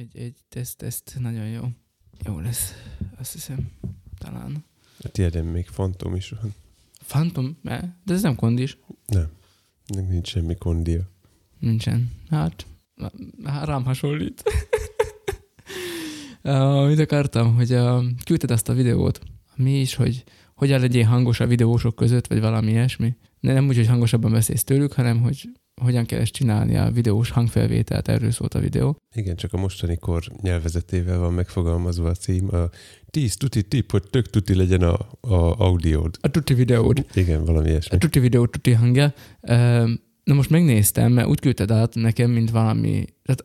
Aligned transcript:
Egy, 0.00 0.16
egy 0.16 0.34
teszt, 0.48 0.76
teszt, 0.76 1.16
nagyon 1.18 1.46
jó. 1.46 1.62
Jó 2.24 2.38
lesz, 2.38 2.72
azt 3.18 3.32
hiszem, 3.32 3.70
talán. 4.18 4.64
A 5.00 5.08
tiéden 5.08 5.44
még 5.44 5.66
fantom 5.66 6.14
is 6.14 6.28
van. 6.28 6.54
Phantom? 7.06 7.56
De 7.62 8.14
ez 8.14 8.22
nem 8.22 8.34
kondis. 8.34 8.78
Nem. 9.06 9.30
Nincs 9.86 10.28
semmi 10.28 10.56
kondia. 10.56 11.10
Nincsen. 11.58 12.10
Hát, 12.28 12.66
hát 13.44 13.66
rám 13.66 13.84
hasonlít. 13.84 14.42
uh, 16.42 16.88
mit 16.88 16.98
akartam, 16.98 17.54
hogy 17.54 17.72
uh, 17.72 18.04
küldted 18.24 18.50
azt 18.50 18.68
a 18.68 18.74
videót. 18.74 19.20
Mi 19.54 19.80
is, 19.80 19.94
hogy 19.94 20.24
hogyan 20.54 20.80
legyél 20.80 21.04
hangos 21.04 21.40
a 21.40 21.46
videósok 21.46 21.96
között, 21.96 22.26
vagy 22.26 22.40
valami 22.40 22.70
ilyesmi. 22.70 23.16
De 23.40 23.52
nem 23.52 23.68
úgy, 23.68 23.76
hogy 23.76 23.86
hangosabban 23.86 24.32
beszélsz 24.32 24.64
tőlük, 24.64 24.92
hanem 24.92 25.20
hogy 25.20 25.48
hogyan 25.80 26.06
kell 26.06 26.20
ezt 26.20 26.32
csinálni 26.32 26.76
a 26.76 26.90
videós 26.90 27.30
hangfelvételt, 27.30 28.08
erről 28.08 28.30
szólt 28.30 28.54
a 28.54 28.58
videó. 28.58 28.96
Igen, 29.14 29.36
csak 29.36 29.52
a 29.52 29.56
mostani 29.56 29.96
kor 29.96 30.22
nyelvezetével 30.40 31.18
van 31.18 31.32
megfogalmazva 31.32 32.08
a 32.08 32.14
cím. 32.14 32.54
A 32.54 32.70
10 33.10 33.36
tuti 33.36 33.62
tip, 33.62 33.90
hogy 33.90 34.02
tök 34.10 34.30
tuti 34.30 34.54
legyen 34.54 34.82
a, 34.82 34.94
a 35.20 35.58
audiód. 35.58 36.16
A 36.20 36.28
tuti 36.28 36.54
videód. 36.54 37.06
Igen, 37.14 37.44
valami 37.44 37.68
ilyesmi. 37.68 37.96
A 37.96 37.98
tuti 37.98 38.18
videó, 38.18 38.46
tuti 38.46 38.72
hangja. 38.72 39.14
Na 40.24 40.34
most 40.34 40.50
megnéztem, 40.50 41.12
mert 41.12 41.28
úgy 41.28 41.40
küldted 41.40 41.70
át 41.70 41.94
nekem, 41.94 42.30
mint 42.30 42.50
valami... 42.50 43.04
Tehát 43.22 43.44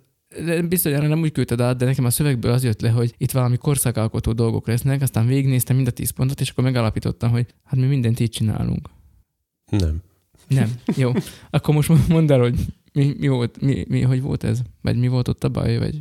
biztos, 0.67 0.93
hogy 0.93 1.07
nem 1.07 1.21
úgy 1.21 1.31
küldted 1.31 1.61
át, 1.61 1.77
de 1.77 1.85
nekem 1.85 2.05
a 2.05 2.09
szövegből 2.09 2.51
az 2.51 2.63
jött 2.63 2.81
le, 2.81 2.89
hogy 2.89 3.13
itt 3.17 3.31
valami 3.31 3.57
korszakalkotó 3.57 4.31
dolgok 4.31 4.67
lesznek, 4.67 5.01
aztán 5.01 5.27
végignéztem 5.27 5.75
mind 5.75 5.87
a 5.87 5.91
tíz 5.91 6.09
pontot, 6.09 6.41
és 6.41 6.49
akkor 6.49 6.63
megállapítottam, 6.63 7.31
hogy 7.31 7.45
hát 7.63 7.79
mi 7.79 7.85
mindent 7.85 8.19
így 8.19 8.29
csinálunk. 8.29 8.89
Nem. 9.71 10.01
Nem. 10.47 10.71
Jó. 10.95 11.11
Akkor 11.49 11.75
most 11.75 11.91
mondd 12.07 12.31
el, 12.31 12.39
hogy 12.39 12.55
mi, 12.93 13.15
mi 13.19 13.27
volt, 13.27 13.61
mi, 13.61 13.85
mi, 13.87 14.01
hogy 14.01 14.21
volt 14.21 14.43
ez? 14.43 14.59
Vagy 14.81 14.97
mi 14.97 15.07
volt 15.07 15.27
ott 15.27 15.43
a 15.43 15.49
baj? 15.49 15.77
Vagy 15.77 15.99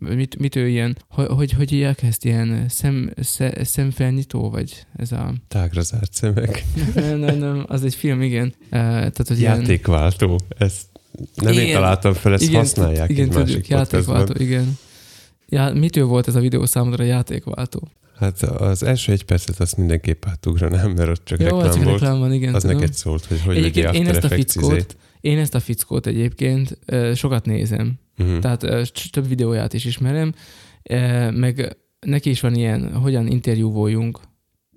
mit, 0.00 0.38
mit 0.38 0.56
ő 0.56 0.68
ilyen, 0.68 0.96
hogy, 1.08 1.26
hogy, 1.28 1.52
hogy 1.52 1.82
ezt, 2.02 2.24
ilyen 2.24 2.68
szem, 2.68 3.10
sze, 3.16 3.64
szemfelnyitó, 3.64 4.50
vagy 4.50 4.86
ez 4.96 5.12
a... 5.12 5.34
Tágra 5.48 5.82
zárt 5.82 6.12
szemek. 6.12 6.64
nem, 6.94 7.18
nem, 7.18 7.38
nem, 7.38 7.64
az 7.66 7.84
egy 7.84 7.94
film, 7.94 8.22
igen. 8.22 8.54
Uh, 8.62 8.70
tehát, 8.70 9.28
hogy 9.28 9.40
Játékváltó. 9.40 10.26
Ilyen... 10.26 10.40
Ezt 10.58 10.86
nem 11.34 11.52
igen, 11.52 11.64
én 11.64 11.72
találtam 11.72 12.12
fel, 12.12 12.32
ezt 12.32 12.42
igen, 12.42 12.54
használják 12.54 13.10
igen, 13.10 13.24
egy 13.24 13.30
tudjuk, 13.30 13.48
másik 13.48 13.68
játékváltó, 13.68 14.32
igen. 14.42 14.78
Ja, 15.48 15.72
mitől 15.72 16.04
volt 16.04 16.28
ez 16.28 16.34
a 16.34 16.40
videó 16.40 16.66
számodra 16.66 17.04
játékváltó? 17.04 17.88
Hát 18.20 18.42
az 18.42 18.82
első 18.82 19.12
egy 19.12 19.24
percet 19.24 19.60
azt 19.60 19.76
mindenképp 19.76 20.24
átugranám, 20.26 20.90
mert 20.90 21.08
ott 21.08 21.24
csak 21.24 21.40
Jó, 21.40 21.46
reklám 21.46 21.82
volt. 21.82 22.00
reklám 22.00 22.18
van, 22.18 22.32
igen. 22.32 22.54
Az 22.54 22.62
tudom. 22.62 22.76
neked 22.76 22.94
szólt, 22.94 23.24
hogy 23.24 23.40
hogy 23.40 23.56
egyébként 23.56 23.94
én 23.94 24.06
ezt 24.06 24.24
a 24.24 24.28
fickót, 24.28 24.96
én 25.20 25.38
ezt 25.38 25.54
a 25.54 25.60
fickót 25.60 26.06
egyébként 26.06 26.78
sokat 27.14 27.44
nézem. 27.46 27.98
Uh-huh. 28.18 28.38
Tehát 28.38 28.92
több 29.10 29.28
videóját 29.28 29.72
is 29.72 29.84
ismerem, 29.84 30.34
meg 31.30 31.76
neki 32.00 32.30
is 32.30 32.40
van 32.40 32.54
ilyen, 32.54 32.94
hogyan 32.94 33.26
interjúvoljunk, 33.26 34.20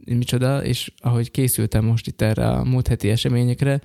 micsoda, 0.05 0.63
és 0.63 0.91
ahogy 0.97 1.31
készültem 1.31 1.85
most 1.85 2.07
itt 2.07 2.21
erre 2.21 2.47
a 2.47 2.63
múlt 2.63 2.87
heti 2.87 3.09
eseményekre, 3.09 3.81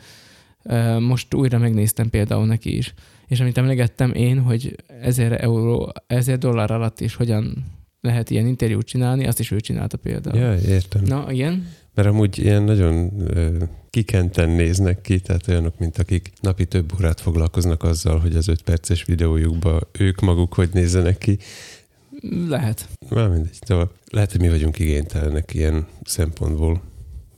most 0.98 1.34
újra 1.34 1.58
megnéztem 1.58 2.10
például 2.10 2.46
neki 2.46 2.76
is. 2.76 2.94
És 3.26 3.40
amit 3.40 3.58
emlegettem 3.58 4.12
én, 4.12 4.38
hogy 4.38 4.76
ezer 5.02 5.44
euró, 5.44 5.92
ezer 6.06 6.38
dollár 6.38 6.70
alatt 6.70 7.00
is 7.00 7.14
hogyan 7.14 7.64
lehet 8.00 8.30
ilyen 8.30 8.46
interjút 8.46 8.86
csinálni, 8.86 9.26
azt 9.26 9.40
is 9.40 9.50
ő 9.50 9.60
csinálta 9.60 9.96
például. 9.96 10.38
Ja, 10.38 10.54
értem. 10.54 11.02
Na, 11.04 11.32
igen. 11.32 11.68
Mert 11.94 12.08
amúgy 12.08 12.38
ilyen 12.38 12.62
nagyon 12.62 13.12
ö, 13.36 13.64
kikenten 13.90 14.48
néznek 14.50 15.00
ki, 15.00 15.20
tehát 15.20 15.48
olyanok, 15.48 15.78
mint 15.78 15.98
akik 15.98 16.32
napi 16.40 16.66
több 16.66 16.92
órát 16.94 17.20
foglalkoznak 17.20 17.82
azzal, 17.82 18.18
hogy 18.18 18.36
az 18.36 18.48
öt 18.48 18.62
perces 18.62 19.04
videójukba 19.04 19.80
ők 19.98 20.20
maguk 20.20 20.54
hogy 20.54 20.68
nézzenek 20.72 21.18
ki. 21.18 21.38
Lehet. 22.48 22.88
Már 23.08 23.28
mindegy. 23.28 23.58
Szóval 23.60 23.92
lehet, 24.10 24.32
hogy 24.32 24.40
mi 24.40 24.48
vagyunk 24.48 24.78
igénytelenek 24.78 25.54
ilyen 25.54 25.86
szempontból. 26.04 26.82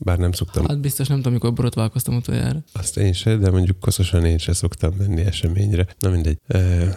Bár 0.03 0.19
nem 0.19 0.33
szoktam. 0.33 0.67
Hát 0.67 0.81
biztos 0.81 1.07
nem 1.07 1.17
tudom, 1.17 1.33
mikor 1.33 1.53
borotválkoztam 1.53 2.17
utoljára. 2.17 2.63
Azt 2.73 2.97
én 2.97 3.13
se, 3.13 3.37
de 3.37 3.51
mondjuk 3.51 3.81
koszosan 3.81 4.25
én 4.25 4.39
se 4.39 4.53
szoktam 4.53 4.95
menni 4.99 5.21
eseményre. 5.21 5.87
Na 5.99 6.11
mindegy. 6.11 6.39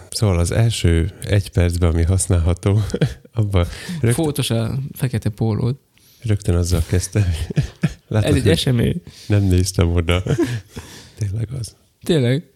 Szóval 0.09 0.39
az 0.39 0.51
első 0.51 1.11
egy 1.21 1.51
percben, 1.51 1.89
ami 1.89 2.03
használható, 2.03 2.79
abban... 3.33 3.65
Rögtön... 4.01 4.23
Fótos 4.23 4.49
a 4.49 4.79
fekete 4.91 5.29
pólód. 5.29 5.75
Rögtön 6.21 6.55
azzal 6.55 6.81
kezdtem. 6.87 7.25
Látod, 8.07 8.29
Ez 8.29 8.35
egy 8.35 8.49
esemény. 8.49 9.01
Nem 9.27 9.43
néztem 9.43 9.89
oda. 9.93 10.23
Tényleg 11.19 11.47
az. 11.59 11.75
Tényleg? 12.03 12.51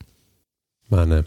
Már 0.87 1.07
nem. 1.07 1.25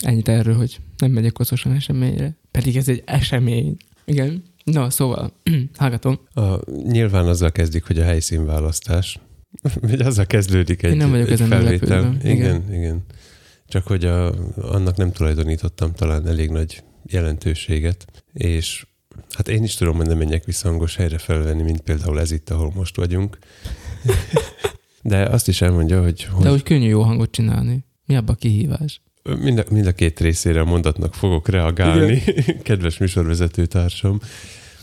Ennyit 0.00 0.28
erről, 0.28 0.54
hogy 0.54 0.80
nem 0.96 1.10
megyek 1.10 1.32
koszosan 1.32 1.72
eseményre. 1.72 2.36
Pedig 2.50 2.76
ez 2.76 2.88
egy 2.88 3.02
esemény. 3.06 3.76
Igen. 4.04 4.44
Na, 4.72 4.90
szóval, 4.90 5.32
hallgatom. 5.78 6.18
A, 6.34 6.70
nyilván 6.70 7.26
azzal 7.26 7.52
kezdik, 7.52 7.84
hogy 7.84 7.98
a 7.98 8.04
helyszínválasztás. 8.04 9.20
Vagy 9.80 10.00
azzal 10.00 10.26
kezdődik 10.26 10.82
egy, 10.82 10.90
Én 10.90 10.96
nem 10.96 11.10
vagyok 11.10 11.26
egy 11.26 11.32
ezen 11.32 11.48
felvétel. 11.48 12.16
Igen. 12.22 12.36
igen, 12.36 12.74
igen. 12.74 13.04
Csak 13.66 13.86
hogy 13.86 14.04
a, 14.04 14.34
annak 14.56 14.96
nem 14.96 15.12
tulajdonítottam 15.12 15.92
talán 15.92 16.26
elég 16.26 16.50
nagy 16.50 16.82
jelentőséget, 17.06 18.24
és 18.32 18.86
hát 19.30 19.48
én 19.48 19.62
is 19.62 19.74
tudom, 19.74 19.96
hogy 19.96 20.06
nem 20.06 20.18
menjek 20.18 20.44
visszhangos 20.44 20.96
helyre 20.96 21.18
felvenni, 21.18 21.62
mint 21.62 21.80
például 21.80 22.20
ez 22.20 22.30
itt, 22.30 22.50
ahol 22.50 22.72
most 22.74 22.96
vagyunk. 22.96 23.38
De 25.02 25.22
azt 25.22 25.48
is 25.48 25.62
elmondja, 25.62 26.02
hogy... 26.02 26.24
hogy... 26.24 26.42
De 26.42 26.50
hogy 26.50 26.62
könnyű 26.62 26.88
jó 26.88 27.02
hangot 27.02 27.30
csinálni. 27.30 27.84
Mi 28.04 28.16
abba 28.16 28.32
a 28.32 28.36
kihívás? 28.36 29.00
Mind 29.40 29.58
a, 29.58 29.64
mind 29.70 29.86
a 29.86 29.92
két 29.92 30.20
részére 30.20 30.60
a 30.60 30.64
mondatnak 30.64 31.14
fogok 31.14 31.48
reagálni, 31.48 32.22
Igen. 32.26 32.62
kedves 32.62 32.98
műsorvezető 32.98 33.66
társam. 33.66 34.20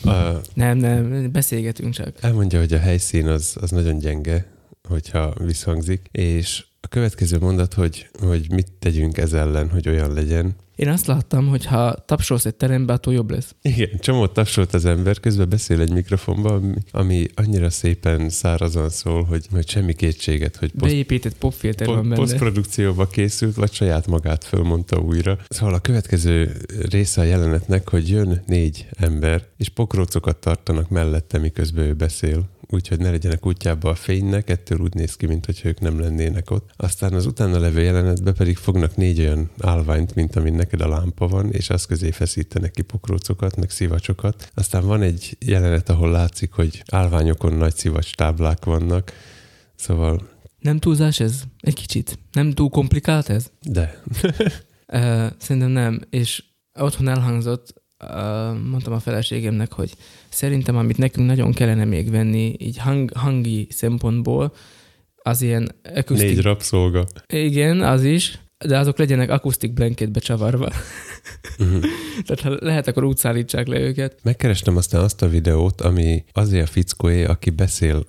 A, 0.04 0.12
nem, 0.54 0.78
nem, 0.78 1.31
beszélgetünk 1.31 1.94
csak. 1.94 2.14
Elmondja, 2.22 2.59
hogy 2.59 2.74
a 2.74 2.80
helyszín 2.80 3.28
az, 3.28 3.56
az 3.62 3.70
nagyon 3.70 3.98
gyenge, 3.98 4.46
hogyha 4.88 5.34
visszhangzik, 5.46 6.08
és 6.12 6.66
a 6.82 6.88
következő 6.88 7.38
mondat, 7.40 7.74
hogy, 7.74 8.09
hogy 8.20 8.52
mit 8.52 8.72
tegyünk 8.80 9.18
ez 9.18 9.34
ellen, 9.34 9.70
hogy 9.70 9.90
olyan 9.90 10.14
legyen, 10.14 10.56
én 10.75 10.89
azt 10.89 11.06
láttam, 11.06 11.47
hogy 11.47 11.66
ha 11.66 11.94
tapsolsz 12.06 12.45
egy 12.45 12.56
terembe, 12.56 12.94
attól 12.94 13.13
jobb 13.13 13.31
lesz. 13.31 13.56
Igen, 13.61 13.89
csomót 14.00 14.34
tapsolt 14.34 14.73
az 14.73 14.85
ember, 14.85 15.19
közben 15.19 15.50
beszél 15.50 15.81
egy 15.81 15.91
mikrofonba, 15.91 16.59
ami 16.91 17.28
annyira 17.34 17.69
szépen 17.69 18.29
szárazan 18.29 18.89
szól, 18.89 19.23
hogy, 19.23 19.45
hogy 19.51 19.69
semmi 19.69 19.94
kétséget, 19.94 20.56
hogy 20.56 20.72
poszt, 20.72 20.91
Beépített 20.91 21.38
popfilter 21.38 21.88
po, 21.88 21.94
van 21.94 22.03
benne. 22.03 22.16
Posztprodukcióba 22.16 23.07
készült, 23.07 23.56
vagy 23.56 23.72
saját 23.73 24.07
magát 24.07 24.44
fölmondta 24.44 25.00
újra. 25.00 25.38
Szóval 25.50 25.73
a 25.73 25.79
következő 25.79 26.57
része 26.90 27.22
a 27.22 27.23
jelenetnek, 27.23 27.90
hogy 27.90 28.09
jön 28.09 28.44
négy 28.45 28.88
ember, 28.95 29.45
és 29.57 29.69
pokrócokat 29.69 30.38
tartanak 30.38 30.90
mellette, 30.90 31.38
miközben 31.38 31.85
ő 31.85 31.94
beszél 31.94 32.51
úgyhogy 32.73 33.00
ne 33.00 33.09
legyenek 33.09 33.45
útjába 33.45 33.89
a 33.89 33.95
fénynek, 33.95 34.50
ettől 34.50 34.79
úgy 34.79 34.94
néz 34.94 35.16
ki, 35.16 35.25
mint 35.25 35.45
hogy 35.45 35.61
ők 35.63 35.79
nem 35.79 36.00
lennének 36.00 36.51
ott. 36.51 36.69
Aztán 36.75 37.13
az 37.13 37.25
utána 37.25 37.59
levő 37.59 37.81
jelenetben 37.81 38.34
pedig 38.34 38.57
fognak 38.57 38.95
négy 38.95 39.19
olyan 39.19 39.50
állványt, 39.59 40.16
mint 40.16 40.35
amin 40.35 40.53
neked 40.53 40.81
a 40.81 40.88
lámpa 40.88 41.28
van, 41.28 41.51
és 41.51 41.69
az 41.69 41.85
közé 41.85 42.11
feszítenek 42.11 42.72
ki 42.72 42.81
pokrócokat, 42.81 43.56
meg 43.56 43.69
szivacsokat. 43.69 44.51
Aztán 44.53 44.85
van 44.85 45.01
egy 45.01 45.38
jelenet, 45.39 45.89
ahol 45.89 46.11
látszik, 46.11 46.51
hogy 46.51 46.84
állványokon 46.91 47.53
nagy 47.53 47.75
szivacs 47.75 48.16
táblák 48.16 48.66
vannak, 48.66 49.11
szóval... 49.75 50.31
Nem 50.59 50.79
túlzás 50.79 51.19
ez? 51.19 51.44
Egy 51.59 51.75
kicsit. 51.75 52.19
Nem 52.31 52.51
túl 52.51 52.69
komplikált 52.69 53.29
ez? 53.29 53.51
De. 53.61 54.01
Szerintem 55.40 55.72
nem, 55.72 56.01
és 56.09 56.44
otthon 56.79 57.07
elhangzott, 57.07 57.83
mondtam 58.69 58.94
a 58.94 59.00
feleségemnek, 59.00 59.74
hogy 59.74 59.94
szerintem, 60.30 60.78
amit 60.78 60.97
nekünk 60.97 61.28
nagyon 61.28 61.52
kellene 61.52 61.86
még 61.86 62.12
venni, 62.12 62.56
így 62.58 62.78
hang, 62.78 63.12
hangi 63.14 63.68
szempontból, 63.69 64.53
az 65.16 65.41
ilyen 65.41 65.69
akusztik... 65.96 66.28
Négy 66.28 66.41
rabszolga. 66.41 67.08
Igen, 67.28 67.81
az 67.81 68.03
is, 68.03 68.40
de 68.66 68.78
azok 68.78 68.97
legyenek 68.97 69.30
akusztik 69.30 69.74
blanketbe 69.74 70.19
csavarva. 70.19 70.69
Uh-huh. 71.59 71.84
Tehát 72.25 72.41
ha 72.41 72.66
lehet, 72.66 72.88
akkor 72.88 73.03
úgy 73.03 73.18
szállítsák 73.18 73.67
le 73.67 73.79
őket. 73.79 74.20
Megkerestem 74.23 74.78
aztán 74.78 75.02
azt 75.02 75.22
a 75.22 75.28
videót, 75.28 75.82
ami 75.82 76.23
azért 76.32 76.67
a 76.67 76.72
fickóé, 76.72 77.23
aki 77.23 77.50
beszél 77.50 78.03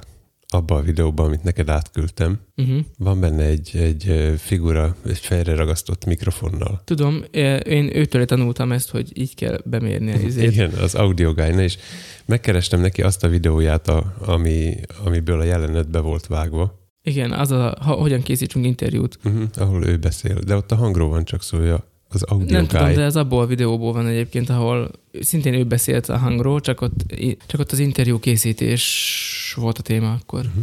abban 0.54 0.78
a 0.78 0.82
videóban, 0.82 1.26
amit 1.26 1.42
neked 1.42 1.68
átküldtem, 1.68 2.40
uh-huh. 2.56 2.78
van 2.98 3.20
benne 3.20 3.44
egy, 3.44 3.70
egy 3.74 4.34
figura, 4.38 4.96
egy 5.06 5.18
fejre 5.18 5.54
ragasztott 5.54 6.04
mikrofonnal. 6.04 6.82
Tudom, 6.84 7.24
én 7.64 7.96
őtől 7.96 8.24
tanultam 8.24 8.72
ezt, 8.72 8.90
hogy 8.90 9.18
így 9.18 9.34
kell 9.34 9.60
bemérni 9.64 10.12
az 10.12 10.22
izét. 10.22 10.52
Igen, 10.52 10.70
az 10.70 10.94
audio 10.94 11.32
guy 11.32 11.62
és 11.62 11.76
megkerestem 12.24 12.80
neki 12.80 13.02
azt 13.02 13.24
a 13.24 13.28
videóját, 13.28 13.88
a, 13.88 14.14
ami, 14.20 14.74
amiből 15.04 15.40
a 15.40 15.44
jelenet 15.44 15.90
be 15.90 15.98
volt 15.98 16.26
vágva. 16.26 16.82
Igen, 17.02 17.32
az 17.32 17.50
a, 17.50 17.76
ha, 17.80 17.92
hogyan 17.92 18.22
készítsünk 18.22 18.64
interjút. 18.64 19.18
Uh-huh, 19.24 19.42
ahol 19.54 19.86
ő 19.86 19.96
beszél, 19.96 20.38
de 20.38 20.56
ott 20.56 20.72
a 20.72 20.76
hangról 20.76 21.08
van 21.08 21.24
csak 21.24 21.42
szója 21.42 21.92
az 22.14 22.22
audio 22.22 22.56
Nem 22.56 22.66
guy. 22.66 22.78
tudom, 22.78 22.94
de 22.94 23.02
ez 23.02 23.16
abból 23.16 23.42
a 23.42 23.46
videóból 23.46 23.92
van 23.92 24.06
egyébként, 24.06 24.50
ahol 24.50 24.90
szintén 25.20 25.54
ő 25.54 25.64
beszélt 25.64 26.08
a 26.08 26.16
hangról, 26.16 26.60
csak 26.60 26.80
ott, 26.80 27.14
csak 27.46 27.60
ott 27.60 27.72
az 27.72 27.78
interjú 27.78 28.18
készítés 28.18 29.54
volt 29.56 29.78
a 29.78 29.82
téma 29.82 30.12
akkor. 30.12 30.40
Uh-huh. 30.40 30.62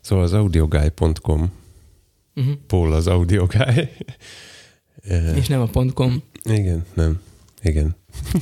Szóval 0.00 0.24
az 0.24 0.32
audioguy.com 0.32 1.14
uh-huh. 1.24 1.48
Mhm. 2.34 2.50
Paul 2.66 2.92
az 2.92 3.06
audioguy. 3.06 3.88
És 5.36 5.46
nem 5.46 5.60
a 5.60 5.68
.com. 5.94 6.22
Igen, 6.42 6.84
nem. 6.94 7.20
Igen. 7.62 7.96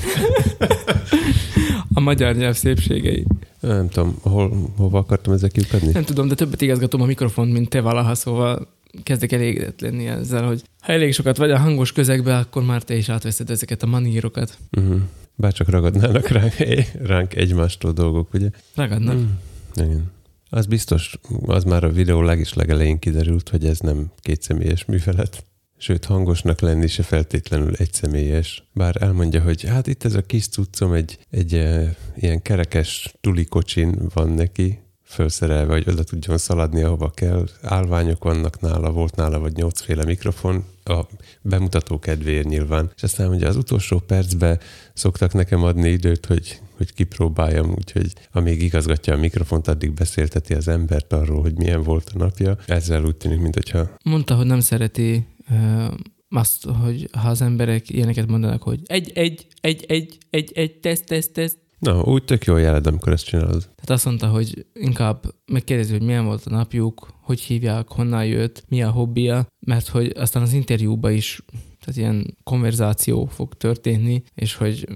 a 1.95 2.01
magyar 2.01 2.37
nyelv 2.37 2.55
szépségei. 2.55 3.27
Nem 3.61 3.89
tudom, 3.89 4.17
hol, 4.23 4.73
hova 4.77 4.99
akartam 4.99 5.33
ezzel 5.33 5.51
kiukadni? 5.51 5.93
Nem 5.93 6.05
tudom, 6.05 6.29
de 6.29 6.35
többet 6.35 6.61
igazgatom 6.61 7.01
a 7.01 7.05
mikrofont, 7.05 7.53
mint 7.53 7.69
te 7.69 7.81
valaha, 7.81 8.15
szóval 8.15 8.69
kezdek 9.03 9.33
elégedett 9.33 9.81
lenni 9.81 10.07
ezzel, 10.07 10.47
hogy 10.47 10.63
ha 10.81 10.93
elég 10.93 11.13
sokat 11.13 11.37
vagy 11.37 11.51
a 11.51 11.59
hangos 11.59 11.93
közegbe, 11.93 12.37
akkor 12.37 12.65
már 12.65 12.83
te 12.83 12.95
is 12.95 13.09
átveszed 13.09 13.51
ezeket 13.51 13.83
a 13.83 13.87
manírokat. 13.87 14.59
Uh-huh. 14.77 15.01
Bárcsak 15.35 15.69
ragadnának 15.69 16.29
ránk, 16.29 16.55
ránk 17.03 17.35
egymástól 17.35 17.93
dolgok, 17.93 18.35
ugye? 18.35 18.51
Ragadnak. 18.75 19.17
Mm. 19.17 19.31
Igen. 19.75 20.11
Az 20.51 20.67
biztos, 20.67 21.19
az 21.47 21.65
már 21.65 21.85
a 21.85 21.93
videó 21.93 22.23
legis 22.23 22.53
legelején 22.53 22.99
kiderült, 22.99 23.49
hogy 23.49 23.65
ez 23.65 23.79
nem 23.79 24.11
kétszemélyes 24.17 24.85
művelet. 24.85 25.45
Sőt, 25.79 26.05
hangosnak 26.05 26.61
lenni 26.61 26.87
se 26.87 27.03
feltétlenül 27.03 27.75
egyszemélyes. 27.75 28.69
Bár 28.73 29.03
elmondja, 29.03 29.43
hogy 29.43 29.63
hát 29.63 29.87
itt 29.87 30.05
ez 30.05 30.15
a 30.15 30.23
kis 30.23 30.49
cuccom 30.49 30.93
egy, 30.93 31.19
egy 31.31 31.55
e, 31.55 31.97
ilyen 32.17 32.43
kerekes 32.43 33.15
tulikocsin 33.21 33.99
van 34.15 34.29
neki, 34.29 34.79
felszerelve, 35.13 35.73
hogy 35.73 35.89
oda 35.89 36.05
tudjon 36.05 36.39
szaladni, 36.39 36.83
ahova 36.83 37.11
kell. 37.11 37.49
Állványok 37.63 38.25
vannak 38.25 38.61
nála, 38.61 38.91
volt 38.91 39.17
nála 39.17 39.39
vagy 39.39 39.57
nyolcféle 39.57 40.05
mikrofon, 40.05 40.65
a 40.85 41.01
bemutató 41.43 41.99
kedvéért 41.99 42.49
nyilván. 42.49 42.91
És 42.97 43.03
aztán 43.03 43.29
ugye 43.29 43.49
az 43.49 43.57
utolsó 43.57 43.99
percben 43.99 44.61
szoktak 44.95 45.33
nekem 45.33 45.63
adni 45.63 45.89
időt, 45.89 46.27
hogy, 46.27 46.61
hogy 46.77 46.95
kipróbáljam, 46.95 47.71
úgyhogy 47.71 48.13
amíg 48.33 48.63
igazgatja 48.63 49.15
a 49.15 49.19
mikrofont, 49.19 49.69
addig 49.69 49.93
beszélteti 49.93 50.55
az 50.55 50.69
embert 50.69 51.13
arról, 51.13 51.41
hogy 51.41 51.57
milyen 51.57 51.83
volt 51.83 52.11
a 52.15 52.19
napja. 52.19 52.57
Ezzel 52.67 53.05
úgy 53.05 53.17
tűnik, 53.17 53.41
mintha... 53.41 53.89
Mondta, 54.05 54.35
hogy 54.35 54.47
nem 54.47 54.61
szereti 54.61 55.27
uh, 55.51 55.95
azt, 56.29 56.65
hogy 56.65 57.09
ha 57.13 57.29
az 57.29 57.43
emberek 57.43 57.91
ilyeneket 57.91 58.27
mondanak, 58.27 58.63
hogy 58.63 58.81
egy, 58.85 59.13
egy, 59.15 59.47
egy, 59.61 59.85
egy, 59.89 60.19
egy, 60.31 60.53
egy, 60.55 60.73
teszt, 60.73 61.05
teszt, 61.05 61.33
teszt, 61.33 61.59
Na, 61.83 62.03
úgy 62.03 62.25
tök 62.25 62.45
jól 62.45 62.61
jeled, 62.61 62.87
amikor 62.87 63.13
ezt 63.13 63.25
csinálod. 63.25 63.61
Tehát 63.61 63.91
azt 63.91 64.05
mondta, 64.05 64.27
hogy 64.27 64.67
inkább 64.73 65.25
megkérdezi, 65.47 65.93
hogy 65.93 66.03
milyen 66.03 66.25
volt 66.25 66.47
a 66.47 66.51
napjuk, 66.51 67.09
hogy 67.21 67.41
hívják, 67.41 67.89
honnan 67.89 68.27
jött, 68.27 68.65
mi 68.69 68.83
a 68.83 68.91
hobbija, 68.91 69.47
mert 69.61 69.89
hogy 69.89 70.13
aztán 70.17 70.43
az 70.43 70.53
interjúba 70.53 71.11
is 71.11 71.43
tehát 71.81 71.97
ilyen 71.97 72.37
konverzáció 72.45 73.25
fog 73.27 73.55
történni, 73.55 74.23
és 74.35 74.55
hogy 74.55 74.89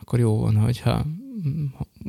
akkor 0.00 0.18
jó 0.18 0.38
van, 0.38 0.56
hogyha 0.56 1.06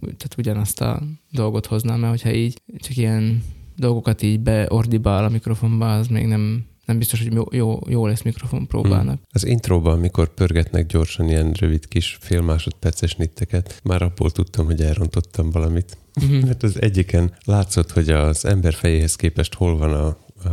tehát 0.01 0.35
ugyanazt 0.38 0.81
a 0.81 1.01
dolgot 1.31 1.65
hoznám, 1.65 2.00
mert 2.00 2.12
hogyha 2.12 2.38
így 2.38 2.62
csak 2.77 2.97
ilyen 2.97 3.44
dolgokat 3.75 4.21
így 4.21 4.39
beordibál 4.39 5.23
a 5.23 5.29
mikrofonba, 5.29 5.95
az 5.95 6.07
még 6.07 6.25
nem 6.25 6.65
nem 6.89 6.97
biztos, 6.97 7.24
hogy 7.24 7.33
jó, 7.33 7.44
jó, 7.51 7.80
jó 7.88 8.07
lesz 8.07 8.21
mikrofon 8.21 8.68
próbálnak. 8.68 9.15
Hmm. 9.15 9.25
Az 9.31 9.45
intróban, 9.45 9.94
amikor 9.94 10.33
pörgetnek 10.33 10.86
gyorsan 10.86 11.30
ilyen 11.30 11.51
rövid 11.51 11.88
kis 11.88 12.18
fél 12.21 12.41
másodperces 12.41 13.15
nitteket, 13.15 13.80
már 13.83 14.01
abból 14.01 14.31
tudtam, 14.31 14.65
hogy 14.65 14.81
elrontottam 14.81 15.50
valamit. 15.50 15.97
Mm-hmm. 16.24 16.45
Mert 16.45 16.63
az 16.69 16.81
egyiken 16.81 17.33
látszott, 17.45 17.91
hogy 17.91 18.09
az 18.09 18.45
ember 18.45 18.74
fejéhez 18.74 19.15
képest 19.15 19.53
hol 19.53 19.77
van 19.77 19.94
a, 19.94 20.07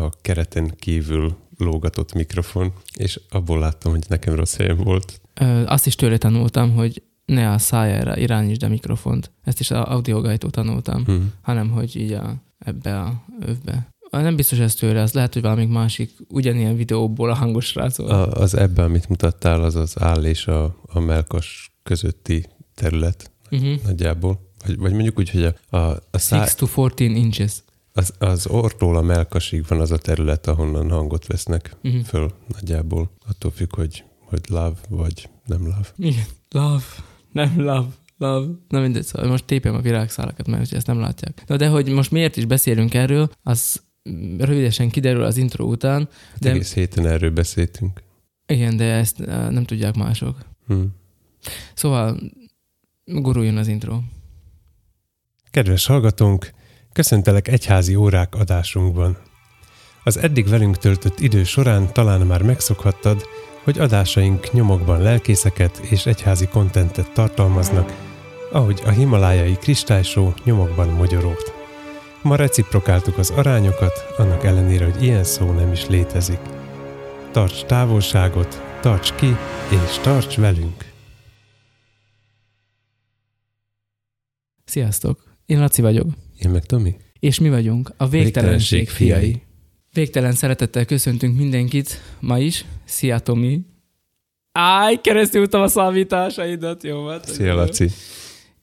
a 0.04 0.10
kereten 0.22 0.74
kívül 0.78 1.36
lógatott 1.58 2.12
mikrofon, 2.12 2.72
és 2.96 3.20
abból 3.28 3.58
láttam, 3.58 3.92
hogy 3.92 4.04
nekem 4.08 4.34
rossz 4.34 4.56
helyem 4.56 4.76
volt. 4.76 5.20
Ö, 5.34 5.66
azt 5.66 5.86
is 5.86 5.94
tőle 5.94 6.18
tanultam, 6.18 6.74
hogy 6.74 7.02
ne 7.24 7.50
a 7.50 7.58
szájára 7.58 8.16
irányítsd 8.16 8.62
a 8.62 8.68
mikrofont. 8.68 9.30
Ezt 9.44 9.60
is 9.60 9.70
a 9.70 9.92
audiogájtól 9.92 10.50
tanultam, 10.50 11.04
hmm. 11.04 11.32
hanem 11.40 11.70
hogy 11.70 11.96
így 11.96 12.12
a, 12.12 12.34
ebbe 12.58 12.98
a 12.98 13.24
övbe. 13.40 13.94
Nem 14.10 14.36
biztos 14.36 14.58
ez 14.58 14.74
tőle, 14.74 15.00
az 15.00 15.12
lehet, 15.12 15.32
hogy 15.32 15.42
valamik 15.42 15.68
másik 15.68 16.10
ugyanilyen 16.28 16.76
videóból 16.76 17.30
a 17.30 17.34
hangos 17.34 17.66
srácol. 17.66 18.08
A, 18.08 18.32
az 18.32 18.54
ebben, 18.54 18.84
amit 18.84 19.08
mutattál, 19.08 19.62
az 19.62 19.74
az 19.74 20.00
áll 20.00 20.24
és 20.24 20.46
a, 20.46 20.76
a 20.86 21.00
melkas 21.00 21.72
közötti 21.82 22.46
terület 22.74 23.30
uh-huh. 23.50 23.82
nagyjából. 23.84 24.40
Vagy, 24.66 24.78
vagy 24.78 24.92
mondjuk 24.92 25.18
úgy, 25.18 25.30
hogy 25.30 25.44
a, 25.44 25.76
a, 25.76 26.02
a 26.10 26.18
szá... 26.18 26.38
6 26.38 26.56
to 26.56 26.88
14 26.88 27.16
inches. 27.22 27.52
Az, 27.92 28.12
az 28.18 28.46
ortól 28.46 28.96
a 28.96 29.02
melkasig 29.02 29.64
van 29.68 29.80
az 29.80 29.90
a 29.90 29.98
terület, 29.98 30.46
ahonnan 30.46 30.90
hangot 30.90 31.26
vesznek 31.26 31.76
uh-huh. 31.82 32.02
föl 32.02 32.32
nagyjából. 32.52 33.10
Attól 33.28 33.50
függ, 33.50 33.74
hogy, 33.74 34.04
hogy 34.24 34.40
love 34.48 34.76
vagy 34.88 35.28
nem 35.44 35.62
love. 35.62 35.88
Igen, 35.96 36.24
love, 36.50 36.84
nem 37.32 37.52
love. 37.56 37.88
Love. 38.18 38.46
Na 38.68 38.80
mindegy, 38.80 39.04
szóval 39.04 39.28
most 39.28 39.44
tépem 39.44 39.74
a 39.74 39.80
virágszálakat, 39.80 40.46
mert 40.46 40.72
ezt 40.72 40.86
nem 40.86 41.00
látják. 41.00 41.42
Na 41.46 41.56
de 41.56 41.68
hogy 41.68 41.88
most 41.88 42.10
miért 42.10 42.36
is 42.36 42.44
beszélünk 42.44 42.94
erről, 42.94 43.30
az 43.42 43.82
rövidesen 44.38 44.90
kiderül 44.90 45.22
az 45.22 45.36
intro 45.36 45.64
után. 45.64 46.08
De... 46.38 46.50
Egész 46.50 46.74
héten 46.74 47.06
erről 47.06 47.30
beszéltünk. 47.30 48.02
Igen, 48.46 48.76
de 48.76 48.84
ezt 48.84 49.18
nem 49.26 49.64
tudják 49.64 49.94
mások. 49.94 50.38
Hmm. 50.66 50.94
Szóval 51.74 52.20
guruljon 53.04 53.56
az 53.56 53.68
intro. 53.68 54.00
Kedves 55.50 55.86
hallgatónk, 55.86 56.50
köszöntelek 56.92 57.48
egyházi 57.48 57.94
órák 57.94 58.34
adásunkban. 58.34 59.16
Az 60.04 60.16
eddig 60.16 60.48
velünk 60.48 60.78
töltött 60.78 61.20
idő 61.20 61.44
során 61.44 61.92
talán 61.92 62.26
már 62.26 62.42
megszokhattad, 62.42 63.22
hogy 63.64 63.78
adásaink 63.78 64.52
nyomokban 64.52 65.02
lelkészeket 65.02 65.78
és 65.78 66.06
egyházi 66.06 66.46
kontentet 66.46 67.12
tartalmaznak, 67.12 67.92
ahogy 68.52 68.80
a 68.84 68.90
himalájai 68.90 69.56
kristálysó 69.56 70.34
nyomokban 70.44 70.88
magyarót. 70.88 71.55
Ma 72.26 72.36
reciprokáltuk 72.36 73.18
az 73.18 73.30
arányokat, 73.30 74.14
annak 74.16 74.44
ellenére, 74.44 74.84
hogy 74.90 75.02
ilyen 75.02 75.24
szó 75.24 75.52
nem 75.52 75.72
is 75.72 75.86
létezik. 75.86 76.38
Tarts 77.30 77.64
távolságot, 77.64 78.62
tarts 78.80 79.14
ki, 79.14 79.26
és 79.70 79.98
tarts 80.02 80.36
velünk! 80.36 80.84
Sziasztok! 84.64 85.24
Én 85.44 85.58
Laci 85.58 85.82
vagyok. 85.82 86.06
Én 86.38 86.50
meg 86.50 86.64
Tomi. 86.64 86.96
És 87.18 87.38
mi 87.38 87.48
vagyunk 87.48 87.92
a 87.96 88.08
Végtelenség, 88.08 88.78
Végtelenség 88.78 88.88
fiai. 88.88 89.42
Végtelen 89.92 90.32
szeretettel 90.32 90.84
köszöntünk 90.84 91.36
mindenkit 91.36 92.00
ma 92.20 92.38
is. 92.38 92.64
Szia, 92.84 93.18
Tomi! 93.18 93.60
Áj, 94.52 95.00
keresztül 95.00 95.44
a 95.44 95.68
számításaidat, 95.68 96.82
jó 96.82 97.00
volt. 97.00 97.24
Szia, 97.24 97.54
Laci! 97.54 97.90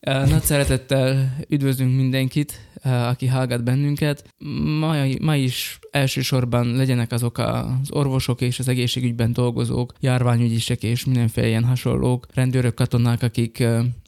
Nagy 0.04 0.42
szeretettel 0.42 1.36
üdvözlünk 1.50 1.96
mindenkit, 1.96 2.60
aki 2.84 3.28
hallgat 3.28 3.64
bennünket. 3.64 4.34
Ma, 4.80 4.96
ma 5.22 5.36
is 5.36 5.80
elsősorban 5.92 6.76
legyenek 6.76 7.12
azok 7.12 7.38
az 7.38 7.92
orvosok 7.92 8.42
és 8.42 8.60
az 8.60 8.68
egészségügyben 8.68 9.34
dolgozók, 9.34 9.94
járványügyisek 10.00 10.84
és 10.84 11.06
mindenféle 11.06 11.48
ilyen 11.48 11.64
hasonlók, 11.64 12.28
rendőrök, 12.34 12.74
katonák, 12.74 13.24
akik 13.24 13.64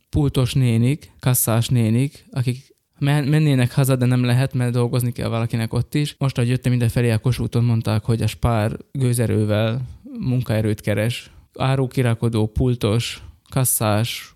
pultos 0.10 0.54
nénik, 0.54 1.12
kasszás 1.20 1.68
nénik, 1.68 2.26
akik 2.32 2.76
mennének 3.00 3.74
haza, 3.74 3.96
de 3.96 4.06
nem 4.06 4.24
lehet, 4.24 4.54
mert 4.54 4.72
dolgozni 4.72 5.12
kell 5.12 5.28
valakinek 5.30 5.74
ott 5.74 5.96
is. 5.96 6.16
Most, 6.18 6.38
ahogy 6.38 6.50
jöttem 6.50 6.72
mindenfelé 6.72 7.12
a 7.12 7.20
kosúton, 7.20 7.64
mondták, 7.64 8.04
hogy 8.04 8.22
a 8.22 8.28
spár 8.28 8.78
gőzerővel 8.92 9.82
munkaerőt 10.20 10.82
keres. 10.82 11.32
Árukirakodó, 11.58 12.48
pultos, 12.48 13.24
kasszás, 13.50 14.32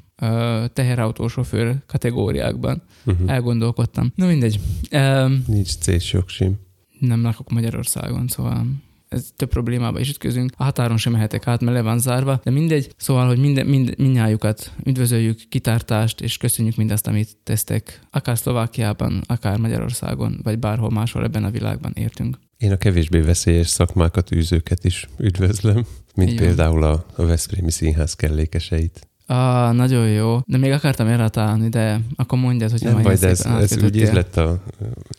teherautósofőr 0.74 1.76
kategóriákban. 1.86 2.82
Uh-huh. 3.06 3.32
Elgondolkodtam. 3.32 4.12
Na 4.16 4.26
mindegy. 4.26 4.60
Um, 4.92 5.44
Nincs 5.48 5.78
c 5.78 6.12
jogsim. 6.12 6.60
Nem 7.00 7.22
lakok 7.22 7.50
Magyarországon, 7.50 8.28
szóval 8.28 8.66
ez 9.10 9.30
több 9.36 9.50
problémába 9.50 10.00
is 10.00 10.10
ütközünk. 10.10 10.52
A 10.58 10.64
határon 10.64 10.98
sem 10.98 11.12
mehetek 11.12 11.48
át, 11.48 11.62
mert 11.62 11.78
le 11.78 11.82
van 11.82 12.00
zárva, 12.00 12.40
de 12.44 12.52
mindegy. 12.52 12.94
Szóval, 12.98 13.28
hogy 13.28 13.40
minden, 13.40 13.66
mind, 13.66 13.94
mindnyájukat 13.98 14.72
üdvözöljük, 14.84 15.40
kitártást, 15.50 16.22
és 16.22 16.38
köszönjük 16.38 16.76
mindazt, 16.76 17.08
amit 17.08 17.38
tesztek, 17.44 18.00
akár 18.12 18.38
Szlovákiában, 18.38 19.22
akár 19.26 19.58
Magyarországon, 19.58 20.40
vagy 20.44 20.60
bárhol 20.60 20.90
máshol 20.90 21.24
ebben 21.24 21.44
a 21.44 21.50
világban 21.50 21.92
értünk. 21.96 22.38
Én 22.58 22.72
a 22.72 22.78
kevésbé 22.78 23.20
veszélyes 23.20 23.68
szakmákat, 23.68 24.32
űzőket 24.32 24.84
is 24.84 25.08
üdvözlöm, 25.18 25.86
mint 26.16 26.32
Igen. 26.32 26.44
például 26.44 26.84
a, 26.84 27.06
a 27.16 27.26
Veszprémi 27.26 27.72
Színház 27.72 28.14
kellékeseit. 28.14 29.09
Ah, 29.32 29.74
nagyon 29.74 30.08
jó. 30.08 30.40
De 30.46 30.58
még 30.58 30.72
akartam 30.72 31.08
erratálni, 31.08 31.70
de 31.70 32.00
akkor 32.16 32.40
mondjad, 32.40 32.72
hogy 32.72 32.82
Nem 32.82 33.02
baj, 33.02 33.16
de 33.16 33.28
ez, 33.28 33.46
ez 33.46 33.84
úgy 33.84 33.96
illett, 33.96 34.38
a, 34.38 34.62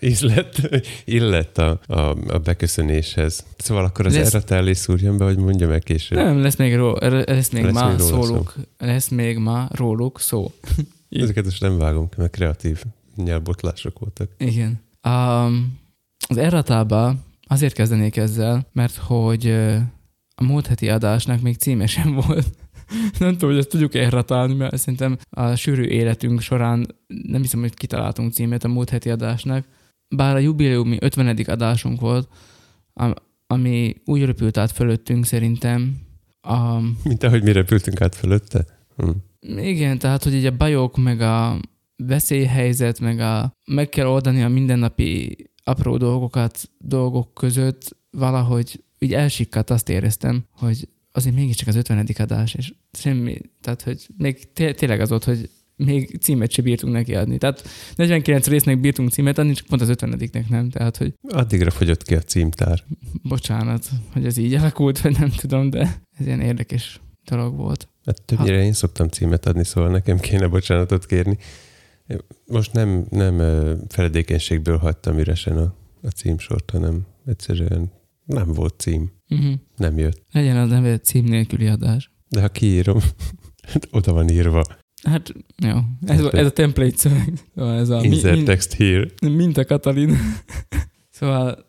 illett, 0.00 0.84
illett 1.04 1.58
a, 1.58 1.80
a, 1.86 2.16
a 2.28 2.38
beköszönéshez. 2.38 3.44
Szóval 3.56 3.84
akkor 3.84 4.06
az 4.06 4.16
lesz, 4.16 4.34
erratálés 4.34 4.76
szúrjon 4.76 5.16
be, 5.16 5.24
hogy 5.24 5.36
mondja 5.36 5.68
meg 5.68 5.82
később. 5.82 6.18
Nem, 6.18 6.42
lesz 6.42 6.56
még, 6.56 6.76
ró, 6.76 6.96
lesz 7.00 7.50
még 7.50 7.64
lesz 7.64 7.72
ma 7.72 7.88
még 7.88 7.98
szóluk. 7.98 8.54
Szó. 8.56 8.62
Lesz 8.86 9.08
még 9.08 9.38
ma 9.38 9.68
róluk 9.70 10.20
szó. 10.20 10.52
Ezeket 11.10 11.44
most 11.44 11.60
nem 11.60 11.78
vágom 11.78 12.08
mert 12.16 12.30
kreatív 12.30 12.82
nyelvbotlások 13.16 13.98
voltak. 13.98 14.30
Igen. 14.38 14.80
Um, 15.08 15.78
az 16.28 16.36
erratába 16.36 17.14
azért 17.46 17.74
kezdenék 17.74 18.16
ezzel, 18.16 18.66
mert 18.72 18.96
hogy 18.96 19.50
a 20.34 20.44
múlt 20.44 20.66
heti 20.66 20.88
adásnak 20.88 21.40
még 21.40 21.56
címesen 21.56 22.14
volt 22.26 22.46
nem 23.18 23.32
tudom, 23.32 23.50
hogy 23.50 23.58
ezt 23.58 23.68
tudjuk 23.68 23.94
elratálni, 23.94 24.54
mert 24.54 24.76
szerintem 24.76 25.18
a 25.30 25.54
sűrű 25.54 25.82
életünk 25.82 26.40
során 26.40 26.86
nem 27.06 27.42
hiszem, 27.42 27.60
hogy 27.60 27.74
kitaláltunk 27.74 28.32
címet 28.32 28.64
a 28.64 28.68
múlt 28.68 28.90
heti 28.90 29.10
adásnak. 29.10 29.64
Bár 30.08 30.34
a 30.34 30.38
jubileumi 30.38 30.96
50. 31.00 31.36
adásunk 31.46 32.00
volt, 32.00 32.28
ami 33.46 33.94
úgy 34.04 34.24
röpült 34.24 34.58
át 34.58 34.70
fölöttünk 34.70 35.26
szerintem. 35.26 35.96
A... 36.40 36.80
Mint 37.04 37.22
ahogy 37.22 37.42
mi 37.42 37.52
repültünk 37.52 38.00
át 38.00 38.14
fölötte? 38.14 38.64
Hm. 38.96 39.10
Igen, 39.58 39.98
tehát, 39.98 40.24
hogy 40.24 40.34
így 40.34 40.46
a 40.46 40.56
bajok, 40.56 40.96
meg 40.96 41.20
a 41.20 41.60
veszélyhelyzet, 41.96 43.00
meg 43.00 43.20
a 43.20 43.54
meg 43.66 43.88
kell 43.88 44.06
oldani 44.06 44.42
a 44.42 44.48
mindennapi 44.48 45.36
apró 45.64 45.96
dolgokat 45.96 46.70
dolgok 46.78 47.34
között 47.34 47.96
valahogy 48.10 48.84
így 48.98 49.14
elsikkadt, 49.14 49.70
azt 49.70 49.88
éreztem, 49.88 50.44
hogy 50.50 50.88
azért 51.12 51.34
mégiscsak 51.34 51.68
az 51.68 51.74
50. 51.74 52.06
adás, 52.18 52.54
és 52.54 52.72
semmi, 52.92 53.40
tehát 53.60 53.82
hogy 53.82 54.06
még 54.16 54.52
té- 54.52 54.76
tényleg 54.76 55.00
az 55.00 55.08
volt, 55.08 55.24
hogy 55.24 55.50
még 55.76 56.18
címet 56.20 56.50
se 56.50 56.62
bírtunk 56.62 56.92
neki 56.92 57.14
adni. 57.14 57.38
Tehát 57.38 57.64
49 57.94 58.46
résznek 58.46 58.80
bírtunk 58.80 59.10
címet 59.10 59.38
adni, 59.38 59.52
csak 59.52 59.66
pont 59.66 59.80
az 59.82 59.88
50 59.88 60.30
nem. 60.48 60.70
Tehát, 60.70 60.96
hogy 60.96 61.14
Addigra 61.28 61.70
fogyott 61.70 62.02
ki 62.02 62.14
a 62.14 62.20
címtár. 62.20 62.84
bocsánat, 63.22 63.88
hogy 64.12 64.26
ez 64.26 64.36
így 64.36 64.54
alakult, 64.54 65.00
vagy 65.00 65.18
nem 65.18 65.30
tudom, 65.30 65.70
de 65.70 66.00
ez 66.18 66.26
ilyen 66.26 66.40
érdekes 66.40 67.00
dolog 67.24 67.56
volt. 67.56 67.88
Hát 68.04 68.22
többnyire 68.22 68.62
én 68.64 68.72
szoktam 68.72 69.08
címet 69.08 69.46
adni, 69.46 69.64
szóval 69.64 69.90
nekem 69.90 70.18
kéne 70.18 70.46
bocsánatot 70.46 71.06
kérni. 71.06 71.38
Most 72.46 72.72
nem, 72.72 73.06
nem 73.10 73.38
feledékenységből 73.88 74.76
hagytam 74.76 75.18
üresen 75.18 75.56
a, 75.56 75.74
a 76.02 76.08
címsort, 76.08 76.70
hanem 76.70 77.06
egyszerűen 77.26 77.92
nem 78.24 78.52
volt 78.52 78.74
cím. 78.78 79.10
Uh-huh. 79.30 79.52
Nem 79.76 79.98
jött. 79.98 80.22
Legyen 80.32 80.56
az 80.56 80.68
neve 80.68 80.98
cím 80.98 81.24
nélküli 81.24 81.66
adás. 81.66 82.10
De 82.28 82.40
ha 82.40 82.48
kiírom, 82.48 82.98
oda 83.90 84.12
van 84.12 84.28
írva. 84.28 84.62
Hát, 85.02 85.32
jó. 85.56 85.78
Ez, 86.06 86.20
ez 86.24 86.46
a 86.46 86.50
template 86.50 86.96
szöveg. 86.96 87.32
Szóval 87.54 87.78
ez 87.78 87.88
a 87.88 88.02
Insert 88.02 88.36
mi, 88.36 88.42
text 88.42 88.72
here. 88.72 89.06
mi, 89.22 89.28
mint 89.28 89.56
a 89.56 89.64
Katalin. 89.64 90.16
szóval, 91.18 91.66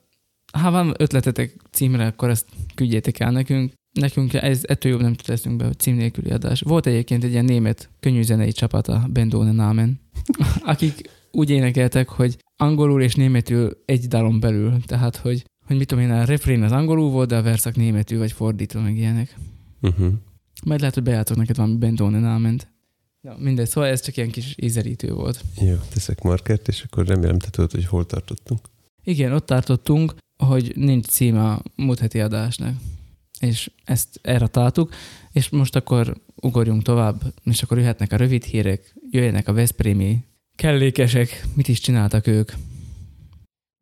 ha 0.51 0.71
van 0.71 0.93
ötletetek 0.97 1.55
címre, 1.71 2.05
akkor 2.05 2.29
ezt 2.29 2.45
küldjétek 2.75 3.19
el 3.19 3.31
nekünk. 3.31 3.71
Nekünk 3.99 4.33
ez 4.33 4.61
ettől 4.63 4.91
jobb 4.91 5.01
nem 5.01 5.13
tud 5.13 5.27
leszünk 5.27 5.57
be, 5.57 5.65
hogy 5.65 5.79
cím 5.79 5.95
nélküli 5.95 6.29
adás. 6.29 6.61
Volt 6.61 6.85
egyébként 6.85 7.23
egy 7.23 7.31
ilyen 7.31 7.45
német 7.45 7.89
könnyűzenei 7.99 8.51
csapat, 8.51 8.87
a 8.87 9.07
Bendone 9.09 9.51
Namen, 9.51 9.99
akik 10.63 11.09
úgy 11.31 11.49
énekeltek, 11.49 12.09
hogy 12.09 12.37
angolul 12.55 13.01
és 13.01 13.15
németül 13.15 13.81
egy 13.85 14.07
dalon 14.07 14.39
belül. 14.39 14.77
Tehát, 14.85 15.15
hogy, 15.15 15.43
hogy 15.71 15.79
mit 15.79 15.89
tudom 15.89 16.03
én, 16.03 16.11
a 16.11 16.25
refrén 16.25 16.63
az 16.63 16.71
angolul 16.71 17.09
volt, 17.09 17.29
de 17.29 17.37
a 17.37 17.41
verszak 17.41 17.75
németül, 17.75 18.17
vagy 18.17 18.31
fordítva, 18.31 18.81
meg 18.81 18.97
ilyenek. 18.97 19.35
Uh-huh. 19.81 20.13
Majd 20.63 20.79
lehet, 20.79 20.95
hogy 20.95 21.03
bejátok 21.03 21.37
neked 21.37 21.55
valami 21.55 21.75
Bendone 21.75 22.19
Namen-t. 22.19 22.67
Ja, 23.21 23.35
mindegy, 23.39 23.67
szóval 23.69 23.89
ez 23.89 24.01
csak 24.01 24.17
ilyen 24.17 24.29
kis 24.29 24.55
ízelítő 24.57 25.13
volt. 25.13 25.43
Jó, 25.61 25.75
teszek 25.93 26.21
markert, 26.21 26.67
és 26.67 26.83
akkor 26.83 27.07
remélem 27.07 27.39
te 27.39 27.49
tudod, 27.49 27.71
hogy 27.71 27.85
hol 27.85 28.05
tartottunk. 28.05 28.59
Igen, 29.03 29.31
ott 29.31 29.45
tartottunk, 29.45 30.15
hogy 30.43 30.73
nincs 30.75 31.05
cím 31.05 31.37
a 31.37 31.61
múlt 31.75 31.99
heti 31.99 32.19
adásnak. 32.19 32.75
És 33.39 33.71
ezt 33.83 34.19
erre 34.21 34.47
találtuk, 34.47 34.93
és 35.31 35.49
most 35.49 35.75
akkor 35.75 36.17
ugorjunk 36.35 36.83
tovább, 36.83 37.33
és 37.43 37.63
akkor 37.63 37.77
jöhetnek 37.77 38.11
a 38.11 38.17
rövid 38.17 38.43
hírek, 38.43 38.95
jöjjenek 39.09 39.47
a 39.47 39.53
Veszprémi 39.53 40.23
kellékesek, 40.55 41.45
mit 41.53 41.67
is 41.67 41.79
csináltak 41.79 42.27
ők. 42.27 42.51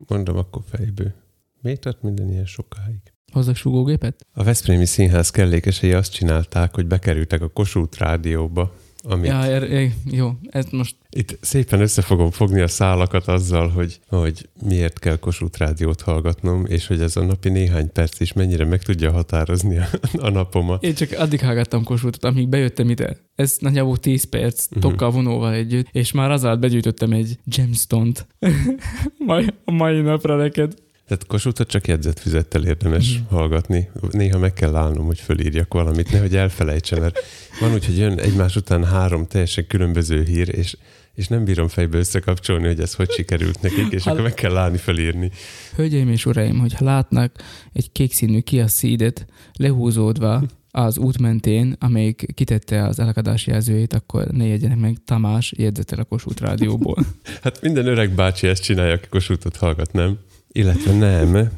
Mondom 0.08 0.38
akkor 0.38 0.64
fejből. 0.70 1.14
Miért 1.62 1.80
tart 1.80 2.02
minden 2.02 2.32
ilyen 2.32 2.46
sokáig? 2.46 3.00
Hozzak 3.32 3.56
súgógépet? 3.56 4.26
A 4.34 4.44
Veszprémi 4.44 4.86
Színház 4.86 5.30
kellékesei 5.30 5.94
azt 5.94 6.14
csinálták, 6.14 6.76
hogy 6.76 6.86
bekerültek 6.88 7.42
a 7.42 7.48
Kossuth 7.50 8.00
rádióba, 8.00 8.74
amit 9.04 9.28
Ja, 9.28 9.44
er, 9.44 9.64
er, 9.64 9.90
jó, 10.06 10.32
ez 10.50 10.66
most 10.72 10.96
Itt 11.10 11.38
szépen 11.42 11.82
össze 11.82 12.02
fogom 12.02 12.32
fogni 12.32 12.60
a 12.62 12.68
szálakat 12.68 13.28
azzal, 13.28 13.68
hogy, 13.70 14.00
hogy 14.08 14.50
miért 14.62 15.00
kell 15.00 15.16
Kossuth 15.18 15.60
rádiót 15.60 16.02
hallgatnom, 16.02 16.66
és 16.66 16.88
hogy 16.88 17.02
ez 17.02 17.16
a 17.16 17.24
napi 17.24 17.50
néhány 17.50 17.92
perc 17.92 18.20
is 18.20 18.34
mennyire 18.34 18.66
meg 18.66 18.82
tudja 18.84 19.12
határozni 19.12 19.78
a, 19.78 19.88
a 20.18 20.30
napomat. 20.30 20.84
Én 20.84 20.94
csak 20.94 21.12
addig 21.12 21.40
hallgattam 21.42 21.84
kosútot, 21.84 22.24
amíg 22.26 22.48
bejöttem 22.50 22.90
ide. 22.90 23.18
Ez 23.36 23.56
nagyjából 23.60 23.98
10 23.98 24.24
perc, 24.24 24.68
Mhm. 24.70 24.80
tokkal 24.80 25.12
vonóval 25.12 25.54
együtt, 25.54 25.88
és 25.92 26.12
már 26.12 26.32
azáltal 26.32 26.60
begyűjtöttem 26.60 27.12
egy 27.12 27.40
gemstone-t. 27.44 28.28
A 29.66 29.72
mai 29.72 30.02
napra 30.02 30.36
neked. 30.36 30.74
Tehát 31.10 31.26
Kossuthot 31.28 31.68
csak 31.68 31.88
jegyzetfüzettel 31.88 32.66
érdemes 32.66 33.14
Mhm. 33.20 33.36
hallgatni. 33.36 33.90
Néha 34.12 34.40
meg 34.40 34.54
kell 34.54 34.76
állnom, 34.76 35.06
hogy 35.06 35.20
fölírjak 35.20 35.74
valamit, 35.74 36.12
nehogy 36.12 36.36
elfelejtsem, 36.36 37.00
mert 37.00 37.20
van 37.60 37.74
úgy, 37.74 37.86
hogy 37.86 37.98
jön 37.98 38.20
egymás 38.20 38.56
után 38.56 38.84
három 38.86 39.28
teljesen 39.28 39.68
különböző 39.68 40.24
hír, 40.24 40.56
és, 40.58 40.78
és 41.14 41.28
nem 41.28 41.44
bírom 41.44 41.68
fejbe 41.68 41.98
összekapcsolni, 41.98 42.68
hogy 42.68 42.80
ez 42.80 42.94
hogy 42.94 43.12
sikerült 43.12 43.62
nekik, 43.62 43.92
és 43.92 44.04
Hát- 44.04 44.14
akkor 44.14 44.24
meg 44.26 44.34
kell 44.34 44.58
állni 44.58 44.78
fölírni. 44.78 45.32
Hölgyeim 45.76 46.10
és 46.10 46.26
uraim, 46.26 46.60
hogyha 46.60 46.86
látnak 46.86 47.32
egy 47.74 47.92
kékszínű 47.92 48.40
Kia 48.40 48.66
Ceed-et 48.66 49.26
lehúzódva 49.54 50.44
az 50.72 50.98
út 50.98 51.18
mentén, 51.20 51.76
amelyik 51.80 52.26
kitette 52.34 52.84
az 52.88 53.00
elakadás 53.00 53.48
jelzőjét, 53.48 53.94
akkor 53.94 54.26
ne 54.28 54.46
jegyenek 54.46 54.78
meg 54.80 54.98
Tamás 55.06 55.54
jegyzetel 55.58 56.00
a 56.00 56.04
Kossuth 56.04 56.42
rádióból. 56.42 57.06
Hát 57.44 57.62
minden 57.62 57.88
öreg 57.88 58.10
bácsi 58.12 58.48
ezt 58.48 58.64
csinálja, 58.64 58.94
aki 58.94 59.08
Kossuthot 59.10 59.56
hallgat, 59.56 59.94
nem? 59.94 60.18
Illetve 60.52 60.94
nem. 60.94 61.50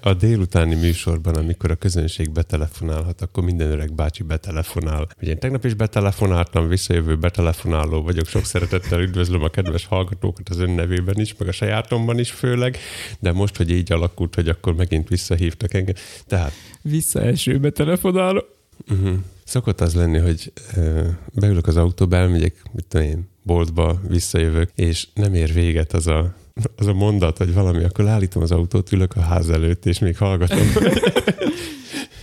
A 0.00 0.14
délutáni 0.14 0.74
műsorban, 0.74 1.34
amikor 1.34 1.70
a 1.70 1.74
közönség 1.74 2.30
betelefonálhat, 2.30 3.20
akkor 3.20 3.44
minden 3.44 3.70
öreg 3.70 3.94
bácsi 3.94 4.22
betelefonál. 4.22 5.08
Ugye 5.20 5.30
én 5.30 5.38
tegnap 5.38 5.64
is 5.64 5.74
betelefonáltam, 5.74 6.68
visszajövő 6.68 7.16
betelefonáló 7.16 8.02
vagyok. 8.02 8.26
Sok 8.26 8.44
szeretettel 8.44 9.00
üdvözlöm 9.00 9.42
a 9.42 9.48
kedves 9.48 9.86
hallgatókat 9.86 10.48
az 10.48 10.58
ön 10.58 10.70
nevében 10.70 11.20
is, 11.20 11.34
meg 11.36 11.48
a 11.48 11.52
sajátomban 11.52 12.18
is 12.18 12.30
főleg, 12.30 12.78
de 13.20 13.32
most, 13.32 13.56
hogy 13.56 13.70
így 13.70 13.92
alakult, 13.92 14.34
hogy 14.34 14.48
akkor 14.48 14.74
megint 14.74 15.08
visszahívtak 15.08 15.74
engem. 15.74 15.94
Tehát 16.26 16.52
Visszaesőbe 16.82 17.70
telefonáló. 17.70 18.44
Uh-huh. 18.90 19.16
Szokott 19.44 19.80
az 19.80 19.94
lenni, 19.94 20.18
hogy 20.18 20.52
uh, 20.76 21.06
beülök 21.32 21.66
az 21.66 21.76
autóba, 21.76 22.16
elmegyek, 22.16 22.62
mit 22.72 22.84
tudom 22.88 23.06
én, 23.06 23.28
boltba, 23.42 24.00
visszajövök, 24.08 24.70
és 24.74 25.08
nem 25.14 25.34
ér 25.34 25.52
véget 25.52 25.92
az 25.92 26.06
a, 26.06 26.34
az 26.76 26.86
a 26.86 26.92
mondat, 26.92 27.38
vagy 27.38 27.54
valami, 27.54 27.84
akkor 27.84 28.08
állítom 28.08 28.42
az 28.42 28.50
autót, 28.50 28.92
ülök 28.92 29.16
a 29.16 29.20
ház 29.20 29.48
előtt, 29.48 29.86
és 29.86 29.98
még 29.98 30.16
hallgatom. 30.16 30.72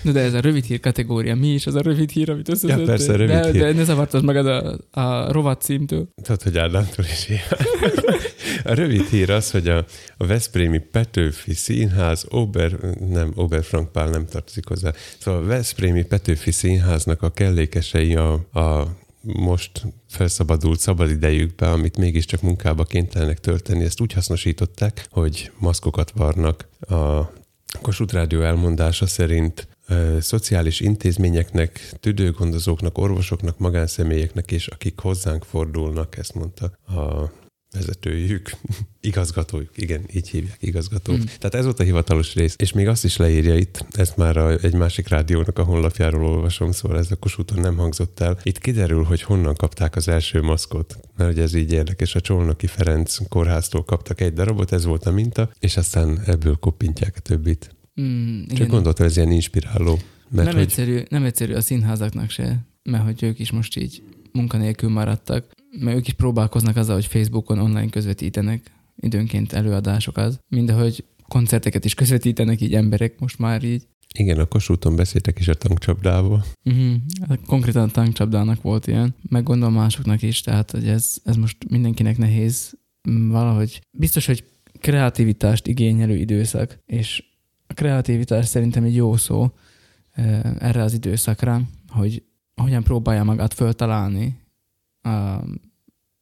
No, 0.06 0.12
de 0.12 0.20
ez 0.20 0.34
a 0.34 0.40
rövid 0.40 0.64
hír 0.64 0.80
kategória. 0.80 1.36
Mi 1.36 1.48
is 1.48 1.68
az 1.68 1.76
a 1.76 1.82
rövid 1.82 2.10
hír, 2.10 2.30
amit 2.30 2.50
összeszedtél? 2.50 2.86
persze, 2.86 3.16
rövid 3.16 3.36
de, 3.36 3.52
hír. 3.52 3.62
De 3.62 3.74
ne 3.74 3.84
zavartad 3.84 4.24
magad 4.24 4.48
a, 4.48 4.78
a 5.02 5.32
rovat 5.32 5.62
címtől. 5.62 6.08
Tudod, 6.22 6.42
hogy 6.42 6.58
Ádámtól 6.58 7.06
is 7.06 7.30
ilyen. 7.30 7.42
A 8.64 8.74
rövid 8.74 9.08
hír 9.08 9.30
az, 9.30 9.52
hogy 9.52 9.68
a, 9.68 9.86
a 10.18 10.26
Veszprémi 10.26 10.78
Petőfi 10.78 11.54
Színház, 11.54 12.26
Ober, 12.30 12.72
nem, 13.10 13.32
Oberfrank 13.36 13.92
Pál 13.92 14.10
nem 14.10 14.26
tartozik 14.26 14.68
hozzá. 14.68 14.94
Szóval 15.18 15.42
a 15.42 15.46
Veszprémi 15.46 16.04
Petőfi 16.04 16.52
Színháznak 16.52 17.22
a 17.22 17.30
kellékesei 17.30 18.16
a, 18.16 18.34
a 18.34 18.88
most 19.26 19.86
felszabadult 20.10 20.80
szabadidejükbe, 20.80 21.72
amit 21.72 21.98
mégiscsak 21.98 22.42
munkába 22.42 22.84
kénytelenek 22.84 23.40
tölteni, 23.40 23.84
ezt 23.84 24.02
úgy 24.02 24.14
hasznosították, 24.14 25.08
hogy 25.10 25.52
maszkokat 25.58 26.12
varnak. 26.12 26.68
A 26.80 27.32
Kossuth 27.82 28.14
Rádió 28.14 28.42
elmondása 28.42 29.08
szerint 29.08 29.68
szociális 30.20 30.80
intézményeknek, 30.80 31.94
tüdőgondozóknak, 32.00 32.98
orvosoknak, 32.98 33.58
magánszemélyeknek 33.58 34.52
és 34.52 34.68
akik 34.68 35.00
hozzánk 35.00 35.44
fordulnak, 35.44 36.18
ezt 36.18 36.34
mondta 36.34 36.66
a 36.88 37.32
vezetőjük, 37.76 38.52
igazgatójuk, 39.02 39.70
igen, 39.76 40.02
így 40.14 40.30
hívják, 40.30 40.58
igazgató. 40.60 41.14
Mm. 41.14 41.18
Tehát 41.18 41.56
ez 41.56 41.64
volt 41.64 41.80
a 41.80 41.84
hivatalos 41.84 42.34
rész, 42.34 42.56
és 42.58 42.74
még 42.74 42.88
azt 42.88 43.04
is 43.04 43.18
leírja 43.18 43.56
itt, 43.56 43.86
ezt 43.92 44.18
már 44.18 44.38
a, 44.38 44.52
egy 44.52 44.74
másik 44.74 45.08
rádiónak 45.08 45.60
a 45.60 45.64
honlapjáról 45.64 46.26
olvasom, 46.26 46.72
szóval 46.72 46.98
ez 46.98 47.12
a 47.12 47.16
Kossuthon 47.16 47.60
nem 47.60 47.78
hangzott 47.78 48.20
el. 48.20 48.40
Itt 48.44 48.60
kiderül, 48.60 49.04
hogy 49.04 49.22
honnan 49.22 49.56
kapták 49.56 49.96
az 49.96 50.08
első 50.08 50.42
maszkot, 50.42 51.00
mert 51.18 51.32
ugye 51.32 51.42
ez 51.42 51.54
így 51.54 51.72
érdekes, 51.72 52.16
a 52.16 52.22
Csolnoki 52.22 52.68
Ferenc 52.68 53.28
kórháztól 53.28 53.84
kaptak 53.84 54.22
egy 54.22 54.34
darabot, 54.34 54.72
ez 54.72 54.86
volt 54.86 55.06
a 55.06 55.12
minta, 55.12 55.52
és 55.60 55.78
aztán 55.78 56.22
ebből 56.26 56.56
koppintják 56.56 57.14
a 57.18 57.20
többit. 57.20 57.76
Mm, 58.02 58.44
Csak 58.46 58.68
gondoltam, 58.68 59.06
ez 59.06 59.18
ilyen 59.18 59.32
inspiráló. 59.32 60.00
Mert 60.30 60.48
nem, 60.48 60.54
hogy, 60.54 60.64
egyszerű, 60.64 61.02
nem 61.10 61.24
egyszerű 61.24 61.54
a 61.54 61.62
színházaknak 61.62 62.30
se, 62.30 62.66
mert 62.84 63.04
hogy 63.04 63.24
ők 63.24 63.40
is 63.40 63.52
most 63.52 63.78
így 63.78 64.04
munkanélkül 64.32 64.90
maradtak, 64.90 65.46
mert 65.80 65.98
ők 65.98 66.08
is 66.08 66.14
próbálkoznak 66.14 66.76
azzal, 66.76 66.96
hogy 66.96 67.06
Facebookon 67.06 67.60
online 67.60 67.90
közvetítenek 67.90 68.72
időnként 68.96 69.54
előadásokat, 69.54 70.40
mindahogy 70.48 71.06
koncerteket 71.28 71.86
is 71.86 71.94
közvetítenek 71.94 72.62
így 72.62 72.74
emberek 72.74 73.20
most 73.20 73.40
már 73.40 73.64
így. 73.64 73.88
igen, 74.18 74.40
a 74.40 74.46
Kossuthon 74.46 74.96
beszéltek 74.96 75.40
is 75.40 75.48
a 75.48 75.54
tankcsapdával. 75.54 76.46
Uh-huh. 76.64 76.96
Konkrétan 77.46 77.84
a 77.84 77.92
tankcsapdának 77.92 78.62
volt 78.62 78.88
ilyen, 78.88 79.16
meg 79.30 79.44
gondolom 79.44 79.74
másoknak 79.74 80.22
is, 80.22 80.42
tehát 80.42 80.72
hogy 80.72 80.88
ez, 80.88 81.16
ez 81.24 81.36
most 81.36 81.70
mindenkinek 81.70 82.18
nehéz 82.18 82.74
mm, 83.10 83.30
valahogy. 83.30 83.82
Biztos, 83.98 84.26
hogy 84.26 84.44
kreativitást 84.80 85.68
igényelő 85.68 86.16
időszak, 86.16 86.80
és 86.86 87.24
a 87.68 87.74
kreativitás 87.74 88.46
szerintem 88.46 88.84
egy 88.84 88.96
jó 88.96 89.16
szó 89.18 89.52
eh, 90.12 90.42
erre 90.60 90.82
az 90.82 90.94
időszakra, 90.94 91.62
hogy 91.88 92.24
hogyan 92.62 92.84
próbálja 92.84 93.24
magát 93.24 93.54
föltalálni 93.54 94.45
a 95.06 95.44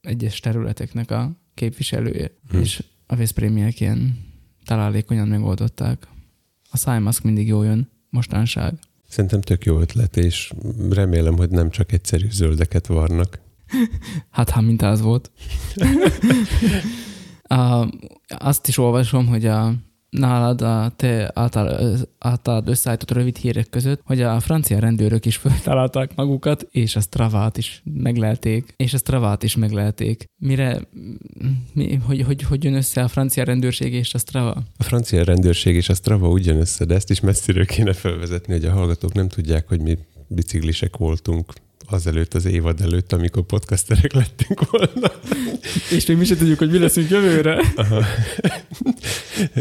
egyes 0.02 0.40
területeknek 0.40 1.12
a 1.12 1.32
képviselője, 1.54 2.32
Hm. 2.50 2.58
és 2.58 2.84
a 3.08 3.16
Veszprémiek 3.16 3.80
ilyen 3.80 4.18
találékonyan 4.66 5.28
megoldották. 5.28 6.08
A 6.72 6.78
szájmaszk 6.78 7.24
mindig 7.24 7.48
jó 7.48 7.63
jön, 7.63 7.90
mostanság. 8.10 8.74
Szerintem 9.08 9.42
tök 9.42 9.66
jó 9.66 9.80
ötlet, 9.80 10.18
és 10.18 10.54
remélem, 10.90 11.36
hogy 11.36 11.50
nem 11.50 11.70
csak 11.70 11.92
egyszerű 11.92 12.28
zöldeket 12.30 12.88
varnak. 12.88 13.40
Hát, 14.30 14.50
ha 14.50 14.62
mint 14.62 14.82
az 14.82 15.02
volt. 15.02 15.32
a, 17.44 17.88
azt 18.28 18.68
is 18.68 18.78
olvasom, 18.78 19.28
hogy 19.28 19.46
a 19.46 19.74
nálad 20.13 20.62
a 20.62 20.91
te 20.96 21.32
által, 21.34 21.98
által 22.20 22.63
összeállított 22.65 23.12
rövid 23.12 23.38
hírek 23.38 23.70
között, 23.70 24.01
hogy 24.03 24.22
a 24.22 24.39
francia 24.39 24.79
rendőrök 24.79 25.25
is 25.25 25.36
feltalálták 25.43 26.15
magukat, 26.15 26.67
és 26.72 26.96
a 26.96 27.00
Stravát 27.00 27.58
is 27.58 27.82
meglelték, 27.84 28.74
és 28.77 28.93
a 28.93 28.98
Stravát 28.98 29.43
is 29.43 29.55
meglelték. 29.55 30.25
Mire, 30.38 30.82
mi, 31.74 31.96
hogy, 31.96 32.22
hogy, 32.22 32.41
hogy 32.41 32.63
jön 32.63 32.74
össze 32.74 33.03
a 33.03 33.08
francia 33.08 33.43
rendőrség 33.43 33.93
és 33.93 34.13
a 34.13 34.17
Strava? 34.17 34.63
A 34.77 34.84
francia 34.84 35.24
rendőrség 35.24 35.75
és 35.75 35.89
a 35.89 35.93
Strava 35.93 36.29
úgy 36.29 36.46
jön 36.46 36.60
össze, 36.60 36.86
de 36.86 36.96
ezt 36.96 37.10
is 37.10 37.20
messziről 37.20 37.65
kéne 37.65 37.93
felvezetni, 37.93 38.53
hogy 38.53 38.65
a 38.65 38.72
hallgatók 38.72 39.13
nem 39.13 39.27
tudják, 39.27 39.67
hogy 39.67 39.82
mi 39.82 39.98
biciklisek 40.27 40.98
voltunk 40.98 41.53
azelőtt 41.86 42.34
az 42.34 42.46
évad 42.46 42.82
előtt, 42.82 43.13
amikor 43.13 43.44
podcasterek 43.44 44.13
lettünk 44.13 44.70
volna. 44.72 45.12
És 45.92 46.06
még 46.06 46.18
mi 46.18 46.25
sem 46.25 46.38
tudjuk, 46.38 46.58
hogy 46.58 46.72
mi 46.72 46.78
leszünk 46.78 47.10
jövőre. 47.10 47.62
Aha. 47.75 48.04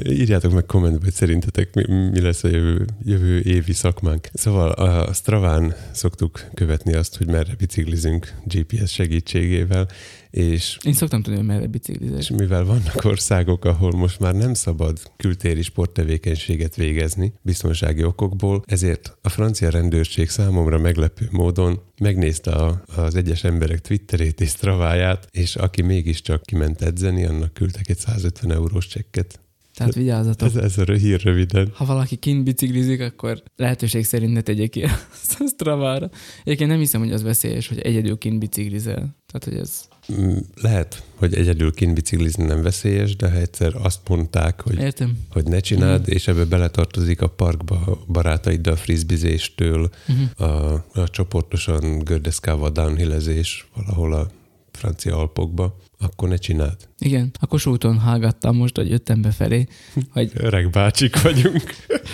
Írjátok 0.04 0.52
meg 0.52 0.66
kommentbe, 0.66 1.04
hogy 1.04 1.12
szerintetek 1.12 1.74
mi, 1.74 1.84
mi 2.10 2.20
lesz 2.20 2.44
a 2.44 2.48
jövő, 2.48 2.86
jövő 3.04 3.40
évi 3.40 3.72
szakmánk. 3.72 4.28
Szóval 4.32 4.70
a 4.70 5.12
Straván 5.12 5.74
szoktuk 5.92 6.44
követni 6.54 6.94
azt, 6.94 7.16
hogy 7.16 7.26
merre 7.26 7.54
biciklizünk 7.58 8.34
GPS 8.44 8.92
segítségével, 8.92 9.88
és... 10.30 10.78
Én 10.82 10.92
szoktam 10.92 11.22
tudni, 11.22 11.38
hogy 11.38 11.48
merre 11.48 11.66
biciklizek. 11.66 12.18
És 12.18 12.30
mivel 12.30 12.64
vannak 12.64 13.04
országok, 13.04 13.64
ahol 13.64 13.90
most 13.90 14.20
már 14.20 14.34
nem 14.34 14.54
szabad 14.54 14.98
kültéri 15.16 15.62
sporttevékenységet 15.62 16.76
végezni 16.76 17.32
biztonsági 17.42 18.04
okokból, 18.04 18.62
ezért 18.66 19.16
a 19.22 19.28
francia 19.28 19.70
rendőrség 19.70 20.28
számomra 20.28 20.78
meglepő 20.78 21.28
módon 21.30 21.80
megnézte 22.02 22.50
a, 22.50 22.82
az 22.96 23.14
egyes 23.14 23.44
emberek 23.44 23.80
Twitterét 23.80 24.40
és 24.40 24.48
Straváját, 24.48 25.26
és 25.30 25.56
aki 25.56 25.82
mégiscsak 25.82 26.42
kiment 26.42 26.82
edzeni, 26.82 27.24
annak 27.24 27.54
küldtek 27.54 27.88
egy 27.88 27.98
150 27.98 28.52
eurós 28.52 28.86
csekket. 28.86 29.40
Tehát 29.74 29.94
vigyázzatok. 29.94 30.48
Ez, 30.48 30.56
ez 30.56 30.78
a 30.78 30.92
hír 30.92 31.20
röviden. 31.20 31.70
Ha 31.74 31.84
valaki 31.84 32.16
kint 32.16 32.44
biciklizik, 32.44 33.00
akkor 33.00 33.42
lehetőség 33.56 34.04
szerint 34.04 34.32
ne 34.32 34.40
tegye 34.40 34.66
ki 34.66 34.82
a 35.38 35.46
Stravára. 35.46 36.10
Egyébként 36.44 36.70
nem 36.70 36.78
hiszem, 36.78 37.00
hogy 37.00 37.12
az 37.12 37.22
veszélyes, 37.22 37.68
hogy 37.68 37.78
egyedül 37.78 38.18
kint 38.18 38.38
biciklizel. 38.38 39.16
Tehát, 39.26 39.44
hogy 39.44 39.56
ez... 39.56 39.88
Mm, 40.12 40.36
lehet, 40.54 41.02
hogy 41.14 41.34
egyedül 41.34 41.72
kint 41.72 41.94
biciklizni 41.94 42.44
nem 42.44 42.62
veszélyes, 42.62 43.16
de 43.16 43.30
ha 43.30 43.36
egyszer 43.36 43.72
azt 43.82 44.08
mondták, 44.08 44.60
hogy, 44.60 44.78
Értem. 44.78 45.18
hogy 45.30 45.44
ne 45.44 45.60
csináld, 45.60 46.00
uh-huh. 46.00 46.14
és 46.14 46.28
ebbe 46.28 46.44
beletartozik 46.44 47.22
a 47.22 47.26
parkba 47.26 48.04
barátaiddal 48.06 48.76
frisbizéstől, 48.76 49.90
uh-huh. 50.08 50.50
a, 50.50 50.84
a 50.92 51.08
csoportosan 51.10 51.98
gördeszkával 51.98 52.70
downhillezés 52.70 53.66
valahol 53.74 54.12
a 54.12 54.30
francia 54.70 55.18
alpokba, 55.18 55.76
akkor 55.98 56.28
ne 56.28 56.36
csináld. 56.36 56.76
Igen, 56.98 57.30
a 57.40 57.46
Kossuthon 57.46 57.98
hallgattam 57.98 58.56
most, 58.56 58.76
hogy 58.76 58.90
jöttem 58.90 59.22
befelé, 59.22 59.66
hogy... 60.10 60.30
Öreg 60.46 60.70
bácsik 60.70 61.22
vagyunk. 61.22 61.62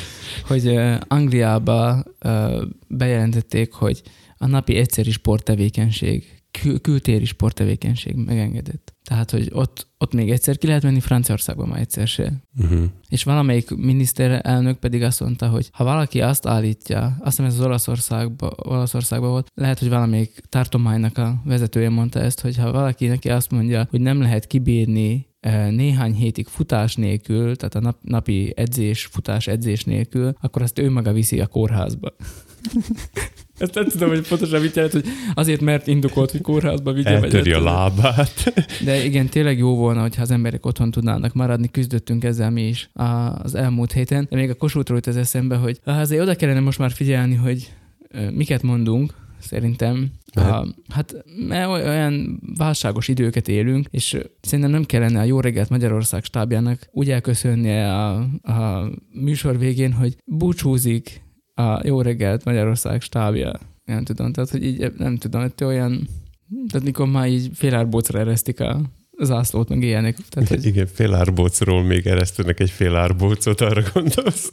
hogy 0.48 0.78
Angliába 1.08 2.04
bejelentették, 2.88 3.72
hogy 3.72 4.02
a 4.38 4.46
napi 4.46 4.76
egyszeri 4.76 5.10
sporttevékenység 5.10 6.37
kül- 6.60 6.80
kültéri 6.80 7.24
sporttevékenység 7.24 8.14
megengedett. 8.14 8.96
Tehát, 9.04 9.30
hogy 9.30 9.50
ott, 9.52 9.86
ott 9.98 10.12
még 10.12 10.30
egyszer 10.30 10.58
ki 10.58 10.66
lehet 10.66 10.82
menni, 10.82 11.00
Franciaországban 11.00 11.68
már 11.68 11.80
egyszer 11.80 12.06
se. 12.06 12.32
Uh-huh. 12.58 12.84
És 13.08 13.22
valamelyik 13.22 13.70
miniszterelnök 13.70 14.78
pedig 14.78 15.02
azt 15.02 15.20
mondta, 15.20 15.48
hogy 15.48 15.68
ha 15.72 15.84
valaki 15.84 16.20
azt 16.20 16.46
állítja, 16.46 17.04
azt 17.04 17.36
hiszem 17.36 17.44
ez 17.44 17.54
az 17.54 17.64
Olaszországban, 17.64 18.52
Olaszországban 18.56 19.30
volt, 19.30 19.50
lehet, 19.54 19.78
hogy 19.78 19.88
valamelyik 19.88 20.40
tartománynak 20.48 21.18
a 21.18 21.42
vezetője 21.44 21.88
mondta 21.88 22.20
ezt, 22.20 22.40
hogy 22.40 22.56
ha 22.56 22.72
valaki 22.72 23.06
neki 23.06 23.30
azt 23.30 23.50
mondja, 23.50 23.86
hogy 23.90 24.00
nem 24.00 24.20
lehet 24.20 24.46
kibírni 24.46 25.26
eh, 25.40 25.70
néhány 25.70 26.14
hétig 26.14 26.46
futás 26.46 26.96
nélkül, 26.96 27.56
tehát 27.56 27.74
a 27.74 27.80
nap, 27.80 27.98
napi 28.00 28.52
edzés, 28.56 29.06
futás 29.06 29.46
edzés 29.46 29.84
nélkül, 29.84 30.32
akkor 30.40 30.62
azt 30.62 30.78
ő 30.78 30.90
maga 30.90 31.12
viszi 31.12 31.40
a 31.40 31.46
kórházba. 31.46 32.14
Ezt 33.58 33.74
nem 33.74 33.88
tudom, 33.88 34.08
hogy 34.08 34.28
pontosan 34.28 34.60
mit 34.60 34.74
jelent, 34.74 34.92
hogy 34.92 35.04
azért 35.34 35.60
mert 35.60 35.86
indokolt, 35.86 36.30
hogy 36.30 36.40
kórházba 36.40 36.92
vigye. 36.92 37.10
Eltöri 37.10 37.52
a 37.52 37.62
lábát. 37.62 38.52
De 38.84 39.04
igen, 39.04 39.26
tényleg 39.26 39.58
jó 39.58 39.76
volna, 39.76 40.00
hogyha 40.00 40.22
az 40.22 40.30
emberek 40.30 40.66
otthon 40.66 40.90
tudnának 40.90 41.34
maradni, 41.34 41.70
küzdöttünk 41.70 42.24
ezzel 42.24 42.50
mi 42.50 42.68
is 42.68 42.90
az 43.42 43.54
elmúlt 43.54 43.92
héten. 43.92 44.26
De 44.30 44.36
még 44.36 44.50
a 44.50 44.54
kosútról 44.54 45.00
ez 45.04 45.16
eszembe, 45.16 45.56
hogy 45.56 45.80
azért 45.84 46.22
oda 46.22 46.34
kellene 46.34 46.60
most 46.60 46.78
már 46.78 46.90
figyelni, 46.90 47.34
hogy 47.34 47.72
miket 48.32 48.62
mondunk, 48.62 49.14
szerintem. 49.38 50.10
A, 50.34 50.66
hát 50.88 51.24
mert 51.48 51.68
olyan 51.68 52.40
válságos 52.56 53.08
időket 53.08 53.48
élünk, 53.48 53.86
és 53.90 54.16
szerintem 54.40 54.70
nem 54.70 54.84
kellene 54.84 55.20
a 55.20 55.24
Jó 55.24 55.40
reggelt 55.40 55.68
Magyarország 55.68 56.24
stábjának 56.24 56.88
úgy 56.92 57.10
elköszönnie 57.10 57.94
a, 57.94 58.16
a 58.42 58.90
műsor 59.12 59.58
végén, 59.58 59.92
hogy 59.92 60.16
búcsúzik 60.24 61.22
a 61.58 61.80
Jó 61.84 62.00
reggelt 62.00 62.44
Magyarország 62.44 63.00
stábja. 63.00 63.52
Nem 63.84 64.04
tudom, 64.04 64.32
tehát 64.32 64.50
hogy 64.50 64.64
így 64.64 64.92
nem 64.96 65.16
tudom, 65.16 65.40
hogy 65.40 65.66
olyan, 65.66 66.08
tehát 66.70 66.86
mikor 66.86 67.06
már 67.06 67.28
így 67.28 67.50
félárbócra 67.54 68.18
eresztik 68.18 68.60
a 68.60 68.80
zászlót, 69.18 69.68
meg 69.68 69.82
ilyenek. 69.82 70.16
Tehát, 70.28 70.48
hogy... 70.48 70.64
Igen, 70.64 70.86
félárbócról 70.86 71.82
még 71.82 72.06
eresztenek 72.06 72.60
egy 72.60 72.70
félárbócot, 72.70 73.60
arra 73.60 73.82
gondolsz. 73.94 74.52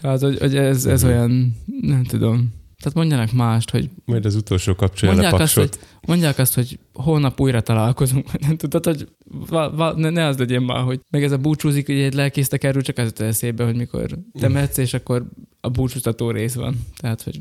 Tehát, 0.00 0.20
hogy, 0.20 0.38
hogy 0.38 0.56
ez, 0.56 0.86
ez 0.86 1.04
olyan, 1.04 1.56
nem 1.80 2.04
tudom, 2.04 2.52
tehát 2.82 2.94
mondjanak 2.94 3.32
mást, 3.32 3.70
hogy... 3.70 3.90
Majd 4.04 4.24
az 4.24 4.34
utolsó 4.34 4.74
kapcsolja 4.74 5.14
mondják 5.14 5.40
azt, 5.40 5.54
hogy, 5.54 5.70
mondják 6.06 6.38
azt, 6.38 6.54
hogy 6.54 6.78
holnap 6.92 7.40
újra 7.40 7.60
találkozunk. 7.60 8.30
Tudod, 8.56 8.84
hogy 8.84 9.08
va, 9.48 9.70
va, 9.70 9.92
ne, 9.92 10.10
ne, 10.10 10.26
az 10.26 10.38
legyen 10.38 10.62
már, 10.62 10.82
hogy 10.82 11.00
meg 11.10 11.24
ez 11.24 11.32
a 11.32 11.36
búcsúzik, 11.36 11.86
hogy 11.86 12.00
egy 12.00 12.14
lelkésztek 12.14 12.64
erről 12.64 12.82
csak 12.82 12.98
az 12.98 13.20
eszébe, 13.20 13.64
hogy 13.64 13.76
mikor 13.76 14.18
temetsz, 14.40 14.76
és 14.76 14.94
akkor 14.94 15.24
a 15.60 15.68
búcsúztató 15.68 16.30
rész 16.30 16.54
van. 16.54 16.86
Tehát, 16.96 17.22
hogy... 17.22 17.40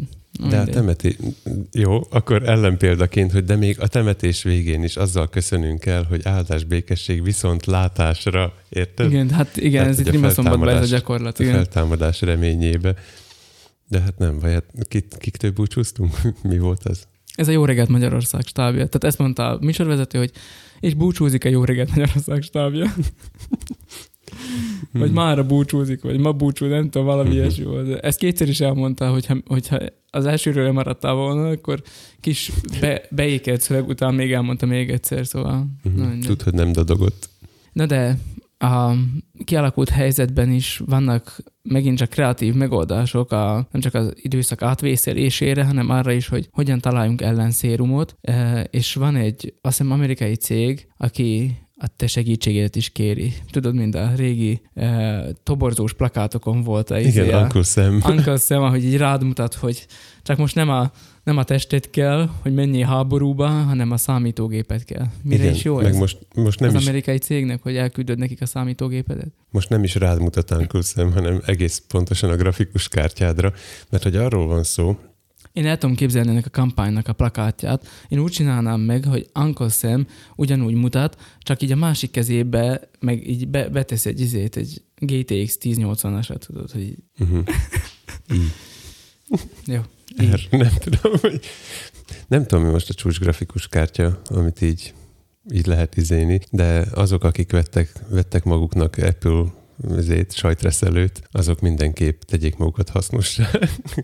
De 0.49 0.59
a 0.59 0.65
temeti... 0.65 1.17
Jó, 1.71 2.01
akkor 2.09 2.49
ellenpéldaként, 2.49 3.31
hogy 3.31 3.43
de 3.43 3.55
még 3.55 3.79
a 3.79 3.87
temetés 3.87 4.43
végén 4.43 4.83
is 4.83 4.95
azzal 4.95 5.29
köszönünk 5.29 5.85
el, 5.85 6.03
hogy 6.03 6.21
áldás, 6.23 6.63
békesség, 6.63 7.23
viszont 7.23 7.65
látásra, 7.65 8.53
érted? 8.69 9.11
Igen, 9.11 9.29
hát 9.29 9.57
igen, 9.57 9.71
Tehát, 9.71 9.87
ez 9.87 9.99
itt 9.99 10.09
rimaszombatban 10.09 10.69
ez 10.69 10.91
a 10.91 10.95
gyakorlat. 10.95 11.39
Igen. 11.39 11.53
A 11.53 11.55
feltámadás 11.55 12.21
reményébe. 12.21 12.95
De 13.87 13.99
hát 13.99 14.17
nem, 14.17 14.39
vagy 14.39 14.51
hát 14.51 14.87
kit, 14.87 15.17
kiktől 15.17 15.51
búcsúztunk? 15.51 16.21
Mi 16.49 16.59
volt 16.59 16.85
ez? 16.85 17.07
Ez 17.35 17.47
a 17.47 17.51
Jó 17.51 17.65
reggelt 17.65 17.89
Magyarország 17.89 18.41
stábja. 18.45 18.85
Tehát 18.85 19.03
ezt 19.03 19.17
mondta 19.17 19.49
a 19.49 19.57
műsorvezető, 19.61 20.17
hogy 20.17 20.31
és 20.79 20.93
búcsúzik 20.93 21.45
a 21.45 21.49
Jó 21.49 21.63
reggelt 21.63 21.89
Magyarország 21.89 22.41
stábja. 22.41 22.93
vagy 24.91 25.11
mára 25.11 25.45
búcsúzik, 25.45 26.01
vagy 26.01 26.19
ma 26.19 26.31
búcsú, 26.31 26.65
nem 26.65 26.89
tudom, 26.89 27.07
valami 27.07 27.29
uh-huh. 27.29 27.43
ilyesmi 27.43 27.63
volt. 27.63 28.03
Ezt 28.03 28.19
kétszer 28.19 28.47
is 28.49 28.59
elmondta, 28.59 29.09
hogyha, 29.09 29.37
hogyha 29.45 29.77
az 30.09 30.25
elsőről 30.25 30.63
lemaradtál 30.63 31.13
volna, 31.13 31.49
akkor 31.49 31.81
kis 32.19 32.51
be, 32.79 33.01
beékelt 33.09 33.61
szöveg 33.61 33.87
után 33.87 34.13
még 34.13 34.31
elmondta 34.33 34.65
még 34.65 34.89
egyszer, 34.89 35.27
szóval... 35.27 35.67
Uh-huh. 35.83 36.19
Tud, 36.19 36.41
hogy 36.41 36.53
nem 36.53 36.71
dadogott. 36.71 37.29
Na 37.73 37.85
de 37.85 38.17
a 38.57 38.93
kialakult 39.43 39.89
helyzetben 39.89 40.51
is 40.51 40.81
vannak 40.85 41.37
megint 41.61 41.97
csak 41.97 42.09
kreatív 42.09 42.53
megoldások, 42.53 43.31
a, 43.31 43.67
nem 43.71 43.81
csak 43.81 43.93
az 43.93 44.13
időszak 44.15 44.61
átvészelésére, 44.61 45.63
hanem 45.65 45.89
arra 45.89 46.11
is, 46.11 46.27
hogy 46.27 46.49
hogyan 46.51 46.79
találjunk 46.79 47.21
ellenszérumot, 47.21 48.17
e, 48.21 48.61
és 48.61 48.93
van 48.93 49.15
egy, 49.15 49.53
azt 49.61 49.77
hiszem, 49.77 49.91
amerikai 49.91 50.35
cég, 50.35 50.87
aki 50.97 51.57
a 51.79 51.87
te 51.95 52.07
segítségedet 52.07 52.75
is 52.75 52.89
kéri. 52.89 53.33
Tudod, 53.51 53.75
mind 53.75 53.95
a 53.95 54.11
régi 54.15 54.61
e, 54.73 55.25
toborzós 55.43 55.93
plakátokon 55.93 56.61
volt. 56.61 56.89
Igen, 56.89 57.01
izé 57.01 57.31
a, 57.31 57.41
Uncle 57.41 57.63
Sam. 57.63 58.01
Uncle 58.05 58.37
Sam, 58.37 58.63
ahogy 58.63 58.83
így 58.83 58.97
rád 58.97 59.23
mutat, 59.23 59.53
hogy 59.53 59.87
csak 60.23 60.37
most 60.37 60.55
nem 60.55 60.69
a 60.69 60.91
nem 61.27 61.37
a 61.37 61.43
testet 61.43 61.89
kell, 61.89 62.29
hogy 62.41 62.53
menjél 62.53 62.85
háborúba, 62.85 63.47
hanem 63.47 63.91
a 63.91 63.97
számítógépet 63.97 64.83
kell. 64.83 65.05
Mire 65.23 65.43
Igen, 65.43 65.55
is 65.55 65.63
jó 65.63 65.75
meg 65.75 65.85
ez? 65.85 65.97
Most, 65.97 66.17
most 66.35 66.59
nem 66.59 66.75
az 66.75 66.81
is, 66.81 66.87
amerikai 66.87 67.17
cégnek, 67.17 67.63
hogy 67.63 67.75
elküldöd 67.75 68.17
nekik 68.17 68.41
a 68.41 68.45
számítógépedet? 68.45 69.27
Most 69.49 69.69
nem 69.69 69.83
is 69.83 69.95
rád 69.95 70.19
mutat 70.19 70.51
Uncle 70.51 70.81
hanem 71.13 71.41
egész 71.45 71.83
pontosan 71.87 72.29
a 72.29 72.35
grafikus 72.35 72.87
kártyádra, 72.87 73.53
mert 73.89 74.03
hogy 74.03 74.15
arról 74.15 74.47
van 74.47 74.63
szó, 74.63 74.97
én 75.53 75.65
el 75.65 75.77
tudom 75.77 75.95
képzelni 75.95 76.29
ennek 76.29 76.45
a 76.45 76.49
kampánynak 76.49 77.07
a 77.07 77.13
plakátját. 77.13 77.87
Én 78.09 78.19
úgy 78.19 78.31
csinálnám 78.31 78.79
meg, 78.79 79.05
hogy 79.05 79.29
Uncle 79.33 79.69
Sam 79.69 80.07
ugyanúgy 80.35 80.73
mutat, 80.73 81.17
csak 81.39 81.61
így 81.61 81.71
a 81.71 81.75
másik 81.75 82.11
kezébe, 82.11 82.89
meg 82.99 83.29
így 83.29 83.47
be, 83.47 83.69
betesz 83.69 84.05
egy 84.05 84.19
izét, 84.19 84.55
egy 84.57 84.81
GTX 84.95 85.57
1080-asra, 85.61 86.37
tudod, 86.37 86.71
hogy 86.71 86.81
így. 86.81 86.97
Uh-huh. 88.29 88.49
Jó. 89.65 89.81
Er, 90.17 90.39
nem 90.49 90.73
tudom, 90.79 91.13
hogy... 91.21 91.39
Nem 92.27 92.45
tudom, 92.45 92.65
mi 92.65 92.71
most 92.71 92.89
a 92.89 92.93
csúcs 92.93 93.19
grafikus 93.19 93.67
kártya, 93.67 94.21
amit 94.25 94.61
így, 94.61 94.93
így 95.53 95.65
lehet 95.65 95.97
izéni, 95.97 96.39
de 96.51 96.85
azok, 96.93 97.23
akik 97.23 97.51
vettek, 97.51 97.91
vettek 98.09 98.43
maguknak 98.43 98.97
Apple 98.97 99.45
ezért 99.97 100.33
sajtreszelőt, 100.33 101.21
azok 101.31 101.59
mindenképp 101.59 102.21
tegyék 102.21 102.57
magukat 102.57 102.89
hasznosra. 102.89 103.49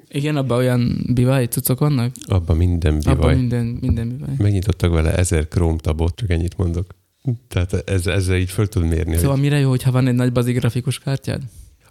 Igen, 0.08 0.36
abban 0.36 0.58
olyan 0.58 1.06
bivaj 1.13 1.45
cuccok 1.45 1.80
vannak? 1.80 2.15
Abban 2.26 2.58
minden 2.58 2.97
bivaj. 2.97 3.13
Abban 3.13 3.36
minden, 3.36 3.65
minden 3.65 4.10
bivaj. 4.10 4.36
Megnyitottak 4.38 4.91
vele 4.91 5.15
ezer 5.15 5.47
Chrome 5.47 5.78
tabot, 5.78 6.15
csak 6.15 6.30
ennyit 6.30 6.58
mondok. 6.58 6.95
Tehát 7.47 7.73
ez, 7.89 8.08
ezzel 8.08 8.38
így 8.38 8.49
föl 8.49 8.67
tud 8.67 8.84
mérni. 8.84 9.15
Szóval 9.15 9.32
hogy... 9.32 9.41
mire 9.41 9.60
jó, 9.60 9.69
hogyha 9.69 9.91
van 9.91 10.08
egy 10.08 10.15
nagy 10.15 10.32
bazi 10.32 10.52
grafikus 10.52 10.99
kártyád? 10.99 11.41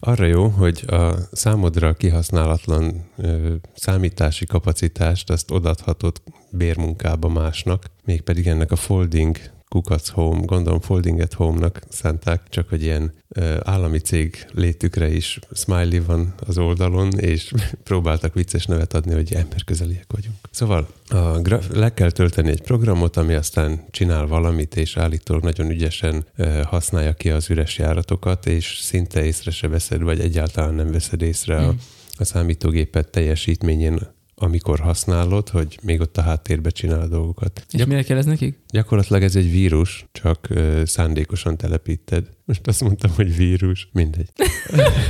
Arra 0.04 0.26
jó, 0.26 0.48
hogy 0.48 0.84
a 0.86 1.14
számodra 1.32 1.92
kihasználatlan 1.92 3.04
ö, 3.16 3.54
számítási 3.74 4.46
kapacitást 4.46 5.30
azt 5.30 5.50
odathatod 5.50 6.22
bérmunkába 6.50 7.28
másnak, 7.28 7.90
mégpedig 8.04 8.46
ennek 8.46 8.70
a 8.72 8.76
folding 8.76 9.36
kukac 9.72 10.08
home, 10.08 10.40
gondolom 10.44 10.80
folding 10.80 11.20
at 11.20 11.32
home-nak 11.32 11.80
szánták, 11.88 12.40
csak 12.48 12.68
hogy 12.68 12.82
ilyen 12.82 13.12
ö, 13.28 13.56
állami 13.62 13.98
cég 13.98 14.46
létükre 14.54 15.08
is 15.08 15.38
smiley 15.52 16.04
van 16.04 16.35
az 16.46 16.58
oldalon, 16.58 17.18
és 17.18 17.52
próbáltak 17.88 18.35
vicces 18.35 18.66
nevet 18.66 18.94
adni, 18.94 19.14
hogy 19.14 19.35
emberközeliek 19.35 20.06
vagyunk. 20.12 20.37
Szóval 20.50 20.88
a 21.08 21.40
graf- 21.40 21.74
le 21.74 21.94
kell 21.94 22.11
tölteni 22.11 22.50
egy 22.50 22.62
programot, 22.62 23.16
ami 23.16 23.35
aztán 23.35 23.85
csinál 23.90 24.26
valamit, 24.26 24.76
és 24.76 24.96
állítólag 24.96 25.42
nagyon 25.42 25.70
ügyesen 25.70 26.24
ö, 26.37 26.62
használja 26.62 27.12
ki 27.12 27.30
az 27.30 27.50
üres 27.50 27.78
járatokat, 27.78 28.46
és 28.46 28.78
szinte 28.80 29.24
észre 29.24 29.50
se 29.50 29.68
veszed, 29.68 30.02
vagy 30.02 30.20
egyáltalán 30.20 30.74
nem 30.74 30.90
veszed 30.90 31.22
észre 31.22 31.61
mm. 31.61 31.68
a, 31.68 31.74
a 32.18 32.24
számítógépet 32.24 33.08
teljesítményén 33.08 33.98
amikor 34.42 34.78
használod, 34.81 35.48
hogy 35.48 35.78
még 35.83 36.00
ott 36.00 36.16
a 36.16 36.22
háttérbe 36.22 36.70
csinál 36.70 37.00
a 37.00 37.07
dolgokat. 37.07 37.64
És 37.68 37.78
Gyak- 37.78 37.88
mire 37.88 38.02
kell 38.02 38.16
ez 38.16 38.24
nekik? 38.24 38.59
Gyakorlatilag 38.68 39.22
ez 39.22 39.37
egy 39.37 39.50
vírus, 39.50 40.07
csak 40.12 40.46
ö, 40.50 40.83
szándékosan 40.85 41.57
telepíted. 41.57 42.28
Most 42.44 42.66
azt 42.66 42.81
mondtam, 42.81 43.11
hogy 43.14 43.37
vírus. 43.37 43.88
Mindegy. 43.92 44.28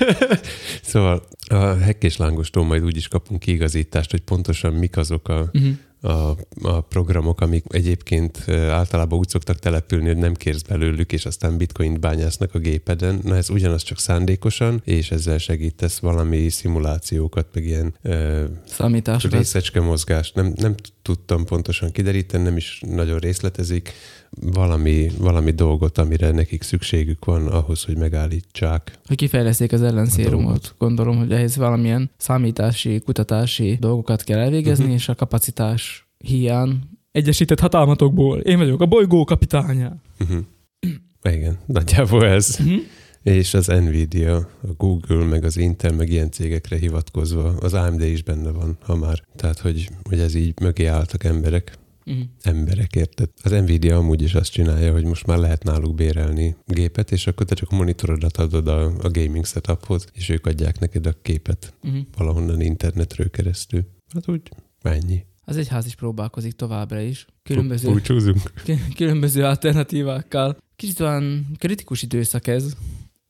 szóval 0.82 1.28
a 1.48 1.56
hekk 1.56 2.02
és 2.02 2.16
lángostól 2.16 2.64
majd 2.64 2.84
úgy 2.84 2.96
is 2.96 3.08
kapunk 3.08 3.40
kiigazítást, 3.40 4.10
hogy 4.10 4.20
pontosan 4.20 4.72
mik 4.72 4.96
azok 4.96 5.28
a, 5.28 5.50
uh-huh 5.52 5.76
a, 6.02 6.36
a 6.62 6.80
programok, 6.80 7.40
amik 7.40 7.64
egyébként 7.68 8.44
általában 8.48 9.18
úgy 9.18 9.28
szoktak 9.28 9.58
települni, 9.58 10.06
hogy 10.06 10.16
nem 10.16 10.34
kérsz 10.34 10.62
belőlük, 10.62 11.12
és 11.12 11.26
aztán 11.26 11.56
bitcoint 11.56 12.00
bányásznak 12.00 12.54
a 12.54 12.58
gépeden. 12.58 13.20
Na 13.22 13.36
ez 13.36 13.50
ugyanaz 13.50 13.82
csak 13.82 13.98
szándékosan, 13.98 14.82
és 14.84 15.10
ezzel 15.10 15.38
segítesz 15.38 15.98
valami 15.98 16.48
szimulációkat, 16.48 17.46
meg 17.54 17.64
ilyen 17.64 17.94
Számításokat. 18.64 19.38
részecske 19.38 19.80
mozgást. 19.80 20.34
Nem, 20.34 20.52
nem 20.56 20.74
tudtam 21.02 21.44
pontosan 21.44 21.90
kideríteni, 21.90 22.42
nem 22.44 22.56
is 22.56 22.80
nagyon 22.86 23.18
részletezik. 23.18 23.92
Valami, 24.30 25.10
valami 25.18 25.50
dolgot, 25.50 25.98
amire 25.98 26.30
nekik 26.30 26.62
szükségük 26.62 27.24
van 27.24 27.46
ahhoz, 27.46 27.84
hogy 27.84 27.96
megállítsák. 27.96 28.98
Hogy 29.06 29.16
kifejleszték 29.16 29.72
az 29.72 29.82
ellenszérumot. 29.82 30.74
Gondolom, 30.78 31.16
hogy 31.18 31.32
ehhez 31.32 31.56
valamilyen 31.56 32.10
számítási, 32.16 33.00
kutatási 33.00 33.76
dolgokat 33.80 34.22
kell 34.22 34.38
elvégezni, 34.38 34.84
uh-huh. 34.84 34.98
és 34.98 35.08
a 35.08 35.14
kapacitás 35.14 36.06
hiány 36.18 36.78
egyesített 37.12 37.60
hatalmatokból. 37.60 38.38
Én 38.38 38.58
vagyok 38.58 38.80
a 38.80 38.86
bolygó 38.86 39.24
kapitánya. 39.24 39.96
Uh-huh. 40.20 40.38
Igen, 41.22 41.58
nagyjából 41.66 42.26
ez. 42.26 42.56
Uh-huh. 42.60 42.80
És 43.22 43.54
az 43.54 43.66
Nvidia, 43.66 44.36
a 44.36 44.72
Google, 44.76 45.24
meg 45.24 45.44
az 45.44 45.56
Intel, 45.56 45.92
meg 45.92 46.10
ilyen 46.10 46.30
cégekre 46.30 46.76
hivatkozva, 46.76 47.44
az 47.44 47.74
AMD 47.74 48.00
is 48.00 48.22
benne 48.22 48.50
van, 48.50 48.78
ha 48.80 48.96
már. 48.96 49.24
Tehát, 49.36 49.58
hogy, 49.58 49.88
hogy 50.02 50.18
ez 50.18 50.34
így 50.34 50.60
mögé 50.60 50.84
álltak 50.84 51.24
emberek, 51.24 51.78
uh-huh. 52.06 52.24
emberek, 52.42 52.94
érted? 52.94 53.28
Az 53.42 53.50
Nvidia 53.50 53.96
amúgy 53.96 54.22
is 54.22 54.34
azt 54.34 54.52
csinálja, 54.52 54.92
hogy 54.92 55.04
most 55.04 55.26
már 55.26 55.38
lehet 55.38 55.62
náluk 55.62 55.94
bérelni 55.94 56.56
gépet, 56.66 57.12
és 57.12 57.26
akkor 57.26 57.46
te 57.46 57.54
csak 57.54 57.70
a 57.70 57.74
monitorodat 57.76 58.36
adod 58.36 58.68
a, 58.68 58.84
a 58.84 59.10
gaming 59.10 59.46
setuphoz, 59.46 60.06
és 60.12 60.28
ők 60.28 60.46
adják 60.46 60.78
neked 60.78 61.06
a 61.06 61.14
képet 61.22 61.74
uh-huh. 61.82 62.00
valahonnan 62.16 62.60
internetről 62.60 63.30
keresztül. 63.30 63.86
Hát 64.14 64.28
úgy, 64.28 64.42
ennyi. 64.82 65.24
Az 65.44 65.56
egyház 65.56 65.86
is 65.86 65.94
próbálkozik 65.94 66.52
továbbra 66.52 67.00
is. 67.00 67.26
Különböző, 67.42 67.88
Búcsúzunk. 67.88 68.52
különböző 68.96 69.44
alternatívákkal. 69.44 70.56
Kicsit 70.76 71.00
olyan 71.00 71.46
kritikus 71.58 72.02
időszak 72.02 72.46
ez, 72.46 72.76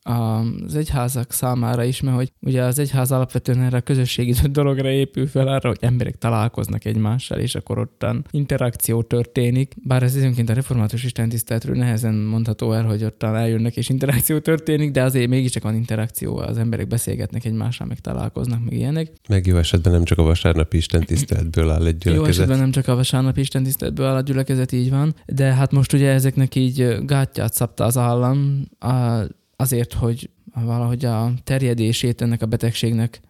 az 0.02 0.74
egyházak 0.74 1.32
számára 1.32 1.84
is, 1.84 2.00
mert 2.00 2.16
hogy 2.16 2.32
ugye 2.40 2.62
az 2.62 2.78
egyház 2.78 3.12
alapvetően 3.12 3.60
erre 3.60 3.76
a 3.76 3.80
közösségi 3.80 4.34
dologra 4.50 4.90
épül 4.90 5.26
fel 5.26 5.48
arra, 5.48 5.68
hogy 5.68 5.78
emberek 5.80 6.18
találkoznak 6.18 6.84
egymással, 6.84 7.38
és 7.38 7.54
akkor 7.54 7.78
ottan 7.78 8.24
interakció 8.30 9.02
történik. 9.02 9.74
Bár 9.82 10.02
ez 10.02 10.16
időnként 10.16 10.50
a 10.50 10.52
református 10.52 11.04
istentiszteletről 11.04 11.76
nehezen 11.76 12.14
mondható 12.14 12.72
el, 12.72 12.84
hogy 12.84 13.04
ottan 13.04 13.36
eljönnek 13.36 13.76
és 13.76 13.88
interakció 13.88 14.38
történik, 14.38 14.90
de 14.90 15.02
azért 15.02 15.28
mégiscsak 15.28 15.62
van 15.62 15.74
interakció, 15.74 16.36
az 16.36 16.58
emberek 16.58 16.86
beszélgetnek 16.86 17.44
egymással, 17.44 17.86
meg 17.86 17.98
találkoznak, 17.98 18.64
meg 18.64 18.72
ilyenek. 18.72 19.12
Meg 19.28 19.46
jó 19.46 19.56
esetben 19.56 19.92
nem 19.92 20.04
csak 20.04 20.18
a 20.18 20.22
vasárnapi 20.22 20.76
istentiszteletből 20.76 21.70
áll 21.70 21.86
egy 21.86 21.98
gyülekezet. 21.98 22.14
Jó 22.14 22.24
esetben 22.24 22.58
nem 22.58 22.70
csak 22.70 22.88
a 22.88 22.94
vasárnapi 22.94 23.40
istentiszteletből 23.40 24.06
áll 24.06 24.16
a 24.16 24.20
gyülekezet, 24.20 24.72
így 24.72 24.90
van, 24.90 25.14
de 25.26 25.54
hát 25.54 25.72
most 25.72 25.92
ugye 25.92 26.10
ezeknek 26.10 26.54
így 26.54 26.96
gátját 27.04 27.54
szabta 27.54 27.84
az 27.84 27.96
állam, 27.96 28.68
a 28.78 29.22
azért, 29.62 29.92
hogy 29.92 30.30
valahogy 30.54 31.04
a 31.04 31.32
terjedését 31.44 32.22
ennek 32.22 32.42
a 32.42 32.46
betegségnek 32.46 33.20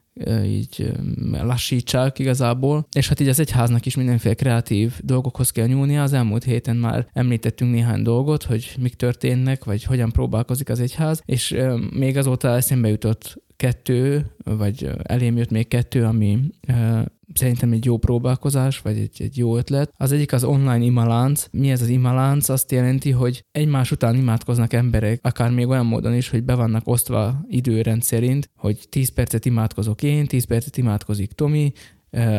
így 0.44 0.92
lassítsák 1.42 2.18
igazából, 2.18 2.86
és 2.92 3.08
hát 3.08 3.20
így 3.20 3.28
az 3.28 3.40
egyháznak 3.40 3.86
is 3.86 3.96
mindenféle 3.96 4.34
kreatív 4.34 4.92
dolgokhoz 5.00 5.50
kell 5.50 5.66
nyúlnia. 5.66 6.02
Az 6.02 6.12
elmúlt 6.12 6.44
héten 6.44 6.76
már 6.76 7.06
említettünk 7.12 7.72
néhány 7.72 8.02
dolgot, 8.02 8.42
hogy 8.42 8.74
mik 8.80 8.94
történnek, 8.94 9.64
vagy 9.64 9.84
hogyan 9.84 10.10
próbálkozik 10.10 10.68
az 10.68 10.80
egyház, 10.80 11.22
és 11.24 11.56
még 11.90 12.16
azóta 12.16 12.48
eszembe 12.48 12.88
jutott 12.88 13.42
kettő, 13.62 14.26
vagy 14.44 14.90
elém 15.02 15.36
jött 15.36 15.50
még 15.50 15.68
kettő, 15.68 16.04
ami 16.04 16.38
szerintem 17.34 17.72
egy 17.72 17.84
jó 17.84 17.96
próbálkozás, 17.96 18.80
vagy 18.80 18.98
egy, 18.98 19.16
egy 19.18 19.38
jó 19.38 19.56
ötlet. 19.56 19.92
Az 19.96 20.12
egyik 20.12 20.32
az 20.32 20.44
online 20.44 20.84
imalánc. 20.84 21.46
Mi 21.50 21.70
ez 21.70 21.80
az 21.80 21.88
imalánc? 21.88 22.48
Azt 22.48 22.72
jelenti, 22.72 23.10
hogy 23.10 23.44
egymás 23.52 23.90
után 23.90 24.14
imádkoznak 24.14 24.72
emberek, 24.72 25.18
akár 25.22 25.50
még 25.50 25.68
olyan 25.68 25.86
módon 25.86 26.14
is, 26.14 26.28
hogy 26.28 26.42
be 26.42 26.54
vannak 26.54 26.88
osztva 26.88 27.44
időrend 27.48 28.02
szerint, 28.02 28.50
hogy 28.56 28.86
10 28.88 29.08
percet 29.08 29.44
imádkozok 29.44 30.02
én, 30.02 30.26
10 30.26 30.44
percet 30.44 30.76
imádkozik 30.76 31.32
Tomi, 31.32 31.72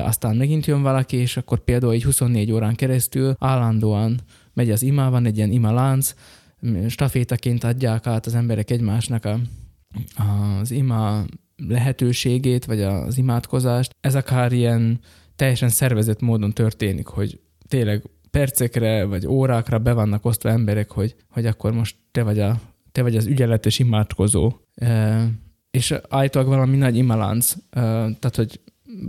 aztán 0.04 0.36
megint 0.36 0.66
jön 0.66 0.82
valaki, 0.82 1.18
és 1.18 1.38
akkor 1.38 1.60
például 1.60 1.94
egy 1.94 2.04
24 2.04 2.52
órán 2.52 2.76
keresztül 2.76 3.36
állandóan 3.40 4.20
megy 4.54 4.72
az 4.72 4.84
ima, 4.84 5.10
van 5.10 5.26
egy 5.26 5.38
ilyen 5.38 5.52
imalánc, 5.52 6.14
stafétaként 6.88 7.64
adják 7.64 8.08
át 8.08 8.26
az 8.26 8.36
emberek 8.36 8.72
egymásnak 8.72 9.26
a, 9.26 9.40
az 10.16 10.72
ima 10.72 11.24
lehetőségét, 11.56 12.66
vagy 12.66 12.82
az 12.82 13.18
imádkozást, 13.18 13.96
ez 14.00 14.16
akár 14.16 14.52
ilyen 14.52 15.00
teljesen 15.36 15.70
szervezett 15.70 16.22
módon 16.22 16.52
történik, 16.52 17.08
hogy 17.08 17.40
tényleg 17.68 18.04
percekre 18.32 19.06
vagy 19.06 19.28
órákra 19.28 19.80
be 19.80 19.94
vannak 19.94 20.26
osztva 20.26 20.50
emberek, 20.50 20.92
hogy, 20.92 21.16
hogy 21.30 21.46
akkor 21.46 21.74
most 21.74 21.96
te 22.12 22.24
vagy, 22.24 22.40
a, 22.40 22.60
te 22.92 23.02
vagy 23.02 23.16
az 23.16 23.26
ügyeletes 23.26 23.80
imádkozó. 23.80 24.52
E, 24.76 25.28
és 25.72 25.96
állítólag 26.10 26.48
valami 26.48 26.78
nagy 26.78 26.98
imalánc, 26.98 27.54
e, 27.70 27.82
tehát 27.92 28.36
hogy 28.36 28.60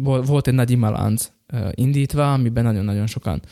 volt 0.02 0.46
egy 0.46 0.54
nagy 0.54 0.70
imalánc 0.70 1.30
e, 1.46 1.72
indítva, 1.74 2.32
amiben 2.32 2.64
nagyon-nagyon 2.64 3.06
sokan 3.06 3.42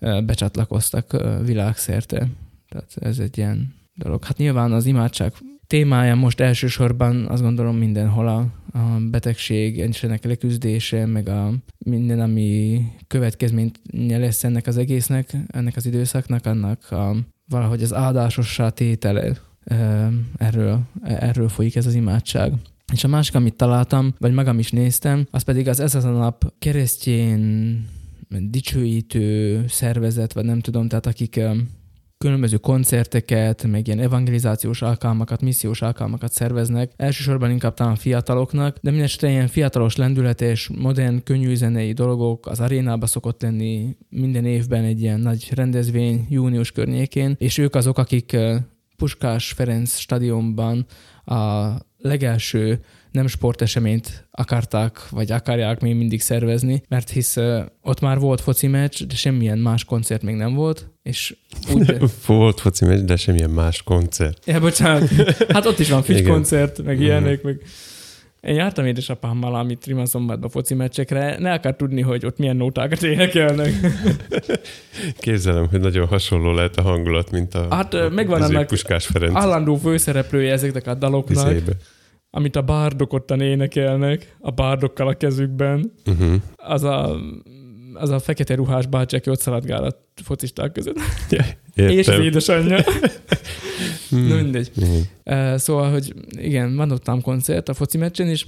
becsatlakoztak 0.00 1.16
világszerte. 1.44 2.28
Tehát 2.68 2.96
ez 3.00 3.18
egy 3.18 3.38
ilyen 3.38 3.74
dolog. 3.94 4.24
Hát 4.24 4.36
nyilván 4.36 4.72
az 4.72 4.86
imádság 4.86 5.32
témája 5.68 6.14
most 6.14 6.40
elsősorban 6.40 7.26
azt 7.26 7.42
gondolom 7.42 7.76
mindenhol 7.76 8.28
a, 8.28 8.38
a 8.78 8.98
betegség 9.10 9.76
és 9.76 10.02
ennek 10.02 10.24
leküzdése, 10.24 11.06
meg 11.06 11.28
a 11.28 11.52
minden, 11.78 12.20
ami 12.20 12.82
következménye 13.06 14.18
lesz 14.18 14.44
ennek 14.44 14.66
az 14.66 14.76
egésznek, 14.76 15.36
ennek 15.46 15.76
az 15.76 15.86
időszaknak, 15.86 16.46
annak 16.46 16.90
a, 16.90 17.16
valahogy 17.48 17.82
az 17.82 17.94
áldásossá 17.94 18.68
tétele. 18.68 19.36
Erről, 20.36 20.80
erről 21.02 21.48
folyik 21.48 21.76
ez 21.76 21.86
az 21.86 21.94
imádság. 21.94 22.52
És 22.92 23.04
a 23.04 23.08
másik, 23.08 23.34
amit 23.34 23.54
találtam, 23.54 24.14
vagy 24.18 24.32
magam 24.32 24.58
is 24.58 24.70
néztem, 24.70 25.26
az 25.30 25.42
pedig 25.42 25.68
az 25.68 25.80
ez 25.80 25.94
az 25.94 26.04
a 26.04 26.10
nap 26.10 26.52
keresztjén 26.58 27.84
dicsőítő 28.28 29.64
szervezet, 29.68 30.32
vagy 30.32 30.44
nem 30.44 30.60
tudom, 30.60 30.88
tehát 30.88 31.06
akik 31.06 31.40
különböző 32.18 32.56
koncerteket, 32.56 33.66
meg 33.66 33.86
ilyen 33.86 33.98
evangelizációs 33.98 34.82
alkalmakat, 34.82 35.42
missziós 35.42 35.82
alkalmakat 35.82 36.32
szerveznek, 36.32 36.92
elsősorban 36.96 37.50
inkább 37.50 37.74
talán 37.74 37.96
fiataloknak, 37.96 38.76
de 38.80 38.90
mindesetre 38.90 39.30
ilyen 39.30 39.48
fiatalos 39.48 39.96
lendületes, 39.96 40.68
modern, 40.68 41.22
könnyű 41.22 41.54
zenei 41.54 41.92
dolgok, 41.92 42.46
az 42.46 42.60
arénába 42.60 43.06
szokott 43.06 43.42
lenni 43.42 43.96
minden 44.08 44.44
évben 44.44 44.84
egy 44.84 45.00
ilyen 45.00 45.20
nagy 45.20 45.48
rendezvény 45.54 46.26
június 46.28 46.72
környékén, 46.72 47.34
és 47.38 47.58
ők 47.58 47.74
azok, 47.74 47.98
akik 47.98 48.36
Puskás 48.96 49.52
Ferenc 49.52 49.98
stadionban 49.98 50.86
a 51.24 51.68
legelső 51.98 52.80
nem 53.10 53.26
sporteseményt 53.26 54.28
akarták, 54.30 55.08
vagy 55.08 55.32
akarják 55.32 55.80
még 55.80 55.94
mindig 55.94 56.20
szervezni, 56.20 56.82
mert 56.88 57.10
hisz 57.10 57.36
ott 57.82 58.00
már 58.00 58.18
volt 58.18 58.40
foci 58.40 58.66
meccs, 58.66 59.02
de 59.02 59.14
semmilyen 59.14 59.58
más 59.58 59.84
koncert 59.84 60.22
még 60.22 60.34
nem 60.34 60.54
volt, 60.54 60.90
és 61.08 61.36
úgy... 61.72 61.96
volt 62.26 62.60
foci 62.60 62.84
meccs, 62.84 63.00
de 63.00 63.16
semmilyen 63.16 63.50
más 63.50 63.82
koncert. 63.82 64.46
Ja, 64.46 64.60
bocsánat. 64.60 65.08
Hát 65.48 65.66
ott 65.66 65.78
is 65.78 65.90
van 65.90 66.02
fit 66.02 66.28
koncert, 66.28 66.82
meg 66.82 67.00
ilyenek, 67.00 67.42
meg 67.42 67.60
én 68.40 68.54
jártam 68.54 68.86
édesapámmal, 68.86 69.54
amit 69.54 69.84
Rimaszombatba 69.84 70.48
foci 70.48 70.74
meccsekre, 70.74 71.38
ne 71.38 71.52
akar 71.52 71.76
tudni, 71.76 72.00
hogy 72.00 72.26
ott 72.26 72.38
milyen 72.38 72.56
nótákat 72.56 73.02
énekelnek. 73.02 73.72
Képzelem, 75.20 75.68
hogy 75.68 75.80
nagyon 75.80 76.06
hasonló 76.06 76.52
lehet 76.52 76.76
a 76.76 76.82
hangulat, 76.82 77.30
mint 77.30 77.54
a, 77.54 77.66
hát, 77.70 77.94
a 77.94 78.08
megvan 78.08 78.42
annak 78.42 78.66
Puskás 78.66 79.06
Ferenc. 79.06 79.36
állandó 79.36 79.76
főszereplője 79.76 80.52
ezeknek 80.52 80.86
a 80.86 80.94
daloknak, 80.94 81.48
Vizébe. 81.48 81.72
amit 82.30 82.56
a 82.56 82.62
bárdok 82.62 83.12
ottan 83.12 83.40
énekelnek, 83.40 84.36
a 84.40 84.50
bárdokkal 84.50 85.08
a 85.08 85.14
kezükben. 85.14 85.92
Uh-huh. 86.06 86.34
Az 86.56 86.82
a 86.82 87.20
az 87.98 88.10
a 88.10 88.18
fekete 88.18 88.54
ruhás 88.54 88.86
bácsi, 88.86 89.16
aki 89.16 89.30
ott 89.30 89.40
szaladgál 89.40 89.84
a 89.84 89.94
focisták 90.22 90.72
között. 90.72 90.98
Ja, 91.74 91.88
és 91.90 92.08
az 92.08 92.18
édesanyja. 92.18 92.82
hmm. 94.10 94.26
Na 94.26 94.34
mindegy. 94.34 94.70
Hmm. 94.74 95.56
Szóval, 95.56 95.90
hogy 95.90 96.14
igen, 96.30 96.76
van 96.76 96.90
ott 96.90 97.22
koncert 97.22 97.68
a 97.68 97.74
foci 97.74 97.98
meccsen 97.98 98.28
is, 98.28 98.46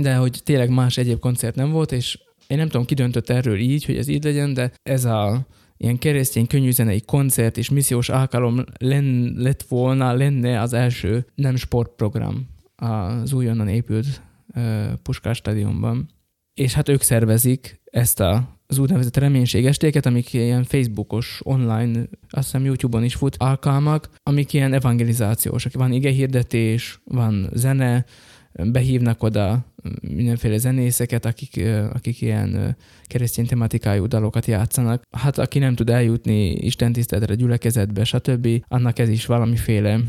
de 0.00 0.14
hogy 0.14 0.40
tényleg 0.44 0.70
más 0.70 0.96
egyéb 0.96 1.18
koncert 1.18 1.54
nem 1.54 1.70
volt, 1.70 1.92
és 1.92 2.18
én 2.46 2.56
nem 2.56 2.68
tudom, 2.68 2.86
ki 2.86 2.94
döntött 2.94 3.30
erről 3.30 3.58
így, 3.58 3.84
hogy 3.84 3.96
ez 3.96 4.08
így 4.08 4.24
legyen, 4.24 4.54
de 4.54 4.72
ez 4.82 5.04
a 5.04 5.46
ilyen 5.76 5.98
keresztény 5.98 6.46
könnyűzenei 6.46 7.00
koncert 7.00 7.56
és 7.56 7.70
missziós 7.70 8.08
alkalom 8.08 8.64
len, 8.78 9.32
lett 9.36 9.62
volna, 9.62 10.12
lenne 10.12 10.60
az 10.60 10.72
első 10.72 11.26
nem 11.34 11.56
sportprogram 11.56 12.48
az 12.76 13.32
újonnan 13.32 13.68
épült 13.68 14.22
uh, 14.54 14.92
Puskás 15.02 15.36
stadionban. 15.36 16.08
És 16.54 16.72
hát 16.74 16.88
ők 16.88 17.02
szervezik 17.02 17.80
ezt 17.84 18.20
a 18.20 18.59
az 18.70 18.78
úgynevezett 18.78 19.16
reménységestéket, 19.16 20.06
amik 20.06 20.32
ilyen 20.32 20.64
Facebookos, 20.64 21.40
online, 21.42 22.00
azt 22.28 22.44
hiszem 22.44 22.64
YouTube-on 22.64 23.04
is 23.04 23.14
fut 23.14 23.36
alkalmak, 23.38 24.10
amik 24.22 24.52
ilyen 24.52 24.72
evangelizációsak. 24.72 25.72
Van 25.72 25.92
igehirdetés, 25.92 27.00
van 27.04 27.48
zene, 27.52 28.04
behívnak 28.52 29.22
oda 29.22 29.64
mindenféle 30.00 30.58
zenészeket, 30.58 31.24
akik, 31.24 31.64
akik 31.92 32.20
ilyen 32.20 32.76
keresztény 33.04 33.46
tematikájú 33.46 34.06
dalokat 34.06 34.46
játszanak. 34.46 35.02
Hát 35.10 35.38
aki 35.38 35.58
nem 35.58 35.74
tud 35.74 35.90
eljutni 35.90 36.50
Isten 36.50 36.92
tiszteletre, 36.92 37.34
gyülekezetbe, 37.34 38.04
stb., 38.04 38.48
annak 38.68 38.98
ez 38.98 39.08
is 39.08 39.26
valamiféle 39.26 40.00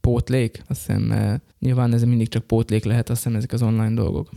pótlék, 0.00 0.62
azt 0.66 0.86
hiszem, 0.86 1.40
nyilván 1.58 1.92
ez 1.92 2.02
mindig 2.02 2.28
csak 2.28 2.46
pótlék 2.46 2.84
lehet, 2.84 3.10
azt 3.10 3.22
hiszem 3.22 3.38
ezek 3.38 3.52
az 3.52 3.62
online 3.62 3.94
dolgok. 3.94 4.30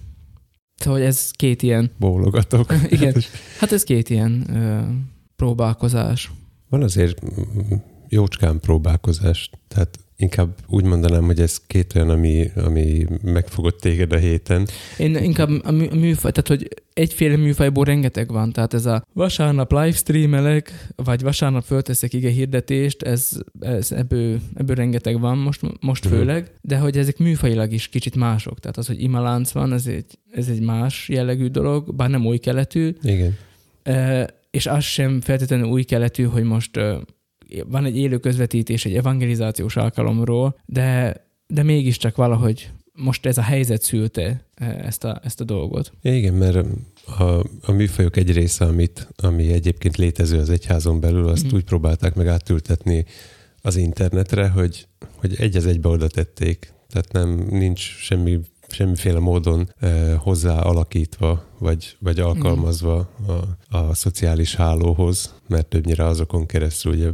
Szóval 0.78 1.02
ez 1.02 1.32
két 1.32 1.62
ilyen... 1.62 1.92
Bólogatok. 2.00 2.74
Igen, 2.90 3.14
hát 3.60 3.72
ez 3.72 3.84
két 3.84 4.10
ilyen 4.10 4.46
ö, 4.56 4.80
próbálkozás. 5.36 6.32
Van 6.70 6.84
azért 6.84 7.22
jócskán 8.10 8.60
próbálkozás, 8.60 9.50
tehát 9.68 10.00
Inkább 10.20 10.56
úgy 10.68 10.84
mondanám, 10.84 11.24
hogy 11.24 11.40
ez 11.40 11.62
két 11.68 11.96
olyan, 11.96 12.10
ami, 12.10 12.52
ami 12.56 13.06
megfogott 13.24 13.80
téged 13.80 14.12
a 14.12 14.18
héten. 14.18 14.68
Én 14.98 15.16
inkább 15.16 15.50
a 15.64 15.72
műfaj, 15.72 16.32
tehát 16.32 16.48
hogy 16.48 16.68
egyféle 16.94 17.36
műfajból 17.36 17.86
rengeteg 17.86 18.32
van, 18.32 18.52
tehát 18.52 18.74
ez 18.74 18.86
a 18.86 19.04
vasárnap 19.14 19.72
livestreamelek, 19.72 20.88
vagy 20.96 21.22
vasárnap 21.22 21.64
fölteszek 21.64 22.14
ige 22.14 22.30
hirdetést, 22.30 23.02
ez, 23.02 23.30
ez 23.60 23.92
ebből, 23.92 24.40
ebből 24.56 24.76
rengeteg 24.76 25.20
van 25.20 25.38
most, 25.38 25.62
most 25.80 26.06
uh-huh. 26.06 26.20
főleg, 26.20 26.52
de 26.62 26.78
hogy 26.78 26.98
ezek 26.98 27.18
műfajilag 27.18 27.72
is 27.72 27.88
kicsit 27.88 28.16
mások, 28.16 28.60
tehát 28.60 28.78
az, 28.78 28.88
hogy 28.88 29.02
imalánc 29.02 29.52
van, 29.52 29.74
ez 29.74 29.88
egy, 29.88 30.20
ez 30.32 30.48
egy 30.48 30.62
más 30.62 31.10
jellegű 31.10 31.48
dolog, 31.48 31.96
bár 31.96 32.10
nem 32.10 32.26
új 32.26 32.38
keletű. 32.38 32.96
Igen. 33.02 33.38
E, 33.84 34.28
és 34.52 34.66
az 34.66 34.84
sem 34.84 35.22
feltétlenül 35.22 35.68
új 35.68 35.84
keletű, 35.84 36.24
hogy 36.24 36.44
most 36.44 36.80
van 37.68 37.86
egy 37.86 37.98
élő 37.98 38.18
közvetítés 38.18 38.86
egy 38.86 38.96
evangelizációs 38.96 39.76
alkalomról, 39.76 40.60
de, 40.66 41.16
de 41.48 41.64
mégiscsak 41.64 42.16
valahogy 42.16 42.72
most 42.98 43.26
ez 43.26 43.38
a 43.38 43.42
helyzet 43.42 43.82
szülte 43.82 44.42
eh, 44.56 44.86
ezt 44.86 45.04
a, 45.04 45.20
ezt 45.24 45.42
a 45.42 45.44
dolgot. 45.44 45.92
Igen, 46.02 46.34
mert 46.34 46.66
a, 47.06 47.24
a 47.62 47.72
műfajok 47.72 48.18
egy 48.18 48.34
része, 48.34 48.66
amit, 48.66 49.08
ami 49.16 49.52
egyébként 49.52 49.98
létező 49.98 50.40
az 50.40 50.50
egyházon 50.50 51.00
belül, 51.00 51.28
azt 51.28 51.46
mm. 51.46 51.56
úgy 51.56 51.64
próbálták 51.64 52.16
meg 52.16 52.28
átültetni 52.28 53.06
az 53.62 53.76
internetre, 53.76 54.50
hogy, 54.50 54.88
hogy 55.16 55.36
egy 55.36 55.56
az 55.56 55.66
egybe 55.66 55.90
oda 55.90 56.08
tették. 56.08 56.74
Tehát 56.90 57.12
nem, 57.12 57.48
nincs 57.50 57.80
semmi 57.80 58.40
semmiféle 58.70 59.20
módon 59.20 59.70
eh, 59.80 60.14
hozzá 60.18 60.60
alakítva, 60.60 61.44
vagy, 61.60 61.98
vagy 62.00 62.20
alkalmazva 62.20 63.10
a, 63.28 63.78
a 63.78 63.94
szociális 63.94 64.56
hálóhoz, 64.56 65.34
mert 65.48 65.66
többnyire 65.66 66.06
azokon 66.06 66.46
keresztül 66.46 66.92
ugye 66.92 67.12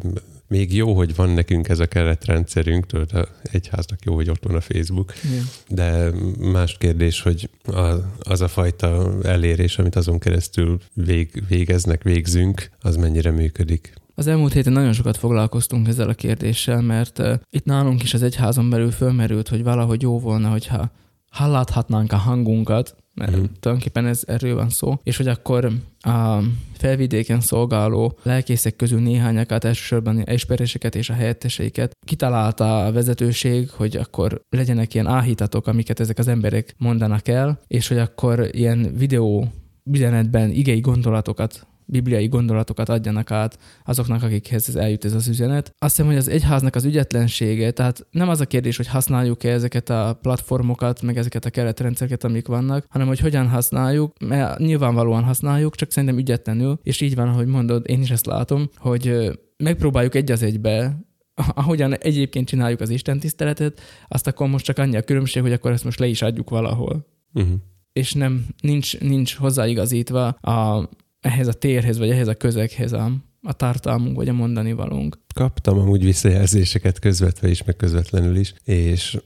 még 0.54 0.76
jó, 0.76 0.94
hogy 0.94 1.16
van 1.16 1.30
nekünk 1.30 1.70
ez 1.70 1.80
a 1.80 1.86
keretrendszerünk, 1.86 2.86
tudod, 2.86 3.14
a 3.14 3.28
egyháznak 3.42 4.00
jó, 4.04 4.16
hogy 4.16 4.30
ott 4.30 4.44
van 4.44 4.56
a 4.56 4.62
Facebook, 4.62 5.14
Igen. 5.24 5.46
de 5.68 6.12
más 6.52 6.78
kérdés, 6.78 7.22
hogy 7.22 7.50
az, 7.64 8.00
az 8.20 8.42
a 8.42 8.48
fajta 8.48 9.14
elérés, 9.24 9.78
amit 9.78 9.96
azon 9.96 10.20
keresztül 10.20 10.80
vég, 10.94 11.44
végeznek, 11.48 12.04
végzünk, 12.04 12.70
az 12.82 12.96
mennyire 12.96 13.32
működik. 13.32 13.94
Az 14.16 14.28
elmúlt 14.28 14.54
héten 14.54 14.74
nagyon 14.74 14.94
sokat 14.94 15.18
foglalkoztunk 15.18 15.88
ezzel 15.88 16.10
a 16.10 16.14
kérdéssel, 16.14 16.82
mert 16.82 17.22
itt 17.50 17.66
nálunk 17.66 18.04
is 18.04 18.14
az 18.14 18.24
egyházon 18.24 18.70
belül 18.70 18.92
fölmerült, 18.92 19.48
hogy 19.48 19.64
valahogy 19.64 20.02
jó 20.02 20.20
volna, 20.20 20.50
hogyha 20.50 20.92
hallathatnánk 21.34 22.12
a 22.12 22.18
hangunkat, 22.18 22.96
mert 23.14 23.32
mm. 23.32 23.44
tulajdonképpen 23.60 24.06
ez 24.06 24.24
erről 24.28 24.56
van 24.56 24.70
szó, 24.70 25.00
és 25.04 25.18
hogy 25.18 25.28
akkor 25.28 25.72
a 26.00 26.40
felvidéken 26.78 27.42
szolgáló 27.42 28.18
lelkészek 28.24 28.76
közül 28.76 29.00
néhányakat, 29.00 29.64
elsősorban 29.64 30.26
espereseket 30.26 30.96
és 30.96 31.10
a 31.10 31.14
helyetteseiket 31.14 31.98
kitalálta 32.06 32.86
a 32.86 32.92
vezetőség, 32.92 33.70
hogy 33.70 33.96
akkor 33.96 34.42
legyenek 34.50 34.94
ilyen 34.94 35.08
áhítatok, 35.08 35.68
amiket 35.68 36.00
ezek 36.00 36.18
az 36.18 36.28
emberek 36.28 36.76
mondanak 36.78 37.28
el, 37.28 37.60
és 37.68 37.88
hogy 37.88 37.98
akkor 37.98 38.48
ilyen 38.52 38.94
videó 38.98 39.48
üzenetben 39.92 40.50
igei 40.50 40.80
gondolatokat 40.80 41.68
bibliai 41.86 42.28
gondolatokat 42.28 42.90
adjanak 42.90 43.32
át 43.32 43.58
azoknak, 43.86 44.24
akikhez 44.24 44.68
ez 44.68 44.76
eljut 44.76 45.06
ez 45.06 45.14
az 45.14 45.28
üzenet. 45.28 45.74
Azt 45.78 45.96
hiszem, 45.96 46.06
hogy 46.12 46.20
az 46.20 46.28
egyháznak 46.28 46.76
az 46.76 46.86
ügyetlensége, 46.86 47.72
tehát 47.72 48.08
nem 48.12 48.30
az 48.30 48.40
a 48.42 48.46
kérdés, 48.46 48.78
hogy 48.78 48.88
használjuk-e 48.88 49.50
ezeket 49.50 49.90
a 49.90 50.18
platformokat, 50.22 51.02
meg 51.02 51.18
ezeket 51.18 51.46
a 51.46 51.50
keretrendszereket, 51.50 52.24
amik 52.24 52.48
vannak, 52.48 52.86
hanem 52.90 53.08
hogy 53.08 53.20
hogyan 53.20 53.48
használjuk, 53.48 54.14
mert 54.20 54.60
nyilvánvalóan 54.60 55.24
használjuk, 55.24 55.76
csak 55.76 55.92
szerintem 55.92 56.18
ügyetlenül, 56.18 56.80
és 56.84 57.02
így 57.02 57.16
van, 57.16 57.28
ahogy 57.28 57.48
mondod, 57.48 57.90
én 57.90 58.02
is 58.02 58.12
ezt 58.12 58.26
látom, 58.26 58.70
hogy 58.76 59.32
megpróbáljuk 59.58 60.16
egy 60.16 60.32
az 60.32 60.44
egybe 60.44 60.98
ahogyan 61.56 61.98
egyébként 61.98 62.48
csináljuk 62.48 62.80
az 62.80 62.90
Isten 62.90 63.20
tiszteletet, 63.20 63.82
azt 64.08 64.28
akkor 64.28 64.48
most 64.48 64.66
csak 64.66 64.78
annyi 64.78 64.96
a 64.96 65.02
különbség, 65.02 65.42
hogy 65.42 65.52
akkor 65.52 65.72
ezt 65.72 65.84
most 65.84 66.00
le 66.00 66.08
is 66.08 66.22
adjuk 66.22 66.50
valahol. 66.50 67.08
Uh-huh. 67.34 67.54
És 67.94 68.14
nem, 68.14 68.46
nincs, 68.62 69.00
nincs 69.00 69.36
hozzáigazítva 69.36 70.28
a 70.28 70.90
ehhez 71.24 71.48
a 71.48 71.54
térhez, 71.54 71.98
vagy 71.98 72.10
ehhez 72.10 72.28
a 72.28 72.34
közeghez 72.34 72.92
a, 72.92 73.12
a 73.42 73.54
tartalmunk, 73.54 74.16
vagy 74.16 74.30
a 74.30 74.34
mondani 74.34 74.74
valunk. 74.74 75.18
Kaptam 75.36 75.80
amúgy 75.80 76.04
visszajelzéseket 76.04 77.00
közvetve 77.00 77.50
is, 77.50 77.64
meg 77.64 77.76
közvetlenül 77.76 78.36
is, 78.36 78.54
és 78.64 79.18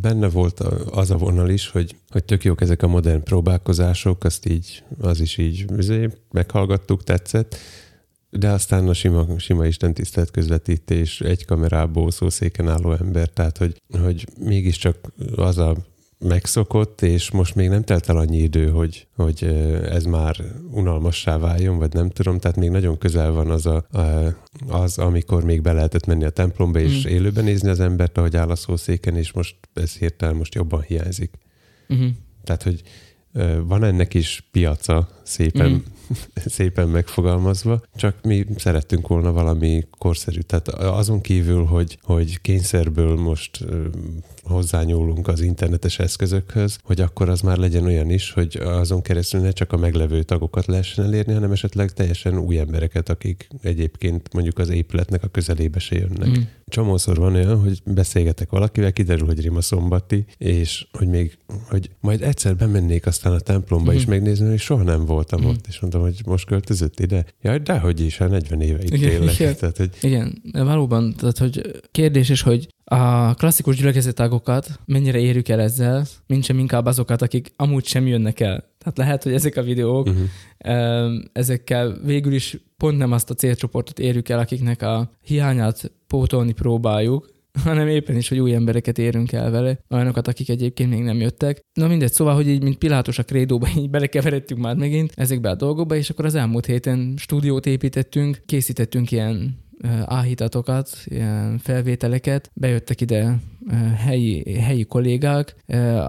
benne 0.00 0.28
volt 0.28 0.60
az 0.90 1.10
a 1.10 1.16
vonal 1.16 1.50
is, 1.50 1.68
hogy, 1.68 1.96
hogy 2.08 2.24
tök 2.24 2.44
jók 2.44 2.60
ezek 2.60 2.82
a 2.82 2.88
modern 2.88 3.22
próbálkozások, 3.22 4.24
azt 4.24 4.48
így, 4.48 4.82
az 5.00 5.20
is 5.20 5.38
így 5.38 5.64
izé, 5.76 6.08
meghallgattuk, 6.30 7.04
tetszett, 7.04 7.56
de 8.30 8.50
aztán 8.50 8.88
a 8.88 8.94
sima, 8.94 9.38
sima 9.38 9.66
Isten 9.66 9.94
tisztelt 9.94 10.30
közvetítés, 10.30 11.20
egy 11.20 11.44
kamerából 11.44 12.10
szószéken 12.10 12.68
álló 12.68 12.92
ember, 12.92 13.28
tehát 13.28 13.58
hogy, 13.58 13.82
hogy 14.00 14.26
mégiscsak 14.38 15.12
az 15.36 15.58
a 15.58 15.76
megszokott, 16.22 17.02
és 17.02 17.30
most 17.30 17.54
még 17.54 17.68
nem 17.68 17.82
telt 17.82 18.08
el 18.08 18.16
annyi 18.16 18.38
idő, 18.38 18.68
hogy, 18.70 19.06
hogy 19.16 19.44
ez 19.90 20.04
már 20.04 20.36
unalmassá 20.70 21.38
váljon, 21.38 21.78
vagy 21.78 21.92
nem 21.92 22.10
tudom, 22.10 22.38
tehát 22.38 22.56
még 22.56 22.70
nagyon 22.70 22.98
közel 22.98 23.30
van 23.30 23.50
az, 23.50 23.66
a, 23.66 23.84
az 24.68 24.98
amikor 24.98 25.44
még 25.44 25.62
be 25.62 25.72
lehetett 25.72 26.06
menni 26.06 26.24
a 26.24 26.30
templomba, 26.30 26.78
és 26.78 27.06
mm. 27.06 27.10
élőben 27.10 27.44
nézni 27.44 27.68
az 27.68 27.80
embert, 27.80 28.18
ahogy 28.18 28.36
áll 28.36 28.50
a 28.50 28.56
szószéken, 28.56 29.16
és 29.16 29.32
most 29.32 29.56
ez 29.74 29.96
hirtelen 29.96 30.36
most 30.36 30.54
jobban 30.54 30.80
hiányzik. 30.80 31.30
Mm-hmm. 31.94 32.08
Tehát, 32.44 32.62
hogy 32.62 32.82
van 33.64 33.84
ennek 33.84 34.14
is 34.14 34.44
piaca 34.50 35.08
szépen, 35.22 35.70
mm. 35.70 35.76
szépen 36.34 36.88
megfogalmazva, 36.88 37.82
csak 37.96 38.16
mi 38.22 38.46
szerettünk 38.56 39.08
volna 39.08 39.32
valami 39.32 39.86
korszerű. 39.98 40.40
Tehát 40.40 40.68
azon 40.68 41.20
kívül, 41.20 41.64
hogy, 41.64 41.98
hogy 42.02 42.40
kényszerből 42.40 43.16
most 43.16 43.64
hozzányúlunk 44.42 45.28
az 45.28 45.40
internetes 45.40 45.98
eszközökhöz, 45.98 46.78
hogy 46.82 47.00
akkor 47.00 47.28
az 47.28 47.40
már 47.40 47.56
legyen 47.56 47.84
olyan 47.84 48.10
is, 48.10 48.32
hogy 48.32 48.56
azon 48.64 49.02
keresztül 49.02 49.40
ne 49.40 49.50
csak 49.50 49.72
a 49.72 49.76
meglevő 49.76 50.22
tagokat 50.22 50.66
lehessen 50.66 51.04
elérni, 51.04 51.32
hanem 51.32 51.52
esetleg 51.52 51.92
teljesen 51.92 52.38
új 52.38 52.58
embereket, 52.58 53.08
akik 53.08 53.48
egyébként 53.62 54.32
mondjuk 54.32 54.58
az 54.58 54.68
épületnek 54.68 55.22
a 55.24 55.28
közelébe 55.28 55.78
se 55.78 55.96
jönnek. 55.96 56.28
Mm. 56.28 56.42
Csomószor 56.66 57.16
van 57.16 57.34
olyan, 57.34 57.60
hogy 57.60 57.82
beszélgetek 57.84 58.50
valakivel, 58.50 58.92
kiderül, 58.92 59.26
hogy 59.26 59.40
Rima 59.40 59.60
szombati, 59.60 60.24
és 60.38 60.86
hogy 60.92 61.08
még, 61.08 61.38
hogy 61.68 61.90
majd 62.00 62.22
egyszer 62.22 62.56
bemennék 62.56 63.06
aztán 63.24 63.38
a 63.38 63.40
templomba 63.40 63.92
is 63.92 64.04
megnézni, 64.04 64.48
hogy 64.48 64.58
soha 64.58 64.82
nem 64.82 65.04
voltam 65.04 65.40
mm. 65.40 65.46
ott, 65.46 65.66
és 65.68 65.80
mondtam, 65.80 66.02
hogy 66.02 66.20
most 66.26 66.46
költözött 66.46 67.00
ide. 67.00 67.24
Jaj, 67.42 67.58
dehogy 67.58 68.00
is, 68.00 68.18
hát 68.18 68.30
40 68.30 68.60
éve 68.60 68.82
itt 68.82 68.94
igen, 68.94 69.10
élek. 69.10 69.34
Igen, 69.34 69.56
tehát, 69.56 69.76
hogy... 69.76 69.90
igen, 70.00 70.42
valóban, 70.52 71.14
tehát, 71.14 71.38
hogy 71.38 71.82
kérdés 71.90 72.28
is, 72.28 72.42
hogy 72.42 72.68
a 72.84 73.34
klasszikus 73.34 73.76
gyülekezetagokat 73.76 74.80
mennyire 74.84 75.18
érjük 75.18 75.48
el 75.48 75.60
ezzel, 75.60 76.06
mint 76.26 76.44
sem 76.44 76.58
inkább 76.58 76.86
azokat, 76.86 77.22
akik 77.22 77.52
amúgy 77.56 77.86
sem 77.86 78.06
jönnek 78.06 78.40
el. 78.40 78.64
Tehát 78.78 78.98
lehet, 78.98 79.22
hogy 79.22 79.32
ezek 79.32 79.56
a 79.56 79.62
videók, 79.62 80.06
uh-huh. 80.06 81.14
ezekkel 81.32 81.98
végül 82.04 82.32
is 82.32 82.56
pont 82.76 82.98
nem 82.98 83.12
azt 83.12 83.30
a 83.30 83.34
célcsoportot 83.34 83.98
érjük 83.98 84.28
el, 84.28 84.38
akiknek 84.38 84.82
a 84.82 85.10
hiányát 85.20 85.92
pótolni 86.06 86.52
próbáljuk, 86.52 87.30
hanem 87.64 87.88
éppen 87.88 88.16
is, 88.16 88.28
hogy 88.28 88.38
új 88.38 88.54
embereket 88.54 88.98
érünk 88.98 89.32
el 89.32 89.50
vele, 89.50 89.78
olyanokat, 89.90 90.28
akik 90.28 90.48
egyébként 90.48 90.90
még 90.90 91.02
nem 91.02 91.20
jöttek. 91.20 91.60
Na 91.72 91.86
mindegy, 91.86 92.12
szóval, 92.12 92.34
hogy 92.34 92.48
így, 92.48 92.62
mint 92.62 92.78
Pilátus 92.78 93.18
a 93.18 93.22
krédóba, 93.22 93.68
így 93.76 93.90
belekeveredtünk 93.90 94.60
már 94.60 94.76
megint 94.76 95.12
ezekbe 95.14 95.50
a 95.50 95.54
dolgokba, 95.54 95.96
és 95.96 96.10
akkor 96.10 96.24
az 96.24 96.34
elmúlt 96.34 96.66
héten 96.66 97.14
stúdiót 97.16 97.66
építettünk, 97.66 98.42
készítettünk 98.46 99.10
ilyen 99.10 99.60
áhítatokat, 100.04 100.90
ilyen 101.04 101.58
felvételeket, 101.58 102.50
bejöttek 102.54 103.00
ide 103.00 103.38
helyi, 103.96 104.58
helyi 104.60 104.84
kollégák, 104.84 105.56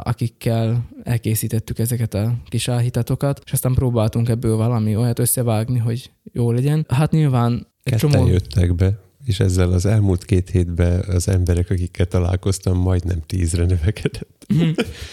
akikkel 0.03 0.89
elkészítettük 1.03 1.79
ezeket 1.79 2.13
a 2.13 2.35
kis 2.49 2.67
áhítatokat, 2.67 3.41
és 3.45 3.51
aztán 3.51 3.73
próbáltunk 3.73 4.29
ebből 4.29 4.55
valami 4.55 4.95
olyat 4.95 5.19
összevágni, 5.19 5.77
hogy 5.77 6.11
jó 6.31 6.51
legyen. 6.51 6.85
Hát 6.89 7.11
nyilván 7.11 7.53
egy 7.83 7.93
Ketten 7.93 8.09
csomó... 8.09 8.27
jöttek 8.27 8.75
be, 8.75 8.99
és 9.25 9.39
ezzel 9.39 9.71
az 9.71 9.85
elmúlt 9.85 10.25
két 10.25 10.49
hétben 10.49 11.03
az 11.07 11.27
emberek, 11.27 11.69
akikkel 11.69 12.05
találkoztam, 12.05 12.77
majdnem 12.77 13.21
tízre 13.25 13.65
növekedett. 13.65 14.47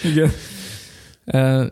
Igen. 0.05 0.31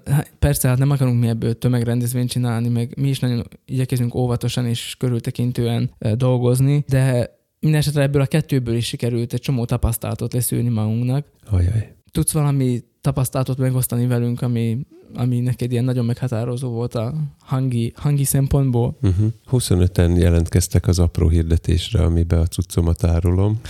Hát 0.04 0.32
persze, 0.38 0.68
hát 0.68 0.78
nem 0.78 0.90
akarunk 0.90 1.20
mi 1.20 1.28
ebből 1.28 1.58
tömegrendezvényt 1.58 2.30
csinálni, 2.30 2.68
meg 2.68 2.98
mi 2.98 3.08
is 3.08 3.18
nagyon 3.18 3.48
igyekezünk 3.64 4.14
óvatosan 4.14 4.66
és 4.66 4.94
körültekintően 4.98 5.90
dolgozni, 6.14 6.84
de 6.88 7.36
minden 7.60 7.80
esetre 7.80 8.02
ebből 8.02 8.22
a 8.22 8.26
kettőből 8.26 8.74
is 8.74 8.86
sikerült 8.86 9.32
egy 9.32 9.40
csomó 9.40 9.64
tapasztalatot 9.64 10.32
leszűrni 10.32 10.68
magunknak. 10.68 11.26
Ajaj. 11.50 11.96
Tudsz 12.10 12.32
valami 12.32 12.82
tapasztalatot 13.00 13.58
megosztani 13.58 14.06
velünk, 14.06 14.42
ami, 14.42 14.78
ami 15.14 15.40
neked 15.40 15.72
ilyen 15.72 15.84
nagyon 15.84 16.04
meghatározó 16.04 16.70
volt 16.70 16.94
a 16.94 17.14
hangi, 17.40 17.92
hangi 17.96 18.24
szempontból? 18.24 18.96
Uh-huh. 19.02 19.16
Mhm. 19.16 19.26
25-en 19.50 20.18
jelentkeztek 20.18 20.86
az 20.86 20.98
apró 20.98 21.28
hirdetésre, 21.28 22.02
amiben 22.02 22.40
a 22.40 22.46
cuccomat 22.46 23.04
árulom. 23.04 23.60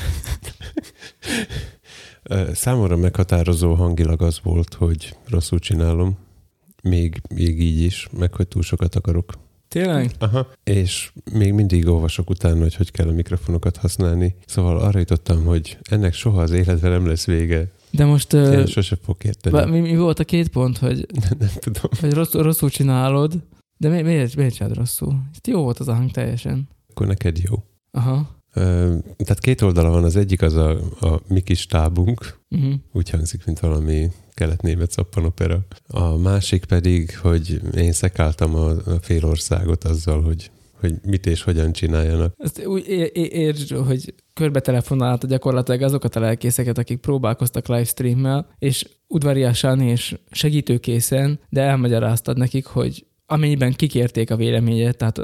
Számomra 2.53 2.97
meghatározó 2.97 3.75
hangilag 3.75 4.23
az 4.23 4.41
volt, 4.43 4.75
hogy 4.75 5.17
rosszul 5.29 5.59
csinálom, 5.59 6.17
még, 6.83 7.23
még 7.35 7.61
így 7.61 7.81
is, 7.81 8.09
meg 8.19 8.35
hogy 8.35 8.49
túl 8.49 8.63
sokat 8.63 8.95
akarok. 8.95 9.33
Tényleg? 9.69 10.11
Aha. 10.19 10.47
És 10.65 11.13
még 11.33 11.53
mindig 11.53 11.89
olvasok 11.89 12.31
utána, 12.31 12.61
hogy 12.61 12.75
hogy 12.75 12.91
kell 12.91 13.09
a 13.09 13.13
mikrofonokat 13.13 13.77
használni. 13.77 14.35
Szóval 14.47 14.79
arra 14.79 14.99
jutottam, 14.99 15.45
hogy 15.45 15.79
ennek 15.91 16.15
soha 16.15 16.41
az 16.41 16.51
életben 16.51 16.91
nem 16.91 17.07
lesz 17.07 17.27
vége. 17.27 17.71
De 17.91 18.05
most... 18.05 18.33
Én 18.33 18.41
uh, 18.43 18.67
sose 18.67 18.97
fogok 18.97 19.25
érteni. 19.25 19.71
Mi, 19.71 19.81
mi 19.81 19.97
volt 19.97 20.19
a 20.19 20.25
két 20.25 20.49
pont, 20.49 20.79
hogy, 20.79 21.07
nem 21.39 21.51
tudom. 21.59 21.91
hogy 22.01 22.13
rosszul, 22.13 22.43
rosszul 22.43 22.71
csinálod, 22.71 23.43
de 23.77 23.89
mi, 23.89 24.03
miért, 24.03 24.37
miért 24.37 24.55
csinálod 24.55 24.77
rosszul? 24.77 25.23
Itt 25.37 25.47
jó 25.47 25.63
volt 25.63 25.79
az 25.79 25.89
a 25.89 25.95
hang 25.95 26.11
teljesen. 26.11 26.69
Akkor 26.91 27.07
neked 27.07 27.39
jó. 27.39 27.63
Aha. 27.91 28.37
Tehát 29.17 29.39
két 29.41 29.61
oldala 29.61 29.91
van, 29.91 30.05
az 30.05 30.17
egyik 30.17 30.43
az 30.43 30.55
a, 30.55 30.71
a 31.01 31.21
mi 31.29 31.41
kis 31.41 31.67
tábunk, 31.67 32.39
uh-huh. 32.51 32.75
úgy 32.93 33.11
hangzik, 33.11 33.45
mint 33.45 33.61
valami 33.61 34.11
kelet-német 34.35 34.91
szappanopera. 34.91 35.61
A 35.87 36.17
másik 36.17 36.65
pedig, 36.65 37.19
hogy 37.19 37.61
én 37.75 37.93
szekáltam 37.93 38.55
a, 38.55 38.69
a 38.71 38.99
fél 39.01 39.25
országot 39.25 39.85
azzal, 39.85 40.23
hogy 40.23 40.51
hogy 40.81 40.95
mit 41.07 41.27
és 41.27 41.43
hogyan 41.43 41.73
csináljanak. 41.73 42.35
Ezt 42.37 42.67
úgy 42.67 42.89
értsd, 43.15 43.71
hogy 43.71 44.15
körbe 44.33 44.61
telefonálta 44.61 45.27
gyakorlatilag 45.27 45.83
azokat 45.83 46.17
a 46.17 46.21
lelkészeket, 46.21 46.79
akik 46.79 46.99
próbálkoztak 46.99 47.69
livestreammel, 47.69 48.49
és 48.59 48.89
udvariasan 49.07 49.81
és 49.81 50.17
segítőkészen, 50.31 51.41
de 51.49 51.63
elmagyaráztad 51.63 52.37
nekik, 52.37 52.67
hogy 52.67 53.07
amennyiben 53.31 53.73
kikérték 53.73 54.31
a 54.31 54.37
véleményet, 54.37 54.97
tehát 54.97 55.21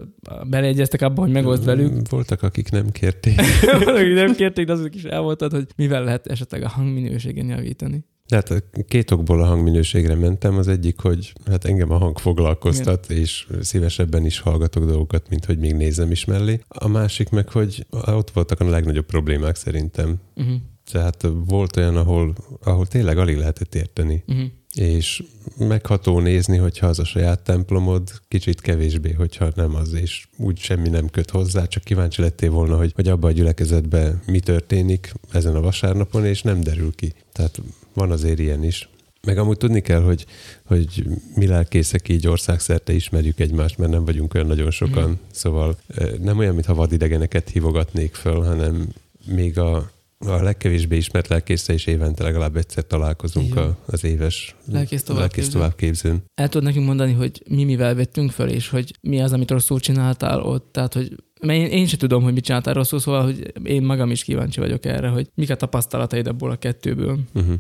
beleegyeztek 0.49 1.03
abba, 1.03 1.21
hogy 1.21 1.31
megoszt 1.31 1.65
velük. 1.65 2.09
Voltak, 2.09 2.43
akik 2.43 2.71
nem 2.71 2.91
kérték. 2.91 3.41
Voltak, 3.71 3.97
akik 3.97 4.15
nem 4.15 4.35
kérték, 4.35 4.67
de 4.67 4.73
azok 4.73 4.95
is 4.95 5.05
elvoltad, 5.05 5.53
hogy 5.53 5.67
mivel 5.77 6.05
lehet 6.05 6.27
esetleg 6.27 6.63
a 6.63 6.69
hangminőségen 6.69 7.49
javítani. 7.49 8.05
Tehát 8.29 8.65
két 8.89 9.11
okból 9.11 9.43
a 9.43 9.47
hangminőségre 9.47 10.15
mentem. 10.15 10.57
Az 10.57 10.69
egyik, 10.69 11.01
hogy 11.01 11.33
hát 11.47 11.65
engem 11.65 11.91
a 11.91 11.99
hang 11.99 12.19
foglalkoztat, 12.19 13.05
Igen. 13.09 13.23
és 13.23 13.47
szívesebben 13.61 14.25
is 14.25 14.39
hallgatok 14.39 14.85
dolgokat, 14.85 15.29
mint 15.29 15.45
hogy 15.45 15.59
még 15.59 15.75
nézem 15.75 16.11
is 16.11 16.25
mellé. 16.25 16.61
A 16.69 16.89
másik 16.89 17.29
meg, 17.29 17.49
hogy 17.49 17.87
ott 17.91 18.31
voltak 18.31 18.61
a 18.61 18.69
legnagyobb 18.69 19.07
problémák 19.07 19.57
szerintem. 19.57 20.21
Uh-huh. 20.37 20.55
Tehát 20.91 21.27
volt 21.47 21.77
olyan, 21.77 21.97
ahol, 21.97 22.35
ahol 22.63 22.87
tényleg 22.87 23.19
alig 23.19 23.37
lehetett 23.37 23.75
érteni. 23.75 24.25
Uh-huh 24.27 24.47
és 24.75 25.23
megható 25.59 26.21
nézni, 26.21 26.57
hogyha 26.57 26.87
az 26.87 26.99
a 26.99 27.05
saját 27.05 27.41
templomod, 27.41 28.11
kicsit 28.29 28.61
kevésbé, 28.61 29.13
hogyha 29.13 29.51
nem 29.55 29.75
az, 29.75 29.93
és 29.93 30.27
úgy 30.37 30.59
semmi 30.59 30.89
nem 30.89 31.09
köt 31.09 31.31
hozzá, 31.31 31.67
csak 31.67 31.85
kíváncsi 31.85 32.23
lettél 32.23 32.51
volna, 32.51 32.77
hogy, 32.77 32.93
hogy 32.95 33.09
abban 33.09 33.31
a 33.31 33.35
gyülekezetben 33.35 34.23
mi 34.27 34.41
történik 34.41 35.13
ezen 35.33 35.55
a 35.55 35.61
vasárnapon, 35.61 36.25
és 36.25 36.43
nem 36.43 36.61
derül 36.61 36.95
ki. 36.95 37.13
Tehát 37.33 37.61
van 37.93 38.11
azért 38.11 38.39
ilyen 38.39 38.65
is. 38.65 38.89
Meg 39.23 39.39
amúgy 39.39 39.57
tudni 39.57 39.81
kell, 39.81 40.03
hogy, 40.03 40.27
hogy 40.65 41.07
mi 41.35 41.47
lelkészek 41.47 42.09
így 42.09 42.27
országszerte 42.27 42.93
ismerjük 42.93 43.41
egymást, 43.41 43.79
mert 43.79 43.91
nem 43.91 44.05
vagyunk 44.05 44.35
olyan 44.35 44.47
nagyon 44.47 44.71
sokan. 44.71 45.11
Mm. 45.11 45.13
Szóval 45.31 45.77
nem 46.21 46.39
olyan, 46.39 46.55
mintha 46.55 46.75
vadidegeneket 46.75 47.49
hívogatnék 47.49 48.15
föl, 48.15 48.43
hanem 48.43 48.89
még 49.27 49.59
a, 49.59 49.91
a 50.27 50.43
legkevésbé 50.43 50.97
ismert 50.97 51.29
lelkészre 51.29 51.75
is 51.75 51.87
évente 51.87 52.23
legalább 52.23 52.57
egyszer 52.57 52.87
találkozunk 52.87 53.57
a, 53.57 53.79
az 53.87 54.05
éves 54.05 54.57
lelkész, 54.73 55.03
továbbképzőn. 55.03 55.53
továbbképzőn. 55.53 56.23
El 56.35 56.49
tudod 56.49 56.67
nekünk 56.67 56.87
mondani, 56.87 57.13
hogy 57.13 57.43
mi 57.49 57.65
mivel 57.65 57.95
vettünk 57.95 58.31
föl, 58.31 58.49
és 58.49 58.69
hogy 58.69 58.93
mi 59.01 59.21
az, 59.21 59.33
amit 59.33 59.51
rosszul 59.51 59.81
csináltál 59.81 60.41
ott? 60.41 60.73
Tehát, 60.73 60.95
hogy 60.95 61.15
mert 61.41 61.59
én, 61.59 61.67
én 61.67 61.87
sem 61.87 61.99
tudom, 61.99 62.23
hogy 62.23 62.33
mit 62.33 62.45
csináltál 62.45 62.75
rosszul, 62.75 62.99
szóval 62.99 63.23
hogy 63.23 63.53
én 63.63 63.83
magam 63.83 64.11
is 64.11 64.25
kíváncsi 64.25 64.61
vagyok 64.61 64.85
erre, 64.85 65.09
hogy 65.09 65.29
mik 65.35 65.51
a 65.51 65.57
tapasztalataid 65.57 66.27
abból 66.27 66.51
a 66.51 66.57
kettőből. 66.57 67.19
Uh-huh. 67.35 67.55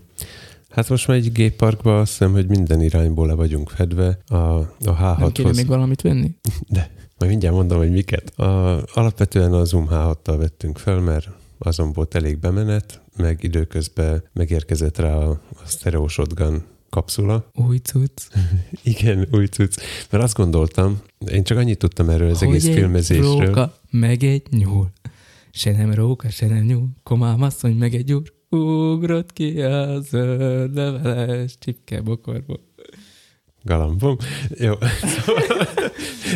Hát 0.70 0.88
most 0.88 1.06
már 1.06 1.16
egy 1.16 1.32
gépparkban 1.32 2.00
azt 2.00 2.10
hiszem, 2.10 2.32
hogy 2.32 2.48
minden 2.48 2.82
irányból 2.82 3.26
le 3.26 3.34
vagyunk 3.34 3.70
fedve. 3.70 4.18
A, 4.26 4.34
a 4.34 4.66
H6-hoz... 4.80 5.18
Nem 5.18 5.32
kéne 5.32 5.50
még 5.54 5.66
valamit 5.66 6.00
venni? 6.00 6.30
De, 6.68 6.90
majd 7.18 7.30
mindjárt 7.30 7.54
mondom, 7.54 7.78
hogy 7.78 7.90
miket. 7.90 8.38
A, 8.38 8.82
alapvetően 8.94 9.52
a 9.52 9.64
Zoom 9.64 9.88
H6-tal 9.90 10.36
vettünk 10.38 10.78
fel, 10.78 11.00
mert 11.00 11.28
azon 11.66 11.92
volt 11.92 12.14
elég 12.14 12.38
bemenet, 12.38 13.00
meg 13.16 13.42
időközben 13.42 14.24
megérkezett 14.32 14.98
rá 14.98 15.14
a, 15.14 15.30
a 15.30 15.66
Stereo 15.66 16.08
Shotgun 16.08 16.62
kapszula. 16.90 17.50
Új 17.54 17.76
cucc. 17.76 18.20
Igen, 18.82 19.28
új 19.32 19.46
cucc. 19.46 19.74
Mert 20.10 20.24
azt 20.24 20.36
gondoltam, 20.36 21.00
én 21.32 21.44
csak 21.44 21.58
annyit 21.58 21.78
tudtam 21.78 22.08
erről 22.08 22.30
az 22.30 22.38
hogy 22.38 22.48
egész 22.48 22.66
egy 22.66 22.74
filmezésről. 22.74 23.44
Róka, 23.44 23.78
meg 23.90 24.22
egy 24.22 24.46
nyúl. 24.50 24.92
Se 25.50 25.72
nem 25.72 25.94
róka, 25.94 26.30
se 26.30 26.46
nem 26.46 26.64
nyúl. 26.64 26.88
Komám 27.02 27.42
asszony, 27.42 27.76
meg 27.76 27.94
egy 27.94 28.12
úr. 28.12 28.32
Ugrott 28.48 29.32
ki 29.32 29.62
a 29.62 30.00
zöld 30.00 30.74
leveles 30.74 31.58
csipke 31.58 32.00
bokorból 32.00 32.60
galambom. 33.64 34.16
Jó, 34.48 34.72
szóval 35.02 35.68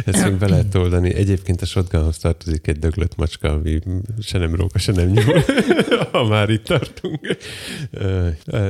ezt 0.05 0.25
még 0.25 0.35
be 0.35 0.49
lehet 0.49 0.75
oldani. 0.75 1.14
Egyébként 1.14 1.62
a 1.62 1.67
shotgunhoz 1.67 2.19
tartozik 2.19 2.67
egy 2.67 2.79
döglött 2.79 3.17
macska, 3.17 3.49
ami 3.51 3.79
se 4.21 4.38
nem 4.38 4.55
róka, 4.55 4.79
se 4.79 4.93
nem 4.93 5.09
nyúl, 5.09 5.45
ha 6.12 6.25
már 6.25 6.51
itt 6.51 6.64
tartunk. 6.64 7.37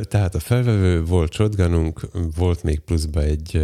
Tehát 0.02 0.34
a 0.34 0.40
felvevő 0.40 1.04
volt 1.04 1.32
shotgununk, 1.32 2.00
volt 2.36 2.62
még 2.62 2.78
pluszba 2.78 3.22
egy 3.22 3.60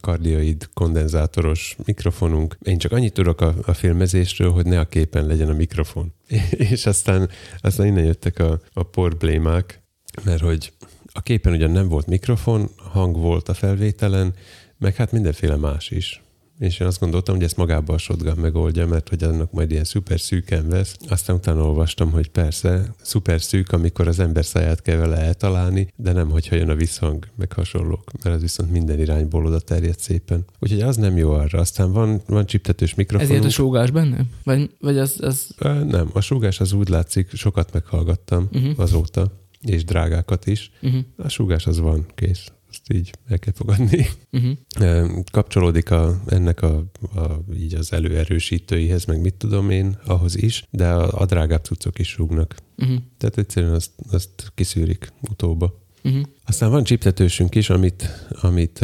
kardioid 0.00 0.68
kondenzátoros 0.74 1.76
mikrofonunk. 1.84 2.58
Én 2.62 2.78
csak 2.78 2.92
annyit 2.92 3.12
tudok 3.12 3.40
a, 3.40 3.54
a 3.66 3.72
filmezésről, 3.72 4.50
hogy 4.50 4.66
ne 4.66 4.78
a 4.78 4.84
képen 4.84 5.26
legyen 5.26 5.48
a 5.48 5.54
mikrofon. 5.54 6.12
És 6.70 6.86
aztán, 6.86 7.30
aztán 7.60 7.86
innen 7.86 8.04
jöttek 8.04 8.38
a, 8.38 8.60
a 8.72 8.82
problémák, 8.82 9.82
mert 10.24 10.40
hogy 10.40 10.72
a 11.16 11.20
képen 11.20 11.52
ugyan 11.52 11.70
nem 11.70 11.88
volt 11.88 12.06
mikrofon, 12.06 12.70
hang 12.76 13.16
volt 13.16 13.48
a 13.48 13.54
felvételen, 13.54 14.34
meg 14.78 14.94
hát 14.94 15.12
mindenféle 15.12 15.56
más 15.56 15.90
is. 15.90 16.20
És 16.58 16.80
én 16.80 16.86
azt 16.86 17.00
gondoltam, 17.00 17.34
hogy 17.34 17.44
ezt 17.44 17.56
magába 17.56 17.94
a 17.94 17.98
shotgun 17.98 18.38
megoldja, 18.38 18.86
mert 18.86 19.08
hogy 19.08 19.22
annak 19.22 19.52
majd 19.52 19.70
ilyen 19.70 19.84
szuper 19.84 20.20
szűken 20.20 20.68
vesz. 20.68 20.96
Aztán 21.08 21.36
utána 21.36 21.62
olvastam, 21.62 22.10
hogy 22.10 22.28
persze, 22.28 22.94
szuper 23.02 23.42
szűk, 23.42 23.72
amikor 23.72 24.08
az 24.08 24.18
ember 24.18 24.44
száját 24.44 24.82
kell 24.82 24.96
vele 24.96 25.16
eltalálni, 25.16 25.88
de 25.96 26.12
nem, 26.12 26.30
hogyha 26.30 26.56
jön 26.56 26.68
a 26.68 26.74
visszhang, 26.74 27.26
meg 27.36 27.52
hasonlók, 27.52 28.10
mert 28.22 28.36
az 28.36 28.40
viszont 28.40 28.70
minden 28.70 28.98
irányból 28.98 29.46
oda 29.46 29.60
terjed 29.60 29.98
szépen. 29.98 30.44
Úgyhogy 30.58 30.80
az 30.80 30.96
nem 30.96 31.16
jó 31.16 31.30
arra. 31.30 31.58
Aztán 31.58 31.92
van, 31.92 32.22
van 32.26 32.46
csiptetős 32.46 32.94
mikrofon. 32.94 33.26
Ezért 33.26 33.44
a 33.44 33.50
súgás 33.50 33.90
benne? 33.90 34.24
Vagy, 34.44 34.70
vagy 34.80 34.98
az, 34.98 35.16
az... 35.20 35.54
Nem, 35.88 36.10
a 36.12 36.20
súgás 36.20 36.60
az 36.60 36.72
úgy 36.72 36.88
látszik, 36.88 37.30
sokat 37.34 37.72
meghallgattam 37.72 38.48
uh-huh. 38.52 38.72
azóta, 38.76 39.30
és 39.68 39.84
drágákat 39.84 40.46
is. 40.46 40.70
Uh-huh. 40.82 41.00
A 41.16 41.28
súgás 41.28 41.66
az 41.66 41.78
van, 41.78 42.06
kész 42.14 42.50
ezt 42.70 42.92
így 42.92 43.10
el 43.28 43.38
kell 43.38 43.52
fogadni. 43.52 44.06
Uh-huh. 44.32 45.24
Kapcsolódik 45.30 45.90
a, 45.90 46.20
ennek 46.26 46.62
a, 46.62 46.84
a, 47.14 47.40
így 47.54 47.74
az 47.74 47.92
előerősítőihez, 47.92 49.04
meg 49.04 49.20
mit 49.20 49.34
tudom 49.34 49.70
én, 49.70 49.98
ahhoz 50.06 50.36
is, 50.36 50.64
de 50.70 50.88
a, 50.88 51.20
a 51.20 51.26
drágább 51.26 51.64
cuccok 51.64 51.98
is 51.98 52.16
rúgnak. 52.16 52.54
Uh-huh. 52.76 52.96
Tehát 53.18 53.38
egyszerűen 53.38 53.72
azt, 53.72 53.90
azt 54.10 54.52
kiszűrik 54.54 55.12
utóba. 55.30 55.84
Uh-huh. 56.04 56.22
Aztán 56.44 56.70
van 56.70 56.84
csiptetősünk 56.84 57.54
is, 57.54 57.70
amit, 57.70 58.28
amit 58.40 58.80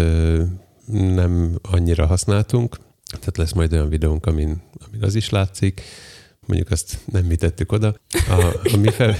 nem 0.86 1.58
annyira 1.62 2.06
használtunk, 2.06 2.76
tehát 3.10 3.36
lesz 3.36 3.52
majd 3.52 3.72
olyan 3.72 3.88
videónk, 3.88 4.26
amin, 4.26 4.62
amin 4.86 5.02
az 5.02 5.14
is 5.14 5.30
látszik, 5.30 5.82
mondjuk 6.46 6.70
azt 6.70 6.98
nem 7.12 7.24
mi 7.24 7.36
tettük 7.36 7.72
oda. 7.72 7.94
A, 8.28 8.60
a 8.72 8.76
mi 8.76 8.90
fel, 8.90 9.16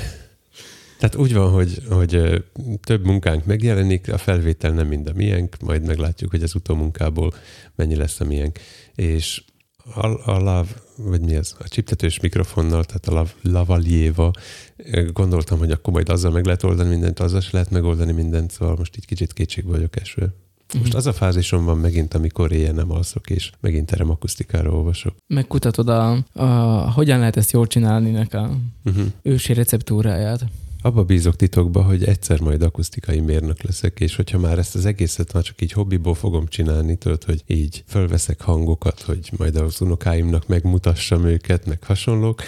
tehát 1.03 1.17
úgy 1.17 1.35
van, 1.35 1.51
hogy, 1.51 1.83
hogy 1.89 2.45
több 2.83 3.05
munkánk 3.05 3.45
megjelenik, 3.45 4.13
a 4.13 4.19
felvétel 4.19 4.71
nem 4.71 4.87
mind 4.87 5.09
a 5.09 5.13
miénk, 5.15 5.57
majd 5.61 5.87
meglátjuk, 5.87 6.31
hogy 6.31 6.43
az 6.43 6.55
utómunkából 6.55 7.35
mennyi 7.75 7.95
lesz 7.95 8.21
a 8.21 8.25
miénk. 8.25 8.59
És 8.95 9.43
a, 9.95 10.31
a 10.31 10.39
lav, 10.39 10.67
vagy 10.97 11.21
mi 11.21 11.35
ez, 11.35 11.55
a 11.59 11.69
csiptetős 11.69 12.21
mikrofonnal, 12.21 12.85
tehát 12.85 13.07
a 13.09 13.13
lav, 13.13 13.33
lavaliéva, 13.43 14.31
gondoltam, 15.13 15.59
hogy 15.59 15.71
akkor 15.71 15.93
majd 15.93 16.09
azzal 16.09 16.31
meg 16.31 16.45
lehet 16.45 16.63
oldani 16.63 16.89
mindent, 16.89 17.21
azzal 17.21 17.41
se 17.41 17.51
lehet 17.53 17.71
megoldani 17.71 18.13
mindent, 18.13 18.51
szóval 18.51 18.77
most 18.77 18.97
így 18.97 19.07
kicsit 19.07 19.33
kétség 19.33 19.65
vagyok 19.65 19.97
esve. 19.97 20.35
Most 20.75 20.89
mhm. 20.89 20.97
az 20.97 21.07
a 21.07 21.13
fázisom 21.13 21.65
van 21.65 21.79
megint, 21.79 22.15
amikor 22.15 22.53
éjjel 22.53 22.73
nem 22.73 22.91
alszok, 22.91 23.31
és 23.31 23.51
megint 23.61 23.87
terem 23.87 24.11
akusztikára 24.11 24.71
olvasok. 24.71 25.17
Megkutatod 25.27 25.89
a, 25.89 26.25
a, 26.33 26.45
hogyan 26.91 27.19
lehet 27.19 27.37
ezt 27.37 27.53
jól 27.53 27.67
csinálni 27.67 28.11
nek 28.11 28.35
a 28.35 28.51
uh-huh. 28.85 29.05
ősi 29.23 29.53
receptúráját. 29.53 30.45
Abba 30.85 31.05
bízok 31.05 31.37
titokba, 31.37 31.83
hogy 31.83 32.05
egyszer 32.05 32.41
majd 32.41 32.63
akusztikai 32.63 33.21
mérnök 33.21 33.63
leszek, 33.63 34.01
és 34.01 34.17
hogyha 34.17 34.39
már 34.39 34.59
ezt 34.59 34.75
az 34.75 34.87
egészet 34.87 35.33
már 35.33 35.43
csak 35.43 35.63
így 35.63 35.73
hobbiból 35.73 36.15
fogom 36.15 36.47
csinálni, 36.47 36.97
tudod, 36.97 37.25
hogy 37.25 37.43
így 37.47 37.85
fölveszek 37.87 38.41
hangokat, 38.41 39.01
hogy 39.01 39.31
majd 39.37 39.57
az 39.57 39.81
unokáimnak 39.81 40.47
megmutassam 40.47 41.25
őket, 41.25 41.67
meg 41.67 41.85
hasonlók, 41.85 42.43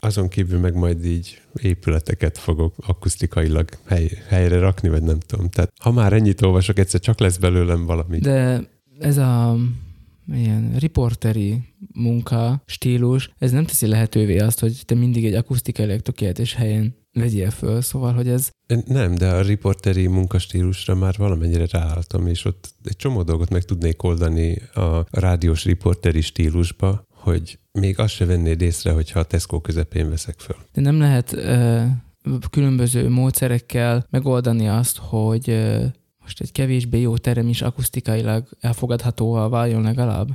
azon 0.00 0.28
kívül 0.28 0.58
meg 0.58 0.74
majd 0.74 1.04
így 1.04 1.40
épületeket 1.62 2.38
fogok 2.38 2.74
akusztikailag 2.86 3.68
hely, 3.84 4.10
helyre 4.28 4.58
rakni, 4.58 4.88
vagy 4.88 5.02
nem 5.02 5.18
tudom. 5.18 5.48
Tehát 5.48 5.72
ha 5.80 5.92
már 5.92 6.12
ennyit 6.12 6.42
olvasok, 6.42 6.78
egyszer 6.78 7.00
csak 7.00 7.20
lesz 7.20 7.36
belőlem 7.36 7.86
valami. 7.86 8.18
De 8.18 8.68
ez 8.98 9.16
a 9.16 9.56
ilyen 10.32 10.74
riporteri 10.78 11.60
munka, 11.94 12.62
stílus, 12.66 13.30
ez 13.38 13.50
nem 13.50 13.64
teszi 13.64 13.86
lehetővé 13.86 14.38
azt, 14.38 14.60
hogy 14.60 14.82
te 14.84 14.94
mindig 14.94 15.24
egy 15.26 15.34
akusztikailag 15.34 16.00
tökéletes 16.00 16.54
helyen 16.54 17.00
vegyél 17.12 17.50
föl, 17.50 17.80
szóval, 17.80 18.12
hogy 18.12 18.28
ez... 18.28 18.50
Nem, 18.86 19.14
de 19.14 19.28
a 19.28 19.40
riporteri 19.40 20.06
munkastílusra 20.06 20.94
már 20.94 21.14
valamennyire 21.18 21.66
ráálltam, 21.70 22.26
és 22.26 22.44
ott 22.44 22.74
egy 22.84 22.96
csomó 22.96 23.22
dolgot 23.22 23.50
meg 23.50 23.62
tudnék 23.62 24.02
oldani 24.02 24.56
a 24.74 25.06
rádiós 25.10 25.64
riporteri 25.64 26.20
stílusba, 26.20 27.06
hogy 27.10 27.58
még 27.72 27.98
azt 27.98 28.14
se 28.14 28.24
vennéd 28.24 28.60
észre, 28.60 28.92
hogyha 28.92 29.18
a 29.18 29.24
Tesco 29.24 29.60
közepén 29.60 30.08
veszek 30.08 30.38
föl. 30.38 30.56
De 30.72 30.80
nem 30.80 30.98
lehet 30.98 31.32
ö, 31.32 31.82
különböző 32.50 33.08
módszerekkel 33.08 34.06
megoldani 34.10 34.68
azt, 34.68 34.98
hogy 34.98 35.50
ö, 35.50 35.84
most 36.20 36.40
egy 36.40 36.52
kevésbé 36.52 37.00
jó 37.00 37.16
terem 37.16 37.48
is 37.48 37.62
akusztikailag 37.62 38.48
elfogadhatóval 38.60 39.48
váljon 39.48 39.82
legalább? 39.82 40.28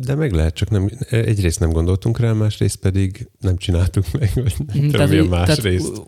De 0.00 0.14
meg 0.14 0.32
lehet, 0.32 0.54
csak 0.54 0.70
nem, 0.70 0.90
egyrészt 1.10 1.60
nem 1.60 1.70
gondoltunk 1.70 2.18
rá, 2.18 2.32
másrészt 2.32 2.76
pedig 2.76 3.28
nem 3.40 3.56
csináltuk 3.56 4.04
meg, 4.12 4.30
vagy 4.34 4.54
nem 4.66 4.90
tehát, 4.90 5.08
tudom, 5.08 5.28
más 5.28 5.46
tehát 5.46 5.62
részt. 5.62 6.02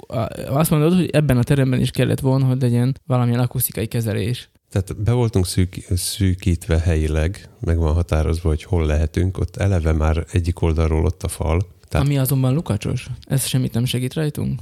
Azt 0.48 0.70
mondod, 0.70 0.94
hogy 0.94 1.10
ebben 1.10 1.36
a 1.36 1.42
teremben 1.42 1.80
is 1.80 1.90
kellett 1.90 2.20
volna, 2.20 2.44
hogy 2.44 2.60
legyen 2.60 2.98
valamilyen 3.06 3.40
akusztikai 3.40 3.86
kezelés. 3.86 4.50
Tehát 4.70 5.02
be 5.02 5.12
voltunk 5.12 5.46
szűk, 5.46 5.86
szűkítve 5.94 6.78
helyileg, 6.78 7.48
meg 7.60 7.78
van 7.78 7.94
határozva, 7.94 8.48
hogy 8.48 8.62
hol 8.62 8.86
lehetünk, 8.86 9.38
ott 9.38 9.56
eleve 9.56 9.92
már 9.92 10.26
egyik 10.30 10.62
oldalról 10.62 11.04
ott 11.04 11.22
a 11.22 11.28
fal. 11.28 11.66
Tehát... 11.88 12.06
Ami 12.06 12.18
azonban 12.18 12.54
lukacsos. 12.54 13.06
Ez 13.26 13.46
semmit 13.46 13.72
nem 13.72 13.84
segít 13.84 14.14
rajtunk? 14.14 14.60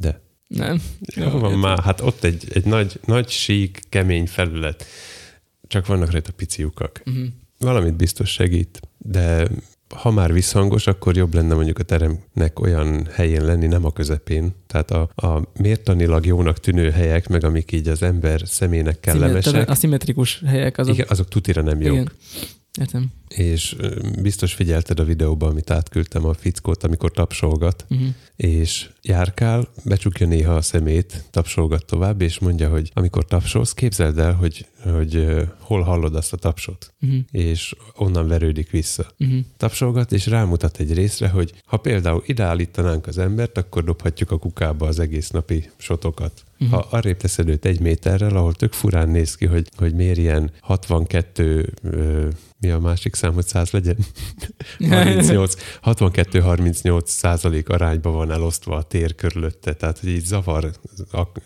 De. 0.00 0.20
Nem? 0.46 0.82
Jó, 1.14 1.28
van 1.28 1.58
már, 1.58 1.78
hát 1.78 2.00
ott 2.00 2.24
egy, 2.24 2.44
egy 2.52 2.64
nagy, 2.64 3.00
nagy 3.06 3.28
sík, 3.28 3.80
kemény 3.88 4.26
felület. 4.26 4.84
Csak 5.66 5.86
vannak 5.86 6.10
rajta 6.10 6.32
pici 6.32 6.60
lyukak. 6.60 7.02
Uh-huh 7.06 7.26
valamit 7.64 7.94
biztos 7.94 8.30
segít, 8.30 8.80
de 8.98 9.48
ha 9.94 10.10
már 10.10 10.32
visszhangos, 10.32 10.86
akkor 10.86 11.16
jobb 11.16 11.34
lenne 11.34 11.54
mondjuk 11.54 11.78
a 11.78 11.82
teremnek 11.82 12.60
olyan 12.60 13.06
helyén 13.12 13.44
lenni, 13.44 13.66
nem 13.66 13.84
a 13.84 13.92
közepén. 13.92 14.54
Tehát 14.66 14.90
a, 14.90 15.10
a 15.14 15.42
mértanilag 15.58 16.26
jónak 16.26 16.58
tűnő 16.58 16.90
helyek, 16.90 17.28
meg 17.28 17.44
amik 17.44 17.72
így 17.72 17.88
az 17.88 18.02
ember 18.02 18.42
személynek 18.44 19.00
kellemesek. 19.00 19.68
A 19.68 19.74
szimmetrikus 19.74 20.42
helyek 20.46 20.78
azok... 20.78 20.94
Igen, 20.94 21.06
azok 21.08 21.28
tutira 21.28 21.62
nem 21.62 21.80
jók. 21.80 21.92
Igen. 21.92 22.10
Értem. 22.80 23.06
És 23.34 23.76
biztos 24.22 24.54
figyelted 24.54 25.00
a 25.00 25.04
videóban, 25.04 25.50
amit 25.50 25.70
átküldtem 25.70 26.24
a 26.24 26.34
fickót, 26.34 26.84
amikor 26.84 27.10
tapsolgat, 27.10 27.84
uh-huh. 27.88 28.08
és 28.36 28.90
járkál, 29.02 29.68
becsukja 29.84 30.26
néha 30.26 30.54
a 30.54 30.62
szemét, 30.62 31.24
tapsolgat 31.30 31.86
tovább, 31.86 32.20
és 32.20 32.38
mondja, 32.38 32.68
hogy 32.68 32.90
amikor 32.94 33.24
tapsolsz, 33.24 33.72
képzeld 33.72 34.18
el, 34.18 34.32
hogy, 34.32 34.66
hogy 34.82 35.26
hol 35.58 35.82
hallod 35.82 36.14
azt 36.14 36.32
a 36.32 36.36
tapsot, 36.36 36.92
uh-huh. 37.00 37.20
és 37.30 37.74
onnan 37.96 38.28
verődik 38.28 38.70
vissza. 38.70 39.06
Uh-huh. 39.18 39.38
Tapsolgat, 39.56 40.12
és 40.12 40.26
rámutat 40.26 40.78
egy 40.78 40.94
részre, 40.94 41.28
hogy 41.28 41.52
ha 41.64 41.76
például 41.76 42.22
ideállítanánk 42.26 43.06
az 43.06 43.18
embert, 43.18 43.58
akkor 43.58 43.84
dobhatjuk 43.84 44.30
a 44.30 44.38
kukába 44.38 44.86
az 44.86 44.98
egész 44.98 45.30
napi 45.30 45.70
sotokat. 45.76 46.44
Uh-huh. 46.60 46.78
Ha 46.78 46.86
arrébb 46.90 47.16
teszed 47.16 47.48
őt 47.48 47.64
egy 47.64 47.80
méterrel, 47.80 48.36
ahol 48.36 48.54
tök 48.54 48.72
furán 48.72 49.08
néz 49.08 49.34
ki, 49.34 49.46
hogy, 49.46 49.68
hogy 49.76 49.94
miért 49.94 50.18
ilyen 50.18 50.50
62 50.60 51.72
ö, 51.82 52.28
mi 52.60 52.70
a 52.70 52.78
másik 52.78 53.14
szám, 53.20 53.32
hogy 53.32 53.46
100 53.46 53.70
legyen? 53.70 53.96
38, 54.78 55.54
62-38 55.84 57.06
százalék 57.06 57.68
arányban 57.68 58.12
van 58.12 58.30
elosztva 58.30 58.76
a 58.76 58.82
tér 58.82 59.14
körülötte, 59.14 59.72
tehát 59.72 59.98
hogy 59.98 60.08
így 60.08 60.24
zavar 60.24 60.70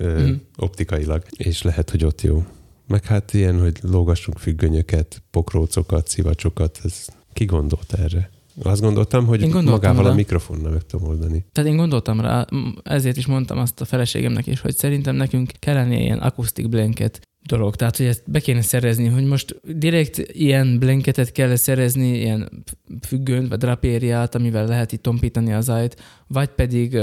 mm. 0.02 0.32
optikailag, 0.56 1.22
és 1.36 1.62
lehet, 1.62 1.90
hogy 1.90 2.04
ott 2.04 2.22
jó. 2.22 2.44
Meg 2.86 3.04
hát 3.04 3.34
ilyen, 3.34 3.60
hogy 3.60 3.78
lógassunk 3.82 4.38
függönyöket, 4.38 5.22
pokrócokat, 5.30 6.08
szivacsokat, 6.08 6.80
ez 6.84 7.06
ki 7.32 7.44
gondolt 7.44 7.92
erre? 7.92 8.30
Azt 8.62 8.80
gondoltam, 8.80 9.26
hogy 9.26 9.42
én 9.42 9.62
magával 9.62 10.04
rá. 10.04 10.10
a 10.10 10.14
mikrofonnal 10.14 10.72
meg 10.72 10.82
tudom 10.86 11.08
oldani. 11.08 11.44
Tehát 11.52 11.70
én 11.70 11.76
gondoltam 11.76 12.20
rá, 12.20 12.46
ezért 12.82 13.16
is 13.16 13.26
mondtam 13.26 13.58
azt 13.58 13.80
a 13.80 13.84
feleségemnek 13.84 14.46
is, 14.46 14.60
hogy 14.60 14.76
szerintem 14.76 15.16
nekünk 15.16 15.50
kellene 15.58 15.98
ilyen 15.98 16.18
akusztik 16.18 16.68
blanket 16.68 17.20
dolog. 17.46 17.76
Tehát, 17.76 17.96
hogy 17.96 18.06
ezt 18.06 18.22
be 18.26 18.40
kéne 18.40 18.62
szerezni, 18.62 19.06
hogy 19.06 19.24
most 19.24 19.60
direkt 19.62 20.18
ilyen 20.18 20.78
blanketet 20.78 21.32
kell 21.32 21.56
szerezni, 21.56 22.18
ilyen 22.18 22.64
függönt, 23.06 23.48
vagy 23.48 23.58
drapériát, 23.58 24.34
amivel 24.34 24.66
lehet 24.66 24.92
itt 24.92 25.02
tompítani 25.02 25.52
az 25.52 25.68
ajt, 25.68 26.02
vagy 26.26 26.48
pedig 26.48 26.98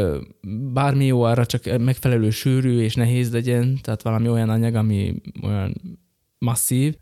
bármi 0.74 1.06
jó 1.06 1.22
arra, 1.22 1.46
csak 1.46 1.78
megfelelő 1.78 2.30
sűrű 2.30 2.80
és 2.80 2.96
nehéz 2.96 3.32
legyen, 3.32 3.80
tehát 3.82 4.02
valami 4.02 4.28
olyan 4.28 4.50
anyag, 4.50 4.76
ami 4.76 5.22
olyan 5.44 6.00
masszív. 6.38 6.96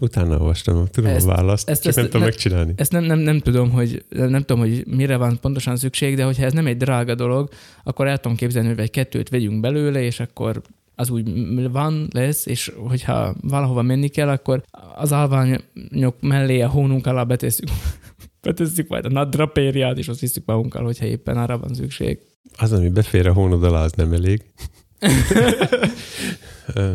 Utána 0.00 0.38
olvastam, 0.38 0.86
tudom 0.90 1.10
ezt, 1.10 1.26
a 1.26 1.28
választ, 1.28 1.68
ezt, 1.68 1.82
csak 1.82 1.88
ezt, 1.88 1.96
nem 1.96 2.06
tudom 2.06 2.20
ne, 2.20 2.26
megcsinálni. 2.26 2.72
Ezt 2.76 2.92
nem, 2.92 3.04
nem, 3.04 3.18
nem, 3.18 3.38
tudom, 3.38 3.70
hogy, 3.70 4.04
nem 4.08 4.40
tudom, 4.40 4.58
hogy 4.58 4.86
mire 4.86 5.16
van 5.16 5.38
pontosan 5.40 5.76
szükség, 5.76 6.16
de 6.16 6.24
hogyha 6.24 6.44
ez 6.44 6.52
nem 6.52 6.66
egy 6.66 6.76
drága 6.76 7.14
dolog, 7.14 7.48
akkor 7.84 8.06
el 8.06 8.18
tudom 8.18 8.36
képzelni, 8.36 8.68
hogy 8.68 8.78
egy 8.78 8.90
kettőt 8.90 9.28
vegyünk 9.28 9.60
belőle, 9.60 10.02
és 10.02 10.20
akkor 10.20 10.62
az 10.98 11.10
úgy 11.10 11.30
van, 11.70 12.08
lesz, 12.12 12.46
és 12.46 12.72
hogyha 12.76 13.34
valahova 13.40 13.82
menni 13.82 14.08
kell, 14.08 14.28
akkor 14.28 14.62
az 14.94 15.12
alványok 15.12 16.20
mellé 16.20 16.60
a 16.60 16.68
hónunk 16.68 17.06
alá 17.06 17.22
betesszük, 17.22 17.68
betesszük 18.42 18.88
majd 18.88 19.04
a 19.04 19.08
nadrapériát, 19.08 19.98
és 19.98 20.08
azt 20.08 20.20
visszük 20.20 20.42
magunkkal, 20.46 20.84
hogyha 20.84 21.06
éppen 21.06 21.36
arra 21.36 21.58
van 21.58 21.74
szükség. 21.74 22.18
Az, 22.56 22.72
ami 22.72 22.88
befér 22.88 23.26
a 23.26 23.32
hónod 23.32 23.64
alá, 23.64 23.82
az 23.82 23.92
nem 23.92 24.12
elég. 24.12 24.44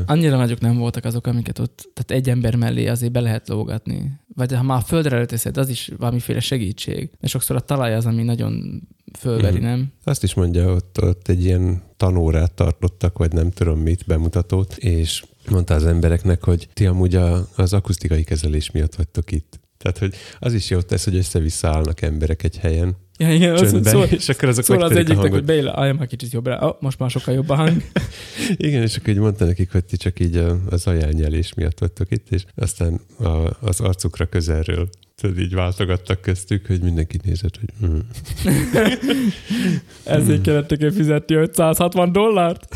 Annyira 0.06 0.38
nagyok 0.38 0.60
nem 0.60 0.78
voltak 0.78 1.06
azok, 1.06 1.28
amiket 1.28 1.60
ott, 1.60 1.90
tehát 1.94 2.22
egy 2.22 2.30
ember 2.30 2.56
mellé 2.56 2.88
azért 2.88 3.12
be 3.12 3.20
lehet 3.20 3.48
lógatni. 3.48 4.20
Vagy 4.36 4.54
ha 4.54 4.64
már 4.64 4.82
földre 4.82 5.18
leteszed, 5.18 5.58
az 5.58 5.70
is 5.70 5.92
valamiféle 5.98 6.40
segítség. 6.40 7.10
Mert 7.20 7.34
sokszor 7.34 7.56
a 7.56 7.60
talaj 7.60 7.96
az, 7.96 8.06
ami 8.06 8.24
nagyon 8.24 8.82
fölveri, 9.20 9.60
mm. 9.60 9.64
nem? 9.64 9.92
Azt 10.04 10.24
is 10.24 10.34
mondja, 10.34 10.74
ott, 10.74 11.02
ott 11.02 11.28
egy 11.28 11.44
ilyen 11.44 11.82
tanórát 11.98 12.54
tartottak, 12.54 13.18
vagy 13.18 13.32
nem 13.32 13.52
tudom 13.52 13.80
mit, 13.80 14.04
bemutatót, 14.06 14.76
és 14.78 15.24
mondta 15.50 15.74
az 15.74 15.86
embereknek, 15.86 16.44
hogy 16.44 16.68
ti 16.74 16.86
amúgy 16.86 17.16
a, 17.16 17.48
az 17.56 17.74
akusztikai 17.74 18.24
kezelés 18.24 18.72
miatt 18.72 18.96
vagytok 18.96 19.32
itt. 19.32 19.60
Tehát, 19.78 19.98
hogy 19.98 20.16
az 20.40 20.54
is 20.54 20.70
jót 20.70 20.86
tesz, 20.86 21.04
hogy 21.04 21.16
össze-vissza 21.16 21.68
állnak 21.68 22.02
emberek 22.02 22.44
egy 22.44 22.58
helyen. 22.58 22.96
Ja, 23.24 23.34
igen, 23.34 23.56
csöndben, 23.56 23.84
szól, 23.84 24.06
és 24.06 24.30
akkor 24.30 24.50
azok 24.50 24.64
szól 24.64 24.82
az 24.82 24.96
egyiknek, 24.96 25.32
hogy 25.32 25.44
Béla, 25.44 25.80
állj 25.80 25.92
már 25.92 26.08
kicsit 26.08 26.32
jobbra. 26.32 26.68
Oh, 26.68 26.76
most 26.80 27.00
már 27.00 27.10
sokkal 27.10 27.34
jobb 27.34 27.50
a 27.50 27.56
hang. 27.56 27.82
Igen, 28.58 28.82
és 28.82 28.98
akkor 28.98 29.10
így 29.10 29.20
mondta 29.20 29.46
nekik, 29.46 29.72
hogy 29.72 29.86
ti 29.86 29.98
csak 29.98 30.20
így 30.20 30.38
a, 30.38 30.58
az 30.70 30.88
ajánlnyelés 30.88 31.54
miatt 31.54 31.80
vagytok 31.80 32.12
itt, 32.12 32.32
és 32.32 32.44
aztán 32.56 33.00
a, 33.20 33.50
az 33.62 33.80
arcukra 33.80 34.26
közelről 34.26 34.90
tudod, 35.16 35.40
így 35.40 35.54
váltogattak 35.54 36.22
köztük, 36.22 36.68
hogy 36.68 36.82
mindenki 36.82 37.20
nézett, 37.24 37.60
hogy 37.60 37.90
mm. 37.90 38.00
Ezért 40.04 40.42
kellett 40.42 40.70
neki 40.70 40.92
fizetni 40.92 41.36
560 41.36 42.12
dollárt. 42.12 42.76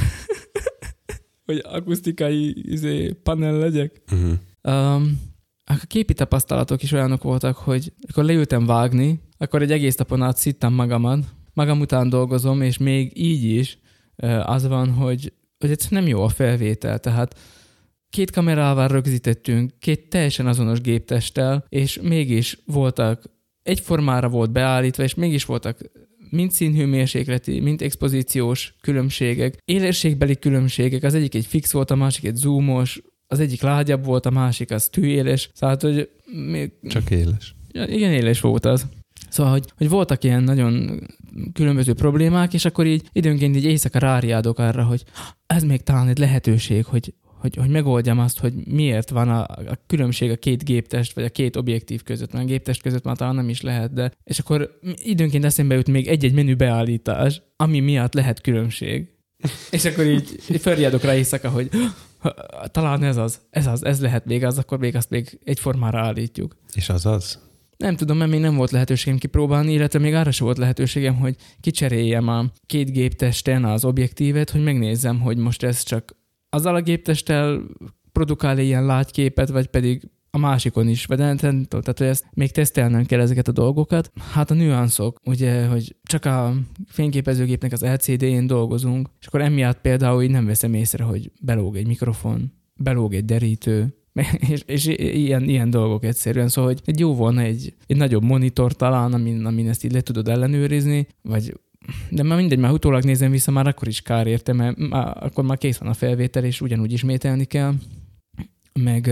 hogy 1.45 1.61
akusztikai 1.63 2.71
izé, 2.71 3.11
panel 3.23 3.57
legyek. 3.57 4.01
Mm. 4.15 4.31
Um, 4.61 5.19
a 5.65 5.85
képi 5.87 6.13
tapasztalatok 6.13 6.83
is 6.83 6.91
olyanok 6.91 7.23
voltak, 7.23 7.55
hogy 7.55 7.93
akkor 8.09 8.23
leültem 8.23 8.65
vágni, 8.65 9.19
akkor 9.37 9.61
egy 9.61 9.71
egész 9.71 9.95
napon 9.95 10.21
át 10.21 10.37
szittem 10.37 10.73
magamat, 10.73 11.25
magam 11.53 11.79
után 11.79 12.09
dolgozom, 12.09 12.61
és 12.61 12.77
még 12.77 13.11
így 13.19 13.43
is 13.43 13.79
az 14.43 14.67
van, 14.67 14.89
hogy, 14.89 15.33
hogy 15.59 15.71
egyszerűen 15.71 16.03
nem 16.03 16.11
jó 16.11 16.23
a 16.23 16.29
felvétel, 16.29 16.99
tehát 16.99 17.39
két 18.09 18.31
kamerával 18.31 18.87
rögzítettünk, 18.87 19.71
két 19.79 20.09
teljesen 20.09 20.47
azonos 20.47 20.81
géptesttel, 20.81 21.65
és 21.69 21.99
mégis 22.01 22.59
voltak, 22.65 23.23
egyformára 23.63 24.29
volt 24.29 24.51
beállítva, 24.51 25.03
és 25.03 25.13
mégis 25.13 25.45
voltak 25.45 25.79
mind 26.29 26.51
színhőmérsékleti, 26.51 27.59
mind 27.59 27.81
expozíciós 27.81 28.75
különbségek, 28.81 29.57
élességbeli 29.65 30.37
különbségek, 30.37 31.03
az 31.03 31.13
egyik 31.13 31.35
egy 31.35 31.45
fix 31.45 31.71
volt, 31.71 31.91
a 31.91 31.95
másik 31.95 32.25
egy 32.25 32.35
zoomos, 32.35 33.01
az 33.27 33.39
egyik 33.39 33.61
lágyabb 33.61 34.05
volt, 34.05 34.25
a 34.25 34.29
másik 34.29 34.71
az 34.71 34.87
tűéles, 34.87 35.49
szóval, 35.53 35.77
hogy 35.79 36.09
még, 36.25 36.71
Csak 36.87 37.11
éles. 37.11 37.55
Ja, 37.71 37.85
igen, 37.85 38.11
éles 38.11 38.41
volt 38.41 38.65
az. 38.65 38.87
Szóval, 39.37 39.51
hogy, 39.51 39.65
hogy 39.77 39.89
voltak 39.89 40.23
ilyen 40.23 40.43
nagyon 40.43 41.01
különböző 41.53 41.93
problémák, 41.93 42.53
és 42.53 42.65
akkor 42.65 42.85
így 42.85 43.09
időnként 43.11 43.55
így 43.55 43.63
éjszaka 43.65 43.99
ráriádok 43.99 44.59
arra, 44.59 44.83
hogy 44.83 45.03
ez 45.45 45.63
még 45.63 45.81
talán 45.81 46.07
egy 46.07 46.17
lehetőség, 46.17 46.85
hogy, 46.85 47.13
hogy, 47.21 47.55
hogy 47.55 47.69
megoldjam 47.69 48.19
azt, 48.19 48.39
hogy 48.39 48.53
miért 48.53 49.09
van 49.09 49.29
a, 49.29 49.41
a 49.43 49.79
különbség 49.87 50.31
a 50.31 50.35
két 50.35 50.63
géptest, 50.63 51.13
vagy 51.13 51.23
a 51.23 51.29
két 51.29 51.55
objektív 51.55 52.03
között, 52.03 52.31
mert 52.31 52.45
a 52.45 52.47
géptest 52.47 52.81
között 52.81 53.03
már 53.03 53.15
talán 53.17 53.35
nem 53.35 53.49
is 53.49 53.61
lehet, 53.61 53.93
de 53.93 54.11
és 54.23 54.39
akkor 54.39 54.79
időnként 54.95 55.45
eszembe 55.45 55.75
jut 55.75 55.89
még 55.89 56.07
egy-egy 56.07 56.33
menü 56.33 56.55
beállítás, 56.55 57.41
ami 57.55 57.79
miatt 57.79 58.13
lehet 58.13 58.41
különbség. 58.41 59.07
És 59.71 59.85
akkor 59.85 60.05
így, 60.05 60.39
így 60.49 60.61
felriadok 60.61 61.01
rá 61.01 61.15
éjszaka, 61.15 61.49
hogy 61.49 61.69
talán 62.71 63.03
ez 63.03 63.17
az, 63.17 63.39
ez 63.49 63.67
az, 63.67 63.85
ez 63.85 64.01
lehet 64.01 64.25
még 64.25 64.43
az, 64.43 64.57
akkor 64.57 64.77
még 64.77 64.95
azt 64.95 65.09
még 65.09 65.39
egyformára 65.43 65.99
állítjuk. 65.99 66.55
És 66.73 66.89
az 66.89 67.05
az? 67.05 67.45
Nem 67.77 67.95
tudom, 67.95 68.17
mert 68.17 68.31
még 68.31 68.39
nem 68.39 68.55
volt 68.55 68.71
lehetőségem 68.71 69.17
kipróbálni, 69.17 69.73
illetve 69.73 69.99
még 69.99 70.13
arra 70.13 70.31
sem 70.31 70.45
volt 70.45 70.57
lehetőségem, 70.57 71.15
hogy 71.15 71.35
kicseréljem 71.59 72.27
a 72.27 72.45
két 72.65 72.91
géptesten 72.91 73.65
az 73.65 73.85
objektívet, 73.85 74.49
hogy 74.49 74.63
megnézzem, 74.63 75.19
hogy 75.19 75.37
most 75.37 75.63
ez 75.63 75.83
csak 75.83 76.15
azzal 76.49 76.75
a 76.75 76.81
géptesttel 76.81 77.61
produkál 78.11 78.59
ilyen 78.59 78.85
lágyképet, 78.85 79.49
vagy 79.49 79.67
pedig 79.67 80.09
a 80.29 80.37
másikon 80.37 80.87
is, 80.87 81.05
vagy 81.05 81.17
nem, 81.17 81.37
tehát 81.37 81.97
hogy 81.97 82.07
ezt 82.07 82.25
még 82.33 82.51
tesztelnem 82.51 83.05
kell 83.05 83.19
ezeket 83.19 83.47
a 83.47 83.51
dolgokat. 83.51 84.11
Hát 84.31 84.51
a 84.51 84.53
nüanszok, 84.53 85.19
ugye, 85.25 85.65
hogy 85.65 85.95
csak 86.03 86.25
a 86.25 86.53
fényképezőgépnek 86.87 87.71
az 87.71 87.81
LCD-én 87.81 88.47
dolgozunk, 88.47 89.09
és 89.19 89.27
akkor 89.27 89.41
emiatt 89.41 89.81
például 89.81 90.23
így 90.23 90.29
nem 90.29 90.45
veszem 90.45 90.73
észre, 90.73 91.03
hogy 91.03 91.31
belóg 91.41 91.75
egy 91.75 91.87
mikrofon, 91.87 92.53
belóg 92.75 93.13
egy 93.13 93.25
derítő, 93.25 93.96
és, 94.51 94.63
és 94.65 94.85
ilyen, 94.97 95.43
ilyen 95.43 95.69
dolgok 95.69 96.03
egyszerűen, 96.03 96.47
szóval 96.47 96.71
hogy 96.71 96.81
egy 96.85 96.99
jó 96.99 97.15
volna 97.15 97.41
egy, 97.41 97.73
egy 97.85 97.97
nagyobb 97.97 98.23
monitor 98.23 98.73
talán, 98.73 99.13
amin, 99.13 99.45
amin 99.45 99.69
ezt 99.69 99.83
így 99.83 99.91
le 99.91 100.01
tudod 100.01 100.27
ellenőrizni, 100.27 101.07
vagy 101.21 101.53
de 102.09 102.23
már 102.23 102.37
mindegy, 102.37 102.59
már 102.59 102.71
utólag 102.71 103.03
nézem 103.03 103.31
vissza, 103.31 103.51
már 103.51 103.67
akkor 103.67 103.87
is 103.87 104.01
kár 104.01 104.27
érte, 104.27 104.53
mert 104.53 104.77
már, 104.77 105.17
akkor 105.23 105.43
már 105.43 105.57
kész 105.57 105.77
van 105.77 105.89
a 105.89 105.93
felvétel, 105.93 106.43
és 106.43 106.61
ugyanúgy 106.61 106.91
ismételni 106.91 107.45
kell, 107.45 107.73
meg, 108.73 109.11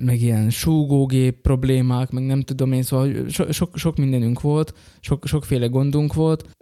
meg 0.00 0.20
ilyen 0.20 0.50
súgógép 0.50 1.40
problémák, 1.40 2.10
meg 2.10 2.26
nem 2.26 2.40
tudom 2.40 2.72
én, 2.72 2.82
szóval 2.82 3.28
so, 3.28 3.52
sok, 3.52 3.76
sok 3.76 3.96
mindenünk 3.96 4.40
volt, 4.40 4.74
sok, 5.00 5.26
sokféle 5.26 5.66
gondunk 5.66 6.14
volt, 6.14 6.56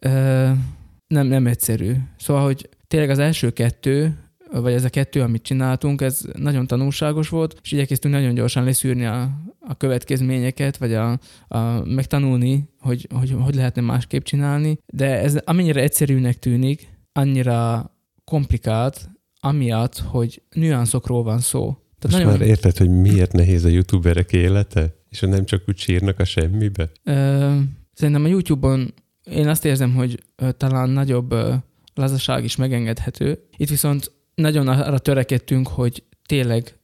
nem, 1.06 1.26
nem 1.26 1.46
egyszerű. 1.46 1.92
Szóval, 2.18 2.44
hogy 2.44 2.68
tényleg 2.86 3.10
az 3.10 3.18
első 3.18 3.50
kettő, 3.50 4.16
vagy 4.50 4.72
ez 4.72 4.84
a 4.84 4.88
kettő, 4.88 5.20
amit 5.20 5.42
csináltunk, 5.42 6.00
ez 6.00 6.20
nagyon 6.38 6.66
tanulságos 6.66 7.28
volt, 7.28 7.60
és 7.62 7.72
igyekeztünk 7.72 8.14
nagyon 8.14 8.34
gyorsan 8.34 8.64
leszűrni 8.64 9.04
a, 9.04 9.30
a 9.60 9.76
következményeket, 9.76 10.76
vagy 10.76 10.94
a, 10.94 11.18
a 11.48 11.84
megtanulni, 11.84 12.68
hogy, 12.80 13.08
hogy 13.14 13.36
hogy 13.40 13.54
lehetne 13.54 13.82
másképp 13.82 14.22
csinálni, 14.22 14.78
de 14.86 15.20
ez 15.20 15.36
amennyire 15.44 15.80
egyszerűnek 15.80 16.38
tűnik, 16.38 16.88
annyira 17.12 17.90
komplikált, 18.24 19.10
amiatt, 19.40 19.98
hogy 19.98 20.42
nüanszokról 20.54 21.22
van 21.22 21.38
szó. 21.38 21.60
Tehát 21.98 22.02
Most 22.02 22.16
nagyon... 22.16 22.38
már 22.38 22.48
érted, 22.48 22.76
hogy 22.76 22.90
miért 22.90 23.32
nehéz 23.32 23.64
a 23.64 23.68
youtuberek 23.68 24.32
élete? 24.32 24.94
És 25.08 25.20
nem 25.20 25.44
csak 25.44 25.62
úgy 25.68 25.78
sírnak 25.78 26.18
a 26.18 26.24
semmibe? 26.24 26.90
Ö, 27.04 27.56
szerintem 27.92 28.24
a 28.24 28.28
YouTube-on 28.28 28.94
én 29.24 29.48
azt 29.48 29.64
érzem, 29.64 29.94
hogy 29.94 30.22
ö, 30.36 30.52
talán 30.52 30.90
nagyobb 30.90 31.32
ö, 31.32 31.54
lazaság 31.94 32.44
is 32.44 32.56
megengedhető. 32.56 33.38
Itt 33.56 33.68
viszont 33.68 34.12
nagyon 34.36 34.68
arra 34.68 34.98
törekedtünk, 34.98 35.68
hogy 35.68 36.04
tényleg 36.26 36.78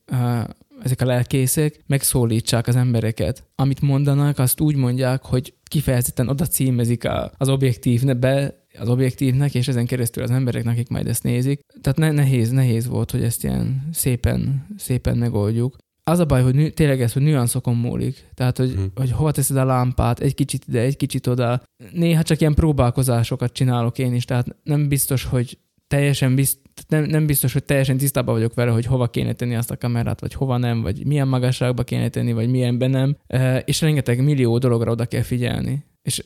ezek 0.82 1.00
a 1.00 1.04
lelkészek 1.04 1.84
megszólítsák 1.86 2.66
az 2.66 2.76
embereket. 2.76 3.44
Amit 3.54 3.80
mondanak, 3.80 4.38
azt 4.38 4.60
úgy 4.60 4.76
mondják, 4.76 5.22
hogy 5.22 5.54
kifejezetten 5.64 6.28
oda 6.28 6.46
címezik 6.46 7.08
az 7.36 7.48
objektívbe, 7.48 8.64
az 8.78 8.88
objektívnek, 8.88 9.54
és 9.54 9.68
ezen 9.68 9.86
keresztül 9.86 10.22
az 10.22 10.30
embereknek, 10.30 10.74
akik 10.74 10.88
majd 10.88 11.06
ezt 11.06 11.22
nézik. 11.22 11.60
Tehát 11.80 11.98
ne, 11.98 12.10
nehéz, 12.10 12.50
nehéz 12.50 12.86
volt, 12.86 13.10
hogy 13.10 13.22
ezt 13.22 13.44
ilyen 13.44 13.88
szépen, 13.92 14.66
szépen 14.76 15.16
megoldjuk. 15.16 15.76
Az 16.04 16.18
a 16.18 16.24
baj, 16.24 16.42
hogy 16.42 16.54
nü- 16.54 16.74
tényleg 16.74 17.00
ez, 17.00 17.12
hogy 17.12 17.22
nüanszokon 17.22 17.76
múlik. 17.76 18.28
Tehát, 18.34 18.56
hogy, 18.56 18.72
hmm. 18.72 18.90
hogy 18.94 19.10
hova 19.10 19.30
teszed 19.30 19.56
a 19.56 19.64
lámpát, 19.64 20.20
egy 20.20 20.34
kicsit 20.34 20.64
ide, 20.68 20.80
egy 20.80 20.96
kicsit 20.96 21.26
oda. 21.26 21.62
Néha 21.92 22.22
csak 22.22 22.40
ilyen 22.40 22.54
próbálkozásokat 22.54 23.52
csinálok 23.52 23.98
én 23.98 24.14
is, 24.14 24.24
tehát 24.24 24.56
nem 24.62 24.88
biztos, 24.88 25.24
hogy 25.24 25.58
teljesen 25.92 26.34
bizt, 26.34 26.58
nem, 26.88 27.04
nem 27.04 27.26
biztos, 27.26 27.52
hogy 27.52 27.64
teljesen 27.64 27.96
tisztában 27.96 28.34
vagyok 28.34 28.54
vele, 28.54 28.70
hogy 28.70 28.86
hova 28.86 29.08
kéne 29.08 29.32
tenni 29.32 29.54
azt 29.54 29.70
a 29.70 29.76
kamerát, 29.76 30.20
vagy 30.20 30.34
hova 30.34 30.56
nem, 30.56 30.82
vagy 30.82 31.06
milyen 31.06 31.28
magasságba 31.28 31.82
kéne 31.82 32.08
tenni, 32.08 32.32
vagy 32.32 32.50
milyenben 32.50 32.90
nem, 32.90 33.16
és 33.64 33.80
rengeteg 33.80 34.22
millió 34.24 34.58
dologra 34.58 34.90
oda 34.90 35.06
kell 35.06 35.22
figyelni. 35.22 35.84
És 36.02 36.24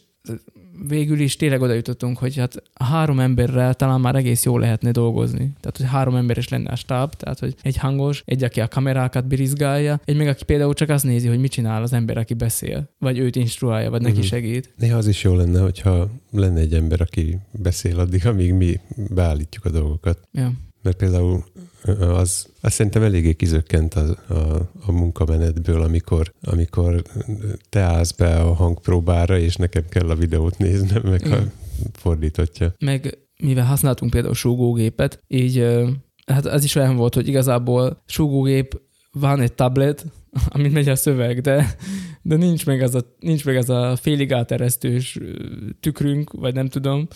végül 0.89 1.21
is 1.21 1.37
tényleg 1.37 1.61
oda 1.61 1.73
jutottunk, 1.73 2.19
hogy 2.19 2.37
hát 2.37 2.63
három 2.75 3.21
emberrel 3.21 3.75
talán 3.75 4.01
már 4.01 4.15
egész 4.15 4.45
jól 4.45 4.61
lehetne 4.61 4.91
dolgozni. 4.91 5.53
Tehát, 5.61 5.77
hogy 5.77 5.87
három 5.87 6.15
emberes 6.15 6.49
lenne 6.49 6.71
a 6.71 6.77
stáb, 6.77 7.15
tehát, 7.15 7.39
hogy 7.39 7.55
egy 7.63 7.77
hangos, 7.77 8.23
egy, 8.27 8.45
aki 8.45 8.61
a 8.61 8.69
kamerákat 8.69 9.27
birizgálja, 9.27 10.01
egy 10.05 10.17
meg, 10.17 10.29
aki 10.29 10.45
például 10.45 10.75
csak 10.75 10.89
azt 10.89 11.05
nézi, 11.05 11.29
hogy 11.29 11.41
mit 11.41 11.51
csinál 11.51 11.83
az 11.83 11.93
ember, 11.93 12.17
aki 12.17 12.35
beszél, 12.35 12.91
vagy 12.99 13.19
őt 13.19 13.37
instruálja, 13.37 13.91
vagy 13.91 14.01
neki 14.01 14.13
uh-huh. 14.13 14.29
segít. 14.29 14.75
Néha 14.77 14.97
az 14.97 15.07
is 15.07 15.23
jó 15.23 15.35
lenne, 15.35 15.61
hogyha 15.61 16.09
lenne 16.31 16.61
egy 16.61 16.75
ember, 16.75 17.01
aki 17.01 17.39
beszél 17.51 17.99
addig, 17.99 18.27
amíg 18.27 18.53
mi 18.53 18.81
beállítjuk 19.09 19.65
a 19.65 19.71
dolgokat. 19.71 20.29
Ja. 20.33 20.53
Mert 20.87 20.99
például 20.99 21.45
az, 21.99 22.47
az 22.61 22.73
szerintem 22.73 23.03
eléggé 23.03 23.33
kizökkent 23.33 23.95
a, 23.95 24.17
a, 24.29 24.71
a 24.87 24.93
munkamenetből, 24.93 25.83
amikor, 25.83 26.33
amikor 26.43 27.03
te 27.69 27.81
állsz 27.81 28.13
be 28.13 28.37
a 28.37 28.53
hangpróbára, 28.53 29.39
és 29.39 29.57
nekem 29.57 29.85
kell 29.89 30.11
a 30.11 30.15
videót 30.15 30.59
néznem, 30.59 31.03
meg 31.05 31.21
Igen. 31.21 31.33
a 31.33 31.49
fordítottja. 31.93 32.75
Meg 32.79 33.19
mivel 33.43 33.65
használtunk 33.65 34.11
például 34.11 34.35
súgógépet, 34.35 35.23
így 35.29 35.67
hát 36.27 36.47
az 36.47 36.65
is 36.65 36.75
olyan 36.75 36.97
volt, 36.97 37.15
hogy 37.15 37.29
igazából 37.29 38.03
súgógép 38.07 38.81
van 39.13 39.41
egy 39.41 39.53
tablet, 39.53 40.07
amit 40.49 40.73
megy 40.73 40.89
a 40.89 40.97
szöveg, 40.97 41.41
de, 41.41 41.77
de 42.23 42.37
nincs 42.37 42.67
meg 42.67 42.83
az 42.83 42.95
a, 42.95 43.17
nincs 43.21 43.45
meg 43.45 43.57
az 43.57 43.71
a 43.71 43.97
félig 43.97 44.33
áteresztős 44.33 45.19
tükrünk, 45.81 46.33
vagy 46.33 46.55
nem 46.55 46.69
tudom, 46.69 47.09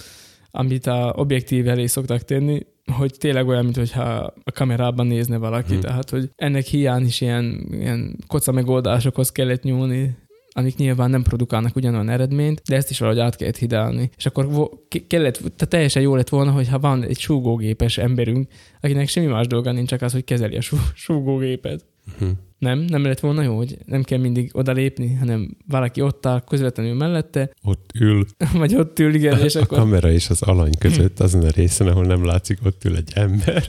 amit 0.50 0.86
a 0.86 1.12
objektív 1.16 1.68
elé 1.68 1.86
szoktak 1.86 2.22
tenni, 2.22 2.66
hogy 2.92 3.14
tényleg 3.18 3.48
olyan, 3.48 3.64
mintha 3.64 4.32
a 4.44 4.52
kamerában 4.52 5.06
nézne 5.06 5.36
valaki, 5.36 5.72
hmm. 5.72 5.80
tehát 5.80 6.10
hogy 6.10 6.30
ennek 6.36 6.64
hiány 6.64 7.04
is 7.04 7.20
ilyen, 7.20 7.66
ilyen 7.70 8.16
koca 8.26 8.52
megoldásokhoz 8.52 9.32
kellett 9.32 9.62
nyúlni, 9.62 10.16
amik 10.52 10.76
nyilván 10.76 11.10
nem 11.10 11.22
produkálnak 11.22 11.76
ugyanolyan 11.76 12.08
eredményt, 12.08 12.62
de 12.68 12.76
ezt 12.76 12.90
is 12.90 12.98
valahogy 12.98 13.20
át 13.20 13.36
kellett 13.36 13.56
hidálni. 13.56 14.10
És 14.16 14.26
akkor 14.26 14.70
kellett, 15.06 15.34
tehát 15.34 15.68
teljesen 15.68 16.02
jó 16.02 16.14
lett 16.14 16.28
volna, 16.28 16.50
hogyha 16.50 16.78
van 16.78 17.02
egy 17.02 17.18
súgógépes 17.18 17.98
emberünk, 17.98 18.48
akinek 18.80 19.08
semmi 19.08 19.26
más 19.26 19.46
dolga 19.46 19.72
nincs, 19.72 19.88
csak 19.88 20.02
az, 20.02 20.12
hogy 20.12 20.24
kezeli 20.24 20.56
a 20.56 20.60
sú, 20.60 20.76
súgógépet. 20.94 21.84
Uh-huh. 22.12 22.30
Nem? 22.58 22.78
Nem 22.78 23.04
lett 23.04 23.20
volna 23.20 23.42
jó, 23.42 23.56
hogy 23.56 23.78
nem 23.86 24.02
kell 24.02 24.18
mindig 24.18 24.50
odalépni, 24.52 25.14
hanem 25.14 25.56
valaki 25.66 26.00
ott 26.00 26.26
áll 26.26 26.44
közvetlenül 26.44 26.94
mellette. 26.94 27.50
Ott 27.62 27.90
ül. 27.94 28.26
Vagy 28.52 28.74
ott 28.74 28.98
ül, 28.98 29.14
igen. 29.14 29.38
És 29.38 29.54
a 29.54 29.60
akkor... 29.60 29.78
kamera 29.78 30.10
és 30.10 30.30
az 30.30 30.42
alany 30.42 30.78
között, 30.78 31.20
azon 31.20 31.42
a 31.42 31.50
részen, 31.50 31.86
ahol 31.86 32.04
nem 32.04 32.24
látszik, 32.24 32.58
ott 32.64 32.84
ül 32.84 32.96
egy 32.96 33.10
ember. 33.14 33.66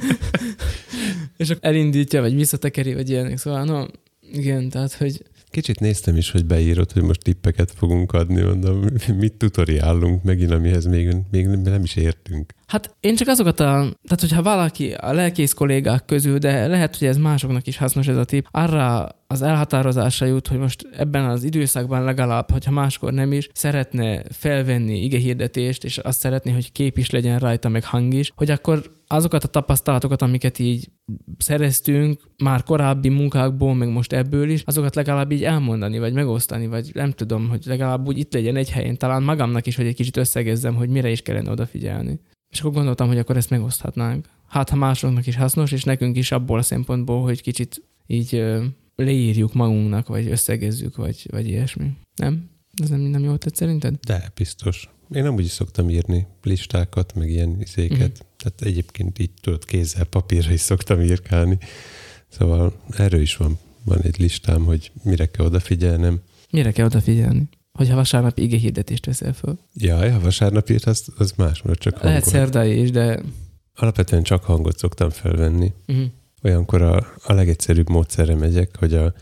és 1.37 1.49
akkor 1.49 1.69
elindítja, 1.69 2.21
vagy 2.21 2.35
visszatekeri, 2.35 2.93
vagy 2.93 3.09
ilyenek. 3.09 3.37
Szóval, 3.37 3.63
no, 3.63 3.85
igen, 4.31 4.69
tehát, 4.69 4.93
hogy 4.93 5.21
Kicsit 5.51 5.79
néztem 5.79 6.17
is, 6.17 6.31
hogy 6.31 6.45
beírod, 6.45 6.91
hogy 6.91 7.03
most 7.03 7.23
tippeket 7.23 7.71
fogunk 7.71 8.13
adni, 8.13 8.41
mondom, 8.41 8.85
mit 9.17 9.33
tutoriálunk 9.33 10.23
megint, 10.23 10.51
amihez 10.51 10.85
még, 10.85 11.15
még 11.31 11.47
nem 11.47 11.83
is 11.83 11.95
értünk. 11.95 12.53
Hát 12.72 12.95
én 12.99 13.15
csak 13.15 13.28
azokat 13.28 13.59
a, 13.59 13.65
tehát 13.84 14.19
hogyha 14.19 14.41
valaki 14.41 14.91
a 14.93 15.13
lelkész 15.13 15.53
kollégák 15.53 16.05
közül, 16.05 16.38
de 16.38 16.67
lehet, 16.67 16.97
hogy 16.97 17.07
ez 17.07 17.17
másoknak 17.17 17.67
is 17.67 17.78
hasznos 17.78 18.07
ez 18.07 18.17
a 18.17 18.26
tipp, 18.26 18.45
arra 18.51 19.09
az 19.28 19.41
elhatározásra 19.41 20.26
jut, 20.26 20.47
hogy 20.47 20.57
most 20.57 20.88
ebben 20.97 21.26
az 21.26 21.43
időszakban 21.43 22.03
legalább, 22.03 22.51
hogyha 22.51 22.72
máskor 22.72 23.13
nem 23.13 23.32
is, 23.32 23.49
szeretne 23.53 24.24
felvenni 24.30 25.03
igehirdetést, 25.03 25.84
és 25.84 25.97
azt 25.97 26.19
szeretné, 26.19 26.51
hogy 26.51 26.72
kép 26.72 26.97
is 26.97 27.09
legyen 27.09 27.39
rajta, 27.39 27.69
meg 27.69 27.86
hang 27.86 28.13
is, 28.13 28.32
hogy 28.36 28.51
akkor 28.51 28.91
azokat 29.07 29.43
a 29.43 29.47
tapasztalatokat, 29.47 30.22
amiket 30.22 30.59
így 30.59 30.89
szereztünk 31.38 32.22
már 32.43 32.63
korábbi 32.63 33.09
munkákból, 33.09 33.76
meg 33.76 33.89
most 33.89 34.13
ebből 34.13 34.49
is, 34.49 34.63
azokat 34.65 34.95
legalább 34.95 35.32
így 35.32 35.43
elmondani, 35.43 35.99
vagy 35.99 36.13
megosztani, 36.13 36.67
vagy 36.67 36.91
nem 36.93 37.11
tudom, 37.11 37.49
hogy 37.49 37.65
legalább 37.65 38.07
úgy 38.07 38.17
itt 38.17 38.34
legyen 38.34 38.55
egy 38.55 38.72
helyen, 38.72 38.97
talán 38.97 39.24
magamnak 39.24 39.67
is, 39.67 39.76
hogy 39.76 39.86
egy 39.86 39.95
kicsit 39.95 40.17
összegezzem, 40.17 40.76
hogy 40.76 40.89
mire 40.89 41.09
is 41.09 41.22
kellene 41.22 41.51
odafigyelni. 41.51 42.19
És 42.51 42.59
akkor 42.59 42.71
gondoltam, 42.71 43.07
hogy 43.07 43.17
akkor 43.17 43.37
ezt 43.37 43.49
megoszthatnánk. 43.49 44.29
Hát, 44.47 44.69
ha 44.69 44.75
másoknak 44.75 45.27
is 45.27 45.35
hasznos, 45.35 45.71
és 45.71 45.83
nekünk 45.83 46.17
is 46.17 46.31
abból 46.31 46.57
a 46.57 46.61
szempontból, 46.61 47.21
hogy 47.21 47.41
kicsit 47.41 47.83
így 48.07 48.43
leírjuk 48.95 49.53
magunknak, 49.53 50.07
vagy 50.07 50.27
összegezzük, 50.27 50.95
vagy, 50.95 51.27
vagy 51.31 51.47
ilyesmi. 51.47 51.91
Nem? 52.15 52.49
Ez 52.81 52.89
nem, 52.89 52.99
nem 52.99 53.23
jól 53.23 53.37
tett 53.37 53.55
szerinted? 53.55 53.95
De, 54.05 54.31
biztos. 54.35 54.89
Én 55.13 55.23
nem 55.23 55.33
úgy 55.33 55.45
is 55.45 55.51
szoktam 55.51 55.89
írni 55.89 56.27
listákat, 56.43 57.13
meg 57.15 57.29
ilyen 57.29 57.61
izéket. 57.61 57.99
Uh-huh. 57.99 58.27
Tehát 58.37 58.61
egyébként 58.61 59.19
így 59.19 59.31
tudod, 59.41 59.65
kézzel, 59.65 60.05
papírra 60.05 60.51
is 60.51 60.59
szoktam 60.59 61.01
írkálni. 61.01 61.57
Szóval 62.27 62.73
erről 62.97 63.21
is 63.21 63.35
van, 63.37 63.57
van 63.83 64.01
egy 64.01 64.19
listám, 64.19 64.63
hogy 64.63 64.91
mire 65.03 65.25
kell 65.25 65.45
odafigyelnem. 65.45 66.21
Mire 66.51 66.71
kell 66.71 66.85
odafigyelni? 66.85 67.49
Hogyha 67.72 67.95
vasárnap 67.95 68.38
ige 68.38 68.57
hirdetést 68.57 69.05
veszel 69.05 69.34
föl. 69.34 69.59
Jaj, 69.74 70.09
ha 70.09 70.19
vasárnap 70.19 70.69
írt, 70.69 70.86
az, 70.86 71.07
az 71.17 71.34
más, 71.38 71.61
mert 71.61 71.80
csak 71.80 72.01
Lehet 72.01 72.26
szerdai 72.26 72.82
is, 72.82 72.91
de... 72.91 73.22
Alapvetően 73.76 74.24
csak 74.24 74.43
hangot 74.43 74.78
szoktam 74.78 75.09
felvenni. 75.09 75.74
Uh-huh. 75.88 76.05
Olyankor 76.43 76.82
a, 76.82 77.07
a 77.24 77.34
legegyszerűbb 77.34 77.89
módszerre 77.89 78.36
megyek, 78.36 78.78
hogy 78.78 78.93
a, 78.93 79.13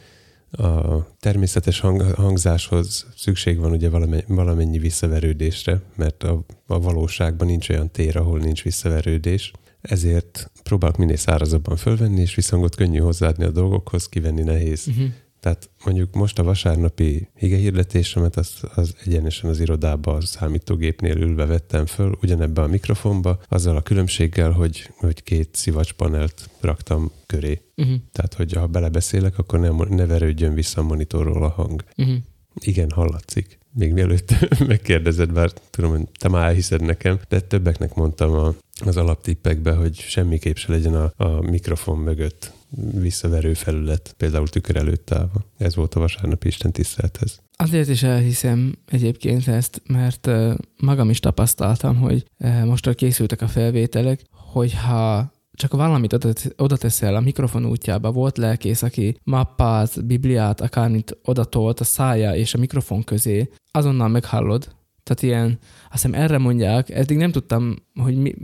a 0.63 1.07
természetes 1.19 1.79
hang, 1.79 2.01
hangzáshoz 2.01 3.05
szükség 3.15 3.57
van 3.57 3.71
ugye 3.71 3.89
valamennyi, 3.89 4.23
valamennyi 4.27 4.77
visszaverődésre, 4.77 5.81
mert 5.95 6.23
a, 6.23 6.45
a 6.67 6.79
valóságban 6.79 7.47
nincs 7.47 7.69
olyan 7.69 7.91
tér, 7.91 8.17
ahol 8.17 8.39
nincs 8.39 8.63
visszaverődés. 8.63 9.51
Ezért 9.81 10.51
próbálok 10.63 10.97
minél 10.97 11.15
szárazabban 11.15 11.75
fölvenni, 11.75 12.21
és 12.21 12.35
visszhangot 12.35 12.75
könnyű 12.75 12.99
hozzáadni 12.99 13.43
a 13.43 13.51
dolgokhoz, 13.51 14.09
kivenni 14.09 14.41
nehéz. 14.41 14.87
Uh-huh. 14.87 15.07
Tehát 15.39 15.69
mondjuk 15.85 16.13
most 16.13 16.39
a 16.39 16.43
vasárnapi 16.43 17.29
hirdetésemet 17.33 18.35
az, 18.35 18.53
az 18.75 18.95
egyenesen 19.05 19.49
az 19.49 19.59
irodába, 19.59 20.13
a 20.13 20.21
számítógépnél 20.21 21.17
ülve 21.17 21.45
vettem 21.45 21.85
föl, 21.85 22.17
ugyanebben 22.21 22.63
a 22.63 22.67
mikrofonba, 22.67 23.39
azzal 23.49 23.75
a 23.75 23.81
különbséggel, 23.81 24.51
hogy, 24.51 24.91
hogy 24.97 25.23
két 25.23 25.49
szivacspanelt 25.55 26.49
raktam 26.59 27.11
köré. 27.25 27.61
Uh-huh. 27.77 27.95
Tehát, 28.11 28.33
hogy 28.33 28.53
ha 28.53 28.67
belebeszélek, 28.67 29.37
akkor 29.37 29.59
ne, 29.59 29.95
ne 29.95 30.05
verődjön 30.05 30.53
vissza 30.53 30.81
a 30.81 30.83
monitorról 30.83 31.43
a 31.43 31.49
hang. 31.49 31.83
Uh-huh. 31.97 32.15
Igen, 32.59 32.89
hallatszik. 32.89 33.57
Még 33.73 33.93
mielőtt 33.93 34.35
megkérdezed, 34.67 35.33
bár 35.33 35.51
tudom, 35.69 35.91
hogy 35.91 36.07
te 36.19 36.29
már 36.29 36.47
elhiszed 36.47 36.81
nekem, 36.81 37.19
de 37.27 37.39
többeknek 37.39 37.93
mondtam 37.93 38.31
a, 38.31 38.53
az 38.85 38.97
alaptippekbe, 38.97 39.71
hogy 39.71 39.95
semmiképp 39.95 40.55
se 40.55 40.71
legyen 40.71 40.95
a, 40.95 41.11
a 41.17 41.41
mikrofon 41.41 41.97
mögött 41.97 42.57
visszaverő 42.93 43.53
felület, 43.53 44.13
például 44.17 44.47
tükör 44.47 44.75
előtt 44.75 45.11
állva. 45.11 45.45
Ez 45.57 45.75
volt 45.75 45.95
a 45.95 45.99
vasárnapi 45.99 46.47
Isten 46.47 46.71
tisztelthez. 46.71 47.41
Azért 47.55 47.89
is 47.89 48.03
elhiszem 48.03 48.75
egyébként 48.85 49.47
ezt, 49.47 49.81
mert 49.87 50.29
magam 50.77 51.09
is 51.09 51.19
tapasztaltam, 51.19 51.95
hogy 51.95 52.25
most 52.65 52.95
készültek 52.95 53.41
a 53.41 53.47
felvételek, 53.47 54.21
hogyha 54.31 55.31
csak 55.53 55.73
valamit 55.73 56.17
oda 56.57 56.77
teszel 56.77 57.15
a 57.15 57.19
mikrofon 57.19 57.65
útjába, 57.65 58.11
volt 58.11 58.37
lelkész, 58.37 58.81
aki 58.81 59.17
mappát, 59.23 60.05
bibliát, 60.05 60.61
akármit 60.61 61.17
odatolt 61.23 61.79
a 61.79 61.83
szája 61.83 62.35
és 62.35 62.53
a 62.53 62.57
mikrofon 62.57 63.03
közé, 63.03 63.49
azonnal 63.71 64.07
meghallod, 64.07 64.75
tehát 65.09 65.35
ilyen, 65.35 65.57
azt 65.83 65.91
hiszem 65.91 66.13
erre 66.13 66.37
mondják, 66.37 66.89
eddig 66.89 67.17
nem 67.17 67.31
tudtam, 67.31 67.75
hogy 67.99 68.17
mi, 68.17 68.35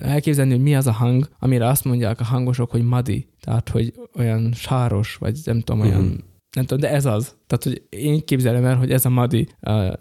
elképzelni, 0.00 0.50
hogy 0.50 0.62
mi 0.62 0.76
az 0.76 0.86
a 0.86 0.92
hang, 0.92 1.28
amire 1.38 1.66
azt 1.66 1.84
mondják 1.84 2.20
a 2.20 2.24
hangosok, 2.24 2.70
hogy 2.70 2.82
madi, 2.82 3.28
tehát 3.40 3.68
hogy 3.68 3.94
olyan 4.14 4.52
sáros, 4.52 5.16
vagy 5.16 5.38
nem 5.44 5.60
tudom, 5.60 5.80
olyan, 5.80 6.02
uh-huh. 6.02 6.18
nem 6.56 6.64
tudom, 6.64 6.80
de 6.80 6.90
ez 6.90 7.04
az. 7.04 7.36
Tehát, 7.46 7.64
hogy 7.64 7.82
én 7.88 8.24
képzelem 8.24 8.64
el, 8.64 8.76
hogy 8.76 8.90
ez 8.90 9.04
a 9.04 9.08
madi, 9.08 9.48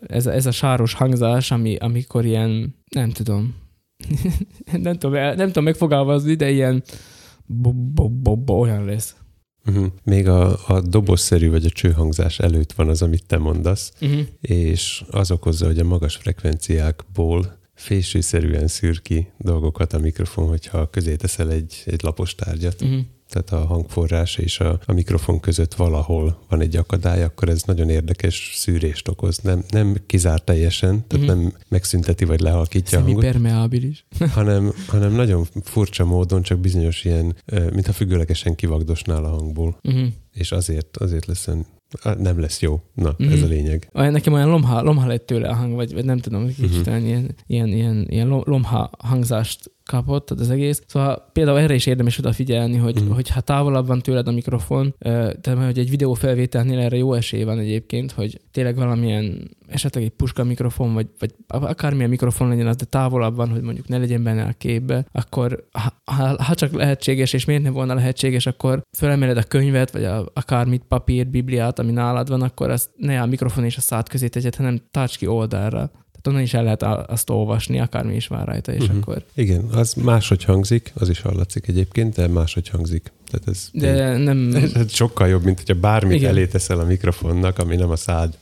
ez 0.07 0.25
a, 0.25 0.33
ez 0.33 0.45
a 0.45 0.51
sáros 0.51 0.93
hangzás, 0.93 1.51
ami, 1.51 1.75
amikor 1.75 2.25
ilyen, 2.25 2.75
nem 2.89 3.09
tudom, 3.09 3.55
nem, 4.81 4.97
tudom 4.97 5.13
nem 5.13 5.47
tudom 5.47 5.63
megfogalmazni, 5.63 6.33
de 6.33 6.51
ilyen 6.51 6.83
bo, 7.45 7.73
bo, 7.73 8.09
bo, 8.09 8.35
bo, 8.35 8.59
olyan 8.59 8.85
lesz. 8.85 9.15
Uh-huh. 9.67 9.85
Még 10.03 10.27
a, 10.27 10.67
a 10.67 10.81
dobozszerű 10.81 11.49
vagy 11.49 11.65
a 11.65 11.69
csőhangzás 11.69 12.39
előtt 12.39 12.73
van 12.73 12.89
az, 12.89 13.01
amit 13.01 13.25
te 13.25 13.37
mondasz, 13.37 13.91
uh-huh. 14.01 14.19
és 14.41 15.03
az 15.09 15.31
okozza, 15.31 15.65
hogy 15.65 15.79
a 15.79 15.83
magas 15.83 16.15
frekvenciákból 16.15 17.57
fésűszerűen 17.73 18.67
szűr 18.67 19.01
ki 19.01 19.27
dolgokat 19.37 19.93
a 19.93 19.99
mikrofon, 19.99 20.47
hogyha 20.47 20.89
közé 20.89 21.15
teszel 21.15 21.51
egy, 21.51 21.83
egy 21.85 22.03
lapos 22.03 22.35
tárgyat. 22.35 22.81
Uh-huh 22.81 22.99
tehát 23.29 23.51
a 23.51 23.67
hangforrás 23.67 24.37
és 24.37 24.59
a, 24.59 24.79
a 24.85 24.93
mikrofon 24.93 25.39
között 25.39 25.73
valahol 25.73 26.39
van 26.49 26.61
egy 26.61 26.75
akadály, 26.75 27.23
akkor 27.23 27.49
ez 27.49 27.63
nagyon 27.63 27.89
érdekes 27.89 28.51
szűrést 28.55 29.07
okoz. 29.07 29.37
Nem, 29.37 29.63
nem 29.69 29.95
kizár 30.05 30.39
teljesen, 30.39 31.07
tehát 31.07 31.27
uh-huh. 31.27 31.41
nem 31.43 31.53
megszünteti 31.67 32.25
vagy 32.25 32.39
lehalkítja 32.39 32.99
a 32.99 33.01
hangot. 33.01 33.23
permeabilis. 33.23 34.05
hanem, 34.33 34.73
hanem 34.87 35.11
nagyon 35.11 35.45
furcsa 35.63 36.05
módon 36.05 36.41
csak 36.41 36.59
bizonyos 36.59 37.03
ilyen, 37.03 37.35
mintha 37.45 37.93
függőlegesen 37.93 38.55
kivagdosnál 38.55 39.23
a 39.23 39.29
hangból. 39.29 39.79
Uh-huh. 39.83 40.07
És 40.33 40.51
azért, 40.51 40.97
azért 40.97 41.25
lesz 41.25 41.47
nem 42.17 42.39
lesz 42.39 42.61
jó. 42.61 42.81
Na, 42.93 43.15
mm. 43.23 43.31
ez 43.31 43.41
a 43.41 43.45
lényeg. 43.45 43.89
Olyan, 43.93 44.11
nekem 44.11 44.33
olyan 44.33 44.49
lomha, 44.49 44.81
lomha 44.81 45.07
lett 45.07 45.25
tőle 45.25 45.49
a 45.49 45.55
hang, 45.55 45.73
vagy, 45.73 45.93
vagy 45.93 46.05
nem 46.05 46.17
tudom, 46.17 46.47
kicsit 46.47 46.87
uh-huh. 46.87 47.05
ilyen, 47.05 47.35
ilyen, 47.47 47.67
ilyen, 47.67 48.05
ilyen 48.09 48.27
lomha 48.27 48.89
hangzást 48.97 49.71
kapott 49.87 50.31
az 50.31 50.49
egész. 50.49 50.81
Szóval 50.87 51.29
például 51.33 51.59
erre 51.59 51.73
is 51.73 51.85
érdemes 51.85 52.17
odafigyelni, 52.17 52.77
hogy, 52.77 53.03
mm. 53.03 53.09
hogy 53.09 53.29
ha 53.29 53.41
távolabb 53.41 53.87
van 53.87 54.01
tőled 54.01 54.27
a 54.27 54.31
mikrofon, 54.31 54.95
tehát 54.99 55.65
hogy 55.65 55.79
egy 55.79 55.89
videófelvételnél 55.89 56.79
erre 56.79 56.97
jó 56.97 57.13
esély 57.13 57.43
van 57.43 57.59
egyébként, 57.59 58.11
hogy 58.11 58.41
tényleg 58.51 58.75
valamilyen 58.75 59.55
esetleg 59.67 60.03
egy 60.03 60.09
puska 60.09 60.43
mikrofon, 60.43 60.93
vagy, 60.93 61.07
vagy 61.19 61.33
akármilyen 61.47 62.09
mikrofon 62.09 62.47
legyen 62.47 62.67
az, 62.67 62.75
de 62.75 62.85
távolabb 62.85 63.35
van, 63.35 63.49
hogy 63.49 63.61
mondjuk 63.61 63.87
ne 63.87 63.97
legyen 63.97 64.23
benne 64.23 64.43
a 64.43 64.53
képbe, 64.57 65.05
akkor 65.11 65.67
ha, 66.05 66.43
ha 66.43 66.55
csak 66.55 66.73
lehetséges, 66.73 67.33
és 67.33 67.45
miért 67.45 67.63
nem 67.63 67.73
volna 67.73 67.93
lehetséges, 67.93 68.45
akkor 68.45 68.81
fölemeled 68.97 69.37
a 69.37 69.43
könyvet, 69.43 69.91
vagy 69.91 70.03
a, 70.03 70.25
akármit, 70.33 70.83
papír, 70.87 71.27
bibliát, 71.27 71.79
ami 71.79 71.91
nálad 71.91 72.29
van, 72.29 72.41
akkor 72.41 72.69
azt 72.69 72.89
ne 72.95 73.21
a 73.21 73.25
mikrofon 73.25 73.63
és 73.63 73.77
a 73.77 73.81
szád 73.81 74.09
közé 74.09 74.27
tegyed, 74.27 74.55
hanem 74.55 74.81
tarts 74.91 75.17
ki 75.17 75.27
oldalra 75.27 75.91
onnan 76.27 76.41
is 76.41 76.53
el 76.53 76.63
lehet 76.63 76.83
azt 76.83 77.29
olvasni, 77.29 77.79
akármi 77.79 78.15
is 78.15 78.27
van 78.27 78.45
rajta, 78.45 78.73
és 78.73 78.81
uh-huh. 78.81 78.97
akkor... 78.97 79.23
Igen, 79.33 79.63
az 79.71 79.93
máshogy 79.93 80.43
hangzik, 80.43 80.91
az 80.95 81.09
is 81.09 81.21
hallatszik 81.21 81.67
egyébként, 81.67 82.15
de 82.15 82.27
máshogy 82.27 82.69
hangzik. 82.69 83.11
Tehát 83.29 83.47
ez 83.47 83.69
de 83.73 84.17
nem... 84.17 84.55
Ez 84.73 84.93
sokkal 84.93 85.27
jobb, 85.27 85.43
mint 85.43 85.57
hogyha 85.57 85.79
bármit 85.79 86.17
Igen. 86.17 86.29
elé 86.29 86.47
teszel 86.47 86.79
a 86.79 86.85
mikrofonnak, 86.85 87.59
ami 87.59 87.75
nem 87.75 87.89
a 87.89 87.95
szád. 87.95 88.37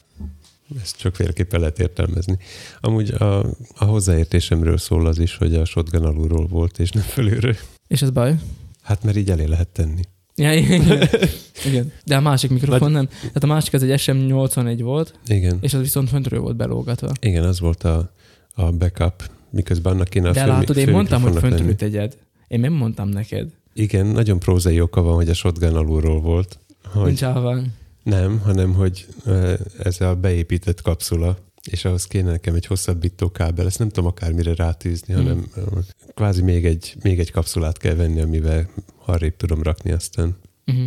Ezt 0.81 0.99
sokféleképpen 0.99 1.59
lehet 1.59 1.79
értelmezni. 1.79 2.37
Amúgy 2.81 3.09
a, 3.09 3.39
a 3.75 3.85
hozzáértésemről 3.85 4.77
szól 4.77 5.07
az 5.07 5.19
is, 5.19 5.35
hogy 5.37 5.55
a 5.55 5.65
shotgun 5.65 6.05
alulról 6.05 6.47
volt, 6.47 6.79
és 6.79 6.91
nem 6.91 7.03
fölülről. 7.03 7.55
És 7.87 8.01
ez 8.01 8.09
baj? 8.09 8.35
Hát 8.81 9.03
mert 9.03 9.17
így 9.17 9.29
elé 9.29 9.45
lehet 9.45 9.67
tenni. 9.67 10.01
Ja, 10.35 10.53
igen. 10.53 10.81
igen. 11.67 11.91
De 12.05 12.15
a 12.15 12.19
másik 12.19 12.49
mikrofon 12.49 12.91
nem. 12.91 13.07
Tehát 13.07 13.43
a 13.43 13.47
másik 13.47 13.73
az 13.73 13.83
egy 13.83 14.01
SM81 14.05 14.79
volt, 14.81 15.19
igen. 15.27 15.57
és 15.61 15.73
az 15.73 15.79
viszont 15.79 16.09
föntről 16.09 16.39
volt 16.39 16.55
belógatva. 16.55 17.11
Igen, 17.19 17.43
az 17.43 17.59
volt 17.59 17.83
a, 17.83 18.11
a 18.53 18.71
backup, 18.71 19.29
miközben 19.49 19.93
annak 19.93 20.07
kéne 20.07 20.29
a 20.29 20.31
De 20.31 20.41
fő, 20.41 20.47
látod, 20.47 20.77
én 20.77 20.89
mondtam, 20.89 21.21
hogy 21.21 21.35
föntről 21.35 21.75
tegyed. 21.75 22.17
Én 22.47 22.59
nem 22.59 22.73
mondtam 22.73 23.09
neked. 23.09 23.47
Igen, 23.73 24.05
nagyon 24.05 24.39
prózai 24.39 24.81
oka 24.81 25.01
van, 25.01 25.15
hogy 25.15 25.29
a 25.29 25.33
shotgun 25.33 25.75
alulról 25.75 26.21
volt. 26.21 26.59
Hogy 26.83 27.05
Nincs 27.05 27.21
van. 27.21 27.73
Nem, 28.03 28.39
hanem 28.39 28.73
hogy 28.73 29.05
ez 29.83 30.01
a 30.01 30.15
beépített 30.15 30.81
kapszula, 30.81 31.37
és 31.71 31.85
ahhoz 31.85 32.07
kéne 32.07 32.31
nekem 32.31 32.55
egy 32.55 32.65
hosszabbító 32.65 33.31
kábel, 33.31 33.65
ezt 33.65 33.79
nem 33.79 33.89
tudom 33.89 34.09
akármire 34.09 34.55
rátűzni, 34.55 35.13
hmm. 35.13 35.23
hanem 35.23 35.45
kvázi 36.13 36.41
még 36.41 36.65
egy, 36.65 36.95
még 37.03 37.19
egy 37.19 37.31
kapszulát 37.31 37.77
kell 37.77 37.95
venni, 37.95 38.21
amivel 38.21 38.69
arrébb 39.05 39.35
tudom 39.35 39.63
rakni 39.63 39.91
aztán. 39.91 40.37
Uh-huh. 40.67 40.85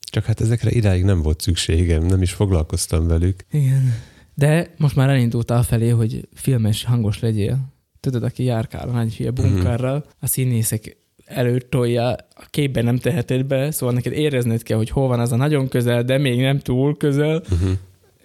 Csak 0.00 0.24
hát 0.24 0.40
ezekre 0.40 0.70
idáig 0.70 1.04
nem 1.04 1.22
volt 1.22 1.40
szükségem, 1.40 2.06
nem 2.06 2.22
is 2.22 2.32
foglalkoztam 2.32 3.06
velük. 3.06 3.44
Igen. 3.50 3.94
De 4.34 4.74
most 4.76 4.96
már 4.96 5.08
elindultál 5.08 5.62
felé, 5.62 5.88
hogy 5.88 6.28
filmes, 6.34 6.84
hangos 6.84 7.20
legyél. 7.20 7.72
Tudod, 8.00 8.22
aki 8.22 8.44
járkál 8.44 8.88
a 8.88 8.92
nagy 8.92 9.16
hülye 9.16 9.30
bunkerrel, 9.30 10.04
a 10.20 10.26
színészek 10.26 10.96
előtt 11.24 11.70
tolja, 11.70 12.08
a 12.34 12.46
képben 12.50 12.84
nem 12.84 12.98
teheted 12.98 13.44
be, 13.44 13.70
szóval 13.70 13.94
neked 13.94 14.12
érezned 14.12 14.62
kell, 14.62 14.76
hogy 14.76 14.90
hol 14.90 15.08
van 15.08 15.20
az 15.20 15.32
a 15.32 15.36
nagyon 15.36 15.68
közel, 15.68 16.02
de 16.02 16.18
még 16.18 16.40
nem 16.40 16.58
túl 16.58 16.96
közel, 16.96 17.42
Uh-huh. 17.50 17.70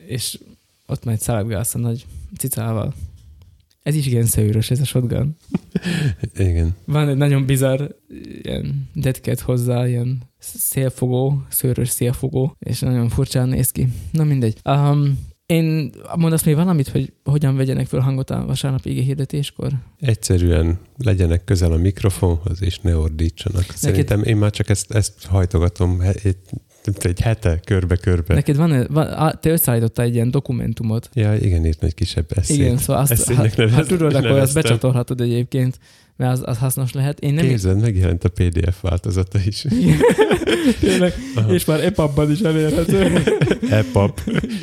és 0.08 0.40
ott 0.90 1.06
majd 1.06 1.20
szaladgálsz 1.20 1.76
a 1.76 1.80
nagy 1.80 2.06
cicával. 2.38 2.94
Ez 3.84 3.96
is 3.96 4.06
igen 4.06 4.26
szőrös, 4.26 4.72
ez 4.72 4.80
a 4.80 4.86
shotgun. 4.86 5.36
Igen. 6.38 6.76
Van 6.86 7.10
egy 7.10 7.18
nagyon 7.18 7.46
bizarr 7.46 7.82
ilyen 8.42 8.90
detket 8.94 9.40
hozzá, 9.40 9.88
ilyen 9.88 10.22
szélfogó, 10.40 11.44
szőrös 11.50 11.90
szélfogó, 11.90 12.56
és 12.60 12.80
nagyon 12.80 13.10
furcsán 13.10 13.50
néz 13.50 13.72
ki. 13.72 13.88
Na 14.12 14.24
mindegy. 14.24 14.58
Um, 14.66 15.20
én 15.46 15.92
mondasz 16.16 16.44
még 16.44 16.56
valamit, 16.56 16.88
hogy 16.88 17.14
hogyan 17.24 17.56
vegyenek 17.56 17.88
föl 17.88 18.00
hangot 18.00 18.30
a 18.30 18.46
vasárnap 18.46 18.86
ige 18.86 19.02
hirdetéskor? 19.02 19.72
Egyszerűen 20.00 20.80
legyenek 20.98 21.44
közel 21.44 21.72
a 21.72 21.78
mikrofonhoz, 21.78 22.62
és 22.62 22.80
ne 22.80 22.98
ordítsanak. 22.98 23.66
Szerintem 23.76 24.24
én 24.24 24.38
már 24.38 24.52
csak 24.52 24.70
ezt, 24.70 24.92
ezt 24.92 25.26
hajtogatom 25.26 26.02
egy, 27.00 27.20
hete 27.20 27.60
körbe-körbe. 27.66 28.34
Neked 28.34 28.56
van, 28.56 28.88
van 28.90 29.38
te 29.42 29.50
összeállítottál 29.50 30.06
egy 30.06 30.14
ilyen 30.14 30.32
dokumentumot. 30.32 31.10
Ja, 31.14 31.36
igen, 31.36 31.66
írt 31.66 31.84
egy 31.84 31.94
kisebb 31.94 32.26
eszét. 32.36 32.58
Igen, 32.58 32.78
szóval 32.78 33.02
azt, 33.02 33.24
ha, 33.24 33.36
ha 33.36 33.48
nevez- 33.56 33.88
tudod, 33.88 34.14
akkor 34.14 34.40
azt 34.40 34.54
becsatolhatod 34.54 35.22
egyébként, 35.22 35.80
mert 36.16 36.32
az, 36.32 36.44
az 36.46 36.58
hasznos 36.58 36.94
lehet. 36.94 37.20
Én 37.20 37.34
nem 37.34 37.48
Képzeld, 37.48 37.82
megjelent 37.82 38.24
a 38.24 38.30
PDF 38.30 38.82
változata 38.82 39.40
is. 39.46 39.66
Tényleg, 40.80 41.14
és 41.50 41.66
már 41.66 41.84
EPUB-ban 41.84 42.32
is 42.32 42.40
elérhető. 42.40 43.24
EPUB. 43.70 44.20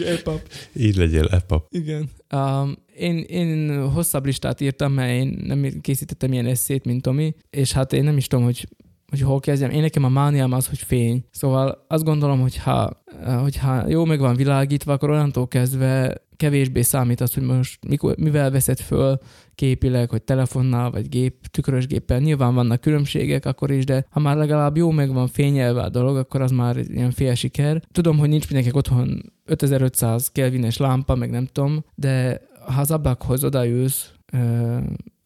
EPUB. 0.07 0.41
Így 0.73 0.97
legyél 0.97 1.27
EPUB. 1.27 1.63
Igen. 1.71 2.11
Um, 2.35 2.77
én, 2.97 3.19
én 3.19 3.81
hosszabb 3.91 4.25
listát 4.25 4.61
írtam, 4.61 4.93
mert 4.93 5.11
én 5.11 5.43
nem 5.47 5.81
készítettem 5.81 6.33
ilyen 6.33 6.47
eszét, 6.47 6.85
mint 6.85 7.03
Tomi, 7.03 7.35
és 7.51 7.73
hát 7.73 7.93
én 7.93 8.05
nem 8.05 8.17
is 8.17 8.27
tudom, 8.27 8.45
hogy 8.45 8.69
hogy 9.09 9.21
hol 9.21 9.41
kezdjem. 9.41 9.71
Én 9.71 9.81
nekem 9.81 10.05
a 10.05 10.09
mániám 10.09 10.53
az, 10.53 10.69
hogy 10.69 10.79
fény. 10.79 11.25
Szóval 11.31 11.85
azt 11.89 12.05
gondolom, 12.05 12.41
hogy 12.41 12.57
ha, 12.57 13.03
hogyha 13.41 13.89
jó 13.89 14.05
meg 14.05 14.19
van 14.19 14.37
világítva, 14.37 14.93
akkor 14.93 15.11
onnantól 15.11 15.49
kezdve 15.49 16.25
kevésbé 16.37 16.83
számít 16.83 17.21
az, 17.21 17.35
hogy 17.35 17.43
most 17.43 17.87
mikor, 17.87 18.17
mivel 18.17 18.51
veszed 18.51 18.79
föl 18.79 19.19
képileg, 19.55 20.11
hogy 20.11 20.23
telefonnal 20.23 20.91
vagy 20.91 21.09
gép, 21.09 21.47
tükrös 21.47 21.87
géppel. 21.87 22.19
Nyilván 22.19 22.55
vannak 22.55 22.81
különbségek 22.81 23.47
akkor 23.47 23.71
is, 23.71 23.85
de 23.85 24.07
ha 24.11 24.21
már 24.21 24.37
legalább 24.37 24.77
jó 24.77 24.91
meg 24.91 25.13
van 25.13 25.29
fényelve 25.29 25.81
a 25.81 25.89
dolog, 25.89 26.17
akkor 26.17 26.41
az 26.41 26.51
már 26.51 26.77
ilyen 26.77 27.11
fél 27.11 27.35
siker. 27.35 27.83
Tudom, 27.93 28.19
hogy 28.19 28.29
nincs 28.29 28.45
mindenkinek 28.51 28.77
otthon 28.77 29.33
5500 29.45 30.31
kelvines 30.33 30.77
lámpa, 30.77 31.15
meg 31.15 31.31
nem 31.31 31.47
tudom, 31.47 31.85
de 31.95 32.41
ha 32.67 32.81
az 32.81 32.91
ablakhoz 32.91 33.45
odaülsz, 33.45 34.13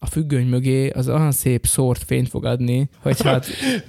a 0.02 0.06
függöny 0.06 0.46
mögé, 0.46 0.88
az 0.88 1.08
olyan 1.08 1.32
szép 1.32 1.66
szórt 1.66 2.02
fényt 2.04 2.28
fog 2.28 2.44
adni, 2.44 2.88
hogy 2.98 3.22
hát 3.22 3.46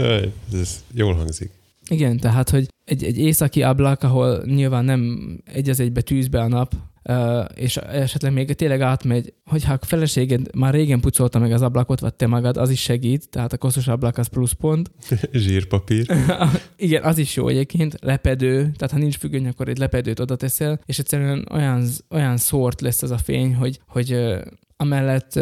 Ez 0.53 0.83
jól 0.93 1.13
hangzik. 1.13 1.51
igen, 1.89 2.17
tehát, 2.17 2.49
hogy 2.49 2.67
egy, 2.85 3.03
egy 3.03 3.17
északi 3.17 3.63
ablak, 3.63 4.03
ahol 4.03 4.43
nyilván 4.45 4.85
nem 4.85 5.19
egy 5.45 5.69
az 5.69 5.79
egybe 5.79 6.01
tűz 6.01 6.27
be 6.27 6.41
a 6.41 6.47
nap, 6.47 6.73
és 7.55 7.77
esetleg 7.77 8.33
még 8.33 8.53
tényleg 8.53 8.81
átmegy, 8.81 9.33
hogyha 9.45 9.73
a 9.73 9.85
feleséged 9.85 10.55
már 10.55 10.73
régen 10.73 10.99
pucolta 10.99 11.39
meg 11.39 11.51
az 11.51 11.61
ablakot, 11.61 11.99
vagy 11.99 12.13
te 12.13 12.27
magad, 12.27 12.57
az 12.57 12.69
is 12.69 12.81
segít, 12.81 13.29
tehát 13.29 13.53
a 13.53 13.57
koszos 13.57 13.87
ablak 13.87 14.17
az 14.17 14.27
pluszpont. 14.27 14.91
Zsírpapír. 15.31 16.05
Igen, 16.75 17.03
az 17.03 17.17
is 17.17 17.35
jó 17.35 17.47
egyébként, 17.47 17.97
lepedő, 18.01 18.57
tehát 18.59 18.91
ha 18.91 18.97
nincs 18.97 19.17
függöny, 19.17 19.47
akkor 19.47 19.67
egy 19.67 19.77
lepedőt 19.77 20.19
oda 20.19 20.35
teszel, 20.35 20.79
és 20.85 20.99
egyszerűen 20.99 21.47
olyan, 21.51 21.87
olyan 22.09 22.37
szórt 22.37 22.81
lesz 22.81 23.01
ez 23.01 23.11
a 23.11 23.17
fény, 23.17 23.55
hogy, 23.55 23.79
hogy 23.87 24.17
amellett 24.77 25.39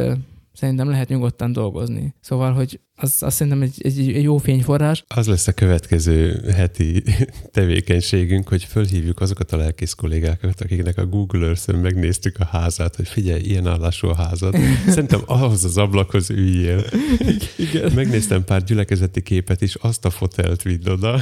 szerintem 0.59 0.89
lehet 0.89 1.09
nyugodtan 1.09 1.51
dolgozni. 1.51 2.13
Szóval, 2.21 2.53
hogy 2.53 2.79
az, 2.95 3.15
az 3.19 3.33
szerintem 3.33 3.61
egy, 3.61 3.81
egy, 3.83 3.99
egy 3.99 4.23
jó 4.23 4.37
fényforrás. 4.37 5.03
Az 5.07 5.27
lesz 5.27 5.47
a 5.47 5.53
következő 5.53 6.51
heti 6.55 7.03
tevékenységünk, 7.51 8.47
hogy 8.47 8.63
fölhívjuk 8.63 9.21
azokat 9.21 9.51
a 9.51 9.57
lelkész 9.57 9.93
kollégákat, 9.93 10.61
akiknek 10.61 10.97
a 10.97 11.05
Google 11.05 11.45
earth 11.45 11.73
megnéztük 11.73 12.39
a 12.39 12.45
házát, 12.45 12.95
hogy 12.95 13.07
figyelj, 13.07 13.41
ilyen 13.41 13.67
állású 13.67 14.07
a 14.07 14.15
házad. 14.15 14.55
Szerintem 14.87 15.21
ahhoz 15.25 15.63
az 15.63 15.77
ablakhoz 15.77 16.29
üljél. 16.29 16.83
Igen. 17.71 17.91
Megnéztem 17.95 18.43
pár 18.43 18.63
gyülekezeti 18.63 19.21
képet 19.21 19.61
is, 19.61 19.75
azt 19.75 20.05
a 20.05 20.09
fotelt 20.09 20.61
vidd 20.61 20.89
oda. 20.89 21.21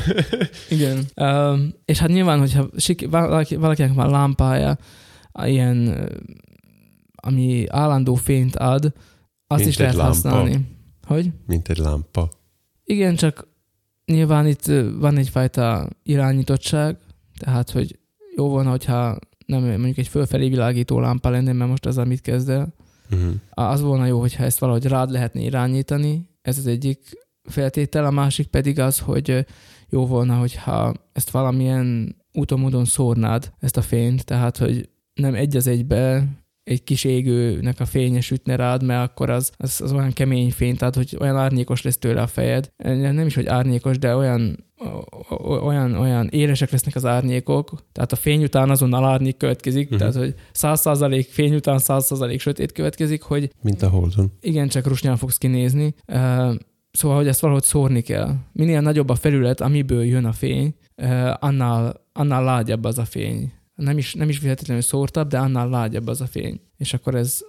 Igen. 0.70 1.06
Um, 1.16 1.74
és 1.86 1.98
hát 1.98 2.10
nyilván, 2.10 2.40
hogyha 2.40 2.70
sik, 2.78 3.10
valaki, 3.10 3.56
valakinek 3.56 3.94
van 3.94 4.10
lámpája, 4.10 4.78
ilyen, 5.46 6.10
ami 7.16 7.66
állandó 7.70 8.16
fényt 8.16 8.56
ad, 8.56 8.94
azt 9.48 9.60
Mint 9.60 9.72
is 9.72 9.78
lehet 9.78 9.95
lámpa. 9.95 10.14
használni. 10.14 10.76
Hogy? 11.06 11.32
Mint 11.45 11.70
egy 11.70 11.78
lámpa. 11.78 12.30
Igen, 12.84 13.16
csak 13.16 13.48
nyilván 14.06 14.48
itt 14.48 14.66
van 15.00 15.18
egyfajta 15.18 15.89
irányítottság, 16.04 16.98
tehát, 17.39 17.70
hogy 17.72 18.00
jó 18.36 18.50
volna, 18.50 18.70
hogyha 18.70 19.18
nem 19.45 19.64
mondjuk 19.64 19.98
egy 19.98 20.08
fölfelé 20.08 20.50
világító 20.50 21.00
lámpa 21.00 21.30
lenne, 21.30 21.54
mert 21.54 21.70
most 21.70 21.86
az, 21.86 21.98
amit 21.98 22.22
kezd 22.22 22.50
el. 22.50 22.74
Uh-huh. 23.12 23.34
Az 23.50 23.82
volna 23.82 24.06
jó, 24.06 24.20
hogyha 24.20 24.43
ezt 24.43 24.60
valahogy 24.60 24.86
rád 24.86 25.12
lehetne 25.12 25.39
irányítani, 25.41 26.30
ez 26.41 26.58
az 26.58 26.68
egyik 26.68 27.00
feltétel, 27.43 28.06
a 28.06 28.12
másik 28.12 28.48
pedig 28.48 28.80
az, 28.80 29.00
hogy 29.00 29.45
jó 29.89 30.06
volna, 30.06 30.36
hogyha 30.36 30.93
ezt 31.14 31.30
valamilyen 31.30 32.16
úton, 32.34 32.60
módon 32.60 32.86
szórnád, 32.86 33.54
ezt 33.60 33.78
a 33.78 33.82
fényt, 33.82 34.26
tehát, 34.26 34.58
hogy 34.58 34.89
nem 35.14 35.36
egy 35.36 35.56
az 35.56 35.68
egybe 35.68 36.28
egy 36.68 36.84
kis 36.84 37.03
égőnek 37.03 37.80
a 37.80 37.86
fénye 37.86 38.22
sütne 38.22 38.55
rád, 38.55 38.84
mert 38.84 39.09
akkor 39.09 39.30
az, 39.30 39.51
az, 39.57 39.82
az 39.82 39.91
olyan 39.91 40.13
kemény 40.13 40.51
fény, 40.51 40.76
tehát 40.76 40.95
hogy 40.95 41.18
olyan 41.20 41.38
árnyékos 41.38 41.82
lesz 41.82 41.97
tőle 41.97 42.22
a 42.22 42.28
fejed. 42.28 42.72
Nem 42.78 43.26
is, 43.26 43.36
hogy 43.36 43.45
árnyékos, 43.45 43.97
de 43.99 44.15
olyan, 44.15 44.65
olyan, 45.39 45.95
olyan 45.95 46.28
élesek 46.28 46.72
lesznek 46.72 46.95
az 46.95 47.05
árnyékok, 47.05 47.72
tehát 47.91 48.11
a 48.11 48.15
fény 48.15 48.43
után 48.43 48.70
azonnal 48.70 49.05
árnyék 49.05 49.38
következik, 49.38 49.91
uh-huh. 49.91 49.99
tehát 49.99 50.15
hogy 50.15 50.36
100% 50.53 51.26
fény 51.30 51.55
után 51.55 51.80
100% 51.84 52.39
sötét 52.39 52.72
következik, 52.72 53.22
hogy 53.22 53.51
Mint 53.61 53.82
a 53.82 53.89
Holdon. 53.89 54.32
igen, 54.41 54.68
csak 54.68 54.88
rusnyán 54.88 55.18
fogsz 55.18 55.38
kinézni. 55.38 55.95
Uh, 56.07 56.53
Szóval, 56.91 57.18
hogy 57.18 57.28
ezt 57.28 57.39
valahogy 57.39 57.63
szórni 57.63 58.01
kell. 58.01 58.36
Minél 58.51 58.82
nagyobb 58.82 59.09
a 59.09 59.15
felület, 59.15 59.61
amiből 59.61 60.03
jön 60.03 60.26
a 60.26 60.32
fény, 60.32 60.76
uh, 60.95 61.34
annál, 61.39 62.05
annál 62.13 62.43
lágyabb 62.43 62.84
az 62.84 62.97
a 62.97 63.05
fény. 63.05 63.51
Nem 63.78 63.98
is, 63.98 64.14
nem 64.14 64.30
is 64.30 64.38
feltétlenül 64.38 64.84
szórtabb, 64.84 65.28
de 65.28 65.38
annál 65.38 65.70
lágyabb 65.70 66.08
az 66.08 66.22
a 66.22 66.26
fény. 66.28 66.60
És 66.78 66.94
akkor 66.94 67.16
ez, 67.16 67.40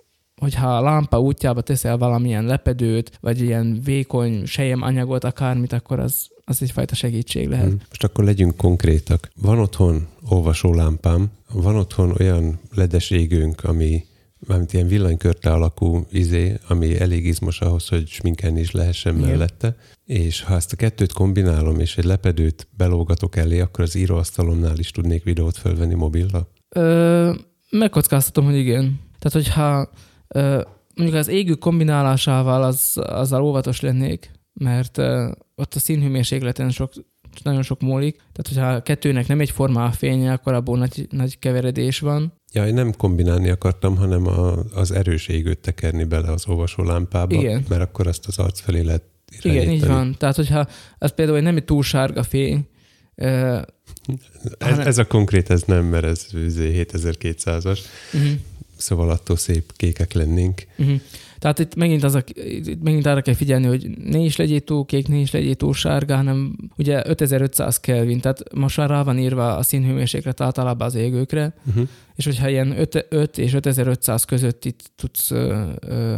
hogyha 0.41 0.77
a 0.77 0.81
lámpa 0.81 1.21
útjába 1.21 1.61
teszel 1.61 1.97
valamilyen 1.99 2.45
lepedőt, 2.45 3.19
vagy 3.21 3.41
ilyen 3.41 3.81
vékony 3.85 4.45
sejem 4.45 4.83
anyagot, 4.83 5.25
akármit, 5.25 5.73
akkor 5.73 5.99
az, 5.99 6.29
az 6.45 6.63
egyfajta 6.63 6.95
segítség 6.95 7.49
lehet. 7.49 7.67
Hmm. 7.67 7.81
Most 7.89 8.05
akkor 8.05 8.25
legyünk 8.25 8.57
konkrétak. 8.57 9.31
Van 9.41 9.59
otthon 9.59 10.07
olvasó 10.29 10.75
lámpám, 10.75 11.31
van 11.53 11.77
otthon 11.77 12.15
olyan 12.19 12.61
ledes 12.75 13.11
égőnk, 13.11 13.65
ami 13.65 14.05
mármint 14.47 14.73
ilyen 14.73 14.87
villanykörte 14.87 15.53
alakú 15.53 16.07
izé, 16.11 16.59
ami 16.69 17.01
elég 17.01 17.27
izmos 17.27 17.61
ahhoz, 17.61 17.89
hogy 17.89 18.09
sminkelni 18.09 18.61
is 18.61 18.71
lehessen 18.71 19.17
Igen. 19.17 19.29
mellette. 19.29 19.77
És 20.05 20.43
ha 20.43 20.55
ezt 20.55 20.73
a 20.73 20.77
kettőt 20.77 21.13
kombinálom, 21.13 21.81
és 21.81 21.97
egy 21.97 22.05
lepedőt 22.05 22.69
belógatok 22.77 23.37
elé, 23.37 23.61
akkor 23.61 23.85
az 23.85 23.95
íróasztalomnál 23.95 24.79
is 24.79 24.91
tudnék 24.91 25.25
videót 25.25 25.57
felvenni 25.57 25.95
mobilla. 25.95 26.49
Ö, 26.69 27.35
megkockáztatom, 27.71 28.45
hogy 28.45 28.57
igen. 28.57 29.01
Tehát, 29.19 29.47
hogyha 29.47 29.91
ö, 30.29 30.63
mondjuk 30.95 31.19
az 31.19 31.29
égő 31.29 31.55
kombinálásával 31.55 32.63
az, 32.63 32.93
azzal 32.97 33.43
óvatos 33.43 33.81
lennék, 33.81 34.31
mert 34.53 34.99
ö, 34.99 35.31
ott 35.55 35.75
a 35.75 35.79
színhőmérsékleten 35.79 36.71
sok, 36.71 36.93
nagyon 37.45 37.63
sok 37.63 37.81
múlik. 37.81 38.17
Tehát, 38.17 38.49
hogyha 38.49 38.67
a 38.73 38.83
kettőnek 38.83 39.27
nem 39.27 39.41
egyforma 39.41 39.85
a 39.85 39.93
fénye, 39.93 40.33
akkor 40.33 40.53
abból 40.53 40.79
nagy, 40.79 41.07
nagy 41.11 41.39
keveredés 41.39 41.99
van. 41.99 42.33
Ja, 42.53 42.67
én 42.67 42.75
nem 42.75 42.93
kombinálni 42.93 43.49
akartam, 43.51 43.97
hanem 43.97 44.27
a, 44.27 44.57
az 44.75 44.91
erős 44.93 45.29
égőt 45.29 45.59
tekerni 45.59 46.05
bele 46.05 46.33
az 46.33 46.49
olvasó 46.49 46.83
lámpába, 46.83 47.35
Igen. 47.35 47.65
mert 47.69 47.83
akkor 47.83 48.07
azt 48.07 48.27
az 48.27 48.39
arc 48.39 48.61
felé 48.61 48.81
lehet 48.81 49.03
Igen, 49.41 49.57
így 49.57 49.63
irányítani. 49.63 49.93
van. 49.93 50.15
Tehát, 50.19 50.37
hogyha 50.37 50.69
az 50.99 51.15
például 51.15 51.41
nem 51.41 51.57
egy 51.57 51.65
túl 51.65 51.83
sárga 51.83 52.23
fény, 52.23 52.69
Ez, 53.15 53.63
Hanem- 54.59 54.87
ez 54.87 54.99
a 54.99 55.07
konkrét, 55.07 55.51
ez 55.51 55.63
nem, 55.63 55.85
mert 55.85 56.05
ez 56.05 56.27
izé 56.47 56.87
7200-as, 56.93 57.79
uh-huh. 58.13 58.31
szóval 58.77 59.11
attól 59.11 59.37
szép 59.37 59.73
kékek 59.77 60.13
lennénk. 60.13 60.63
Uh-huh. 60.79 61.01
Tehát 61.39 61.59
itt 61.59 61.75
megint, 61.75 62.05
az 62.05 62.15
a, 62.15 62.23
itt 62.35 62.83
megint 62.83 63.07
arra 63.07 63.21
kell 63.21 63.35
figyelni, 63.35 63.67
hogy 63.67 63.91
ne 63.99 64.19
is 64.19 64.37
legyél 64.37 64.61
túl 64.61 64.85
kék, 64.85 65.09
ne 65.09 65.17
is 65.17 65.31
legyél 65.31 65.55
túl 65.55 65.75
sárga, 65.75 66.17
hanem 66.17 66.57
ugye 66.77 67.03
5500 67.07 67.81
Kelvin, 67.81 68.21
tehát 68.21 68.55
most 68.55 68.77
már 68.77 68.89
rá 68.89 69.03
van 69.03 69.19
írva 69.19 69.57
a 69.57 69.63
színhőmérséklet 69.63 70.41
általában 70.41 70.87
az 70.87 70.95
égőkre, 70.95 71.55
Uh-huh. 71.69 71.89
és 72.15 72.25
hogyha 72.25 72.49
ilyen 72.49 72.79
5, 72.79 73.07
5 73.09 73.39
és 73.39 73.55
5500 73.55 74.25
között 74.25 74.65
itt 74.65 74.91
tudsz 74.97 75.31
ö, 75.31 75.63
ö, 75.81 76.17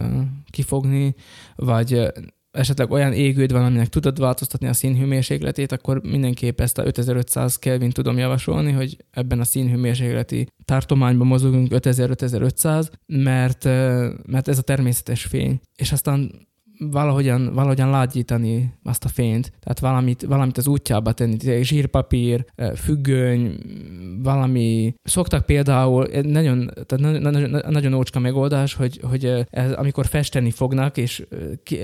kifogni, 0.51 1.14
vagy 1.57 2.12
esetleg 2.51 2.90
olyan 2.90 3.12
égőd 3.12 3.53
van, 3.53 3.64
aminek 3.64 3.88
tudod 3.88 4.18
változtatni 4.18 4.66
a 4.66 4.72
színhőmérsékletét, 4.72 5.72
akkor 5.72 6.03
mindenképp 6.03 6.61
ezt 6.61 6.78
a 6.78 6.84
5500 6.84 7.59
Kelvin 7.59 7.90
tudom 7.90 8.18
javasolni, 8.18 8.72
hogy 8.72 8.96
ebben 9.11 9.40
a 9.40 9.44
színhőmérsékleti 9.44 10.46
tartományban 10.64 11.26
mozogunk 11.26 11.68
5000-5500, 11.70 12.90
mert, 13.07 13.64
mert 14.26 14.48
ez 14.48 14.59
a 14.59 14.62
természetes 14.62 15.24
fény. 15.24 15.61
És 15.76 15.92
aztán 15.92 16.48
valahogyan, 16.81 17.55
valahogyan 17.55 17.91
lágyítani 17.91 18.72
azt 18.83 19.05
a 19.05 19.09
fényt, 19.09 19.53
tehát 19.61 19.78
valamit, 19.81 20.22
valamit 20.22 20.59
az 20.59 20.66
útjába 20.66 21.12
tenni, 21.12 21.62
zsírpapír, 21.62 22.45
függöny, 22.76 23.59
valami. 24.22 24.95
Szoktak 25.03 25.47
például, 25.47 26.09
nagyon, 26.22 26.70
tehát 26.87 27.20
nagyon, 27.20 27.62
nagyon 27.68 27.95
ócska 27.95 28.18
megoldás, 28.18 28.74
hogy, 28.74 29.01
hogy 29.03 29.47
ez, 29.51 29.72
amikor 29.72 30.07
festeni 30.07 30.51
fognak, 30.51 30.97
és 30.97 31.26
ki, 31.62 31.78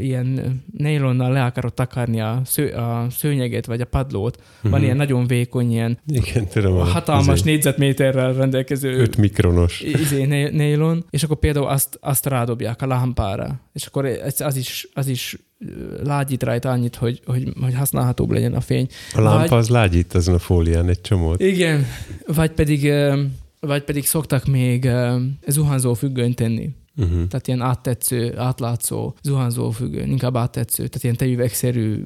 ilyen 0.00 0.60
nylonnal 0.78 1.32
le 1.32 1.44
akarod 1.44 1.74
takarni 1.74 2.20
a, 2.20 2.40
sző, 2.44 2.68
a 2.68 3.06
szőnyeget, 3.10 3.66
vagy 3.66 3.80
a 3.80 3.84
padlót, 3.84 4.36
uh-huh. 4.36 4.70
van 4.70 4.70
mhm. 4.70 4.82
ilyen 4.82 4.96
nagyon 4.96 5.26
vékony, 5.26 5.72
ilyen 5.72 5.98
Igen, 6.06 6.46
tudom, 6.46 6.78
hatalmas 6.78 7.42
négyzetméterrel 7.42 8.32
rendelkező 8.32 8.96
5 8.98 9.16
mikronos 9.16 9.80
izé, 9.80 10.24
nylon, 10.50 11.04
és 11.10 11.22
akkor 11.22 11.38
például 11.38 11.66
azt, 11.66 11.98
azt 12.00 12.26
rádobják 12.26 12.82
a 12.82 12.86
lámpára, 12.86 13.60
és 13.72 13.86
akkor 13.86 14.04
az 14.40 14.56
is, 14.56 14.88
az 14.92 15.08
is 15.08 15.36
lágyít 16.02 16.42
rajta 16.42 16.70
annyit, 16.70 16.96
hogy, 16.96 17.20
hogy, 17.24 17.52
hogy 17.60 17.74
használhatóbb 17.74 18.30
legyen 18.30 18.54
a 18.54 18.60
fény. 18.60 18.88
A 19.14 19.20
lámpa 19.20 19.48
vagy, 19.48 19.58
az 19.58 19.68
lágyít 19.68 20.14
azon 20.14 20.34
a 20.34 20.38
fólián 20.38 20.88
egy 20.88 21.00
csomót. 21.00 21.40
Igen, 21.40 21.86
vagy 22.26 22.50
pedig, 22.50 22.92
vagy 23.60 23.82
pedig 23.82 24.06
szoktak 24.06 24.46
még 24.46 24.88
zuhanzó 25.46 25.94
függönyt 25.94 26.36
tenni. 26.36 26.70
Uh-huh. 26.96 27.26
Tehát 27.28 27.46
ilyen 27.46 27.60
áttetsző, 27.60 28.38
átlátszó, 28.38 29.14
zuhanzó 29.22 29.70
függöny, 29.70 30.10
inkább 30.10 30.36
áttetsző, 30.36 30.86
tehát 30.86 31.02
ilyen 31.02 31.16
tejüvegszerű 31.16 32.04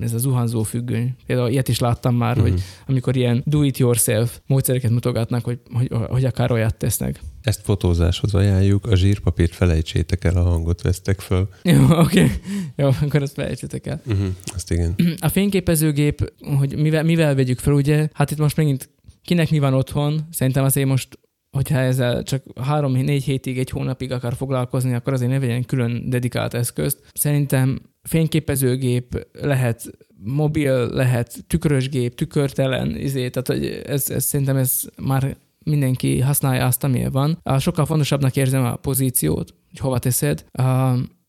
ez 0.00 0.12
a 0.12 0.18
zuhanzó 0.18 0.62
függöny. 0.62 1.14
Például 1.26 1.48
ilyet 1.48 1.68
is 1.68 1.78
láttam 1.78 2.14
már, 2.14 2.36
uh-huh. 2.36 2.50
hogy 2.50 2.62
amikor 2.86 3.16
ilyen 3.16 3.42
do-it-yourself 3.46 4.40
módszereket 4.46 4.90
mutogatnak, 4.90 5.44
hogy, 5.44 5.58
hogy, 5.72 5.88
hogy 6.08 6.24
akár 6.24 6.52
olyat 6.52 6.76
tesznek. 6.76 7.20
Ezt 7.44 7.60
fotózáshoz 7.62 8.34
ajánljuk, 8.34 8.86
a 8.86 8.96
zsírpapírt 8.96 9.54
felejtsétek 9.54 10.24
el, 10.24 10.36
a 10.36 10.42
hangot 10.42 10.82
vesztek 10.82 11.20
föl. 11.20 11.48
Jó, 11.62 11.82
oké. 11.82 11.98
Okay. 11.98 12.30
Jó, 12.76 12.90
akkor 13.02 13.22
azt 13.22 13.34
felejtsétek 13.34 13.86
el. 13.86 14.00
Uh-huh, 14.06 14.26
azt 14.54 14.70
igen. 14.70 14.94
A 15.18 15.28
fényképezőgép, 15.28 16.32
hogy 16.58 16.76
mivel, 16.76 17.02
mivel 17.02 17.34
vegyük 17.34 17.58
fel, 17.58 17.72
ugye, 17.72 18.08
hát 18.12 18.30
itt 18.30 18.38
most 18.38 18.56
megint 18.56 18.90
kinek 19.22 19.50
mi 19.50 19.58
van 19.58 19.74
otthon, 19.74 20.28
szerintem 20.30 20.64
azért 20.64 20.88
most 20.88 21.18
hogyha 21.50 21.78
ezzel 21.78 22.22
csak 22.22 22.42
három-négy 22.60 23.24
hétig, 23.24 23.58
egy 23.58 23.70
hónapig 23.70 24.12
akar 24.12 24.34
foglalkozni, 24.34 24.94
akkor 24.94 25.12
azért 25.12 25.30
ne 25.30 25.38
vegyen 25.38 25.64
külön 25.64 26.10
dedikált 26.10 26.54
eszközt. 26.54 27.02
Szerintem 27.12 27.80
fényképezőgép 28.02 29.26
lehet 29.32 29.90
mobil, 30.24 30.86
lehet 30.86 31.44
tükrös 31.46 31.88
gép, 31.88 32.14
tükörtelen, 32.14 32.96
izé, 32.96 33.30
tehát 33.30 33.46
hogy 33.46 33.82
ez, 33.86 34.10
ez, 34.10 34.24
szerintem 34.24 34.56
ez 34.56 34.82
már 35.02 35.36
mindenki 35.64 36.20
használja 36.20 36.66
azt, 36.66 36.84
amilyen 36.84 37.12
van. 37.12 37.38
Sokkal 37.58 37.86
fontosabbnak 37.86 38.36
érzem 38.36 38.64
a 38.64 38.76
pozíciót, 38.76 39.54
hogy 39.70 39.78
hova 39.78 39.98
teszed 39.98 40.44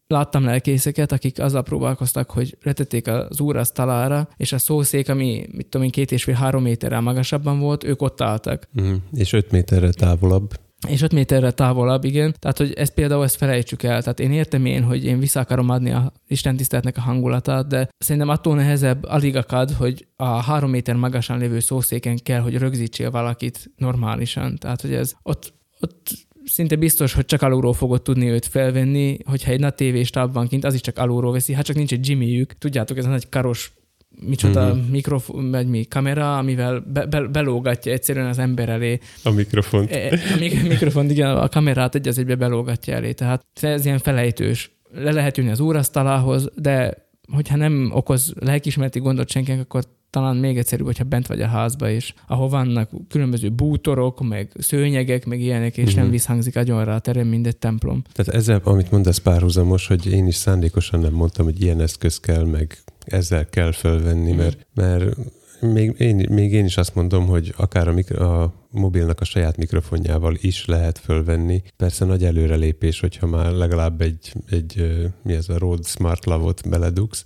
láttam 0.07 0.43
lelkészeket, 0.43 1.11
akik 1.11 1.39
azzal 1.39 1.63
próbálkoztak, 1.63 2.31
hogy 2.31 2.57
letették 2.63 3.07
az 3.07 3.39
úrasztalára, 3.39 4.29
és 4.37 4.51
a 4.51 4.57
szószék, 4.57 5.09
ami 5.09 5.47
mit 5.51 5.67
tudom 5.67 5.85
én, 5.85 5.91
két 5.91 6.11
és 6.11 6.23
fél 6.23 6.35
három 6.35 6.61
méterrel 6.61 7.01
magasabban 7.01 7.59
volt, 7.59 7.83
ők 7.83 8.01
ott 8.01 8.21
álltak. 8.21 8.67
Mm, 8.81 8.95
és 9.11 9.33
öt 9.33 9.51
méterre 9.51 9.89
távolabb. 9.89 10.53
És 10.87 11.01
öt 11.01 11.13
méterre 11.13 11.51
távolabb, 11.51 12.03
igen. 12.03 12.35
Tehát, 12.39 12.57
hogy 12.57 12.73
ezt 12.73 12.93
például 12.93 13.23
ezt 13.23 13.35
felejtsük 13.35 13.83
el. 13.83 14.01
Tehát 14.01 14.19
én 14.19 14.31
értem 14.31 14.65
én, 14.65 14.83
hogy 14.83 15.05
én 15.05 15.19
vissza 15.19 15.39
akarom 15.39 15.69
adni 15.69 15.91
a 15.91 16.11
Isten 16.27 16.55
tiszteletnek 16.57 16.97
a 16.97 17.01
hangulatát, 17.01 17.67
de 17.67 17.89
szerintem 17.97 18.29
attól 18.29 18.55
nehezebb 18.55 19.03
alig 19.03 19.35
akad, 19.35 19.71
hogy 19.71 20.07
a 20.15 20.25
három 20.25 20.69
méter 20.69 20.95
magasan 20.95 21.37
lévő 21.37 21.59
szószéken 21.59 22.17
kell, 22.23 22.39
hogy 22.39 22.57
rögzítsél 22.57 23.11
valakit 23.11 23.71
normálisan. 23.75 24.57
Tehát, 24.57 24.81
hogy 24.81 24.93
ez 24.93 25.13
ott, 25.23 25.53
ott 25.79 26.11
szinte 26.45 26.75
biztos, 26.75 27.13
hogy 27.13 27.25
csak 27.25 27.41
alulról 27.41 27.73
fogod 27.73 28.01
tudni 28.01 28.29
őt 28.29 28.45
felvenni, 28.45 29.17
hogyha 29.25 29.51
egy 29.51 29.59
nagy 29.59 29.75
tévés 29.75 30.09
táb 30.09 30.33
van 30.33 30.47
kint, 30.47 30.63
az 30.63 30.73
is 30.73 30.81
csak 30.81 30.97
alulról 30.97 31.31
veszi, 31.31 31.53
hát 31.53 31.65
csak 31.65 31.75
nincs 31.75 31.93
egy 31.93 32.09
Jimmyjük. 32.09 32.57
Tudjátok, 32.57 32.97
ez 32.97 33.05
a 33.05 33.09
nagy 33.09 33.29
karos 33.29 33.73
micsoda 34.21 34.73
mm-hmm. 34.73 34.89
mikrofon, 34.89 35.51
vagy 35.51 35.67
mi 35.67 35.83
kamera, 35.83 36.37
amivel 36.37 36.83
be, 36.93 37.05
be, 37.05 37.21
belógatja 37.21 37.91
egyszerűen 37.91 38.27
az 38.27 38.39
ember 38.39 38.69
elé. 38.69 38.99
A 39.23 39.29
mikrofont. 39.29 39.91
E, 39.91 40.19
a 40.33 40.37
mik- 40.39 40.67
mikrofon, 40.67 41.09
igen, 41.09 41.37
a 41.37 41.49
kamerát 41.49 41.95
egy 41.95 42.07
az 42.07 42.17
egybe 42.17 42.35
belógatja 42.35 42.93
elé, 42.93 43.11
tehát 43.11 43.45
ez 43.61 43.85
ilyen 43.85 43.99
felejtős. 43.99 44.71
Le 44.93 45.11
lehet 45.11 45.37
jönni 45.37 45.49
az 45.49 45.59
órasztalához, 45.59 46.49
de 46.55 47.07
hogyha 47.31 47.55
nem 47.55 47.91
okoz 47.93 48.33
lelkismereti 48.39 48.99
gondot 48.99 49.29
senkinek, 49.29 49.59
akkor 49.59 49.83
talán 50.09 50.35
még 50.35 50.57
egyszerűbb, 50.57 50.85
hogyha 50.85 51.03
bent 51.03 51.27
vagy 51.27 51.41
a 51.41 51.47
házba 51.47 51.89
is, 51.89 52.13
ahol 52.27 52.49
vannak 52.49 52.89
különböző 53.09 53.49
bútorok, 53.49 54.27
meg 54.27 54.51
szőnyegek, 54.57 55.25
meg 55.25 55.39
ilyenek, 55.39 55.77
és 55.77 55.81
uh-huh. 55.81 55.95
nem 55.95 56.03
mhm. 56.03 56.13
visszhangzik 56.13 56.55
agyon 56.55 56.87
a 56.87 56.99
terem, 56.99 57.27
mint 57.27 57.47
egy 57.47 57.57
templom. 57.57 58.01
Tehát 58.13 58.33
ezzel, 58.33 58.61
amit 58.63 58.91
mondasz 58.91 59.17
párhuzamos, 59.17 59.87
hogy 59.87 60.11
én 60.11 60.27
is 60.27 60.35
szándékosan 60.35 60.99
nem 60.99 61.13
mondtam, 61.13 61.45
hogy 61.45 61.61
ilyen 61.61 61.81
eszköz 61.81 62.19
kell, 62.19 62.43
meg 62.43 62.77
ezzel 63.05 63.45
kell 63.49 63.71
fölvenni, 63.71 64.31
uh-huh. 64.31 64.37
mert, 64.37 64.67
mert 64.73 65.15
még 65.61 65.95
én, 65.97 66.25
még 66.29 66.53
én 66.53 66.65
is 66.65 66.77
azt 66.77 66.95
mondom, 66.95 67.25
hogy 67.25 67.53
akár 67.57 67.87
a, 67.87 67.93
mikro, 67.93 68.25
a 68.25 68.53
mobilnak 68.69 69.21
a 69.21 69.25
saját 69.25 69.57
mikrofonjával 69.57 70.37
is 70.41 70.65
lehet 70.65 70.97
fölvenni. 70.97 71.63
Persze 71.77 72.05
nagy 72.05 72.23
előrelépés, 72.23 72.99
hogyha 72.99 73.27
már 73.27 73.51
legalább 73.51 74.01
egy, 74.01 74.33
egy 74.49 75.01
mi 75.23 75.33
ez 75.33 75.49
a 75.49 75.57
Rode 75.57 75.87
Smart 75.87 76.25
Lavot 76.25 76.69
beledugsz, 76.69 77.23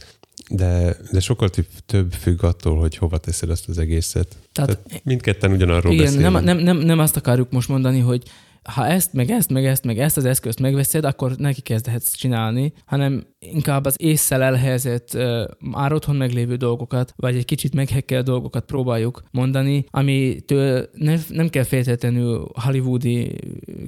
de, 0.49 0.97
de 1.11 1.19
sokkal 1.19 1.49
több 1.85 2.13
függ 2.13 2.43
attól, 2.43 2.79
hogy 2.79 2.97
hova 2.97 3.17
teszed 3.17 3.49
ezt 3.49 3.69
az 3.69 3.77
egészet. 3.77 4.35
Tehát, 4.51 4.79
Tehát 4.79 5.03
mindketten 5.03 5.51
ugyanarról 5.51 5.93
igen, 5.93 6.05
beszélünk. 6.05 6.33
Nem, 6.33 6.43
nem, 6.43 6.57
nem, 6.57 6.77
nem 6.77 6.99
azt 6.99 7.15
akarjuk 7.15 7.51
most 7.51 7.69
mondani, 7.69 7.99
hogy 7.99 8.23
ha 8.63 8.87
ezt, 8.87 9.13
meg 9.13 9.29
ezt, 9.29 9.49
meg 9.49 9.65
ezt, 9.65 9.83
meg 9.83 9.99
ezt 9.99 10.17
az 10.17 10.25
eszközt 10.25 10.59
megveszed, 10.59 11.05
akkor 11.05 11.35
neki 11.35 11.61
kezdhetsz 11.61 12.15
csinálni, 12.15 12.73
hanem 12.85 13.23
inkább 13.39 13.85
az 13.85 13.95
észszel 13.97 14.43
elhelyezett, 14.43 15.13
uh, 15.13 15.43
már 15.59 15.93
otthon 15.93 16.15
meglévő 16.15 16.55
dolgokat, 16.55 17.13
vagy 17.15 17.35
egy 17.35 17.45
kicsit 17.45 17.75
meghekkel 17.75 18.21
dolgokat 18.21 18.65
próbáljuk 18.65 19.23
mondani, 19.31 19.85
amitől 19.89 20.89
ne, 20.93 21.15
nem 21.29 21.49
kell 21.49 21.63
feltétlenül 21.63 22.47
hollywoodi 22.53 23.35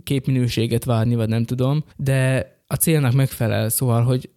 képminőséget 0.04 0.84
várni, 0.84 1.16
vagy 1.16 1.30
nem 1.30 1.44
tudom, 1.44 1.84
de 1.98 2.50
a 2.68 2.76
célnak 2.76 3.14
megfelel, 3.14 3.70
szóval, 3.70 4.04
hogy 4.04 4.30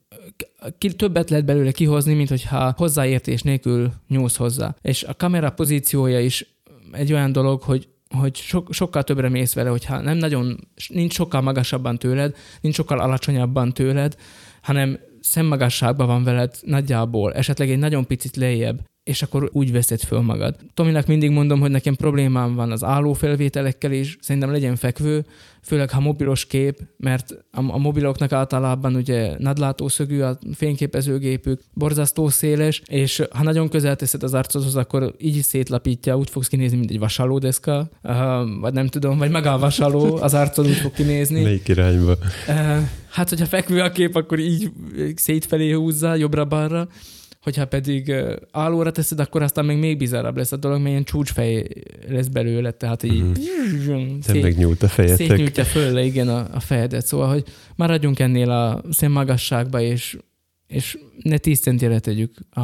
ki, 0.78 0.93
többet 0.93 1.30
lehet 1.30 1.45
belőle 1.45 1.72
kihozni, 1.72 2.14
mint 2.14 2.28
hogyha 2.28 2.74
hozzáértés 2.76 3.43
nélkül 3.43 3.93
nyúlsz 4.09 4.37
hozzá. 4.37 4.74
És 4.80 5.03
a 5.03 5.14
kamera 5.14 5.51
pozíciója 5.51 6.20
is 6.20 6.57
egy 6.93 7.12
olyan 7.12 7.32
dolog, 7.32 7.62
hogy 7.62 7.89
hogy 8.11 8.36
so, 8.36 8.62
sokkal 8.70 9.02
többre 9.02 9.28
mész 9.28 9.55
vele, 9.55 9.68
hogyha 9.70 10.00
nem 10.00 10.16
nagyon, 10.16 10.68
nincs 10.88 11.14
sokkal 11.14 11.40
magasabban 11.40 11.98
tőled, 11.98 12.36
nincs 12.61 12.74
sokkal 12.74 13.00
alacsonyabban 13.00 13.72
tőled, 13.72 14.16
hanem 14.62 14.98
szemmagasságban 15.20 16.07
van 16.07 16.24
veled 16.24 16.55
nagyjából, 16.61 17.34
esetleg 17.34 17.70
egy 17.70 17.78
nagyon 17.78 18.07
picit 18.07 18.36
lejjebb, 18.36 18.84
és 19.05 19.22
akkor 19.22 19.48
úgy 19.52 19.72
veszed 19.72 20.00
föl 20.00 20.20
magad. 20.20 20.57
Tominak 20.74 21.07
mindig 21.07 21.30
mondom, 21.30 21.61
hogy 21.61 21.70
nekem 21.70 21.94
problémám 21.94 22.55
van 22.55 22.72
az 22.72 22.84
állófelvételekkel 22.84 23.92
is, 23.92 24.16
szerintem 24.20 24.50
legyen 24.50 24.76
fekvő, 24.76 25.24
főleg 25.62 25.90
ha 25.90 26.00
mobilos 26.00 26.46
kép, 26.46 26.78
mert 26.96 27.30
a, 27.30 27.72
a 27.72 27.78
mobiloknak 27.78 28.32
általában 28.32 28.94
ugye 28.94 29.34
nadlátószögű 29.38 30.20
a 30.20 30.38
fényképezőgépük, 30.55 31.61
borzasztó 31.72 32.28
széles, 32.28 32.82
és 32.86 33.22
ha 33.30 33.42
nagyon 33.42 33.68
közel 33.68 33.96
teszed 33.96 34.22
az 34.22 34.34
arcodhoz, 34.34 34.76
akkor 34.76 35.14
így 35.18 35.36
is 35.36 35.44
szétlapítja, 35.44 36.16
úgy 36.16 36.30
fogsz 36.30 36.48
kinézni, 36.48 36.76
mint 36.76 36.90
egy 36.90 36.98
vasalódeszka, 36.98 37.88
uh, 38.02 38.14
vagy 38.61 38.72
nem 38.72 38.86
tudom, 38.86 39.18
vagy 39.18 39.30
maga 39.30 39.52
a 39.52 39.59
vasaló, 39.59 40.16
az 40.16 40.34
arcod 40.34 40.66
úgy 40.66 40.76
fog 40.76 40.92
kinézni. 40.92 41.42
Melyik 41.42 41.68
irányba? 41.68 42.16
Uh, 42.48 42.78
hát, 43.11 43.28
hogyha 43.28 43.46
fekvő 43.46 43.80
a 43.80 43.90
kép, 43.90 44.16
akkor 44.16 44.38
így 44.38 44.70
szétfelé 45.14 45.70
húzza, 45.72 46.14
jobbra-balra 46.14 46.88
hogyha 47.45 47.66
pedig 47.66 48.14
állóra 48.51 48.90
teszed, 48.90 49.20
akkor 49.20 49.42
aztán 49.42 49.64
még 49.64 49.76
még 49.76 49.99
bizárabb 49.99 50.36
lesz 50.36 50.53
a 50.53 50.57
dolog, 50.57 50.78
mert 50.78 50.90
ilyen 50.90 51.05
csúcsfej 51.05 51.66
lesz 52.09 52.26
belőle, 52.26 52.70
tehát 52.70 53.03
így 53.03 53.22
mm. 53.22 54.18
szét, 54.20 54.42
megnyúlt 54.42 54.82
a 54.82 54.88
fejetek. 54.88 55.26
Szétnyújtja 55.26 55.64
föl, 55.64 55.99
igen, 55.99 56.28
a, 56.28 56.47
a 56.53 56.61
fejedet. 56.61 57.07
Szóval, 57.07 57.28
hogy 57.28 57.45
maradjunk 57.76 58.18
ennél 58.18 58.51
a 58.51 58.82
szemmagasságba, 58.90 59.80
és, 59.80 60.18
és 60.66 60.99
ne 61.22 61.38
10 61.38 61.61
centire 61.61 61.99
tegyük 61.99 62.34
a, 62.51 62.61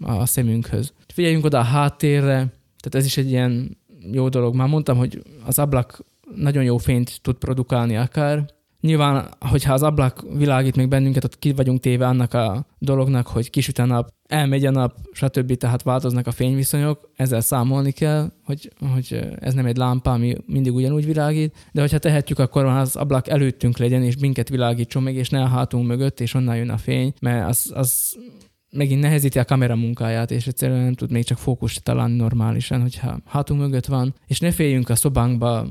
a 0.00 0.26
szemünkhöz. 0.26 0.92
Figyeljünk 1.06 1.44
oda 1.44 1.58
a 1.58 1.62
háttérre, 1.62 2.34
tehát 2.80 2.94
ez 2.94 3.04
is 3.04 3.16
egy 3.16 3.30
ilyen 3.30 3.78
jó 4.12 4.28
dolog. 4.28 4.54
Már 4.54 4.68
mondtam, 4.68 4.96
hogy 4.96 5.22
az 5.44 5.58
ablak 5.58 6.04
nagyon 6.34 6.64
jó 6.64 6.76
fényt 6.76 7.18
tud 7.22 7.36
produkálni 7.36 7.96
akár, 7.96 8.44
Nyilván, 8.84 9.28
hogyha 9.40 9.72
az 9.72 9.82
ablak 9.82 10.24
világít 10.36 10.76
még 10.76 10.88
bennünket, 10.88 11.24
ott 11.24 11.38
ki 11.38 11.52
vagyunk 11.52 11.80
téve 11.80 12.06
annak 12.06 12.34
a 12.34 12.66
dolognak, 12.78 13.26
hogy 13.26 13.50
kisüt 13.50 13.78
a 13.78 13.84
nap, 13.84 14.12
elmegy 14.28 14.66
a 14.66 14.70
nap, 14.70 14.96
stb. 15.12 15.54
Tehát 15.54 15.82
változnak 15.82 16.26
a 16.26 16.30
fényviszonyok, 16.30 17.10
ezzel 17.16 17.40
számolni 17.40 17.90
kell, 17.90 18.30
hogy, 18.44 18.72
hogy 18.92 19.28
ez 19.40 19.54
nem 19.54 19.66
egy 19.66 19.76
lámpa, 19.76 20.12
ami 20.12 20.36
mindig 20.46 20.74
ugyanúgy 20.74 21.04
világít, 21.04 21.56
de 21.72 21.80
hogyha 21.80 21.98
tehetjük, 21.98 22.38
akkor 22.38 22.64
az 22.64 22.96
ablak 22.96 23.28
előttünk 23.28 23.78
legyen, 23.78 24.02
és 24.02 24.16
minket 24.16 24.48
világítson 24.48 25.02
meg, 25.02 25.14
és 25.14 25.28
ne 25.28 25.42
a 25.42 25.48
hátunk 25.48 25.86
mögött, 25.86 26.20
és 26.20 26.34
onnan 26.34 26.56
jön 26.56 26.70
a 26.70 26.78
fény, 26.78 27.12
mert 27.20 27.48
az, 27.48 27.70
az 27.74 28.16
megint 28.70 29.00
nehezíti 29.00 29.38
a 29.38 29.44
kamera 29.44 29.76
munkáját, 29.76 30.30
és 30.30 30.46
egyszerűen 30.46 30.82
nem 30.82 30.94
tud 30.94 31.10
még 31.10 31.24
csak 31.24 31.38
fókuszt 31.38 31.82
találni 31.82 32.16
normálisan, 32.16 32.80
hogyha 32.80 33.18
hátunk 33.24 33.60
mögött 33.60 33.86
van, 33.86 34.14
és 34.26 34.40
ne 34.40 34.50
féljünk 34.50 34.88
a 34.88 34.94
szobánkba 34.94 35.66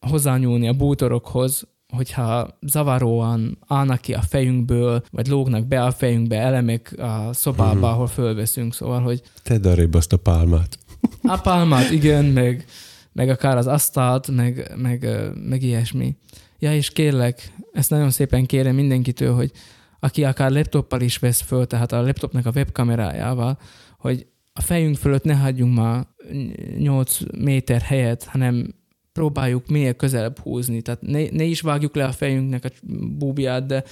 hozzányúlni 0.00 0.68
a 0.68 0.72
bútorokhoz, 0.72 1.70
hogyha 1.96 2.58
zavaróan 2.60 3.58
állnak 3.66 4.00
ki 4.00 4.14
a 4.14 4.20
fejünkből, 4.20 5.02
vagy 5.10 5.26
lógnak 5.26 5.66
be 5.66 5.84
a 5.84 5.90
fejünkbe 5.90 6.38
elemek 6.38 6.94
a 6.98 7.32
szobába, 7.32 7.74
mm-hmm. 7.74 7.82
ahol 7.82 8.06
fölveszünk, 8.06 8.74
szóval, 8.74 9.00
hogy... 9.00 9.22
Tedd 9.42 9.66
arrébb 9.66 9.94
azt 9.94 10.12
a 10.12 10.16
pálmát. 10.16 10.78
A 11.22 11.40
pálmát, 11.40 11.90
igen, 11.90 12.24
meg, 12.24 12.64
meg 13.12 13.28
akár 13.28 13.56
az 13.56 13.66
asztalt, 13.66 14.28
meg, 14.28 14.72
meg, 14.76 15.08
meg 15.48 15.62
ilyesmi. 15.62 16.16
Ja, 16.58 16.74
és 16.74 16.90
kérlek, 16.90 17.52
ezt 17.72 17.90
nagyon 17.90 18.10
szépen 18.10 18.46
kérem 18.46 18.74
mindenkitől, 18.74 19.34
hogy 19.34 19.50
aki 20.00 20.24
akár 20.24 20.50
laptoppal 20.50 21.00
is 21.00 21.18
vesz 21.18 21.40
föl, 21.40 21.66
tehát 21.66 21.92
a 21.92 22.02
laptopnak 22.02 22.46
a 22.46 22.52
webkamerájával, 22.54 23.58
hogy 23.98 24.26
a 24.52 24.60
fejünk 24.60 24.96
fölött 24.96 25.24
ne 25.24 25.34
hagyjunk 25.34 25.74
már 25.74 26.06
8 26.78 27.18
méter 27.38 27.80
helyet, 27.80 28.24
hanem 28.24 28.74
próbáljuk 29.12 29.66
minél 29.66 29.94
közelebb 29.94 30.38
húzni. 30.38 30.82
Tehát 30.82 31.00
ne, 31.02 31.24
ne 31.30 31.44
is 31.44 31.60
vágjuk 31.60 31.94
le 31.94 32.04
a 32.04 32.12
fejünknek 32.12 32.64
a 32.64 32.70
búbját, 33.18 33.66
de, 33.66 33.84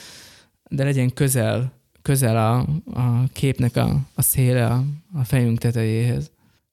de 0.70 0.84
legyen 0.84 1.12
közel, 1.12 1.72
közel 2.02 2.36
a, 2.36 2.58
a 3.00 3.28
képnek 3.32 3.76
a, 3.76 4.00
a 4.14 4.22
széle 4.22 4.66
a, 4.66 4.84
a 5.12 5.24
fejünk 5.24 5.58
tetejéhez. 5.58 6.30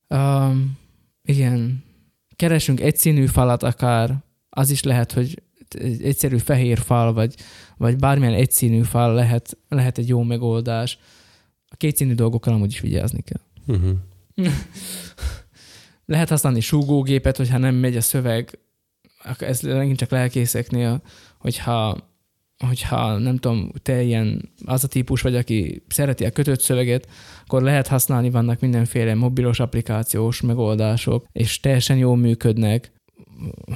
Um, 0.09 0.77
igen, 1.23 1.83
keresünk 2.35 2.79
egy 2.79 2.97
színű 2.97 3.25
falat 3.25 3.63
akár, 3.63 4.15
az 4.49 4.69
is 4.69 4.83
lehet, 4.83 5.11
hogy 5.11 5.41
egy 5.69 6.03
egyszerű 6.03 6.37
fehér 6.37 6.77
fal, 6.77 7.13
vagy, 7.13 7.35
vagy 7.77 7.95
bármilyen 7.95 8.33
egyszínű 8.33 8.81
fal 8.81 9.13
lehet, 9.13 9.57
lehet 9.69 9.97
egy 9.97 10.07
jó 10.07 10.23
megoldás. 10.23 10.99
A 11.69 11.75
kétszínű 11.75 12.13
dolgokkal 12.13 12.53
amúgy 12.53 12.71
is 12.71 12.79
vigyázni 12.79 13.21
kell. 13.21 13.41
Uh-huh. 13.67 13.97
lehet 16.07 16.29
használni 16.29 16.59
súgógépet, 16.59 17.37
hogyha 17.37 17.57
nem 17.57 17.75
megy 17.75 17.97
a 17.97 18.01
szöveg, 18.01 18.59
ez 19.39 19.61
megint 19.61 19.97
csak 19.97 20.09
lelkészeknél, 20.09 21.01
hogyha, 21.39 21.97
hogyha 22.67 23.17
nem 23.17 23.37
tudom, 23.37 23.71
te 23.81 24.01
ilyen 24.01 24.51
az 24.65 24.83
a 24.83 24.87
típus 24.87 25.21
vagy, 25.21 25.35
aki 25.35 25.83
szereti 25.87 26.25
a 26.25 26.31
kötött 26.31 26.61
szöveget, 26.61 27.07
akkor 27.45 27.61
lehet 27.61 27.87
használni, 27.87 28.29
vannak 28.29 28.59
mindenféle 28.59 29.15
mobilos 29.15 29.59
applikációs 29.59 30.41
megoldások, 30.41 31.25
és 31.31 31.59
teljesen 31.59 31.97
jól 31.97 32.17
működnek. 32.17 32.91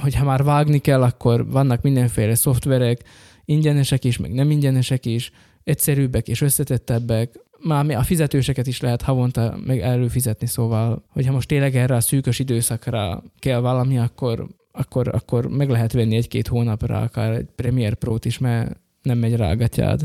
Hogyha 0.00 0.24
már 0.24 0.44
vágni 0.44 0.78
kell, 0.78 1.02
akkor 1.02 1.50
vannak 1.50 1.82
mindenféle 1.82 2.34
szoftverek, 2.34 3.04
ingyenesek 3.44 4.04
is, 4.04 4.18
meg 4.18 4.32
nem 4.32 4.50
ingyenesek 4.50 5.06
is, 5.06 5.30
egyszerűbbek 5.64 6.28
és 6.28 6.40
összetettebbek, 6.40 7.38
már 7.64 7.90
a 7.90 8.02
fizetőseket 8.02 8.66
is 8.66 8.80
lehet 8.80 9.02
havonta 9.02 9.58
meg 9.66 9.80
előfizetni, 9.80 10.46
szóval, 10.46 11.04
hogyha 11.08 11.32
most 11.32 11.48
tényleg 11.48 11.76
erre 11.76 11.94
a 11.94 12.00
szűkös 12.00 12.38
időszakra 12.38 13.22
kell 13.38 13.60
valami, 13.60 13.98
akkor, 13.98 14.46
akkor, 14.72 15.08
akkor 15.08 15.46
meg 15.46 15.70
lehet 15.70 15.92
venni 15.92 16.16
egy-két 16.16 16.48
hónapra 16.48 17.00
akár 17.00 17.32
egy 17.32 17.46
Premiere 17.56 17.94
Pro-t 17.94 18.24
is, 18.24 18.38
mert 18.38 18.80
nem 19.02 19.18
megy 19.18 19.36
rá 19.36 19.50
a 19.50 19.56
gatyád. 19.56 20.02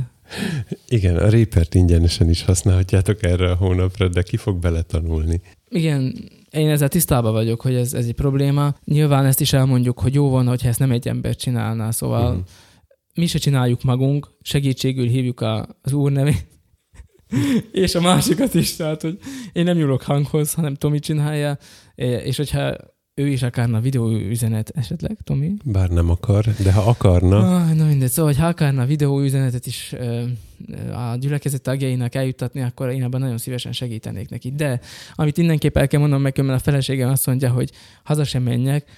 Igen, 0.88 1.18
a 1.18 1.30
Reaper-t 1.30 1.76
ingyenesen 1.76 2.30
is 2.30 2.44
használhatjátok 2.44 3.24
erre 3.24 3.52
a 3.52 3.56
hónapra, 3.56 4.08
de 4.08 4.22
ki 4.22 4.38
fog 4.38 4.60
beletanulni? 4.60 5.42
Igen, 5.70 6.30
én 6.52 6.70
ezzel 6.70 6.88
tisztában 6.88 7.32
vagyok, 7.32 7.62
hogy 7.62 7.76
ez, 7.76 7.94
ez 7.94 8.06
egy 8.06 8.14
probléma. 8.14 8.76
Nyilván 8.84 9.26
ezt 9.26 9.40
is 9.42 9.54
elmondjuk, 9.54 10.00
hogy 10.00 10.14
jó 10.14 10.30
volna, 10.30 10.50
hogyha 10.50 10.68
ezt 10.68 10.80
nem 10.80 10.92
egy 10.92 11.08
ember 11.08 11.36
csinálná, 11.36 11.92
szóval 11.92 12.30
uh-huh. 12.30 12.46
mi 13.16 13.26
se 13.26 13.38
csináljuk 13.38 13.84
magunk, 13.84 14.32
segítségül 14.42 15.08
hívjuk 15.08 15.42
a, 15.42 15.68
az 15.82 15.94
úr 15.94 16.12
nevét, 16.12 16.48
és 17.72 17.96
a 17.96 18.02
másikat 18.02 18.54
is, 18.54 18.76
tehát, 18.76 19.02
hogy 19.02 19.18
én 19.54 19.64
nem 19.64 19.78
nyúlok 19.78 20.02
hanghoz, 20.02 20.54
hanem 20.54 20.76
Tomi 20.76 21.00
csinálja, 21.00 21.58
és 21.96 22.38
hogyha 22.38 22.76
ő 23.20 23.28
is 23.28 23.44
akarna 23.44 23.80
videóüzenet 23.80 24.72
esetleg, 24.76 25.18
Tomi? 25.24 25.54
Bár 25.64 25.90
nem 25.90 26.10
akar, 26.10 26.46
de 26.64 26.72
ha 26.72 26.82
akarna... 26.82 27.56
Ah, 27.56 27.74
na 27.74 27.86
mindegy, 27.86 28.10
szóval, 28.10 28.34
ha 28.34 28.48
akarna 28.48 28.86
videóüzenetet 28.86 29.66
is 29.66 29.94
a 30.94 31.16
gyülekezet 31.16 31.62
tagjainak 31.62 32.16
eljuttatni, 32.16 32.62
akkor 32.62 32.90
én 32.90 33.04
ebben 33.04 33.20
nagyon 33.20 33.38
szívesen 33.38 33.72
segítenék 33.72 34.30
neki. 34.30 34.52
De 34.52 34.80
amit 35.16 35.38
mindenképp 35.38 35.78
el 35.78 35.88
kell 35.88 36.00
mondanom 36.00 36.24
meg, 36.24 36.38
mert 36.38 36.60
a 36.60 36.64
feleségem 36.64 37.10
azt 37.10 37.26
mondja, 37.26 37.52
hogy 37.52 37.72
haza 38.04 38.24
sem 38.24 38.44
menjek, 38.44 38.90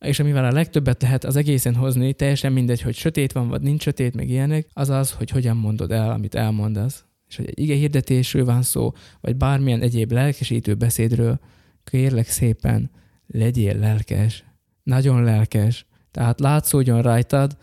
és 0.00 0.18
amivel 0.18 0.44
a 0.44 0.52
legtöbbet 0.52 1.02
lehet 1.02 1.24
az 1.24 1.36
egészen 1.36 1.74
hozni, 1.74 2.12
teljesen 2.12 2.52
mindegy, 2.52 2.82
hogy 2.82 2.94
sötét 2.94 3.32
van, 3.32 3.48
vagy 3.48 3.60
nincs 3.60 3.82
sötét, 3.82 4.14
meg 4.14 4.28
ilyenek, 4.28 4.66
az 4.72 4.88
az, 4.88 5.10
hogy 5.10 5.30
hogyan 5.30 5.56
mondod 5.56 5.92
el, 5.92 6.10
amit 6.10 6.34
elmondasz 6.34 7.07
és 7.28 7.36
hogy 7.36 7.46
egy 7.48 7.58
ige 7.58 7.74
hirdetésről 7.74 8.44
van 8.44 8.62
szó, 8.62 8.92
vagy 9.20 9.36
bármilyen 9.36 9.82
egyéb 9.82 10.12
lelkesítő 10.12 10.74
beszédről, 10.74 11.40
kérlek 11.84 12.28
szépen, 12.28 12.90
legyél 13.26 13.78
lelkes, 13.78 14.44
nagyon 14.82 15.22
lelkes, 15.22 15.86
tehát 16.10 16.40
látszódjon 16.40 17.02
rajtad, 17.02 17.56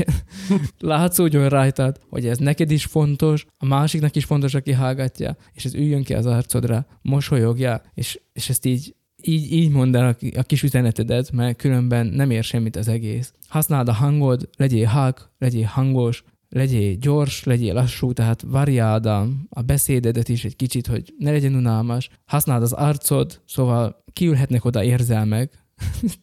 látszódjon 0.78 1.48
rajtad, 1.48 2.00
hogy 2.08 2.26
ez 2.26 2.38
neked 2.38 2.70
is 2.70 2.84
fontos, 2.84 3.46
a 3.56 3.66
másiknak 3.66 4.16
is 4.16 4.24
fontos, 4.24 4.54
aki 4.54 4.72
hallgatja, 4.72 5.36
és 5.52 5.64
ez 5.64 5.74
üljön 5.74 6.02
ki 6.02 6.14
az 6.14 6.26
arcodra, 6.26 6.86
mosolyogja, 7.02 7.82
és, 7.94 8.20
és 8.32 8.48
ezt 8.48 8.64
így 8.64 8.96
így, 9.22 9.52
így 9.52 9.70
mondd 9.70 9.96
el 9.96 10.16
a, 10.36 10.42
kis 10.42 10.62
üzenetedet, 10.62 11.32
mert 11.32 11.56
különben 11.56 12.06
nem 12.06 12.30
ér 12.30 12.44
semmit 12.44 12.76
az 12.76 12.88
egész. 12.88 13.32
Használd 13.48 13.88
a 13.88 13.92
hangod, 13.92 14.48
legyél 14.56 14.86
hák, 14.86 15.28
legyél 15.38 15.64
hangos, 15.64 16.24
legyél 16.48 16.94
gyors, 16.94 17.44
legyél 17.44 17.74
lassú, 17.74 18.12
tehát 18.12 18.42
variáld 18.42 19.06
a, 19.06 19.28
a 19.48 19.62
beszédedet 19.62 20.28
is 20.28 20.44
egy 20.44 20.56
kicsit, 20.56 20.86
hogy 20.86 21.14
ne 21.18 21.30
legyen 21.30 21.54
unalmas. 21.54 22.08
Használd 22.24 22.62
az 22.62 22.72
arcod, 22.72 23.40
szóval 23.46 24.04
kiülhetnek 24.12 24.64
oda 24.64 24.84
érzelmek. 24.84 25.66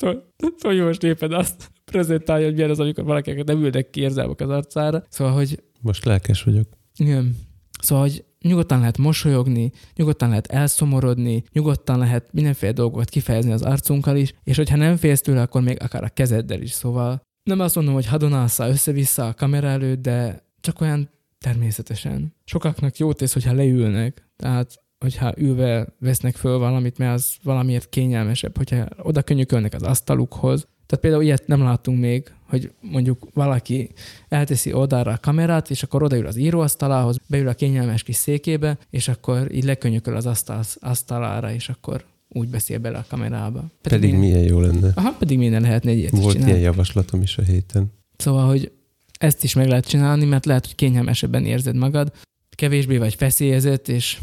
Szóval 0.58 0.86
most 0.86 1.04
éppen 1.04 1.32
azt 1.32 1.72
prezentálja, 1.86 2.46
hogy 2.46 2.54
milyen 2.54 2.70
az, 2.70 2.80
amikor 2.80 3.04
valakinek 3.04 3.46
nem 3.46 3.64
ülnek 3.64 3.90
ki 3.90 4.02
érzelmek 4.02 4.40
az 4.40 4.50
arcára. 4.50 5.04
Szóval, 5.10 5.34
hogy... 5.34 5.64
Most 5.82 6.06
lelkes 6.06 6.44
vagyok. 6.44 6.68
Igen. 6.98 7.36
Szóval, 7.82 8.04
hogy 8.04 8.26
nyugodtan 8.42 8.80
lehet 8.80 8.98
mosolyogni, 8.98 9.72
nyugodtan 9.96 10.30
lehet 10.30 10.48
elszomorodni, 10.48 11.44
nyugodtan 11.52 12.00
lehet 12.00 12.34
mindenféle 12.34 12.72
dolgokat 12.72 13.10
kifejezni 13.10 13.52
az 13.52 13.62
arcunkkal 13.62 14.18
is, 14.18 14.34
és 14.44 14.58
hogyha 14.58 14.76
nem 14.76 14.96
félsz 14.96 15.22
tőle, 15.22 15.42
akkor 15.42 15.62
még 15.62 15.82
akár 15.82 16.04
a 16.04 16.10
kezeddel 16.10 16.62
is. 16.62 16.72
Szóval 16.72 17.22
nem 17.46 17.60
azt 17.60 17.76
mondom, 17.76 17.94
hogy 17.94 18.06
hadonálszál 18.06 18.70
össze-vissza 18.70 19.28
a 19.28 19.34
kamera 19.34 19.68
előtt, 19.68 20.02
de 20.02 20.44
csak 20.62 20.82
olyan 20.82 21.10
természetesen. 21.40 22.34
Sokaknak 22.44 22.98
jó 22.98 23.14
tesz, 23.14 23.34
hogyha 23.34 23.54
leülnek, 23.54 24.30
tehát 24.36 24.84
hogyha 25.00 25.34
ülve 25.38 25.88
vesznek 26.00 26.36
föl 26.36 26.58
valamit, 26.58 26.98
mert 26.98 27.14
az 27.14 27.36
valamiért 27.44 27.90
kényelmesebb, 27.90 28.58
hogyha 28.58 28.88
oda 28.98 29.22
könyökölnek 29.22 29.74
az 29.74 29.82
asztalukhoz. 29.82 30.68
Tehát 30.86 31.04
például 31.04 31.24
ilyet 31.24 31.48
nem 31.48 31.62
láttunk 31.62 32.00
még, 32.00 32.32
hogy 32.50 32.72
mondjuk 32.82 33.28
valaki 33.34 33.90
elteszi 34.28 34.74
oldalra 34.74 35.12
a 35.12 35.20
kamerát, 35.22 35.70
és 35.70 35.84
akkor 35.84 36.04
odaül 36.04 36.28
az 36.28 36.36
íróasztalához, 36.36 37.18
beül 37.28 37.48
a 37.48 37.54
kényelmes 37.54 38.04
kis 38.04 38.16
székébe, 38.16 38.78
és 38.90 39.08
akkor 39.08 39.52
így 39.52 39.64
lekönyököl 39.64 40.16
az 40.16 40.26
asztal, 40.26 40.64
asztalára, 40.80 41.52
és 41.52 41.70
akkor 41.70 42.06
úgy 42.36 42.50
beszél 42.50 42.80
bele 42.80 42.98
a 42.98 43.06
kamerába. 43.08 43.64
Pedig, 43.82 44.00
pedig 44.00 44.20
milyen 44.20 44.44
jó 44.44 44.60
lenne. 44.60 44.92
Aha, 44.96 45.12
pedig 45.12 45.38
minden 45.38 45.62
lehetne 45.62 45.92
egy 45.92 45.98
ilyet 45.98 46.12
Volt 46.12 46.36
ilyen 46.36 46.60
javaslatom 46.60 47.22
is 47.22 47.38
a 47.38 47.42
héten. 47.42 47.92
Szóval, 48.18 48.48
hogy 48.48 48.72
ezt 49.18 49.44
is 49.44 49.54
meg 49.54 49.68
lehet 49.68 49.88
csinálni, 49.88 50.26
mert 50.26 50.46
lehet, 50.46 50.66
hogy 50.66 50.76
kényelmesebben 50.76 51.46
érzed 51.46 51.76
magad, 51.76 52.12
kevésbé 52.50 52.98
vagy 52.98 53.16
feszélyezett, 53.16 53.88
és 53.88 54.20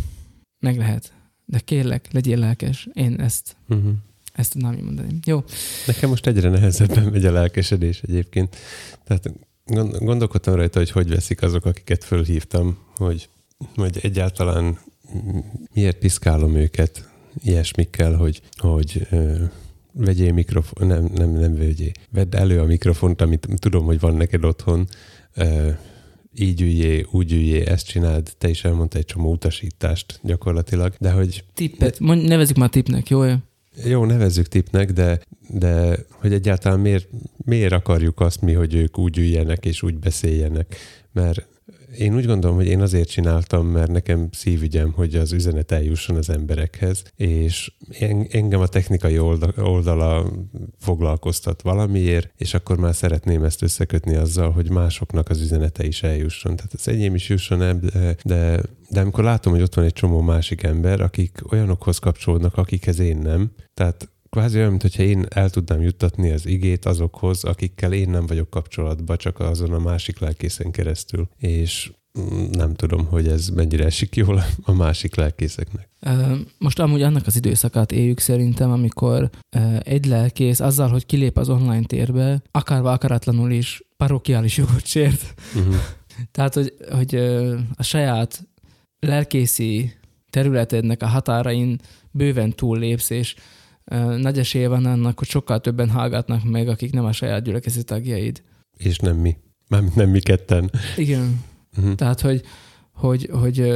meg 0.59 0.77
lehet. 0.77 1.13
De 1.45 1.59
kérlek, 1.59 2.09
legyél 2.13 2.39
lelkes. 2.39 2.89
Én 2.93 3.15
ezt, 3.21 3.57
uh-huh. 3.69 3.93
ezt 4.33 4.53
tudnám 4.53 4.73
így 4.73 4.83
mondani. 4.83 5.19
Jó. 5.25 5.45
Nekem 5.87 6.09
most 6.09 6.27
egyre 6.27 6.49
nehezebben 6.49 7.05
megy 7.05 7.25
a 7.25 7.33
lelkesedés 7.33 8.01
egyébként. 8.03 8.57
Tehát 9.05 9.31
gondolkodtam 9.99 10.55
rajta, 10.55 10.79
hogy 10.79 10.91
hogy 10.91 11.09
veszik 11.09 11.43
azok, 11.43 11.65
akiket 11.65 12.05
fölhívtam, 12.05 12.79
hogy, 12.97 13.29
hogy 13.75 13.99
egyáltalán 14.03 14.79
miért 15.75 15.99
piszkálom 15.99 16.55
őket, 16.55 17.12
ilyesmikkel, 17.45 18.15
hogy, 18.15 18.43
hogy 18.57 19.07
vegyél 19.93 20.33
mikrofon, 20.33 20.87
nem, 20.87 21.11
nem, 21.15 21.31
nem 21.31 21.57
vegyél. 21.57 21.91
Vedd 22.11 22.37
elő 22.37 22.61
a 22.61 22.65
mikrofont, 22.65 23.21
amit 23.21 23.49
tudom, 23.57 23.85
hogy 23.85 24.01
van 24.01 24.15
neked 24.15 24.45
otthon, 24.45 24.87
így 26.35 26.61
üljé, 26.61 27.07
úgy 27.11 27.33
üljé, 27.33 27.67
ezt 27.67 27.87
csináld, 27.87 28.33
te 28.39 28.49
is 28.49 28.65
elmondta 28.65 28.99
egy 28.99 29.05
csomó 29.05 29.31
utasítást 29.31 30.21
gyakorlatilag, 30.23 30.95
de 30.99 31.11
hogy... 31.11 31.45
Tippet, 31.55 32.01
ne... 32.01 32.15
nevezzük 32.15 32.57
már 32.57 32.69
tippnek, 32.69 33.09
jó? 33.09 33.23
jó, 33.85 34.05
nevezzük 34.05 34.49
tipnek, 34.49 34.93
de, 34.93 35.21
de 35.49 35.97
hogy 36.11 36.33
egyáltalán 36.33 36.81
miért, 36.81 37.09
miért 37.45 37.73
akarjuk 37.73 38.21
azt 38.21 38.41
mi, 38.41 38.53
hogy 38.53 38.75
ők 38.75 38.99
úgy 38.99 39.19
üljenek 39.19 39.65
és 39.65 39.83
úgy 39.83 39.95
beszéljenek, 39.95 40.77
mert 41.13 41.47
én 41.99 42.15
úgy 42.15 42.27
gondolom, 42.27 42.57
hogy 42.57 42.67
én 42.67 42.81
azért 42.81 43.09
csináltam, 43.09 43.67
mert 43.67 43.91
nekem 43.91 44.29
szívügyem, 44.33 44.93
hogy 44.93 45.15
az 45.15 45.33
üzenet 45.33 45.73
eljusson 45.73 46.17
az 46.17 46.31
emberekhez, 46.31 47.03
és 47.17 47.73
engem 48.31 48.61
a 48.61 48.67
technikai 48.67 49.19
oldala 49.57 50.33
foglalkoztat 50.79 51.63
valamiért, 51.63 52.33
és 52.37 52.55
akkor 52.55 52.77
már 52.77 52.95
szeretném 52.95 53.45
ezt 53.45 53.63
összekötni 53.63 54.15
azzal, 54.15 54.51
hogy 54.51 54.71
másoknak 54.71 55.29
az 55.29 55.41
üzenete 55.41 55.85
is 55.85 56.03
eljusson. 56.03 56.57
Tehát 56.57 56.73
az 56.75 56.89
enyém 56.89 57.15
is 57.15 57.29
jusson 57.29 57.63
el, 57.63 57.81
de, 58.23 58.63
de, 58.89 59.01
amikor 59.01 59.25
látom, 59.25 59.53
hogy 59.53 59.63
ott 59.63 59.75
van 59.75 59.85
egy 59.85 59.93
csomó 59.93 60.21
másik 60.21 60.63
ember, 60.63 61.01
akik 61.01 61.53
olyanokhoz 61.53 61.99
kapcsolódnak, 61.99 62.57
akikhez 62.57 62.99
én 62.99 63.17
nem, 63.17 63.51
tehát 63.75 64.13
kvázi 64.33 64.59
olyan, 64.59 64.71
mintha 64.71 65.03
én 65.03 65.27
el 65.29 65.51
tudnám 65.51 65.83
juttatni 65.83 66.31
az 66.31 66.47
igét 66.47 66.85
azokhoz, 66.85 67.45
akikkel 67.45 67.93
én 67.93 68.11
nem 68.11 68.27
vagyok 68.27 68.51
kapcsolatban, 68.51 69.17
csak 69.17 69.41
azon 69.41 69.73
a 69.73 69.79
másik 69.79 70.19
lelkészen 70.19 70.71
keresztül. 70.71 71.29
És 71.39 71.93
mm, 72.21 72.45
nem 72.51 72.75
tudom, 72.75 73.07
hogy 73.07 73.29
ez 73.29 73.49
mennyire 73.49 73.85
esik 73.85 74.17
jól 74.17 74.45
a 74.63 74.73
másik 74.73 75.15
lelkészeknek. 75.15 75.89
Most 76.59 76.79
amúgy 76.79 77.03
annak 77.03 77.27
az 77.27 77.37
időszakát 77.37 77.93
éljük 77.93 78.19
szerintem, 78.19 78.71
amikor 78.71 79.31
egy 79.83 80.07
lelkész 80.07 80.61
azzal, 80.61 80.89
hogy 80.89 81.07
kilép 81.07 81.37
az 81.37 81.49
online 81.49 81.85
térbe, 81.87 82.43
akárva 82.51 82.93
akaratlanul 82.93 83.51
is 83.51 83.83
parokiális 83.97 84.57
jogot 84.57 84.87
sért. 84.87 85.35
Uh-huh. 85.55 85.75
Tehát, 86.35 86.55
hogy, 86.55 86.75
hogy 86.91 87.15
a 87.75 87.83
saját 87.83 88.49
lelkészi 88.99 89.93
területednek 90.31 91.03
a 91.03 91.07
határain 91.07 91.81
bőven 92.11 92.53
túllépsz, 92.53 93.11
és 93.11 93.35
nagy 94.17 94.39
esélye 94.39 94.69
van 94.69 94.85
annak, 94.85 95.19
hogy 95.19 95.29
sokkal 95.29 95.61
többen 95.61 95.91
hallgatnak 95.91 96.45
meg, 96.45 96.69
akik 96.69 96.93
nem 96.93 97.05
a 97.05 97.13
saját 97.13 97.43
gyülekezeti 97.43 97.85
tagjaid. 97.85 98.43
És 98.77 98.99
nem 98.99 99.17
mi. 99.17 99.37
Mármint 99.69 99.95
nem 99.95 100.09
mi 100.09 100.21
ketten. 100.21 100.71
Igen. 100.97 101.45
Uh-huh. 101.77 101.95
Tehát, 101.95 102.21
hogy, 102.21 102.43
hogy, 102.93 103.29
hogy, 103.33 103.75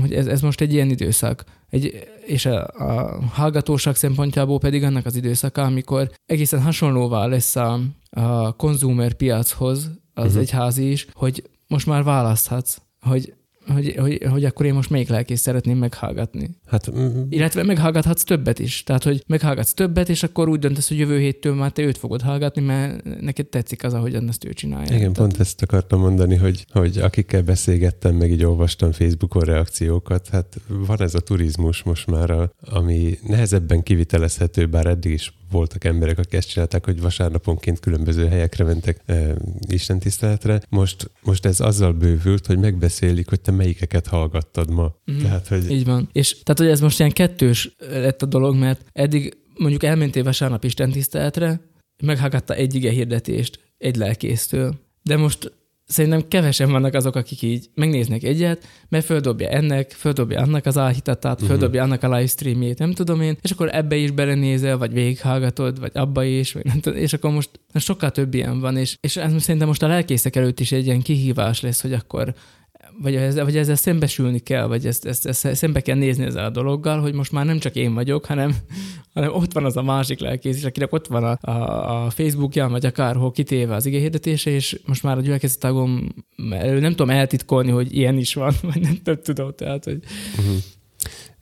hogy 0.00 0.14
ez, 0.14 0.26
ez 0.26 0.40
most 0.40 0.60
egy 0.60 0.72
ilyen 0.72 0.90
időszak. 0.90 1.44
Egy, 1.68 2.08
és 2.26 2.46
a, 2.46 2.66
a 2.66 3.20
hallgatóság 3.24 3.96
szempontjából 3.96 4.58
pedig 4.58 4.82
annak 4.82 5.06
az 5.06 5.16
időszaka, 5.16 5.62
amikor 5.62 6.10
egészen 6.26 6.62
hasonlóvá 6.62 7.26
lesz 7.26 7.56
a, 7.56 7.80
a 8.10 8.52
konzumer 8.52 9.12
piachoz 9.12 9.90
az 10.14 10.24
uh-huh. 10.24 10.40
egyházi 10.40 10.90
is, 10.90 11.06
hogy 11.12 11.50
most 11.66 11.86
már 11.86 12.02
választhatsz, 12.02 12.76
hogy 13.00 13.34
hogy, 13.66 13.94
hogy, 13.98 14.26
hogy 14.30 14.44
akkor 14.44 14.66
én 14.66 14.74
most 14.74 14.90
melyik 14.90 15.08
lelkész 15.08 15.40
szeretném 15.40 15.78
meghallgatni. 15.78 16.50
Hát, 16.66 16.90
mm, 16.94 17.22
Illetve 17.28 17.62
meghallgathatsz 17.62 18.22
többet 18.22 18.58
is. 18.58 18.82
Tehát, 18.82 19.02
hogy 19.02 19.24
meghallgatsz 19.26 19.72
többet, 19.72 20.08
és 20.08 20.22
akkor 20.22 20.48
úgy 20.48 20.58
döntesz, 20.58 20.88
hogy 20.88 20.98
jövő 20.98 21.18
héttől 21.18 21.54
már 21.54 21.72
te 21.72 21.82
őt 21.82 21.98
fogod 21.98 22.22
hallgatni, 22.22 22.62
mert 22.62 23.20
neked 23.20 23.46
tetszik 23.46 23.84
az, 23.84 23.94
ahogyan 23.94 24.28
ezt 24.28 24.44
ő 24.44 24.52
csinálja. 24.52 24.96
Igen, 24.96 24.98
Tehát... 24.98 25.16
pont 25.16 25.40
ezt 25.40 25.62
akartam 25.62 26.00
mondani, 26.00 26.36
hogy, 26.36 26.64
hogy 26.72 26.98
akikkel 26.98 27.42
beszélgettem, 27.42 28.14
meg 28.14 28.30
így 28.30 28.44
olvastam 28.44 28.92
Facebookon 28.92 29.42
reakciókat, 29.42 30.28
hát 30.28 30.60
van 30.68 31.02
ez 31.02 31.14
a 31.14 31.20
turizmus 31.20 31.82
most 31.82 32.06
már, 32.06 32.50
ami 32.60 33.18
nehezebben 33.26 33.82
kivitelezhető, 33.82 34.66
bár 34.66 34.86
eddig 34.86 35.12
is 35.12 35.32
voltak 35.50 35.84
emberek, 35.84 36.18
akik 36.18 36.32
ezt 36.32 36.48
csinálták, 36.48 36.84
hogy 36.84 37.00
vasárnaponként 37.00 37.80
különböző 37.80 38.28
helyekre 38.28 38.64
mentek 38.64 39.00
e, 39.06 39.34
istentiszteletre. 39.68 40.60
Most, 40.68 41.10
most 41.22 41.46
ez 41.46 41.60
azzal 41.60 41.92
bővült, 41.92 42.46
hogy 42.46 42.58
megbeszélik, 42.58 43.28
hogy 43.28 43.40
te 43.40 43.50
melyikeket 43.50 44.06
hallgattad 44.06 44.70
ma. 44.70 44.94
Mm. 45.12 45.18
Tehát, 45.18 45.48
hogy... 45.48 45.70
Így 45.70 45.84
van. 45.84 46.08
És 46.12 46.42
tehát, 46.42 46.60
hogy 46.60 46.68
ez 46.68 46.80
most 46.80 46.98
ilyen 46.98 47.12
kettős 47.12 47.76
lett 47.78 48.22
a 48.22 48.26
dolog, 48.26 48.56
mert 48.56 48.84
eddig 48.92 49.36
mondjuk 49.56 49.82
elmentél 49.82 50.24
vasárnap 50.24 50.64
istentiszteletre, 50.64 51.60
meghallgatta 52.02 52.54
egy 52.54 52.74
ige 52.74 52.90
hirdetést 52.90 53.60
egy 53.78 53.96
lelkésztől. 53.96 54.74
De 55.02 55.16
most 55.16 55.52
szerintem 55.90 56.28
kevesen 56.28 56.70
vannak 56.70 56.94
azok, 56.94 57.14
akik 57.14 57.42
így 57.42 57.70
megnéznek 57.74 58.22
egyet, 58.22 58.66
mert 58.88 59.04
földobja 59.04 59.48
ennek, 59.48 59.90
földobja 59.90 60.40
annak 60.40 60.66
az 60.66 60.78
álhitatát, 60.78 61.34
uh-huh. 61.34 61.48
földobja 61.48 61.82
annak 61.82 62.02
a 62.02 62.08
livestreamjét, 62.08 62.78
nem 62.78 62.92
tudom 62.92 63.20
én, 63.20 63.36
és 63.42 63.50
akkor 63.50 63.68
ebbe 63.74 63.96
is 63.96 64.10
belenézel, 64.10 64.78
vagy 64.78 64.92
végighallgatod, 64.92 65.80
vagy 65.80 65.90
abba 65.94 66.24
is, 66.24 66.52
vagy 66.52 66.64
nem 66.64 66.80
tudom, 66.80 66.98
és 66.98 67.12
akkor 67.12 67.30
most 67.30 67.50
sokkal 67.74 68.10
több 68.10 68.34
ilyen 68.34 68.60
van, 68.60 68.76
és, 68.76 68.96
és 69.00 69.16
ez 69.16 69.42
szerintem 69.42 69.68
most 69.68 69.82
a 69.82 69.88
lelkészek 69.88 70.36
előtt 70.36 70.60
is 70.60 70.72
egy 70.72 70.86
ilyen 70.86 71.02
kihívás 71.02 71.60
lesz, 71.60 71.82
hogy 71.82 71.92
akkor 71.92 72.34
vagy, 73.02 73.14
ezzel, 73.14 73.44
vagy 73.44 73.56
ezzel 73.56 73.74
szembesülni 73.74 74.38
kell, 74.38 74.66
vagy 74.66 74.86
ezt, 74.86 75.06
ezt, 75.06 75.26
ezt 75.26 75.54
szembe 75.54 75.80
kell 75.80 75.96
nézni 75.96 76.24
ezzel 76.24 76.44
a 76.44 76.50
dologgal, 76.50 77.00
hogy 77.00 77.14
most 77.14 77.32
már 77.32 77.44
nem 77.44 77.58
csak 77.58 77.74
én 77.74 77.94
vagyok, 77.94 78.24
hanem, 78.24 78.56
hanem 79.14 79.34
ott 79.34 79.52
van 79.52 79.64
az 79.64 79.76
a 79.76 79.82
másik 79.82 80.20
lelkész, 80.20 80.56
és 80.56 80.64
akinek 80.64 80.92
ott 80.92 81.06
van 81.06 81.24
a, 81.24 81.50
a, 81.50 82.04
a 82.04 82.10
Facebookján, 82.10 82.70
vagy 82.70 82.86
akárhol 82.86 83.30
kitéve 83.30 83.74
az 83.74 83.86
igéhirdetése, 83.86 84.50
és 84.50 84.80
most 84.86 85.02
már 85.02 85.16
a 85.16 85.20
gyülekezeti 85.20 85.60
tagom, 85.60 86.08
nem 86.60 86.90
tudom 86.90 87.10
eltitkolni, 87.10 87.70
hogy 87.70 87.96
ilyen 87.96 88.18
is 88.18 88.34
van, 88.34 88.54
vagy 88.72 88.80
nem, 88.80 88.98
nem 89.04 89.18
tudom, 89.22 89.52
tehát, 89.56 89.84
hogy 89.84 89.98
uh-huh. 90.38 90.56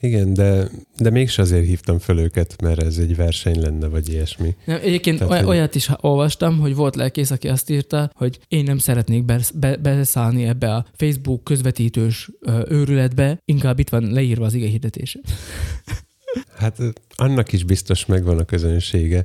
Igen, 0.00 0.34
de, 0.34 0.70
de 0.98 1.10
mégse 1.10 1.42
azért 1.42 1.66
hívtam 1.66 1.98
föl 1.98 2.18
őket, 2.18 2.62
mert 2.62 2.82
ez 2.82 2.98
egy 2.98 3.16
verseny 3.16 3.60
lenne, 3.60 3.86
vagy 3.86 4.08
ilyesmi. 4.08 4.54
Nem, 4.64 4.78
egyébként 4.82 5.18
Tehát, 5.18 5.32
oly, 5.32 5.38
hogy... 5.38 5.48
olyat 5.48 5.74
is 5.74 5.90
olvastam, 6.00 6.58
hogy 6.58 6.74
volt 6.74 6.96
lelkész, 6.96 7.30
aki 7.30 7.48
azt 7.48 7.70
írta, 7.70 8.10
hogy 8.14 8.38
én 8.48 8.64
nem 8.64 8.78
szeretnék 8.78 9.24
be, 9.24 9.40
be, 9.54 9.76
beszállni 9.76 10.44
ebbe 10.44 10.74
a 10.74 10.86
Facebook 10.96 11.44
közvetítős 11.44 12.30
őrületbe, 12.68 13.38
inkább 13.44 13.78
itt 13.78 13.88
van 13.88 14.12
leírva 14.12 14.44
az 14.44 14.54
ige 14.54 14.66
hirdetése. 14.66 15.20
Hát 16.56 16.78
annak 17.16 17.52
is 17.52 17.64
biztos 17.64 18.06
megvan 18.06 18.38
a 18.38 18.44
közönsége. 18.44 19.24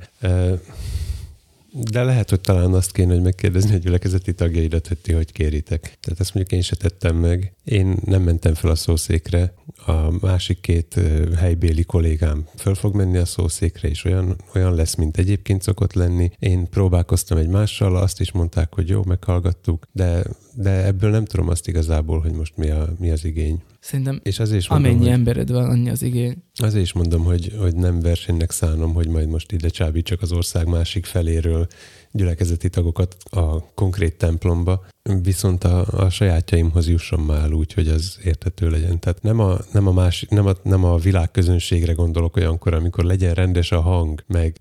De 1.76 2.04
lehet, 2.04 2.30
hogy 2.30 2.42
talán 2.42 2.74
azt 2.74 2.92
kéne, 2.92 3.14
hogy 3.14 3.22
megkérdezni 3.22 3.74
a 3.74 3.78
gyülekezeti 3.78 4.34
tagjaidat, 4.34 4.88
hogy 4.88 4.98
ti 4.98 5.14
hogy 5.14 5.32
kéritek. 5.32 5.82
Tehát 5.82 6.20
ezt 6.20 6.34
mondjuk 6.34 6.58
én 6.58 6.62
se 6.62 6.76
tettem 6.76 7.16
meg. 7.16 7.54
Én 7.64 7.98
nem 8.06 8.22
mentem 8.22 8.54
fel 8.54 8.72
a 8.72 8.76
szószékre, 8.76 9.54
a 9.86 10.26
másik 10.26 10.60
két 10.60 11.00
helybéli 11.36 11.84
kollégám 11.84 12.48
föl 12.56 12.76
fog 12.76 12.96
menni 12.96 13.18
a 13.18 13.26
szószékre, 13.26 13.88
és 13.88 14.06
olyan, 14.06 14.36
olyan 14.56 14.76
lesz, 14.76 14.96
mint 14.96 15.18
egyébként 15.18 15.62
szokott 15.62 15.94
lenni. 15.94 16.32
Én 16.40 16.70
próbálkoztam 16.70 17.38
egy 17.38 17.48
mással, 17.48 17.98
azt 17.98 18.20
is 18.20 18.32
mondták, 18.32 18.74
hogy 18.74 18.90
jó, 18.90 19.04
meghallgattuk, 19.04 19.88
de, 19.92 20.24
de 20.54 20.86
ebből 20.86 21.10
nem 21.10 21.26
tudom 21.26 21.50
azt 21.50 21.68
igazából, 21.68 22.20
hogy 22.20 22.32
most 22.32 22.58
mi, 22.58 22.70
a, 22.70 22.94
mi 23.00 23.10
az 23.10 23.26
igény. 23.26 23.62
Szerintem 23.84 24.20
és 24.24 24.40
azért 24.40 24.60
is 24.60 24.68
mondom, 24.68 24.92
amennyi 24.92 25.06
hogy, 25.06 25.14
embered 25.14 25.52
van, 25.52 25.70
annyi 25.70 25.90
az 25.90 26.02
igény. 26.02 26.36
Azért 26.56 26.84
is 26.84 26.94
mondom, 26.94 27.24
hogy, 27.24 27.54
hogy 27.60 27.76
nem 27.76 28.00
versenynek 28.00 28.52
szánom, 28.52 28.94
hogy 28.94 29.08
majd 29.08 29.30
most 29.30 29.52
ide 29.52 29.70
csábítsak 29.70 30.22
az 30.22 30.32
ország 30.32 30.68
másik 30.68 31.06
feléről 31.06 31.68
gyülekezeti 32.14 32.70
tagokat 32.70 33.18
a 33.24 33.74
konkrét 33.74 34.18
templomba, 34.18 34.86
viszont 35.24 35.64
a, 35.64 35.86
a 35.92 36.10
sajátjaimhoz 36.10 36.88
jusson 36.88 37.20
már 37.20 37.52
úgy, 37.52 37.74
hogy 37.74 37.88
az 37.88 38.20
értető 38.24 38.70
legyen. 38.70 39.00
Tehát 39.00 39.22
nem 39.22 39.40
a, 39.40 39.58
nem 39.72 39.88
a, 39.88 39.92
más, 39.92 40.26
nem 40.30 40.46
a, 40.46 40.54
nem 40.64 40.84
a 40.84 40.98
világközönségre 40.98 41.94
gondolok 41.94 42.36
olyankor, 42.36 42.74
amikor 42.74 43.04
legyen 43.04 43.34
rendes 43.34 43.72
a 43.72 43.82
hang, 43.82 44.24
meg 44.28 44.60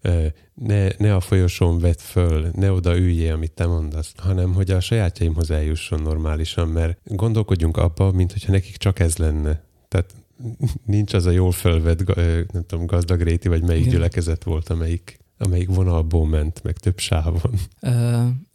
ne, 0.54 0.88
ne 0.98 1.14
a 1.14 1.20
folyosón 1.20 1.78
vett 1.78 2.00
föl, 2.00 2.50
ne 2.54 2.72
oda 2.72 2.96
üljél, 2.96 3.32
amit 3.32 3.52
te 3.52 3.66
mondasz, 3.66 4.12
hanem 4.16 4.54
hogy 4.54 4.70
a 4.70 4.80
sajátjaimhoz 4.80 5.50
eljusson 5.50 6.02
normálisan, 6.02 6.68
mert 6.68 6.98
gondolkodjunk 7.04 7.76
abba, 7.76 8.12
mint 8.12 8.32
hogyha 8.32 8.52
nekik 8.52 8.76
csak 8.76 8.98
ez 8.98 9.16
lenne. 9.16 9.62
Tehát 9.88 10.14
nincs 10.86 11.14
az 11.14 11.26
a 11.26 11.30
jól 11.30 11.52
fölvett, 11.52 12.14
nem 12.52 12.64
tudom, 12.66 12.86
gazdag 12.86 13.20
réti, 13.20 13.48
vagy 13.48 13.62
melyik 13.62 13.80
Igen. 13.80 13.94
gyülekezet 13.94 14.44
volt, 14.44 14.68
amelyik 14.68 15.20
amelyik 15.42 15.68
vonalból 15.68 16.26
ment, 16.26 16.62
meg 16.62 16.78
több 16.78 16.98
sávon. 16.98 17.52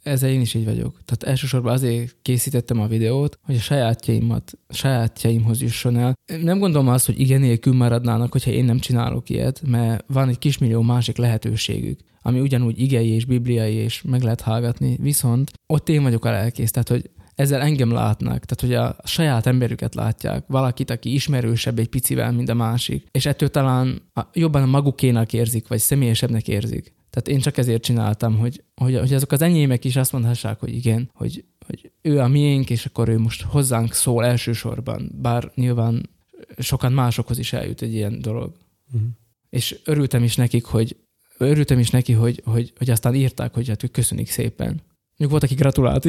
Ezzel 0.02 0.30
én 0.30 0.40
is 0.40 0.54
így 0.54 0.64
vagyok. 0.64 1.00
Tehát 1.04 1.22
elsősorban 1.22 1.72
azért 1.72 2.16
készítettem 2.22 2.80
a 2.80 2.86
videót, 2.86 3.38
hogy 3.42 3.54
a 3.54 3.60
sajátjaimat, 3.60 4.52
sajátjaimhoz 4.68 5.60
jusson 5.60 5.96
el. 5.96 6.14
Nem 6.42 6.58
gondolom 6.58 6.88
azt, 6.88 7.06
hogy 7.06 7.20
igen 7.20 7.40
nélkül 7.40 7.74
maradnának, 7.74 8.32
hogyha 8.32 8.50
én 8.50 8.64
nem 8.64 8.78
csinálok 8.78 9.30
ilyet, 9.30 9.62
mert 9.66 10.04
van 10.06 10.28
egy 10.28 10.38
kismillió 10.38 10.82
másik 10.82 11.16
lehetőségük, 11.16 12.00
ami 12.22 12.40
ugyanúgy 12.40 12.80
igei 12.80 13.08
és 13.08 13.24
bibliai, 13.24 13.74
és 13.74 14.02
meg 14.02 14.22
lehet 14.22 14.40
hallgatni, 14.40 14.96
viszont 15.00 15.50
ott 15.66 15.88
én 15.88 16.02
vagyok 16.02 16.24
a 16.24 16.30
lelkész, 16.30 16.70
tehát 16.70 16.88
hogy 16.88 17.10
ezzel 17.38 17.60
engem 17.60 17.90
látnak, 17.90 18.44
tehát 18.44 18.60
hogy 18.60 18.74
a 18.74 18.96
saját 19.04 19.46
emberüket 19.46 19.94
látják, 19.94 20.44
valakit, 20.46 20.90
aki 20.90 21.14
ismerősebb 21.14 21.78
egy 21.78 21.88
picivel, 21.88 22.32
mint 22.32 22.48
a 22.48 22.54
másik, 22.54 23.06
és 23.10 23.26
ettől 23.26 23.48
talán 23.48 24.02
jobban 24.32 24.62
a 24.62 24.66
magukénak 24.66 25.32
érzik, 25.32 25.68
vagy 25.68 25.78
személyesebbnek 25.78 26.48
érzik. 26.48 26.92
Tehát 27.10 27.28
én 27.28 27.38
csak 27.38 27.56
ezért 27.56 27.82
csináltam, 27.82 28.38
hogy, 28.38 28.64
hogy, 28.74 28.98
hogy 28.98 29.14
azok 29.14 29.32
az 29.32 29.42
enyémek 29.42 29.84
is 29.84 29.96
azt 29.96 30.12
mondhassák, 30.12 30.60
hogy 30.60 30.74
igen, 30.74 31.10
hogy, 31.14 31.44
hogy 31.66 31.90
ő 32.02 32.20
a 32.20 32.28
miénk, 32.28 32.70
és 32.70 32.86
akkor 32.86 33.08
ő 33.08 33.18
most 33.18 33.42
hozzánk 33.42 33.92
szól 33.92 34.24
elsősorban, 34.24 35.10
bár 35.14 35.50
nyilván 35.54 36.10
sokan 36.58 36.92
másokhoz 36.92 37.38
is 37.38 37.52
eljut 37.52 37.82
egy 37.82 37.94
ilyen 37.94 38.20
dolog. 38.20 38.52
Uh-huh. 38.92 39.08
És 39.50 39.78
örültem 39.84 40.22
is 40.22 40.36
nekik, 40.36 40.64
hogy 40.64 40.96
örültem 41.38 41.78
is 41.78 41.90
neki, 41.90 42.12
hogy, 42.12 42.42
hogy, 42.44 42.72
hogy 42.76 42.90
aztán 42.90 43.14
írták, 43.14 43.54
hogy 43.54 43.68
hát 43.68 43.82
ők 43.82 43.90
köszönik 43.90 44.30
szépen. 44.30 44.82
Még 45.18 45.30
volt, 45.30 45.42
aki 45.42 45.54
gratulált. 45.54 46.06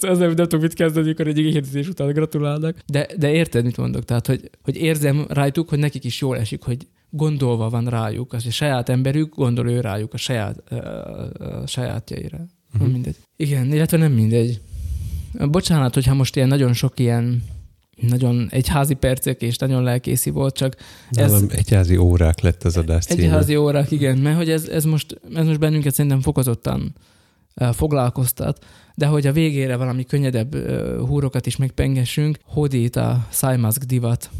ezzel 0.00 0.28
nem 0.34 0.34
tudok 0.34 0.60
mit 0.60 0.74
kezdeni, 0.74 1.06
amikor 1.06 1.26
egy 1.26 1.38
igényhirdetés 1.38 1.88
után 1.88 2.12
gratulálnak. 2.12 2.78
De, 2.86 3.06
de 3.18 3.30
érted, 3.30 3.64
mit 3.64 3.76
mondok? 3.76 4.04
Tehát, 4.04 4.26
hogy, 4.26 4.50
hogy 4.62 4.76
érzem 4.76 5.26
rajtuk, 5.28 5.68
hogy 5.68 5.78
nekik 5.78 6.04
is 6.04 6.20
jól 6.20 6.38
esik, 6.38 6.62
hogy 6.62 6.86
gondolva 7.10 7.68
van 7.68 7.84
rájuk, 7.84 8.32
az 8.32 8.46
a 8.46 8.50
saját 8.50 8.88
emberük 8.88 9.34
gondol 9.34 9.70
ő 9.70 9.80
rájuk 9.80 10.14
a 10.14 10.16
saját, 10.16 10.72
a, 10.72 10.74
a 11.62 11.66
sajátjaira. 11.66 12.46
Uh-huh. 12.74 12.92
Mindegy. 12.92 13.16
Igen, 13.36 13.72
illetve 13.72 13.96
nem 13.96 14.12
mindegy. 14.12 14.60
Bocsánat, 15.32 15.94
hogyha 15.94 16.14
most 16.14 16.36
ilyen 16.36 16.48
nagyon 16.48 16.72
sok 16.72 16.98
ilyen 16.98 17.42
nagyon 18.00 18.48
egyházi 18.50 18.94
percek, 18.94 19.42
és 19.42 19.56
nagyon 19.56 19.82
lelkészi 19.82 20.30
volt, 20.30 20.56
csak 20.56 20.76
ez... 21.10 21.30
Nálam 21.30 21.46
egyházi 21.50 21.96
órák 21.96 22.40
lett 22.40 22.64
az 22.64 22.76
adás 22.76 23.04
címe. 23.04 23.22
Egyházi 23.22 23.56
órák, 23.56 23.90
igen, 23.90 24.18
mert 24.18 24.36
hogy 24.36 24.50
ez, 24.50 24.68
ez, 24.68 24.84
most, 24.84 25.20
ez 25.34 25.46
most 25.46 25.58
bennünket 25.58 25.94
szerintem 25.94 26.20
fokozottan 26.20 26.94
foglalkoztat, 27.72 28.64
de 28.94 29.06
hogy 29.06 29.26
a 29.26 29.32
végére 29.32 29.76
valami 29.76 30.04
könnyedebb 30.04 30.56
húrokat 30.98 31.46
is 31.46 31.56
megpengessünk, 31.56 32.38
hódít 32.44 32.96
a 32.96 33.26
szájmaszk 33.30 33.82
divat. 33.82 34.30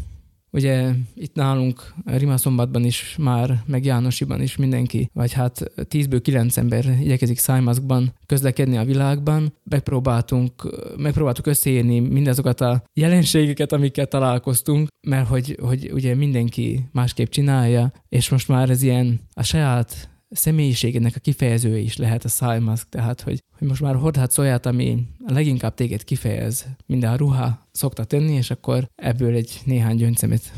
Ugye 0.51 0.91
itt 1.15 1.35
nálunk 1.35 1.93
Rimaszombatban 2.05 2.83
is 2.83 3.15
már, 3.19 3.63
meg 3.65 3.85
Jánosiban 3.85 4.41
is 4.41 4.55
mindenki, 4.55 5.09
vagy 5.13 5.33
hát 5.33 5.71
10-ből 5.75 6.19
9 6.23 6.57
ember 6.57 6.85
igyekezik 6.99 7.37
szájmaszkban 7.37 8.13
közlekedni 8.25 8.77
a 8.77 8.83
világban. 8.83 9.53
Megpróbáltunk, 9.63 10.51
megpróbáltuk 10.97 11.47
összeírni 11.47 11.99
mindazokat 11.99 12.61
a 12.61 12.83
jelenségeket, 12.93 13.71
amiket 13.71 14.09
találkoztunk, 14.09 14.87
mert 15.07 15.27
hogy, 15.27 15.57
hogy 15.61 15.91
ugye 15.93 16.15
mindenki 16.15 16.85
másképp 16.91 17.29
csinálja, 17.29 17.91
és 18.09 18.29
most 18.29 18.47
már 18.47 18.69
ez 18.69 18.81
ilyen 18.81 19.19
a 19.33 19.43
saját 19.43 20.09
személyiségének 20.29 21.15
a 21.15 21.19
kifejezője 21.19 21.77
is 21.77 21.97
lehet 21.97 22.23
a 22.23 22.29
szájmaszk, 22.29 22.89
tehát 22.89 23.21
hogy, 23.21 23.43
hogy 23.57 23.67
most 23.67 23.81
már 23.81 23.95
hordhatsz 23.95 24.37
olyat, 24.37 24.65
ami 24.65 25.07
leginkább 25.25 25.73
téged 25.73 26.03
kifejez, 26.03 26.65
minden 26.85 27.11
a 27.11 27.15
ruha 27.15 27.67
szokta 27.71 28.03
tenni, 28.03 28.33
és 28.33 28.51
akkor 28.51 28.89
ebből 28.95 29.35
egy 29.35 29.61
néhány 29.63 29.95
gyöngyszemet 29.95 30.51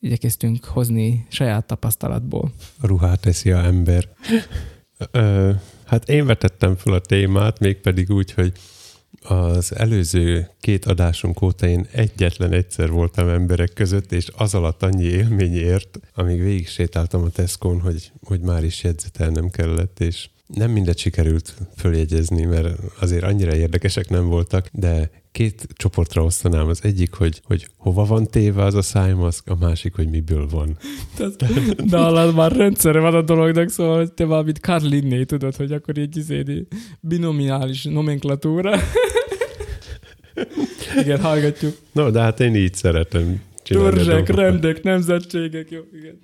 igyekeztünk 0.00 0.64
hozni 0.64 1.26
saját 1.28 1.66
tapasztalatból. 1.66 2.52
A 2.80 2.86
ruhát 2.86 3.20
teszi 3.20 3.50
a 3.50 3.64
ember. 3.64 4.08
Ö, 5.10 5.50
hát 5.84 6.08
én 6.08 6.26
vetettem 6.26 6.76
fel 6.76 6.92
a 6.92 7.00
témát, 7.00 7.58
mégpedig 7.58 8.10
úgy, 8.10 8.32
hogy 8.32 8.52
az 9.22 9.76
előző 9.76 10.48
két 10.60 10.84
adásunk 10.84 11.42
óta 11.42 11.66
én 11.66 11.86
egyetlen 11.92 12.52
egyszer 12.52 12.90
voltam 12.90 13.28
emberek 13.28 13.72
között, 13.72 14.12
és 14.12 14.28
az 14.36 14.54
alatt 14.54 14.82
annyi 14.82 15.04
élmény 15.04 15.54
ért, 15.54 16.00
amíg 16.14 16.42
végig 16.42 16.68
sétáltam 16.68 17.22
a 17.22 17.28
Tesco-n, 17.28 17.80
hogy, 17.80 18.12
hogy 18.22 18.40
már 18.40 18.64
is 18.64 18.82
jegyzetelnem 18.84 19.50
kellett, 19.50 20.00
és 20.00 20.28
nem 20.46 20.70
mindet 20.70 20.98
sikerült 20.98 21.54
följegyezni, 21.76 22.44
mert 22.44 22.78
azért 23.00 23.22
annyira 23.22 23.54
érdekesek 23.54 24.08
nem 24.08 24.28
voltak, 24.28 24.68
de 24.72 25.10
két 25.32 25.66
csoportra 25.72 26.22
osztanám. 26.22 26.68
Az 26.68 26.80
egyik, 26.82 27.14
hogy, 27.14 27.40
hogy 27.44 27.66
hova 27.76 28.04
van 28.04 28.26
téve 28.26 28.64
az 28.64 28.74
a 28.74 28.82
szájmaszk, 28.82 29.48
a 29.48 29.56
másik, 29.60 29.94
hogy 29.94 30.08
miből 30.08 30.48
van. 30.48 30.76
de 31.90 31.98
alad 31.98 32.34
már 32.34 32.52
rendszere 32.52 33.00
van 33.00 33.14
a 33.14 33.22
dolognak, 33.22 33.68
szóval 33.68 33.96
hogy 33.96 34.12
te 34.12 34.24
valamit 34.24 34.58
Carl 34.58 34.86
Linné 34.86 35.24
tudod, 35.24 35.56
hogy 35.56 35.72
akkor 35.72 35.98
egy 35.98 36.16
izédi 36.16 36.66
binominális 37.00 37.84
nomenklatúra. 37.84 38.80
igen, 41.02 41.20
hallgatjuk. 41.20 41.76
No, 41.92 42.10
de 42.10 42.20
hát 42.20 42.40
én 42.40 42.54
így 42.54 42.74
szeretem 42.74 43.40
csinálni 43.62 43.94
Törzsek, 43.94 44.28
rendek, 44.28 44.82
nemzetségek, 44.82 45.70
jó, 45.70 45.80
igen. 45.92 46.18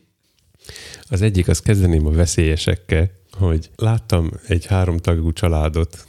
Az 1.09 1.23
egyik, 1.23 1.49
az 1.49 1.61
kezdeném 1.61 2.07
a 2.07 2.11
veszélyesekkel, 2.11 3.11
hogy 3.33 3.71
láttam 3.77 4.31
egy 4.47 4.67
háromtagú 4.67 5.33
családot, 5.33 6.07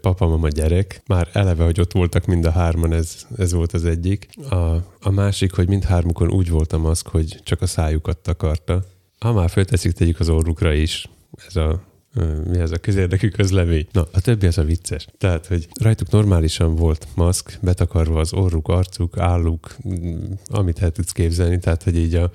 papa, 0.00 0.26
mama, 0.26 0.48
gyerek. 0.48 1.02
Már 1.06 1.28
eleve, 1.32 1.64
hogy 1.64 1.80
ott 1.80 1.92
voltak 1.92 2.26
mind 2.26 2.44
a 2.44 2.50
hárman, 2.50 2.92
ez, 2.92 3.26
ez 3.36 3.52
volt 3.52 3.72
az 3.72 3.84
egyik. 3.84 4.28
A, 4.50 4.74
a 5.00 5.10
másik, 5.10 5.52
hogy 5.52 5.68
mindhármukon 5.68 6.30
úgy 6.30 6.50
volt 6.50 6.72
a 6.72 6.78
maszk, 6.78 7.08
hogy 7.08 7.40
csak 7.42 7.62
a 7.62 7.66
szájukat 7.66 8.18
takarta. 8.18 8.84
Ha 9.18 9.32
már 9.32 9.50
fölteszik, 9.50 9.92
tegyük 9.92 10.20
az 10.20 10.28
orrukra 10.28 10.72
is. 10.72 11.08
Ez 11.46 11.56
a 11.56 11.86
mi 12.50 12.58
ez 12.58 12.70
a 12.70 12.78
közérdekű 12.78 13.28
közlemény. 13.28 13.86
Na, 13.92 14.08
a 14.12 14.20
többi 14.20 14.46
az 14.46 14.58
a 14.58 14.64
vicces. 14.64 15.06
Tehát, 15.18 15.46
hogy 15.46 15.68
rajtuk 15.80 16.10
normálisan 16.10 16.74
volt 16.74 17.06
maszk, 17.14 17.58
betakarva 17.62 18.20
az 18.20 18.32
orruk, 18.32 18.68
arcuk, 18.68 19.18
álluk, 19.18 19.76
amit 20.46 20.82
el 20.82 20.90
tudsz 20.90 21.12
képzelni, 21.12 21.58
tehát, 21.58 21.82
hogy 21.82 21.96
így 21.96 22.14
a, 22.14 22.30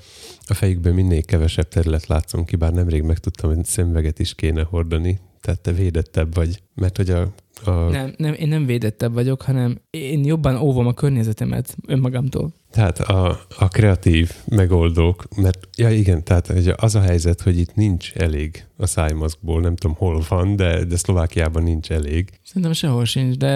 a 0.47 0.53
fejükben 0.53 0.93
minél 0.93 1.23
kevesebb 1.23 1.67
terület 1.67 2.07
látszom 2.07 2.45
ki, 2.45 2.55
bár 2.55 2.73
nemrég 2.73 3.01
megtudtam, 3.01 3.55
hogy 3.55 3.65
szemveget 3.65 4.19
is 4.19 4.35
kéne 4.35 4.63
hordani, 4.63 5.19
tehát 5.43 5.61
te 5.61 5.71
védettebb 5.71 6.35
vagy, 6.35 6.61
mert 6.73 6.97
hogy 6.97 7.09
a 7.09 7.33
a... 7.65 7.71
Nem, 7.71 8.13
nem, 8.17 8.33
én 8.33 8.47
nem 8.47 8.65
védettebb 8.65 9.13
vagyok, 9.13 9.41
hanem 9.41 9.81
én 9.89 10.25
jobban 10.25 10.55
óvom 10.55 10.87
a 10.87 10.93
környezetemet 10.93 11.75
önmagamtól. 11.87 12.53
Tehát 12.71 12.99
a, 12.99 13.39
a 13.57 13.67
kreatív 13.67 14.31
megoldók, 14.47 15.23
mert 15.35 15.67
ja 15.77 15.89
igen, 15.89 16.23
tehát 16.23 16.53
az 16.75 16.95
a 16.95 16.99
helyzet, 16.99 17.41
hogy 17.41 17.57
itt 17.57 17.75
nincs 17.75 18.11
elég 18.13 18.65
a 18.77 18.85
szájmaszkból, 18.85 19.61
nem 19.61 19.75
tudom 19.75 19.95
hol 19.95 20.23
van, 20.29 20.55
de, 20.55 20.83
de 20.83 20.97
Szlovákiában 20.97 21.63
nincs 21.63 21.91
elég. 21.91 22.29
Szerintem 22.43 22.73
sehol 22.73 23.05
sincs, 23.05 23.37
de 23.37 23.47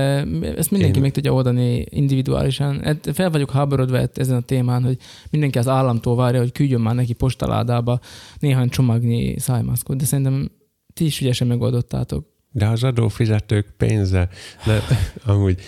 ezt 0.56 0.72
mindenki 0.72 0.96
Én... 0.96 1.02
meg 1.02 1.12
tudja 1.12 1.34
oldani 1.34 1.86
individuálisan. 1.90 2.82
Hát 2.84 3.10
fel 3.14 3.30
vagyok 3.30 3.52
háborodva 3.52 3.98
ezen 4.14 4.36
a 4.36 4.42
témán, 4.42 4.84
hogy 4.84 4.98
mindenki 5.30 5.58
az 5.58 5.68
államtól 5.68 6.16
várja, 6.16 6.40
hogy 6.40 6.52
küldjön 6.52 6.82
már 6.82 6.96
neki 6.96 7.14
postaládába 7.14 8.00
néhány 8.40 8.70
csomagnyi 8.70 9.40
szájmaszkot, 9.40 9.98
de 9.98 10.06
szerintem 10.06 10.50
ti 10.98 11.06
is 11.06 11.22
ügyesen 11.22 11.48
megoldottátok. 11.48 12.26
De 12.52 12.68
az 12.68 12.84
adófizetők 12.84 13.74
pénze, 13.78 14.30
de 14.66 14.82
amúgy 15.34 15.60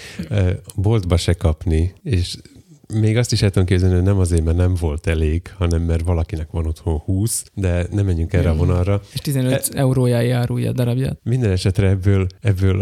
boltba 0.75 1.17
se 1.17 1.33
kapni, 1.33 1.93
és 2.03 2.37
még 2.93 3.17
azt 3.17 3.31
is 3.31 3.41
el 3.41 3.49
tudom 3.49 3.67
képzelni, 3.67 3.95
hogy 3.95 4.03
nem 4.03 4.19
azért, 4.19 4.43
mert 4.43 4.57
nem 4.57 4.73
volt 4.79 5.07
elég, 5.07 5.53
hanem 5.57 5.81
mert 5.81 6.05
valakinek 6.05 6.51
van 6.51 6.65
otthon 6.65 6.97
20, 6.97 7.43
de 7.53 7.87
nem 7.91 8.05
menjünk 8.05 8.33
erre 8.33 8.49
a 8.49 8.55
vonalra. 8.55 9.01
És 9.13 9.19
15 9.19 9.69
e, 9.73 9.79
eurójája 9.79 10.37
árulja 10.37 10.69
a 10.69 10.73
darabját. 10.73 11.19
Minden 11.23 11.51
esetre 11.51 11.87
ebből, 11.87 12.27
ebből 12.41 12.81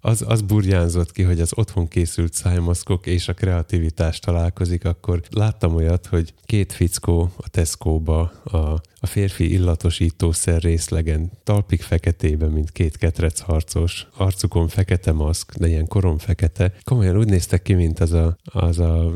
az, 0.00 0.24
az 0.26 0.40
burjánzott 0.40 1.12
ki, 1.12 1.22
hogy 1.22 1.40
az 1.40 1.52
otthon 1.54 1.88
készült 1.88 2.32
szájmaszkok 2.32 3.06
és 3.06 3.28
a 3.28 3.32
kreativitás 3.32 4.18
találkozik, 4.18 4.84
akkor 4.84 5.22
láttam 5.30 5.74
olyat, 5.74 6.06
hogy 6.06 6.34
két 6.44 6.72
fickó 6.72 7.30
a 7.36 7.48
Tesco-ba 7.48 8.20
a, 8.44 8.80
a 9.04 9.06
férfi 9.06 9.52
illatosítószer 9.52 10.62
részlegen, 10.62 11.30
talpik 11.42 11.82
feketében, 11.82 12.50
mint 12.50 12.70
két 12.70 12.96
ketrec 12.96 13.40
harcos, 13.40 14.06
arcukon 14.16 14.68
fekete 14.68 15.12
maszk, 15.12 15.54
de 15.54 15.68
ilyen 15.68 15.86
korom 15.86 16.18
fekete. 16.18 16.72
Komolyan 16.84 17.18
úgy 17.18 17.28
néztek 17.28 17.62
ki, 17.62 17.72
mint 17.72 18.00
az 18.00 18.12
a, 18.12 18.36
az 18.44 18.78
a, 18.78 19.12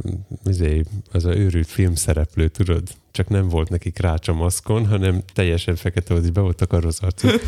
az 1.12 1.24
a 1.24 1.36
őrült 1.36 1.66
filmszereplő, 1.66 2.48
tudod? 2.48 2.82
Csak 3.10 3.28
nem 3.28 3.48
volt 3.48 3.68
neki 3.68 3.90
krács 3.90 4.28
a 4.28 4.34
maszkon, 4.34 4.86
hanem 4.86 5.22
teljesen 5.34 5.76
fekete 5.76 6.12
volt, 6.12 6.24
és 6.24 6.30
be 6.30 6.40
volt 6.40 6.60
a 6.60 6.80
arcuk. 7.00 7.30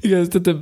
Igen, 0.00 0.28
tehát 0.28 0.60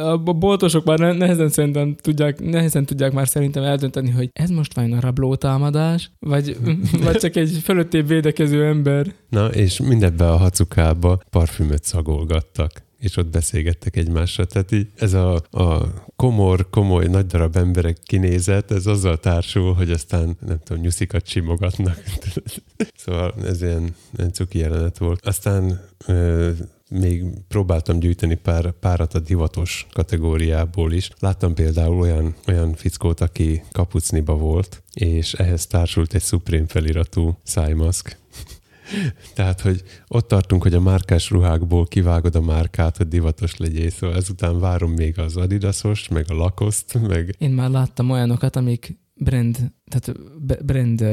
a 0.00 0.16
boltosok 0.16 0.84
már 0.84 0.98
nehezen 0.98 1.48
szerintem 1.48 1.94
tudják, 2.00 2.40
nehezen 2.40 2.84
tudják 2.84 3.12
már 3.12 3.28
szerintem 3.28 3.62
eldönteni, 3.62 4.10
hogy 4.10 4.30
ez 4.32 4.50
most 4.50 4.74
vajon 4.74 4.92
a 4.92 5.00
rabló 5.00 5.34
támadás, 5.34 6.10
vagy, 6.18 6.56
vagy 7.04 7.16
csak 7.16 7.36
egy 7.36 7.58
fölöttébb 7.62 8.06
védekező 8.06 8.64
ember. 8.64 9.14
Na, 9.28 9.46
és 9.46 9.80
mindebbe 9.80 10.30
a 10.30 10.36
hacukába 10.36 11.20
parfümöt 11.30 11.84
szagolgattak 11.84 12.72
és 13.02 13.16
ott 13.16 13.30
beszélgettek 13.30 13.96
egymással. 13.96 14.46
Tehát 14.46 14.72
így 14.72 14.86
ez 14.96 15.12
a, 15.12 15.34
a 15.50 15.92
komor, 16.22 16.70
komoly, 16.70 17.06
nagy 17.06 17.26
darab 17.26 17.56
emberek 17.56 17.98
kinézet, 18.06 18.70
ez 18.70 18.86
azzal 18.86 19.18
társul, 19.18 19.74
hogy 19.74 19.90
aztán 19.90 20.36
nem 20.46 20.58
tudom, 20.64 20.82
nyuszikat 20.82 21.26
simogatnak. 21.26 22.02
szóval 23.04 23.34
ez 23.44 23.62
ilyen, 23.62 23.94
cuki 24.32 24.58
jelenet 24.58 24.98
volt. 24.98 25.26
Aztán 25.26 25.80
ö, 26.06 26.50
még 26.90 27.24
próbáltam 27.48 27.98
gyűjteni 27.98 28.34
pár, 28.34 28.70
párat 28.70 29.14
a 29.14 29.18
divatos 29.18 29.86
kategóriából 29.92 30.92
is. 30.92 31.10
Láttam 31.18 31.54
például 31.54 32.00
olyan, 32.00 32.34
olyan 32.46 32.74
fickót, 32.74 33.20
aki 33.20 33.62
kapucniba 33.72 34.34
volt, 34.34 34.82
és 34.94 35.32
ehhez 35.32 35.66
társult 35.66 36.14
egy 36.14 36.22
Supreme 36.22 36.66
feliratú 36.66 37.38
szájmaszk. 37.42 38.21
Tehát, 39.34 39.60
hogy 39.60 39.82
ott 40.06 40.28
tartunk, 40.28 40.62
hogy 40.62 40.74
a 40.74 40.80
márkás 40.80 41.30
ruhákból 41.30 41.86
kivágod 41.86 42.34
a 42.34 42.40
márkát, 42.40 42.96
hogy 42.96 43.08
divatos 43.08 43.56
legyél, 43.56 43.90
szóval 43.90 44.16
ezután 44.16 44.60
várom 44.60 44.92
még 44.92 45.18
az 45.18 45.36
Adidasos, 45.36 46.08
meg 46.08 46.24
a 46.28 46.34
Lacoste, 46.34 46.98
meg... 46.98 47.34
Én 47.38 47.50
már 47.50 47.70
láttam 47.70 48.10
olyanokat, 48.10 48.56
amik 48.56 49.00
brand, 49.14 49.72
tehát 49.90 50.12
brand 50.64 51.04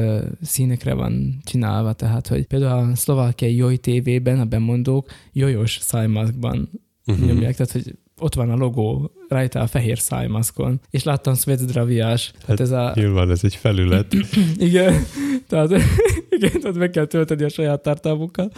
színekre 0.42 0.94
van 0.94 1.40
csinálva, 1.44 1.92
tehát, 1.92 2.26
hogy 2.26 2.46
például 2.46 2.90
a 2.90 2.94
szlovákiai 2.94 3.56
Joj 3.56 3.76
TV-ben 3.76 4.40
a 4.40 4.44
bemondók 4.44 5.10
jojos 5.32 5.78
szájmaszkban 5.80 6.70
uh-huh. 7.06 7.26
nyomják, 7.26 7.56
tehát, 7.56 7.72
hogy 7.72 7.94
ott 8.20 8.34
van 8.34 8.50
a 8.50 8.56
logó 8.56 9.10
rajta 9.28 9.60
a 9.60 9.66
fehér 9.66 9.98
szájmaszkon, 9.98 10.80
és 10.90 11.02
láttam 11.02 11.34
Svetdraviás. 11.34 12.32
Hát, 12.34 12.46
hát 12.46 12.60
ez 12.60 12.70
a... 12.70 12.92
Nyilván 12.94 13.30
ez 13.30 13.44
egy 13.44 13.54
felület. 13.54 14.14
igen, 14.56 15.04
tehát, 15.48 15.70
igen, 16.36 16.60
tehát 16.60 16.76
meg 16.76 16.90
kell 16.90 17.06
tölteni 17.06 17.42
a 17.42 17.48
saját 17.48 17.82
tartalmukkal. 17.82 18.50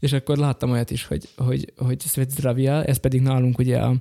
és 0.00 0.12
akkor 0.12 0.36
láttam 0.36 0.70
olyat 0.70 0.90
is, 0.90 1.04
hogy, 1.04 1.28
hogy, 1.36 1.72
hogy 1.76 2.00
Svezdravia, 2.00 2.84
ez 2.84 2.96
pedig 2.96 3.20
nálunk 3.20 3.58
ugye 3.58 3.78
a 3.78 3.94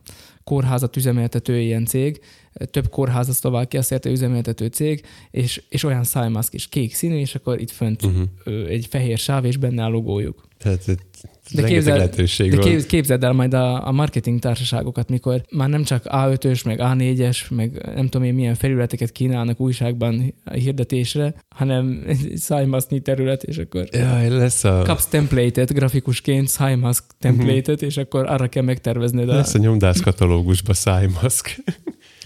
kórházat 0.44 0.95
üzemeltető 0.95 1.60
ilyen 1.60 1.86
cég, 1.86 2.19
több 2.72 2.90
kórháza 2.90 3.34
Szlovákia 3.34 3.82
szerte 3.82 4.10
üzemeltető 4.10 4.68
cég, 4.68 5.06
és, 5.32 5.64
és 5.69 5.84
olyan 5.84 6.03
szájmaszk 6.03 6.53
is 6.53 6.68
kék 6.68 6.94
színű, 6.94 7.18
és 7.18 7.36
akkor 7.36 7.60
itt 7.60 7.72
fönt 7.72 8.06
uh-huh. 8.06 8.69
egy 8.69 8.86
fehér 8.86 9.18
sáv, 9.18 9.45
és 9.45 9.57
benne 9.57 9.84
a 9.84 9.90
logójuk. 9.90 10.48
Tehát 10.57 10.86
de 11.51 11.63
képzeld, 11.63 11.97
lehetőség 11.97 12.55
de 12.55 12.61
van. 12.61 12.81
képzeld 12.88 13.23
el 13.23 13.34
majd 13.34 13.53
a, 13.53 13.88
a 13.88 13.91
marketing 13.91 14.39
társaságokat, 14.39 15.09
mikor 15.09 15.41
már 15.51 15.69
nem 15.69 15.84
csak 15.84 16.03
A5-ös, 16.05 16.65
meg 16.65 16.80
A4-es, 16.81 17.49
meg 17.49 17.91
nem 17.95 18.07
tudom 18.07 18.27
én 18.27 18.34
milyen 18.34 18.55
felületeket 18.55 19.11
kínálnak 19.11 19.59
újságban 19.59 20.34
a 20.43 20.53
hirdetésre, 20.53 21.34
hanem 21.49 22.05
szájmasznyi 22.35 22.99
terület, 22.99 23.43
és 23.43 23.57
akkor 23.57 23.88
Jaj, 23.91 24.30
lesz 24.30 24.63
a... 24.63 24.81
kapsz 24.85 25.07
template-et 25.07 25.73
grafikusként, 25.73 26.47
szájmaszk 26.47 27.03
template-et, 27.19 27.67
uh-huh. 27.67 27.88
és 27.88 27.97
akkor 27.97 28.26
arra 28.26 28.47
kell 28.47 28.63
megtervezned. 28.63 29.27
Lesz 29.27 29.53
a, 29.53 29.57
a 29.57 29.61
nyomdász 29.61 29.99
katalógusba 29.99 30.73
szájmaszk. 30.73 31.55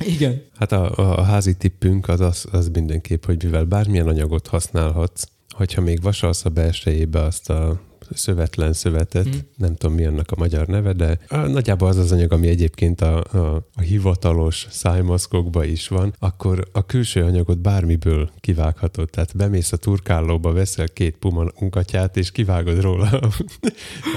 Igen. 0.05 0.41
Hát 0.57 0.71
a, 0.71 0.97
a, 0.97 1.17
a 1.17 1.23
házi 1.23 1.57
tippünk 1.57 2.07
az, 2.07 2.19
az, 2.19 2.45
az 2.51 2.69
mindenképp, 2.69 3.25
hogy 3.25 3.43
mivel 3.43 3.63
bármilyen 3.63 4.07
anyagot 4.07 4.47
használhatsz, 4.47 5.23
hogyha 5.49 5.81
még 5.81 6.01
vasalsz 6.01 6.45
a 6.45 6.49
belsejébe 6.49 7.21
azt 7.21 7.49
a 7.49 7.81
szövetlen 8.13 8.73
szövetet, 8.73 9.27
mm. 9.27 9.39
nem 9.57 9.75
tudom 9.75 9.95
mi 9.95 10.05
annak 10.05 10.31
a 10.31 10.35
magyar 10.37 10.67
neve, 10.67 10.93
de 10.93 11.19
nagyjából 11.29 11.87
az 11.87 11.97
az 11.97 12.11
anyag, 12.11 12.31
ami 12.31 12.47
egyébként 12.47 13.01
a, 13.01 13.23
a, 13.23 13.67
a 13.75 13.81
hivatalos 13.81 14.67
szájmaszkokba 14.69 15.63
is 15.63 15.87
van, 15.87 16.13
akkor 16.19 16.67
a 16.71 16.85
külső 16.85 17.23
anyagot 17.23 17.59
bármiből 17.59 18.29
kivághatod. 18.39 19.09
Tehát 19.09 19.37
bemész 19.37 19.71
a 19.71 19.77
turkálóba, 19.77 20.53
veszel 20.53 20.87
két 20.87 21.15
puma 21.17 21.45
unkatyát, 21.59 22.17
és 22.17 22.31
kivágod 22.31 22.81
róla 22.81 23.09
a, 23.09 23.29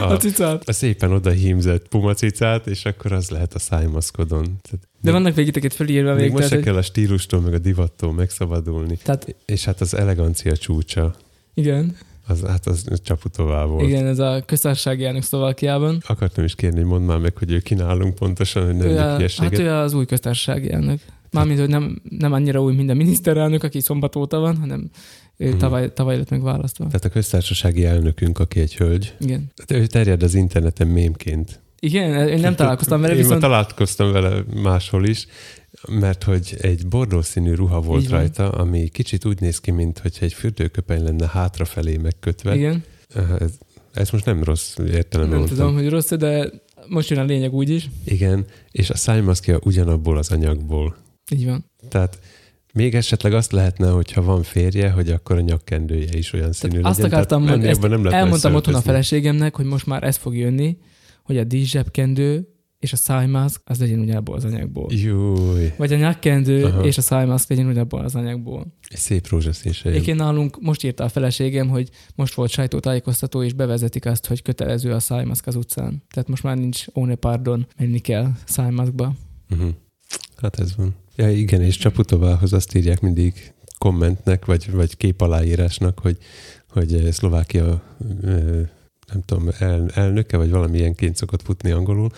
a, 0.00 0.12
a, 0.12 0.16
cicát. 0.16 0.68
a 0.68 0.72
szépen 0.72 1.12
odahímzett 1.12 1.88
pumacicát, 1.88 2.66
és 2.66 2.84
akkor 2.84 3.12
az 3.12 3.30
lehet 3.30 3.54
a 3.54 3.58
szájmaszkodon. 3.58 4.42
Tehát 4.42 4.88
de 5.02 5.10
még, 5.10 5.20
vannak 5.20 5.34
végiteket 5.34 5.74
felírva 5.74 6.14
még. 6.14 6.22
Még 6.22 6.32
most 6.32 6.48
se 6.48 6.60
kell 6.60 6.76
a 6.76 6.82
stílustól, 6.82 7.40
meg 7.40 7.54
a 7.54 7.58
divattól 7.58 8.12
megszabadulni. 8.12 8.98
Tehát, 9.02 9.36
és 9.46 9.64
hát 9.64 9.80
az 9.80 9.94
elegancia 9.94 10.56
csúcsa. 10.56 11.14
Igen. 11.54 11.96
Az, 12.32 12.44
hát 12.46 12.66
az 12.66 12.84
Csaputová 13.02 13.64
volt. 13.64 13.86
Igen, 13.86 14.06
ez 14.06 14.18
a 14.18 14.42
köztársasági 14.46 15.04
elnök 15.04 15.22
Szlovákiában. 15.22 16.02
Akartam 16.06 16.44
is 16.44 16.54
kérni, 16.54 16.82
mondd 16.82 17.04
már 17.04 17.18
meg, 17.18 17.36
hogy 17.36 17.52
ő 17.52 17.58
kínálunk 17.58 18.14
pontosan, 18.14 18.64
hogy 18.66 18.76
nem 18.76 18.96
a, 18.96 19.42
Hát 19.42 19.58
ő 19.58 19.70
az 19.70 19.94
új 19.94 20.06
köztársasági 20.06 20.72
elnök. 20.72 21.00
Mármint, 21.30 21.58
hogy 21.58 21.68
nem, 21.68 22.02
nem 22.18 22.32
annyira 22.32 22.62
új, 22.62 22.74
mint 22.74 22.90
a 22.90 22.94
miniszterelnök, 22.94 23.62
aki 23.62 23.80
szombat 23.80 24.16
óta 24.16 24.38
van, 24.38 24.56
hanem 24.56 24.90
ő 25.36 25.48
hmm. 25.48 25.58
tavaly, 25.58 25.92
tavaly 25.92 26.16
lett 26.16 26.30
megválasztva. 26.30 26.86
Tehát 26.86 27.04
a 27.04 27.08
köztársasági 27.08 27.84
elnökünk, 27.84 28.38
aki 28.38 28.60
egy 28.60 28.76
hölgy. 28.76 29.14
Igen. 29.20 29.52
Tehát 29.54 29.82
ő 29.82 29.86
terjed 29.86 30.22
az 30.22 30.34
interneten 30.34 30.86
mémként. 30.88 31.60
Igen, 31.80 32.28
én 32.28 32.40
nem 32.40 32.54
találkoztam 32.54 33.00
vele, 33.00 33.12
én 33.12 33.18
viszont... 33.18 33.40
találkoztam 33.40 34.12
vele 34.12 34.44
máshol 34.62 35.06
is, 35.06 35.26
mert 35.88 36.22
hogy 36.22 36.56
egy 36.60 36.86
színű 37.20 37.54
ruha 37.54 37.80
volt 37.80 38.02
Igen. 38.02 38.18
rajta, 38.18 38.50
ami 38.50 38.88
kicsit 38.88 39.24
úgy 39.24 39.40
néz 39.40 39.60
ki, 39.60 39.70
mint 39.70 39.98
hogy 39.98 40.16
egy 40.20 40.32
fürdőköpeny 40.32 41.02
lenne 41.02 41.28
hátrafelé 41.28 41.96
megkötve. 41.96 42.54
Igen. 42.54 42.84
Ez, 43.38 43.58
ez 43.92 44.10
most 44.10 44.24
nem 44.24 44.42
rossz 44.42 44.76
értelemben 44.78 45.38
Nem 45.38 45.48
tudom, 45.48 45.74
hogy 45.74 45.88
rossz, 45.88 46.12
de 46.12 46.50
most 46.88 47.10
jön 47.10 47.18
a 47.18 47.24
lényeg 47.24 47.54
úgy 47.54 47.70
is. 47.70 47.90
Igen, 48.04 48.46
és 48.70 48.90
a 48.90 48.96
szájmaszkja 48.96 49.58
ugyanabból 49.64 50.16
az 50.16 50.30
anyagból. 50.30 50.96
Így 51.30 51.46
van. 51.46 51.64
Tehát 51.88 52.18
még 52.72 52.94
esetleg 52.94 53.32
azt 53.32 53.52
lehetne, 53.52 53.88
hogyha 53.88 54.22
van 54.22 54.42
férje, 54.42 54.90
hogy 54.90 55.10
akkor 55.10 55.36
a 55.36 55.40
nyakkendője 55.40 56.16
is 56.16 56.32
olyan 56.32 56.52
színű 56.52 56.80
Tehát 56.80 56.96
legyen. 56.96 57.04
Azt 57.04 57.12
akartam, 57.12 57.62
ezt 57.64 57.80
nem 57.80 58.06
elmondtam 58.06 58.54
otthon 58.54 58.74
a 58.74 58.80
feleségemnek, 58.80 59.56
hogy 59.56 59.64
most 59.64 59.86
már 59.86 60.02
ez 60.02 60.16
fog 60.16 60.36
jönni, 60.36 60.78
hogy 61.22 61.38
a 61.38 61.44
díszsebkendő 61.44 62.48
és 62.82 62.92
a 62.92 62.96
szájmaszk 62.96 63.60
az 63.64 63.78
legyen 63.78 63.98
ugyanabból 63.98 64.34
az 64.34 64.44
anyagból. 64.44 64.86
Júj. 64.92 65.72
Vagy 65.76 65.92
a 65.92 65.96
nyakkendő 65.96 66.64
Aha. 66.64 66.84
és 66.84 66.98
a 66.98 67.00
szájmaszk 67.00 67.48
legyen 67.48 67.66
ugyanabból 67.66 68.04
az 68.04 68.14
anyagból. 68.14 68.66
Egy 68.88 68.98
szép 68.98 69.28
rózsaszín 69.28 69.72
Egyébként 69.84 70.18
nálunk 70.18 70.60
most 70.60 70.84
írta 70.84 71.04
a 71.04 71.08
feleségem, 71.08 71.68
hogy 71.68 71.88
most 72.14 72.34
volt 72.34 72.50
sajtótájékoztató, 72.50 73.42
és 73.42 73.52
bevezetik 73.52 74.06
azt, 74.06 74.26
hogy 74.26 74.42
kötelező 74.42 74.92
a 74.92 75.00
szájmaszk 75.00 75.46
az 75.46 75.54
utcán. 75.54 76.02
Tehát 76.10 76.28
most 76.28 76.42
már 76.42 76.56
nincs 76.56 76.84
óne 76.94 77.14
pardon, 77.14 77.66
menni 77.78 77.98
kell 77.98 78.30
szájmaszkba. 78.44 79.12
Uh-huh. 79.50 79.70
Hát 80.36 80.58
ez 80.58 80.76
van. 80.76 80.94
Ja, 81.16 81.30
igen, 81.30 81.62
és 81.62 81.76
Csaputovához 81.76 82.52
azt 82.52 82.74
írják 82.74 83.00
mindig 83.00 83.52
kommentnek, 83.78 84.44
vagy, 84.44 84.70
vagy 84.70 84.96
képaláírásnak, 84.96 85.98
hogy, 85.98 86.16
hogy 86.68 87.08
Szlovákia 87.10 87.82
nem 89.12 89.22
tudom, 89.24 89.48
el, 89.58 89.90
elnöke, 89.94 90.36
vagy 90.36 90.50
valamilyenként 90.50 91.16
szokott 91.16 91.42
futni 91.42 91.70
angolul, 91.70 92.10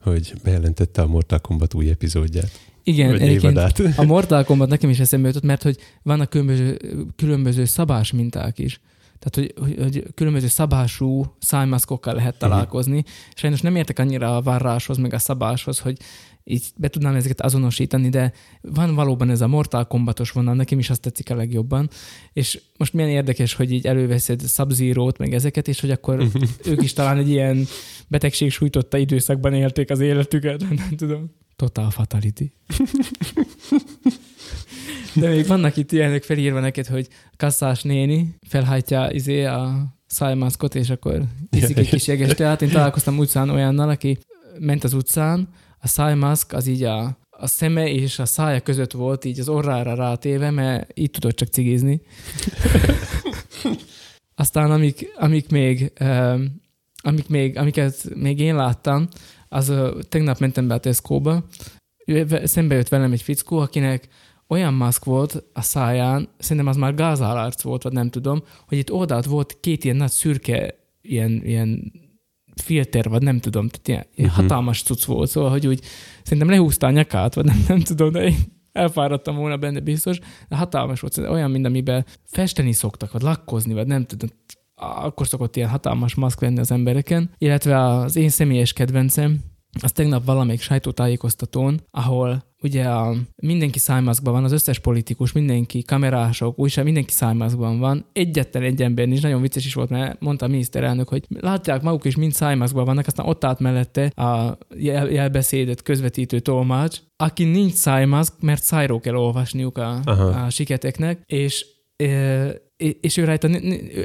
hogy 0.00 0.32
bejelentette 0.42 1.02
a 1.02 1.06
Mortal 1.06 1.38
Kombat 1.38 1.74
új 1.74 1.90
epizódját. 1.90 2.50
Igen, 2.82 3.18
egyébként 3.18 3.58
a 3.96 4.04
Mortal 4.04 4.44
Kombat 4.44 4.68
nekem 4.68 4.90
is 4.90 4.98
eszembe 4.98 5.26
jutott, 5.26 5.42
mert 5.42 5.62
hogy 5.62 5.76
vannak 6.02 6.30
különböző, 6.30 6.78
különböző 7.16 7.64
szabás 7.64 8.12
minták 8.12 8.58
is. 8.58 8.80
Tehát, 9.18 9.52
hogy, 9.54 9.66
hogy, 9.66 9.82
hogy 9.82 10.14
különböző 10.14 10.46
szabású 10.46 11.34
szájmaszkokkal 11.38 12.14
lehet 12.14 12.32
mhm. 12.32 12.40
találkozni. 12.40 12.96
Uh-huh. 12.96 13.12
Sajnos 13.34 13.60
nem 13.60 13.76
értek 13.76 13.98
annyira 13.98 14.36
a 14.36 14.42
varráshoz, 14.42 14.96
meg 14.96 15.14
a 15.14 15.18
szabáshoz, 15.18 15.78
hogy 15.78 15.98
így 16.44 16.64
be 16.76 16.88
tudnám 16.88 17.14
ezeket 17.14 17.40
azonosítani, 17.40 18.08
de 18.08 18.32
van 18.60 18.94
valóban 18.94 19.30
ez 19.30 19.40
a 19.40 19.46
Mortal 19.46 19.86
Kombatos 19.86 20.30
vonal, 20.30 20.54
nekem 20.54 20.78
is 20.78 20.90
azt 20.90 21.00
tetszik 21.00 21.30
a 21.30 21.34
legjobban. 21.34 21.90
És 22.32 22.60
most 22.76 22.92
milyen 22.92 23.10
érdekes, 23.10 23.54
hogy 23.54 23.72
így 23.72 23.86
előveszed 23.86 24.40
sub 24.48 24.72
meg 25.18 25.34
ezeket, 25.34 25.68
és 25.68 25.80
hogy 25.80 25.90
akkor 25.90 26.26
ők 26.70 26.82
is 26.82 26.92
talán 26.92 27.18
egy 27.18 27.28
ilyen 27.28 27.66
betegség 28.08 28.50
sújtotta 28.50 28.96
időszakban 28.96 29.54
élték 29.54 29.90
az 29.90 30.00
életüket, 30.00 30.60
nem 30.68 30.96
tudom. 30.96 31.30
Total 31.56 31.90
fatality. 31.90 32.44
De 35.14 35.28
még 35.28 35.46
vannak 35.46 35.76
itt 35.76 35.92
ilyenek 35.92 36.22
felírva 36.22 36.60
neked, 36.60 36.86
hogy 36.86 37.08
kasszás 37.36 37.82
néni 37.82 38.34
felhajtja 38.48 39.10
izé 39.10 39.44
a 39.44 39.94
szájmaszkot, 40.06 40.74
és 40.74 40.90
akkor 40.90 41.22
iszik 41.50 41.76
egy 41.76 41.88
kis 41.88 42.06
jeges 42.06 42.34
teát. 42.34 42.62
Én 42.62 42.68
találkoztam 42.68 43.18
utcán 43.18 43.50
olyannal, 43.50 43.88
aki 43.88 44.18
ment 44.58 44.84
az 44.84 44.92
utcán, 44.92 45.48
a 45.82 45.88
szájmaszk 45.88 46.52
az 46.52 46.66
így 46.66 46.82
a, 46.82 47.18
a 47.30 47.46
szeme 47.46 47.88
és 47.88 48.18
a 48.18 48.24
szája 48.24 48.60
között 48.60 48.92
volt 48.92 49.24
így 49.24 49.40
az 49.40 49.48
orrára 49.48 49.94
rátéve, 49.94 50.50
mert 50.50 50.98
így 50.98 51.10
tudott 51.10 51.36
csak 51.36 51.48
cigizni. 51.48 52.00
Aztán 54.34 54.70
amik, 54.70 55.12
amik 55.18 55.50
még, 55.50 55.92
amik 57.02 57.28
még, 57.28 57.58
amiket 57.58 58.14
még 58.14 58.40
én 58.40 58.56
láttam, 58.56 59.08
az 59.48 59.72
tegnap 60.08 60.38
mentem 60.38 60.68
be 60.68 60.74
a 60.74 60.78
Tesco-ba, 60.78 61.44
szembe 62.44 62.74
jött 62.74 62.88
velem 62.88 63.12
egy 63.12 63.22
fickó, 63.22 63.58
akinek 63.58 64.08
olyan 64.48 64.74
maszk 64.74 65.04
volt 65.04 65.44
a 65.52 65.62
száján, 65.62 66.28
szerintem 66.38 66.66
az 66.66 66.76
már 66.76 66.94
gázálárc 66.94 67.62
volt, 67.62 67.82
vagy 67.82 67.92
nem 67.92 68.10
tudom, 68.10 68.42
hogy 68.68 68.78
itt 68.78 68.92
oldalt 68.92 69.24
volt 69.24 69.60
két 69.60 69.84
ilyen 69.84 69.96
nagy 69.96 70.10
szürke, 70.10 70.74
ilyen, 71.02 71.42
ilyen 71.44 71.92
filter, 72.62 73.08
vagy 73.08 73.22
nem 73.22 73.38
tudom, 73.40 73.68
tehát 73.68 73.88
ilyen, 73.88 74.06
ilyen 74.14 74.30
uh-huh. 74.30 74.44
hatalmas 74.44 74.82
cucc 74.82 75.04
volt, 75.04 75.30
szóval, 75.30 75.50
hogy 75.50 75.66
úgy 75.66 75.80
szerintem 76.22 76.50
lehúzta 76.50 76.86
a 76.86 76.90
nyakát, 76.90 77.34
vagy 77.34 77.44
nem, 77.44 77.64
nem 77.68 77.80
tudom, 77.80 78.12
de 78.12 78.24
én 78.24 78.36
elfáradtam 78.72 79.36
volna 79.36 79.56
benne 79.56 79.80
biztos, 79.80 80.18
de 80.48 80.56
hatalmas 80.56 81.00
volt, 81.00 81.12
szóval 81.12 81.32
olyan, 81.32 81.50
mint 81.50 81.66
amiben 81.66 82.06
festeni 82.24 82.72
szoktak, 82.72 83.12
vagy 83.12 83.22
lakkozni, 83.22 83.74
vagy 83.74 83.86
nem 83.86 84.04
tudom, 84.04 84.28
akkor 84.74 85.26
szokott 85.26 85.56
ilyen 85.56 85.68
hatalmas 85.68 86.14
maszk 86.14 86.40
lenni 86.40 86.58
az 86.58 86.70
embereken, 86.70 87.30
illetve 87.38 87.84
az 87.84 88.16
én 88.16 88.28
személyes 88.28 88.72
kedvencem, 88.72 89.38
az 89.82 89.92
tegnap 89.92 90.24
valamelyik 90.24 90.60
sajtótájékoztatón, 90.60 91.80
ahol 91.90 92.50
ugye 92.62 92.84
a, 92.84 93.14
mindenki 93.36 93.78
szájmaszkban 93.78 94.32
van, 94.32 94.44
az 94.44 94.52
összes 94.52 94.78
politikus, 94.78 95.32
mindenki, 95.32 95.82
kamerások, 95.82 96.58
újság, 96.58 96.84
mindenki 96.84 97.12
szájmaszkban 97.12 97.78
van. 97.78 98.06
Egyetlen 98.12 98.62
egy 98.62 98.82
ember 98.82 99.06
nincs, 99.06 99.22
nagyon 99.22 99.40
vicces 99.40 99.66
is 99.66 99.74
volt, 99.74 99.88
mert 99.88 100.20
mondta 100.20 100.44
a 100.44 100.48
miniszterelnök, 100.48 101.08
hogy 101.08 101.24
látják 101.40 101.82
maguk 101.82 102.04
is 102.04 102.16
mind 102.16 102.32
szájmaszkban 102.32 102.84
vannak, 102.84 103.06
aztán 103.06 103.26
ott 103.26 103.44
állt 103.44 103.58
mellette 103.58 104.04
a 104.04 104.58
jel- 104.76 105.10
jelbeszédet 105.10 105.82
közvetítő 105.82 106.40
tolmács, 106.40 106.98
aki 107.16 107.44
nincs 107.44 107.72
szájmaszk, 107.72 108.32
mert 108.40 108.62
szájról 108.62 109.00
kell 109.00 109.14
olvasniuk 109.14 109.78
a, 109.78 110.00
a 110.44 110.50
siketeknek, 110.50 111.22
és 111.26 111.66
és 113.00 113.16
ő, 113.16 113.24
rajta, 113.24 113.48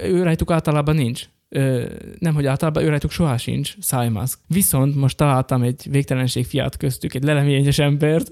ő 0.03 0.23
rajtuk 0.23 0.51
általában 0.51 0.95
nincs 0.95 1.25
nem, 2.19 2.33
hogy 2.33 2.45
általában 2.45 2.83
ő 2.83 2.89
rajtuk 2.89 3.11
soha 3.11 3.37
sincs 3.37 3.75
szájmaszk. 3.79 4.39
Viszont 4.47 4.95
most 4.95 5.17
találtam 5.17 5.61
egy 5.61 5.87
végtelenség 5.89 6.45
fiát 6.45 6.77
köztük, 6.77 7.13
egy 7.13 7.23
leleményes 7.23 7.79
embert, 7.79 8.29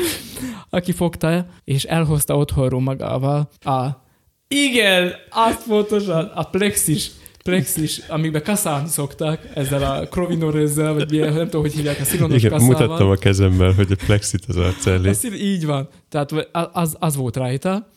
aki 0.70 0.92
fogta 0.92 1.46
és 1.64 1.84
elhozta 1.84 2.36
otthonról 2.36 2.80
magával 2.80 3.50
a 3.60 4.08
igen, 4.48 5.12
azt 5.30 5.66
pontosan, 5.66 6.24
a 6.34 6.42
plexis 6.42 7.10
plexis, 7.42 7.98
amikbe 8.08 8.42
kaszálni 8.42 8.88
szokták, 8.88 9.50
ezzel 9.54 9.82
a 9.82 10.08
krovinorezzel, 10.08 10.92
vagy 10.92 11.10
milyen, 11.10 11.32
nem 11.32 11.44
tudom, 11.44 11.60
hogy 11.60 11.72
hívják, 11.72 12.00
a 12.00 12.04
szilonos 12.04 12.36
Igen, 12.36 12.50
kaszával. 12.50 12.74
mutattam 12.74 13.10
a 13.10 13.14
kezemmel, 13.14 13.72
hogy 13.72 13.92
a 13.92 14.04
plexit 14.06 14.44
az 14.48 14.56
arc 14.56 15.16
szil, 15.16 15.32
Így 15.32 15.66
van. 15.66 15.88
Tehát 16.08 16.48
az, 16.72 16.96
az 16.98 17.16
volt 17.16 17.36
rajta. 17.36 17.90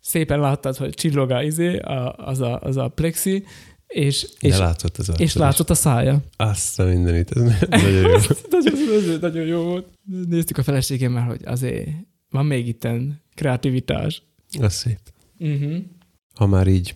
Szépen 0.00 0.40
láttad, 0.40 0.76
hogy 0.76 0.94
csillog 0.94 1.30
a 1.30 1.42
izé, 1.42 1.78
az, 2.16 2.40
a, 2.40 2.60
az 2.60 2.76
a 2.76 2.88
plexi, 2.88 3.44
És, 3.86 4.28
De 4.40 4.48
és, 4.48 4.58
látszott 4.58 4.96
az 4.96 5.12
és 5.16 5.34
látszott 5.34 5.70
a 5.70 5.74
szája. 5.74 6.22
Azt 6.36 6.80
a 6.80 6.84
mindenit, 6.84 7.30
ez 7.30 7.42
nagyon 7.68 7.92
jó. 8.00 8.16
nagyon, 8.50 8.72
nagyon, 8.88 9.20
nagyon 9.20 9.46
jó 9.46 9.62
volt. 9.62 9.86
Néztük 10.28 10.58
a 10.58 10.62
feleségemmel, 10.62 11.22
hogy 11.22 11.40
azért 11.44 11.88
van 12.30 12.46
még 12.46 12.68
itten 12.68 13.22
kreativitás. 13.34 14.22
Az 14.60 14.74
szép. 14.74 14.98
Uh-huh. 15.38 15.76
Ha 16.34 16.46
már 16.46 16.66
így 16.66 16.94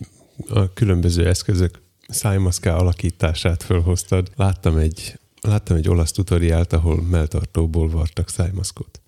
a 0.49 0.73
különböző 0.73 1.27
eszközök 1.27 1.81
szájmaszká 2.07 2.75
alakítását 2.75 3.63
fölhoztad, 3.63 4.31
láttam 4.35 4.77
egy, 4.77 5.19
láttam 5.41 5.77
egy 5.77 5.89
olasz 5.89 6.11
tutoriált, 6.11 6.73
ahol 6.73 7.01
melltartóból 7.01 7.89
vartak 7.89 8.29
szájmaszkot. 8.29 9.01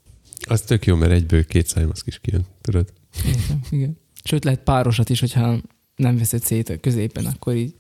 Az 0.48 0.62
tök 0.62 0.86
jó, 0.86 0.96
mert 0.96 1.12
egyből 1.12 1.46
két 1.46 1.68
szájmaszk 1.68 2.08
is 2.08 2.20
kijön, 2.20 2.46
tudod? 2.62 2.94
Igen, 3.26 3.62
igen. 3.70 3.98
Sőt, 4.24 4.44
lehet 4.44 4.64
párosat 4.64 5.10
is, 5.10 5.20
hogyha 5.20 5.62
nem 5.96 6.18
veszed 6.18 6.42
szét 6.42 6.70
a 6.70 6.80
középen, 6.80 7.26
akkor 7.26 7.56
így. 7.56 7.76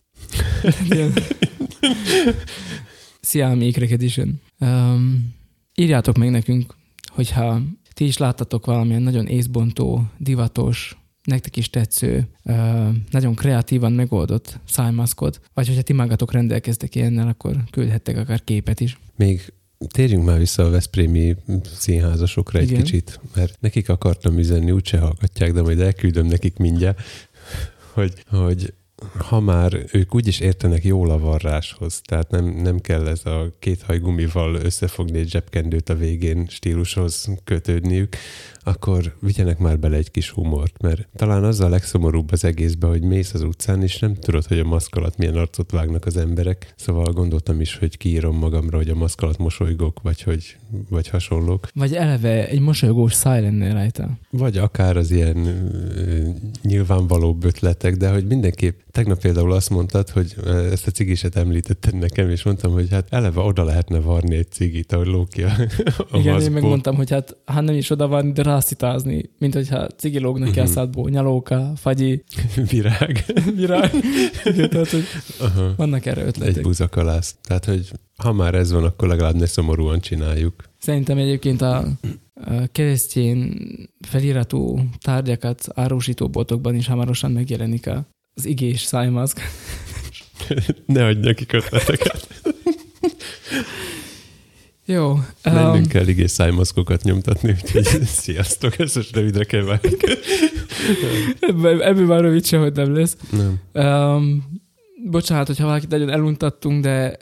Xiaomi 3.21 3.67
Ikrek 3.67 3.91
Edition. 3.91 4.41
Um, 4.59 5.33
írjátok 5.75 6.17
meg 6.17 6.29
nekünk, 6.29 6.75
hogyha 7.07 7.61
ti 7.93 8.05
is 8.05 8.17
láttatok 8.17 8.65
valamilyen 8.65 9.01
nagyon 9.01 9.27
észbontó, 9.27 10.05
divatos, 10.17 10.97
nektek 11.23 11.57
is 11.57 11.69
tetsző, 11.69 12.27
nagyon 13.11 13.35
kreatívan 13.35 13.91
megoldott 13.91 14.59
szájmaszkot, 14.67 15.41
vagy 15.53 15.67
hogyha 15.67 15.81
ti 15.81 15.93
magatok 15.93 16.31
rendelkeztek 16.31 16.95
ilyennel, 16.95 17.27
akkor 17.27 17.63
küldhettek 17.71 18.17
akár 18.17 18.43
képet 18.43 18.79
is. 18.79 18.99
Még 19.15 19.53
térjünk 19.87 20.25
már 20.25 20.37
vissza 20.37 20.65
a 20.65 20.69
Veszprémi 20.69 21.35
színházasokra 21.77 22.59
egy 22.59 22.71
Igen. 22.71 22.83
kicsit, 22.83 23.19
mert 23.35 23.61
nekik 23.61 23.89
akartam 23.89 24.37
üzenni, 24.37 24.71
úgyse 24.71 24.99
hallgatják, 24.99 25.53
de 25.53 25.61
majd 25.61 25.79
elküldöm 25.79 26.25
nekik 26.25 26.57
mindjárt, 26.57 27.01
hogy, 27.93 28.13
hogy 28.29 28.73
ha 29.17 29.39
már 29.39 29.85
ők 29.91 30.15
úgyis 30.15 30.39
értenek 30.39 30.83
jól 30.83 31.09
a 31.09 31.19
varráshoz, 31.19 32.01
tehát 32.03 32.29
nem, 32.29 32.45
nem 32.45 32.79
kell 32.79 33.07
ez 33.07 33.25
a 33.25 33.51
két 33.59 33.81
hajgumival 33.81 34.55
összefogni 34.55 35.19
egy 35.19 35.29
zsebkendőt 35.29 35.89
a 35.89 35.95
végén 35.95 36.47
stílushoz 36.49 37.27
kötődniük, 37.43 38.15
akkor 38.63 39.15
vigyenek 39.19 39.59
már 39.59 39.79
bele 39.79 39.97
egy 39.97 40.11
kis 40.11 40.29
humort, 40.29 40.81
mert 40.81 41.07
talán 41.15 41.43
az 41.43 41.59
a 41.59 41.69
legszomorúbb 41.69 42.31
az 42.31 42.43
egészben, 42.45 42.89
hogy 42.89 43.01
mész 43.01 43.33
az 43.33 43.41
utcán, 43.41 43.81
és 43.81 43.99
nem 43.99 44.15
tudod, 44.15 44.45
hogy 44.45 44.59
a 44.59 44.63
maszk 44.63 44.95
alatt 44.95 45.17
milyen 45.17 45.35
arcot 45.35 45.71
vágnak 45.71 46.05
az 46.05 46.17
emberek, 46.17 46.73
szóval 46.75 47.11
gondoltam 47.11 47.61
is, 47.61 47.77
hogy 47.77 47.97
kiírom 47.97 48.37
magamra, 48.37 48.77
hogy 48.77 48.89
a 48.89 48.95
maszk 48.95 49.21
alatt 49.21 49.37
mosolygok, 49.37 49.99
vagy, 50.01 50.21
hogy, 50.21 50.57
vagy 50.89 51.07
hasonlók. 51.07 51.67
Vagy 51.73 51.93
eleve 51.93 52.47
egy 52.47 52.59
mosolygós 52.59 53.13
száj 53.13 53.41
lenne 53.41 53.73
rajta. 53.73 54.09
Vagy 54.29 54.57
akár 54.57 54.97
az 54.97 55.11
ilyen 55.11 55.45
ö, 55.45 56.29
nyilvánvalóbb 56.61 57.43
ötletek, 57.43 57.95
de 57.95 58.09
hogy 58.09 58.25
mindenképp, 58.25 58.79
tegnap 58.91 59.19
például 59.19 59.51
azt 59.51 59.69
mondtad, 59.69 60.09
hogy 60.09 60.35
ezt 60.71 60.87
a 60.87 60.91
cigiset 60.91 61.35
említetted 61.35 61.95
nekem, 61.95 62.29
és 62.29 62.43
mondtam, 62.43 62.71
hogy 62.71 62.87
hát 62.91 63.07
eleve 63.09 63.39
oda 63.41 63.63
lehetne 63.63 63.99
varni 63.99 64.35
egy 64.35 64.51
cigit, 64.51 64.91
ahogy 64.91 65.07
lók 65.07 65.29
ki 65.29 65.43
a, 65.43 65.51
a 65.97 66.17
Igen, 66.17 66.25
én 66.25 66.31
maszkból. 66.31 66.53
megmondtam, 66.53 66.95
hogy 66.95 67.09
hát, 67.09 67.37
hát 67.45 67.63
nem 67.63 67.75
is 67.75 67.89
oda 67.89 68.07
van, 68.07 68.33
de 68.33 68.43
rászítázni, 68.51 69.29
mint 69.37 69.53
hogyha 69.53 69.87
cigi 69.87 70.19
lógnak 70.19 70.51
ki 70.51 70.59
a 70.59 70.63
Mhm. 70.63 70.71
szádból, 70.71 71.09
nyalóka, 71.09 71.71
fagyi, 71.75 72.23
Virág. 72.71 73.25
virág. 73.55 73.91
Igen, 74.43 74.69
tehát, 74.69 74.89
hogy 74.89 75.03
Aha. 75.39 75.73
vannak 75.77 76.05
erre 76.05 76.21
Egy 76.21 76.27
ötletek. 76.27 76.61
buzakalász. 76.63 77.35
Tehát, 77.43 77.65
hogy 77.65 77.91
ha 78.17 78.31
már 78.33 78.55
ez 78.55 78.71
van, 78.71 78.83
akkor 78.83 79.07
legalább 79.07 79.35
ne 79.35 79.45
szomorúan 79.45 79.99
csináljuk. 79.99 80.63
Szerintem 80.77 81.17
egyébként 81.17 81.61
a, 81.61 81.77
a 82.33 82.67
keresztjén 82.71 83.53
feliratú 84.07 84.79
tárgyakat 85.01 85.67
árusító 85.73 86.29
boltokban 86.29 86.75
is 86.75 86.87
hamarosan 86.87 87.31
megjelenik 87.31 87.89
az 88.33 88.45
igés 88.45 88.81
szájmaszk. 88.81 89.39
Ne 90.85 91.05
adj 91.05 91.19
nekik 91.27 91.53
ötleteket. 91.53 92.27
Jó. 94.85 95.19
Mennünk 95.43 95.75
Um, 95.75 95.87
kell 95.87 96.07
igés 96.07 96.31
szájmaszkokat 96.31 97.03
nyomtatni, 97.03 97.49
úgyhogy 97.51 97.83
sziasztok, 98.23 98.79
ezt 98.79 99.11
rövidre 99.11 99.43
kell 99.43 99.79
ebből, 101.39 101.81
ebből 101.89 102.05
már 102.05 102.21
rövid 102.21 102.45
sehogy 102.45 102.73
nem 102.73 102.93
lesz. 102.95 103.17
Nem. 103.31 103.59
Um, 103.85 104.43
bocsánat, 105.09 105.47
hogyha 105.47 105.65
valakit 105.65 105.89
nagyon 105.89 106.09
eluntattunk, 106.09 106.81
de 106.83 107.17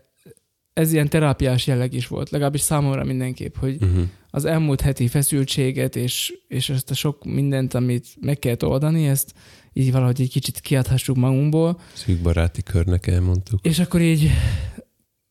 ez 0.73 0.93
ilyen 0.93 1.09
terápiás 1.09 1.67
jelleg 1.67 1.93
is 1.93 2.07
volt, 2.07 2.29
legalábbis 2.29 2.61
számomra 2.61 3.03
mindenképp, 3.03 3.55
hogy 3.55 3.77
Uh-huh. 3.81 4.03
az 4.29 4.45
elmúlt 4.45 4.81
heti 4.81 5.07
feszültséget 5.07 5.95
és, 5.95 6.33
és 6.47 6.69
ezt 6.69 6.91
a 6.91 6.93
sok 6.93 7.25
mindent, 7.25 7.73
amit 7.73 8.05
meg 8.21 8.39
kellett 8.39 8.65
oldani, 8.65 9.07
ezt 9.07 9.33
így 9.73 9.91
valahogy 9.91 10.21
egy 10.21 10.29
kicsit 10.29 10.59
kiadhassuk 10.59 11.15
magunkból, 11.15 11.79
Szűk 11.93 12.21
baráti 12.21 12.63
körnek 12.63 13.07
elmondtuk. 13.07 13.59
és 13.65 13.79
akkor 13.79 14.01
így 14.01 14.29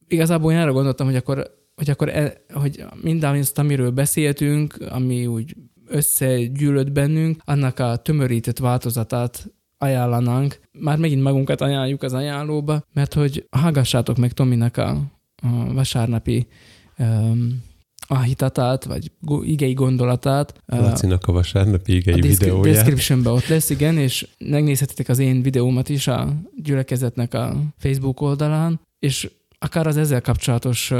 igazából 0.08 0.52
én 0.52 0.58
arra 0.58 0.72
gondoltam, 0.72 1.06
hogy 1.06 1.16
akkor, 1.16 1.56
hogy, 1.78 1.90
akkor 1.90 2.08
e, 2.08 2.32
hogy 2.52 2.84
mindazt, 3.02 3.58
amiről 3.58 3.90
beszéltünk, 3.90 4.76
ami 4.88 5.26
úgy 5.26 5.56
összegyűlött 5.86 6.92
bennünk, 6.92 7.40
annak 7.44 7.78
a 7.78 7.96
tömörített 7.96 8.58
változatát 8.58 9.52
ajánlanánk. 9.78 10.60
Már 10.72 10.98
megint 10.98 11.22
magunkat 11.22 11.60
ajánljuk 11.60 12.02
az 12.02 12.12
ajánlóba, 12.12 12.82
mert 12.92 13.14
hogy 13.14 13.46
hallgassátok 13.50 14.16
meg 14.16 14.32
Tominak 14.32 14.76
a, 14.76 14.88
a 15.42 15.72
vasárnapi 15.72 16.46
um, 16.98 17.62
ahitatát, 18.00 18.84
vagy 18.84 19.12
igei 19.42 19.72
gondolatát. 19.72 20.62
Lacinak 20.66 21.26
a 21.26 21.32
vasárnapi 21.32 21.94
igei 21.94 22.14
a 22.14 22.16
videóját. 22.16 22.74
descriptionben 22.74 23.32
ott 23.32 23.46
lesz, 23.46 23.70
igen, 23.70 23.98
és 23.98 24.28
megnézhetitek 24.38 25.08
az 25.08 25.18
én 25.18 25.42
videómat 25.42 25.88
is 25.88 26.06
a 26.06 26.32
gyülekezetnek 26.56 27.34
a 27.34 27.56
Facebook 27.78 28.20
oldalán, 28.20 28.80
és 28.98 29.30
akár 29.58 29.86
az 29.86 29.96
ezzel 29.96 30.20
kapcsolatos 30.20 30.92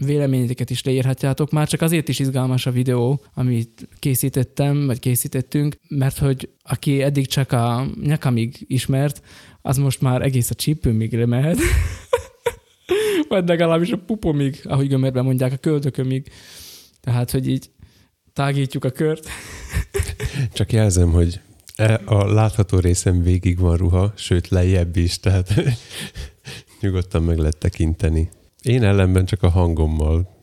ö, 0.00 0.04
véleményeket 0.06 0.70
is 0.70 0.82
leírhatjátok. 0.82 1.50
Már 1.50 1.68
csak 1.68 1.80
azért 1.80 2.08
is 2.08 2.18
izgalmas 2.18 2.66
a 2.66 2.70
videó, 2.70 3.24
amit 3.34 3.88
készítettem, 3.98 4.86
vagy 4.86 4.98
készítettünk, 4.98 5.76
mert 5.88 6.18
hogy 6.18 6.48
aki 6.62 7.02
eddig 7.02 7.26
csak 7.26 7.52
a 7.52 7.86
nyakamig 8.02 8.64
ismert, 8.66 9.22
az 9.62 9.76
most 9.76 10.00
már 10.00 10.22
egész 10.22 10.50
a 10.50 10.54
csípőmig 10.54 11.12
lemehet. 11.12 11.58
vagy 13.28 13.48
legalábbis 13.48 13.90
a 13.90 13.98
pupomig, 13.98 14.60
ahogy 14.64 14.88
gömörben 14.88 15.24
mondják, 15.24 15.52
a 15.52 15.56
köldökömig. 15.56 16.30
Tehát, 17.00 17.30
hogy 17.30 17.48
így 17.48 17.70
tágítjuk 18.32 18.84
a 18.84 18.90
kört. 18.90 19.28
Csak 20.52 20.72
jelzem, 20.72 21.10
hogy 21.10 21.40
e- 21.76 22.00
a 22.04 22.32
látható 22.32 22.78
részem 22.78 23.22
végig 23.22 23.58
van 23.58 23.76
ruha, 23.76 24.12
sőt 24.16 24.48
lejjebb 24.48 24.96
is, 24.96 25.18
tehát 25.18 25.54
nyugodtan 26.80 27.22
meg 27.22 27.38
lehet 27.38 27.58
tekinteni. 27.58 28.28
Én 28.62 28.82
ellenben 28.82 29.24
csak 29.24 29.42
a 29.42 29.48
hangommal 29.48 30.42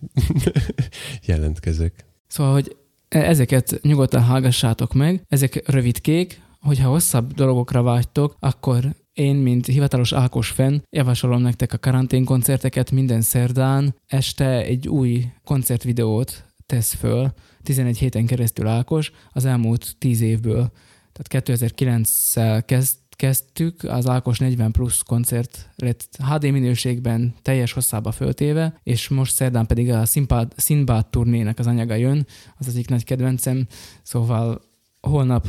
jelentkezek. 1.26 2.06
Szóval, 2.28 2.54
hogy 2.54 2.76
e- 3.10 3.28
ezeket 3.28 3.80
nyugodtan 3.82 4.22
hallgassátok 4.22 4.94
meg, 4.94 5.22
ezek 5.28 5.70
rövidkék, 5.70 6.42
hogyha 6.60 6.90
hosszabb 6.90 7.34
dolgokra 7.34 7.82
vágytok, 7.82 8.36
akkor 8.40 8.96
én, 9.14 9.36
mint 9.36 9.66
hivatalos 9.66 10.14
Ákos 10.14 10.50
fenn, 10.50 10.82
javasolom 10.90 11.42
nektek 11.42 11.74
a 11.74 11.78
karanténkoncerteket 11.78 12.92
minden 12.92 13.22
szerdán. 13.22 13.96
Este 14.08 14.64
egy 14.64 14.88
új 14.88 15.26
koncertvideót 15.44 16.46
tesz 16.66 16.94
föl, 16.94 17.34
11 17.64 17.98
héten 17.98 18.26
keresztül 18.26 18.68
Ákos, 18.68 19.12
az 19.32 19.46
elmúlt 19.46 19.96
10 19.98 20.22
évből. 20.22 20.72
Tehát 21.12 21.48
2009-szel 21.48 22.64
kezd, 22.66 22.98
kezdtük, 23.18 23.84
az 23.84 24.08
Ákos 24.08 24.40
40 24.40 24.72
plusz 24.72 25.02
koncert 25.02 25.70
lett 25.76 26.18
HD 26.30 26.52
minőségben 26.52 27.34
teljes 27.42 27.72
hosszába 27.72 28.12
föltéve, 28.12 28.80
és 28.84 29.08
most 29.08 29.34
szerdán 29.34 29.66
pedig 29.66 29.92
a 29.92 30.06
Sinbad, 30.06 30.54
Sinbad 30.58 31.06
turnének 31.06 31.60
az 31.60 31.68
anyaga 31.68 31.96
jön, 31.96 32.28
az 32.58 32.68
egyik 32.68 32.90
nagy 32.90 33.04
kedvencem, 33.04 33.68
szóval 34.04 34.62
holnap, 35.02 35.48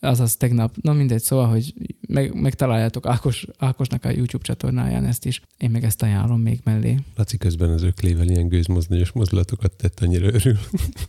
azaz 0.00 0.36
tegnap, 0.36 0.74
na 0.82 0.92
mindegy, 0.92 1.22
szóval, 1.22 1.48
hogy 1.48 1.74
meg, 2.08 2.34
megtaláljátok 2.34 3.06
Ákos, 3.06 3.46
Ákosnak 3.58 4.04
a 4.04 4.10
YouTube 4.10 4.44
csatornáján 4.44 5.04
ezt 5.06 5.24
is, 5.26 5.40
én 5.58 5.70
meg 5.70 5.84
ezt 5.84 6.02
ajánlom 6.02 6.40
még 6.40 6.60
mellé. 6.64 6.96
Laci 7.16 7.36
közben 7.36 7.70
az 7.70 7.82
öklével 7.82 8.28
ilyen 8.28 8.48
gőzmozdonyos 8.48 9.12
mozdulatokat 9.12 9.72
tett, 9.72 10.00
annyira 10.00 10.26
örül. 10.26 10.58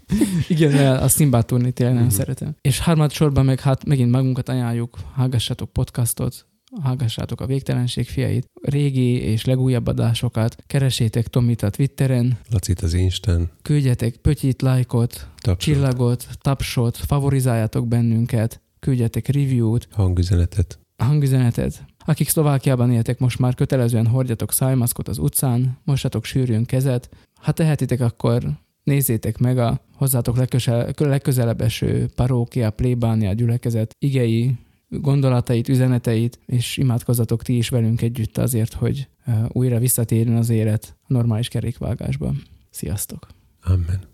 Igen, 0.48 0.72
de 0.72 0.90
a 0.90 1.08
Sinbad 1.08 1.46
turnét 1.46 1.74
tényleg 1.74 1.96
nagyon 1.96 2.10
Mhm. 2.10 2.18
szeretem. 2.20 2.56
És 2.62 2.80
harmad 2.80 3.12
sorban 3.12 3.46
meg 3.46 3.60
hát 3.60 3.86
megint 3.86 4.12
magunkat 4.12 4.50
ajánljuk, 4.50 4.98
hallgassatok 5.14 5.70
podcastot, 5.74 6.46
hallgassátok 6.82 7.42
a 7.42 7.46
Végtelenség 7.46 8.08
fiait, 8.08 8.46
régi 8.62 9.12
és 9.14 9.46
legújabb 9.46 9.88
adásokat, 9.88 10.56
keresétek 10.68 11.28
Tomit 11.28 11.62
a 11.62 11.70
Twitteren, 11.70 12.38
Lacit 12.50 12.82
az 12.82 12.94
Instán, 12.94 13.50
küldjetek 13.62 14.16
pötyit, 14.16 14.62
lájkot, 14.62 15.28
tapsot, 15.38 15.60
csillagot, 15.60 16.28
tapsot, 16.42 16.98
favorizáljátok 16.98 17.88
bennünket, 17.88 18.62
küldjetek 18.82 19.28
review-t, 19.28 19.88
hangüzenetet. 19.92 20.80
hangüzenetet. 20.98 21.86
Akik 22.06 22.30
Szlovákiában 22.30 22.92
éltek, 22.92 23.20
most 23.20 23.40
már 23.40 23.56
kötelezően 23.56 24.08
hordjatok 24.08 24.52
szájmaszkot 24.52 25.08
az 25.08 25.18
utcán, 25.18 25.78
mosatok 25.84 26.26
sűrűn 26.26 26.66
kezet. 26.66 27.10
Ha 27.34 27.52
tehetitek, 27.52 28.02
akkor 28.02 28.44
nézzétek 28.84 29.38
meg 29.38 29.58
a 29.58 29.82
hozzátok 29.96 30.38
legközel, 30.38 30.94
legközelebb 30.98 31.62
eső 31.62 32.10
parókia, 32.16 32.70
plébánia, 32.70 33.34
gyülekezet 33.34 33.96
igei 34.00 34.56
gondolatait, 34.88 35.70
üzeneteit, 35.70 36.40
és 36.46 36.78
imádkozzatok 36.78 37.44
ti 37.44 37.58
is 37.58 37.70
velünk 37.70 38.02
együtt 38.02 38.38
azért, 38.38 38.74
hogy 38.74 39.08
újra 39.48 39.80
visszatérjen 39.80 40.36
az 40.36 40.50
élet 40.50 40.96
a 41.02 41.06
normális 41.08 41.48
kerékvágásba. 41.48 42.34
Sziasztok! 42.70 43.28
Amen. 43.64 44.11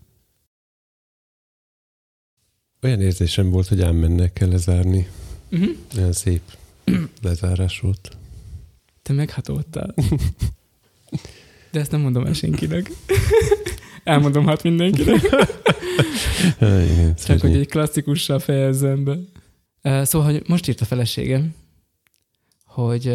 Olyan 2.87 3.01
érzésem 3.01 3.49
volt, 3.49 3.67
hogy 3.67 3.81
ámmennek 3.81 4.33
kell 4.33 4.49
lezárni. 4.49 5.07
Uh-huh. 5.51 5.69
Olyan 5.97 6.11
szép 6.11 6.41
lezárás 7.21 7.79
volt. 7.79 8.17
Te 9.01 9.13
meghatoltál. 9.13 9.93
De 11.71 11.79
ezt 11.79 11.91
nem 11.91 12.01
mondom 12.01 12.25
el 12.25 12.33
senkinek. 12.33 12.91
Elmondom 14.03 14.45
hát 14.45 14.63
mindenkinek. 14.63 15.21
Igen, 16.59 17.15
Csak 17.15 17.41
hogy 17.41 17.55
egy 17.55 17.67
klasszikussal 17.67 18.39
fejezzem 18.39 19.03
be. 19.03 19.17
Szóval, 20.05 20.31
hogy 20.31 20.43
most 20.47 20.67
írt 20.67 20.81
a 20.81 20.85
feleségem, 20.85 21.55
hogy 22.65 23.07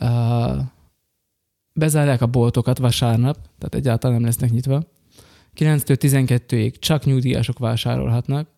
uh, 0.00 0.56
bezárják 1.72 2.20
a 2.20 2.26
boltokat 2.26 2.78
vasárnap, 2.78 3.36
tehát 3.58 3.74
egyáltalán 3.74 4.16
nem 4.16 4.24
lesznek 4.24 4.50
nyitva. 4.50 4.82
9-től 5.56 5.96
12-ig 6.00 6.78
csak 6.78 7.04
nyugdíjasok 7.04 7.58
vásárolhatnak. 7.58 8.56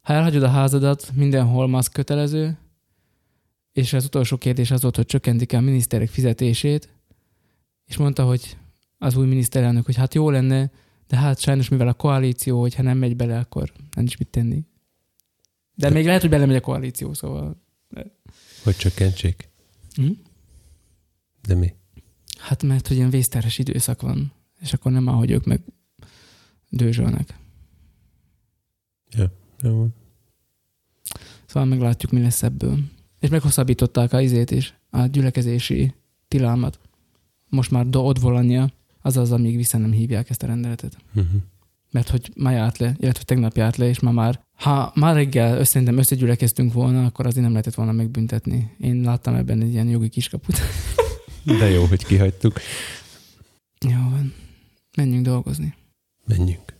Ha 0.00 0.12
elhagyod 0.12 0.42
a 0.42 0.48
házadat, 0.48 1.10
mindenhol 1.14 1.66
maszk 1.66 1.92
kötelező, 1.92 2.58
és 3.72 3.92
az 3.92 4.04
utolsó 4.04 4.36
kérdés 4.36 4.70
az 4.70 4.82
volt, 4.82 4.96
hogy 4.96 5.06
csökkentik 5.06 5.52
a 5.52 5.60
miniszterek 5.60 6.08
fizetését, 6.08 6.88
és 7.84 7.96
mondta, 7.96 8.24
hogy 8.24 8.56
az 8.98 9.16
új 9.16 9.26
miniszterelnök, 9.26 9.84
hogy 9.84 9.96
hát 9.96 10.14
jó 10.14 10.30
lenne, 10.30 10.70
de 11.06 11.16
hát 11.16 11.40
sajnos 11.40 11.68
mivel 11.68 11.88
a 11.88 11.94
koalíció, 11.94 12.60
hogyha 12.60 12.82
nem 12.82 12.98
megy 12.98 13.16
bele, 13.16 13.38
akkor 13.38 13.72
nem 13.94 14.04
is 14.04 14.16
mit 14.16 14.28
tenni. 14.28 14.64
De, 15.74 15.88
de 15.88 15.94
még 15.94 16.04
lehet, 16.04 16.20
hogy 16.20 16.30
belemegy 16.30 16.56
a 16.56 16.60
koalíció, 16.60 17.12
szóval... 17.12 17.62
Hogy 18.62 18.76
csökkentsék? 18.76 19.48
Hm? 19.94 20.10
De 21.42 21.54
mi? 21.54 21.72
Hát 22.38 22.62
mert, 22.62 22.86
hogy 22.86 22.96
ilyen 22.96 23.10
vészteres 23.10 23.58
időszak 23.58 24.00
van, 24.00 24.32
és 24.60 24.72
akkor 24.72 24.92
nem 24.92 25.06
ahogy 25.06 25.30
ők 25.30 25.44
meg 25.44 25.62
dőzsölnek. 26.68 27.38
Ja, 29.10 29.32
jó 29.62 29.88
Szóval 31.50 31.68
meglátjuk, 31.68 32.12
mi 32.12 32.20
lesz 32.20 32.42
ebből. 32.42 32.78
És 33.20 33.28
meghosszabbították 33.28 34.12
a 34.12 34.20
izét 34.20 34.50
is, 34.50 34.74
a 34.90 35.06
gyülekezési 35.06 35.94
tilalmat. 36.28 36.78
Most 37.48 37.70
már 37.70 37.86
do 37.86 38.12
volania, 38.12 38.72
azaz, 39.02 39.32
amíg 39.32 39.56
vissza 39.56 39.78
nem 39.78 39.92
hívják 39.92 40.30
ezt 40.30 40.42
a 40.42 40.46
rendeletet. 40.46 40.96
Uh-huh. 41.14 41.40
Mert 41.90 42.08
hogy 42.08 42.30
ma 42.36 42.50
járt 42.50 42.78
le, 42.78 42.96
illetve 42.98 43.22
tegnap 43.22 43.56
járt 43.56 43.76
le, 43.76 43.88
és 43.88 44.00
ma 44.00 44.10
már, 44.10 44.44
ha 44.52 44.92
már 44.94 45.14
reggel 45.14 45.64
szerintem 45.64 45.98
összegyülekeztünk 45.98 46.72
volna, 46.72 47.04
akkor 47.04 47.26
azért 47.26 47.42
nem 47.42 47.50
lehetett 47.52 47.74
volna 47.74 47.92
megbüntetni. 47.92 48.74
Én 48.78 49.00
láttam 49.00 49.34
ebben 49.34 49.62
egy 49.62 49.72
ilyen 49.72 49.88
jogi 49.88 50.08
kiskaput. 50.08 50.58
De 51.44 51.70
jó, 51.70 51.84
hogy 51.84 52.04
kihagytuk. 52.04 52.60
Jó 53.88 54.08
van. 54.10 54.34
Menjünk 54.96 55.24
dolgozni. 55.24 55.74
Menjünk. 56.26 56.79